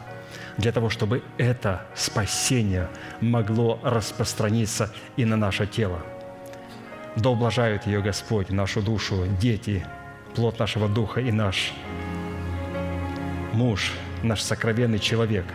для 0.57 0.72
того, 0.72 0.90
чтобы 0.90 1.22
это 1.38 1.86
спасение 1.95 2.88
могло 3.22 3.80
распространиться 3.84 4.91
и 5.18 5.26
на 5.26 5.36
наше 5.36 5.68
тело. 5.68 5.99
Да 7.15 7.30
ублажают 7.30 7.86
ее 7.86 8.02
Господь, 8.02 8.49
нашу 8.49 8.82
душу, 8.82 9.26
дети, 9.40 9.86
плод 10.36 10.60
нашего 10.60 10.88
духа 10.88 11.22
и 11.22 11.32
наш 11.32 11.73
муж, 13.53 13.94
наш 14.23 14.41
сокровенный 14.41 14.99
человек, 14.99 15.45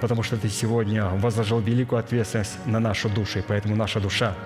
потому 0.00 0.22
что 0.22 0.36
Ты 0.36 0.48
сегодня 0.48 1.06
возложил 1.06 1.60
великую 1.60 1.98
ответственность 1.98 2.58
на 2.66 2.80
нашу 2.80 3.08
душу, 3.08 3.40
и 3.40 3.42
поэтому 3.42 3.76
наша 3.76 4.00
душа– 4.00 4.34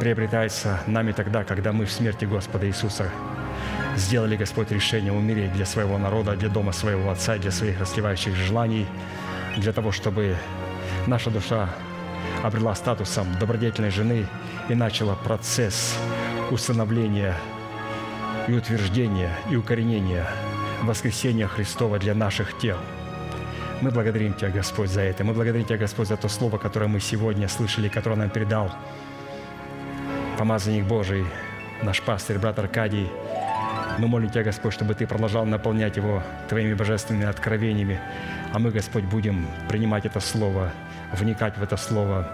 приобретается 0.00 0.80
нами 0.86 1.12
тогда, 1.12 1.44
когда 1.44 1.72
мы 1.72 1.84
в 1.84 1.92
смерти 1.92 2.24
Господа 2.24 2.66
Иисуса 2.66 3.10
сделали, 3.96 4.34
Господь, 4.34 4.70
решение 4.70 5.12
умереть 5.12 5.52
для 5.52 5.66
своего 5.66 5.98
народа, 5.98 6.36
для 6.36 6.48
дома 6.48 6.72
своего 6.72 7.10
Отца, 7.10 7.36
для 7.36 7.50
своих 7.50 7.78
расливающих 7.78 8.34
желаний, 8.34 8.86
для 9.58 9.74
того, 9.74 9.92
чтобы 9.92 10.36
наша 11.06 11.30
душа 11.30 11.68
обрела 12.42 12.74
статусом 12.74 13.26
добродетельной 13.38 13.90
жены 13.90 14.26
и 14.70 14.74
начала 14.74 15.16
процесс 15.16 15.98
установления 16.50 17.36
и 18.48 18.54
утверждения 18.54 19.36
и 19.50 19.56
укоренения 19.56 20.26
воскресения 20.82 21.46
Христова 21.46 21.98
для 21.98 22.14
наших 22.14 22.56
тел. 22.56 22.78
Мы 23.82 23.90
благодарим 23.90 24.32
Тебя, 24.32 24.48
Господь, 24.48 24.88
за 24.88 25.02
это. 25.02 25.24
Мы 25.24 25.34
благодарим 25.34 25.66
Тебя, 25.66 25.76
Господь, 25.76 26.08
за 26.08 26.16
то 26.16 26.28
слово, 26.28 26.56
которое 26.56 26.86
мы 26.86 27.00
сегодня 27.00 27.48
слышали, 27.48 27.88
которое 27.88 28.16
нам 28.16 28.30
передал 28.30 28.72
помазанник 30.40 30.86
Божий, 30.86 31.26
наш 31.82 32.00
пастырь, 32.00 32.38
брат 32.38 32.58
Аркадий. 32.58 33.10
Мы 33.98 34.08
молим 34.08 34.30
Тебя, 34.30 34.44
Господь, 34.44 34.72
чтобы 34.72 34.94
Ты 34.94 35.06
продолжал 35.06 35.44
наполнять 35.44 35.98
его 35.98 36.22
Твоими 36.48 36.72
божественными 36.72 37.26
откровениями, 37.26 38.00
а 38.50 38.58
мы, 38.58 38.70
Господь, 38.70 39.04
будем 39.04 39.46
принимать 39.68 40.06
это 40.06 40.18
Слово, 40.18 40.72
вникать 41.12 41.58
в 41.58 41.62
это 41.62 41.76
Слово, 41.76 42.26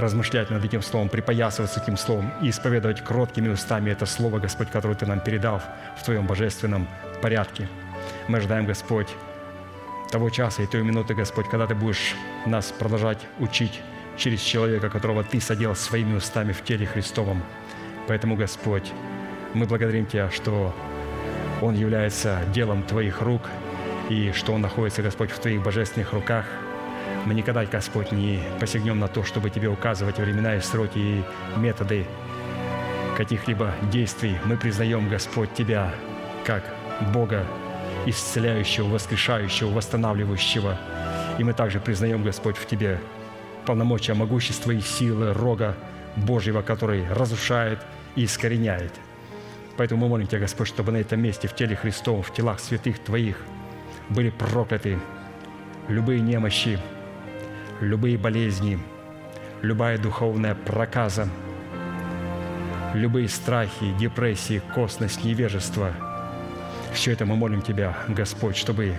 размышлять 0.00 0.50
над 0.50 0.64
этим 0.64 0.82
Словом, 0.82 1.08
припоясываться 1.08 1.80
этим 1.80 1.96
Словом 1.96 2.32
и 2.42 2.50
исповедовать 2.50 3.04
кроткими 3.04 3.50
устами 3.50 3.90
это 3.90 4.04
Слово, 4.04 4.40
Господь, 4.40 4.70
которое 4.70 4.96
Ты 4.96 5.06
нам 5.06 5.20
передал 5.20 5.62
в 5.96 6.02
Твоем 6.02 6.26
божественном 6.26 6.88
порядке. 7.22 7.68
Мы 8.26 8.38
ожидаем, 8.38 8.66
Господь, 8.66 9.14
того 10.10 10.28
часа 10.30 10.64
и 10.64 10.66
той 10.66 10.82
минуты, 10.82 11.14
Господь, 11.14 11.48
когда 11.48 11.68
Ты 11.68 11.76
будешь 11.76 12.16
нас 12.46 12.72
продолжать 12.72 13.20
учить 13.38 13.80
через 14.16 14.40
человека, 14.40 14.90
которого 14.90 15.22
Ты 15.22 15.40
садил 15.40 15.74
своими 15.74 16.14
устами 16.16 16.52
в 16.52 16.62
теле 16.62 16.86
Христовом. 16.86 17.42
Поэтому, 18.06 18.36
Господь, 18.36 18.92
мы 19.54 19.66
благодарим 19.66 20.06
Тебя, 20.06 20.30
что 20.30 20.74
Он 21.60 21.74
является 21.74 22.40
делом 22.52 22.82
Твоих 22.82 23.20
рук, 23.22 23.42
и 24.08 24.32
что 24.32 24.52
Он 24.52 24.60
находится, 24.60 25.02
Господь, 25.02 25.30
в 25.30 25.38
Твоих 25.38 25.62
божественных 25.62 26.12
руках. 26.12 26.46
Мы 27.24 27.34
никогда, 27.34 27.64
Господь, 27.64 28.12
не 28.12 28.40
посягнем 28.60 28.98
на 28.98 29.08
то, 29.08 29.24
чтобы 29.24 29.50
Тебе 29.50 29.68
указывать 29.68 30.18
времена 30.18 30.56
и 30.56 30.60
сроки 30.60 30.98
и 30.98 31.24
методы 31.56 32.06
каких-либо 33.16 33.72
действий. 33.90 34.36
Мы 34.44 34.56
признаем, 34.56 35.08
Господь, 35.08 35.52
Тебя 35.54 35.92
как 36.44 36.62
Бога, 37.12 37.44
исцеляющего, 38.06 38.88
воскрешающего, 38.88 39.70
восстанавливающего. 39.70 40.78
И 41.38 41.44
мы 41.44 41.52
также 41.52 41.80
признаем, 41.80 42.22
Господь, 42.22 42.56
в 42.56 42.66
Тебе 42.66 43.00
полномочия, 43.66 44.14
могущества 44.14 44.70
и 44.70 44.80
силы 44.80 45.34
Рога 45.34 45.74
Божьего, 46.16 46.62
который 46.62 47.06
разрушает 47.12 47.80
и 48.14 48.24
искореняет. 48.24 48.92
Поэтому 49.76 50.02
мы 50.02 50.08
молим 50.08 50.26
Тебя, 50.26 50.40
Господь, 50.40 50.68
чтобы 50.68 50.92
на 50.92 50.96
этом 50.96 51.20
месте, 51.20 51.48
в 51.48 51.54
теле 51.54 51.76
Христовом, 51.76 52.22
в 52.22 52.32
телах 52.32 52.60
святых 52.60 52.98
Твоих 53.00 53.36
были 54.08 54.30
прокляты 54.30 54.98
любые 55.88 56.20
немощи, 56.20 56.78
любые 57.80 58.16
болезни, 58.16 58.78
любая 59.60 59.98
духовная 59.98 60.54
проказа, 60.54 61.28
любые 62.94 63.28
страхи, 63.28 63.92
депрессии, 63.98 64.62
косность, 64.74 65.24
невежество. 65.24 65.92
Все 66.94 67.12
это 67.12 67.26
мы 67.26 67.36
молим 67.36 67.60
Тебя, 67.60 67.98
Господь, 68.08 68.56
чтобы, 68.56 68.94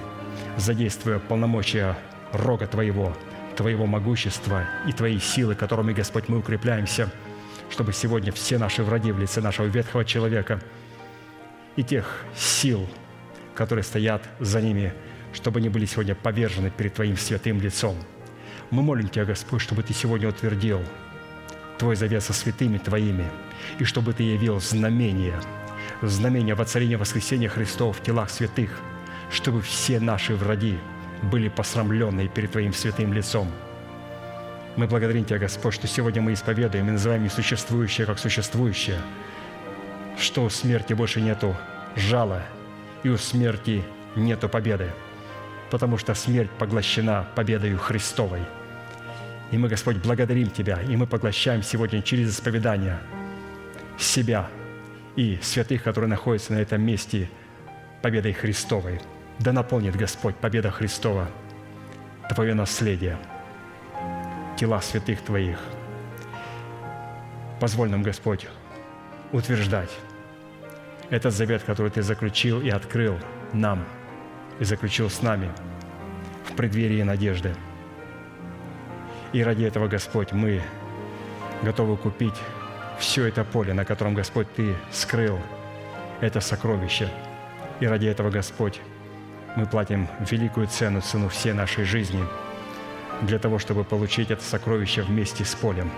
задействуя 0.57 1.17
полномочия 1.17 1.97
Рога 2.33 2.67
Твоего, 2.67 3.15
Твоего 3.57 3.87
могущества 3.87 4.65
и 4.87 4.91
Твоей 4.91 5.19
силы, 5.19 5.55
которыми, 5.55 5.91
Господь, 5.91 6.29
мы 6.29 6.37
укрепляемся, 6.37 7.09
чтобы 7.71 7.91
сегодня 7.91 8.31
все 8.31 8.59
наши 8.59 8.83
враги 8.83 9.11
в 9.11 9.19
лице 9.19 9.41
нашего 9.41 9.65
ветхого 9.65 10.05
человека 10.05 10.61
и 11.75 11.83
тех 11.83 12.23
сил, 12.35 12.87
которые 13.55 13.83
стоят 13.83 14.21
за 14.39 14.61
ними, 14.61 14.93
чтобы 15.33 15.59
они 15.59 15.69
были 15.69 15.85
сегодня 15.85 16.13
повержены 16.13 16.69
перед 16.69 16.93
Твоим 16.93 17.17
святым 17.17 17.59
лицом. 17.59 17.97
Мы 18.69 18.83
молим 18.83 19.09
Тебя, 19.09 19.25
Господь, 19.25 19.61
чтобы 19.61 19.81
Ты 19.81 19.93
сегодня 19.93 20.29
утвердил 20.29 20.81
Твой 21.79 21.95
завет 21.95 22.23
со 22.23 22.33
святыми 22.33 22.77
Твоими, 22.77 23.25
и 23.79 23.85
чтобы 23.85 24.13
Ты 24.13 24.21
явил 24.21 24.59
знамение, 24.59 25.41
знамение 26.03 26.53
воцарения 26.53 26.99
воскресения 26.99 27.49
Христов 27.49 27.97
в 27.97 28.03
телах 28.03 28.29
святых, 28.29 28.69
чтобы 29.31 29.63
все 29.63 29.99
наши 29.99 30.35
враги 30.35 30.77
были 31.23 31.49
посрамлены 31.49 32.27
перед 32.27 32.51
Твоим 32.51 32.73
святым 32.73 33.13
лицом. 33.13 33.51
Мы 34.75 34.87
благодарим 34.87 35.25
Тебя, 35.25 35.39
Господь, 35.39 35.73
что 35.73 35.87
сегодня 35.87 36.21
мы 36.21 36.33
исповедуем 36.33 36.87
и 36.87 36.91
называем 36.91 37.23
несуществующее 37.23 38.05
как 38.05 38.19
существующее, 38.19 38.99
что 40.19 40.43
у 40.43 40.49
смерти 40.49 40.93
больше 40.93 41.21
нету 41.21 41.55
жала, 41.95 42.43
и 43.03 43.09
у 43.09 43.17
смерти 43.17 43.83
нету 44.15 44.49
победы, 44.49 44.91
потому 45.71 45.97
что 45.97 46.13
смерть 46.13 46.51
поглощена 46.51 47.27
победою 47.35 47.77
Христовой. 47.77 48.41
И 49.51 49.57
мы, 49.57 49.69
Господь, 49.69 49.97
благодарим 49.97 50.49
Тебя, 50.49 50.81
и 50.81 50.95
мы 50.95 51.07
поглощаем 51.07 51.63
сегодня 51.63 52.01
через 52.01 52.31
исповедание 52.31 52.99
себя 53.97 54.47
и 55.15 55.39
святых, 55.41 55.83
которые 55.83 56.09
находятся 56.09 56.53
на 56.53 56.57
этом 56.57 56.81
месте 56.81 57.29
победой 58.03 58.33
Христовой– 58.33 59.01
да 59.39 59.51
наполнит 59.51 59.95
Господь 59.95 60.35
победа 60.35 60.71
Христова 60.71 61.27
Твое 62.33 62.53
наследие, 62.53 63.17
тела 64.57 64.81
святых 64.81 65.21
Твоих. 65.21 65.59
Позволь 67.59 67.89
нам, 67.89 68.03
Господь, 68.03 68.47
утверждать 69.31 69.91
этот 71.09 71.33
завет, 71.33 71.63
который 71.63 71.89
Ты 71.89 72.01
заключил 72.01 72.61
и 72.61 72.69
открыл 72.69 73.17
нам, 73.53 73.85
и 74.59 74.65
заключил 74.65 75.09
с 75.09 75.21
нами 75.21 75.51
в 76.45 76.53
преддверии 76.55 77.01
надежды. 77.01 77.55
И 79.31 79.43
ради 79.43 79.63
этого, 79.63 79.87
Господь, 79.87 80.31
мы 80.31 80.61
готовы 81.63 81.97
купить 81.97 82.35
все 82.99 83.25
это 83.25 83.43
поле, 83.43 83.73
на 83.73 83.85
котором, 83.85 84.15
Господь, 84.15 84.53
Ты 84.53 84.75
скрыл 84.91 85.39
это 86.19 86.41
сокровище. 86.41 87.09
И 87.79 87.87
ради 87.87 88.07
этого, 88.07 88.29
Господь, 88.29 88.81
мы 89.57 89.65
платим 89.65 90.07
великую 90.19 90.67
цену, 90.67 91.01
цену 91.01 91.29
всей 91.29 91.51
нашей 91.51 91.83
жизни 91.83 92.23
для 93.23 93.39
того, 93.39 93.57
чтобы 93.57 93.83
получить 93.83 94.29
это 94.29 94.43
сокровище 94.43 95.01
вместе 95.01 95.45
с 95.45 95.55
полем, 95.55 95.89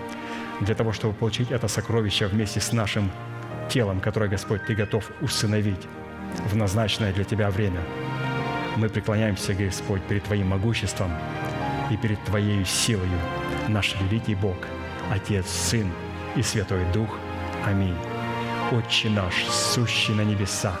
для 0.60 0.74
того, 0.74 0.92
чтобы 0.94 1.12
получить 1.12 1.50
это 1.50 1.68
сокровище 1.68 2.26
вместе 2.26 2.58
с 2.58 2.72
нашим 2.72 3.10
телом, 3.68 4.00
которое, 4.00 4.30
Господь, 4.30 4.64
Ты 4.66 4.74
готов 4.74 5.10
усыновить 5.20 5.86
в 6.50 6.56
назначенное 6.56 7.12
для 7.12 7.24
Тебя 7.24 7.50
время. 7.50 7.82
Мы 8.76 8.88
преклоняемся, 8.88 9.52
Господь, 9.52 10.02
перед 10.04 10.24
Твоим 10.24 10.48
могуществом 10.48 11.12
и 11.90 11.98
перед 11.98 12.24
Твоей 12.24 12.64
силою, 12.64 13.18
наш 13.68 13.94
великий 14.00 14.36
Бог, 14.36 14.56
Отец, 15.10 15.46
Сын 15.46 15.92
и 16.34 16.40
Святой 16.40 16.86
Дух. 16.94 17.10
Аминь. 17.66 17.96
Отче 18.72 19.10
наш, 19.10 19.34
сущий 19.50 20.14
на 20.14 20.22
небесах, 20.22 20.80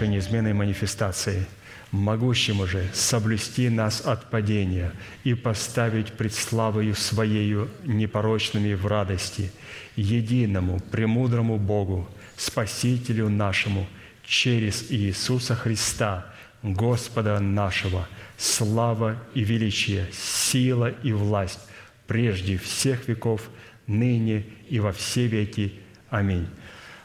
Закончим 0.00 0.06
нашей 0.06 0.08
неизменной 0.08 0.52
манифестацией, 0.52 1.46
могущему 1.92 2.66
же 2.66 2.88
соблюсти 2.94 3.68
нас 3.68 4.02
от 4.06 4.30
падения 4.30 4.92
и 5.24 5.34
поставить 5.34 6.12
пред 6.12 6.32
славою 6.32 6.94
Своею 6.94 7.68
непорочными 7.84 8.74
в 8.74 8.86
радости, 8.86 9.50
единому, 9.96 10.80
премудрому 10.90 11.58
Богу, 11.58 12.08
Спасителю 12.36 13.28
нашему, 13.28 13.86
через 14.24 14.90
Иисуса 14.90 15.54
Христа, 15.54 16.24
Господа 16.62 17.40
нашего, 17.40 18.06
слава 18.38 19.16
и 19.34 19.44
величие, 19.44 20.06
сила 20.12 20.90
и 21.04 21.12
власть 21.12 21.60
прежде 22.06 22.56
всех 22.56 23.08
веков, 23.08 23.50
ныне 23.86 24.44
и 24.70 24.80
во 24.80 24.92
все 24.92 25.26
веки. 25.26 25.72
Аминь. 26.10 26.46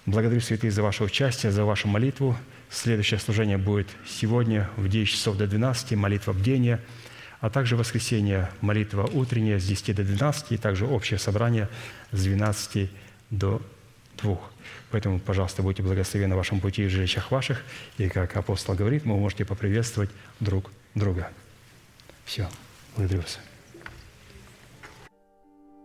Благодарю, 0.06 0.42
святые, 0.42 0.72
за 0.72 0.84
ваше 0.84 1.04
участие, 1.04 1.52
за 1.52 1.66
вашу 1.66 1.88
молитву. 1.88 2.36
Следующее 2.76 3.22
служение 3.22 3.57
будет 3.57 3.88
сегодня 4.06 4.69
в 4.76 4.89
10 4.89 5.10
часов 5.10 5.38
до 5.38 5.47
12, 5.47 5.93
молитва 5.93 6.34
бдения, 6.34 6.81
а 7.39 7.49
также 7.49 7.77
в 7.77 7.80
воскресенье 7.80 8.52
молитва 8.60 9.10
утренняя 9.14 9.60
с 9.60 9.65
10 9.65 9.95
до 9.95 10.03
12, 10.03 10.52
и 10.52 10.57
также 10.57 10.85
общее 10.85 11.18
собрание 11.18 11.69
с 12.11 12.22
12 12.22 12.89
до 13.30 13.61
2. 14.22 14.38
Поэтому, 14.91 15.19
пожалуйста, 15.22 15.64
будьте 15.64 15.84
благословены 15.84 16.31
на 16.31 16.35
вашем 16.35 16.60
пути 16.60 16.84
и 16.84 16.88
жилищах 16.89 17.31
ваших. 17.31 17.64
И, 17.97 18.10
как 18.10 18.35
апостол 18.35 18.76
говорит, 18.76 19.06
вы 19.06 19.15
можете 19.15 19.45
поприветствовать 19.45 20.10
друг 20.41 20.69
друга. 20.95 21.31
Все. 22.26 22.49
Благодарю 22.97 23.22
вас. 23.22 23.39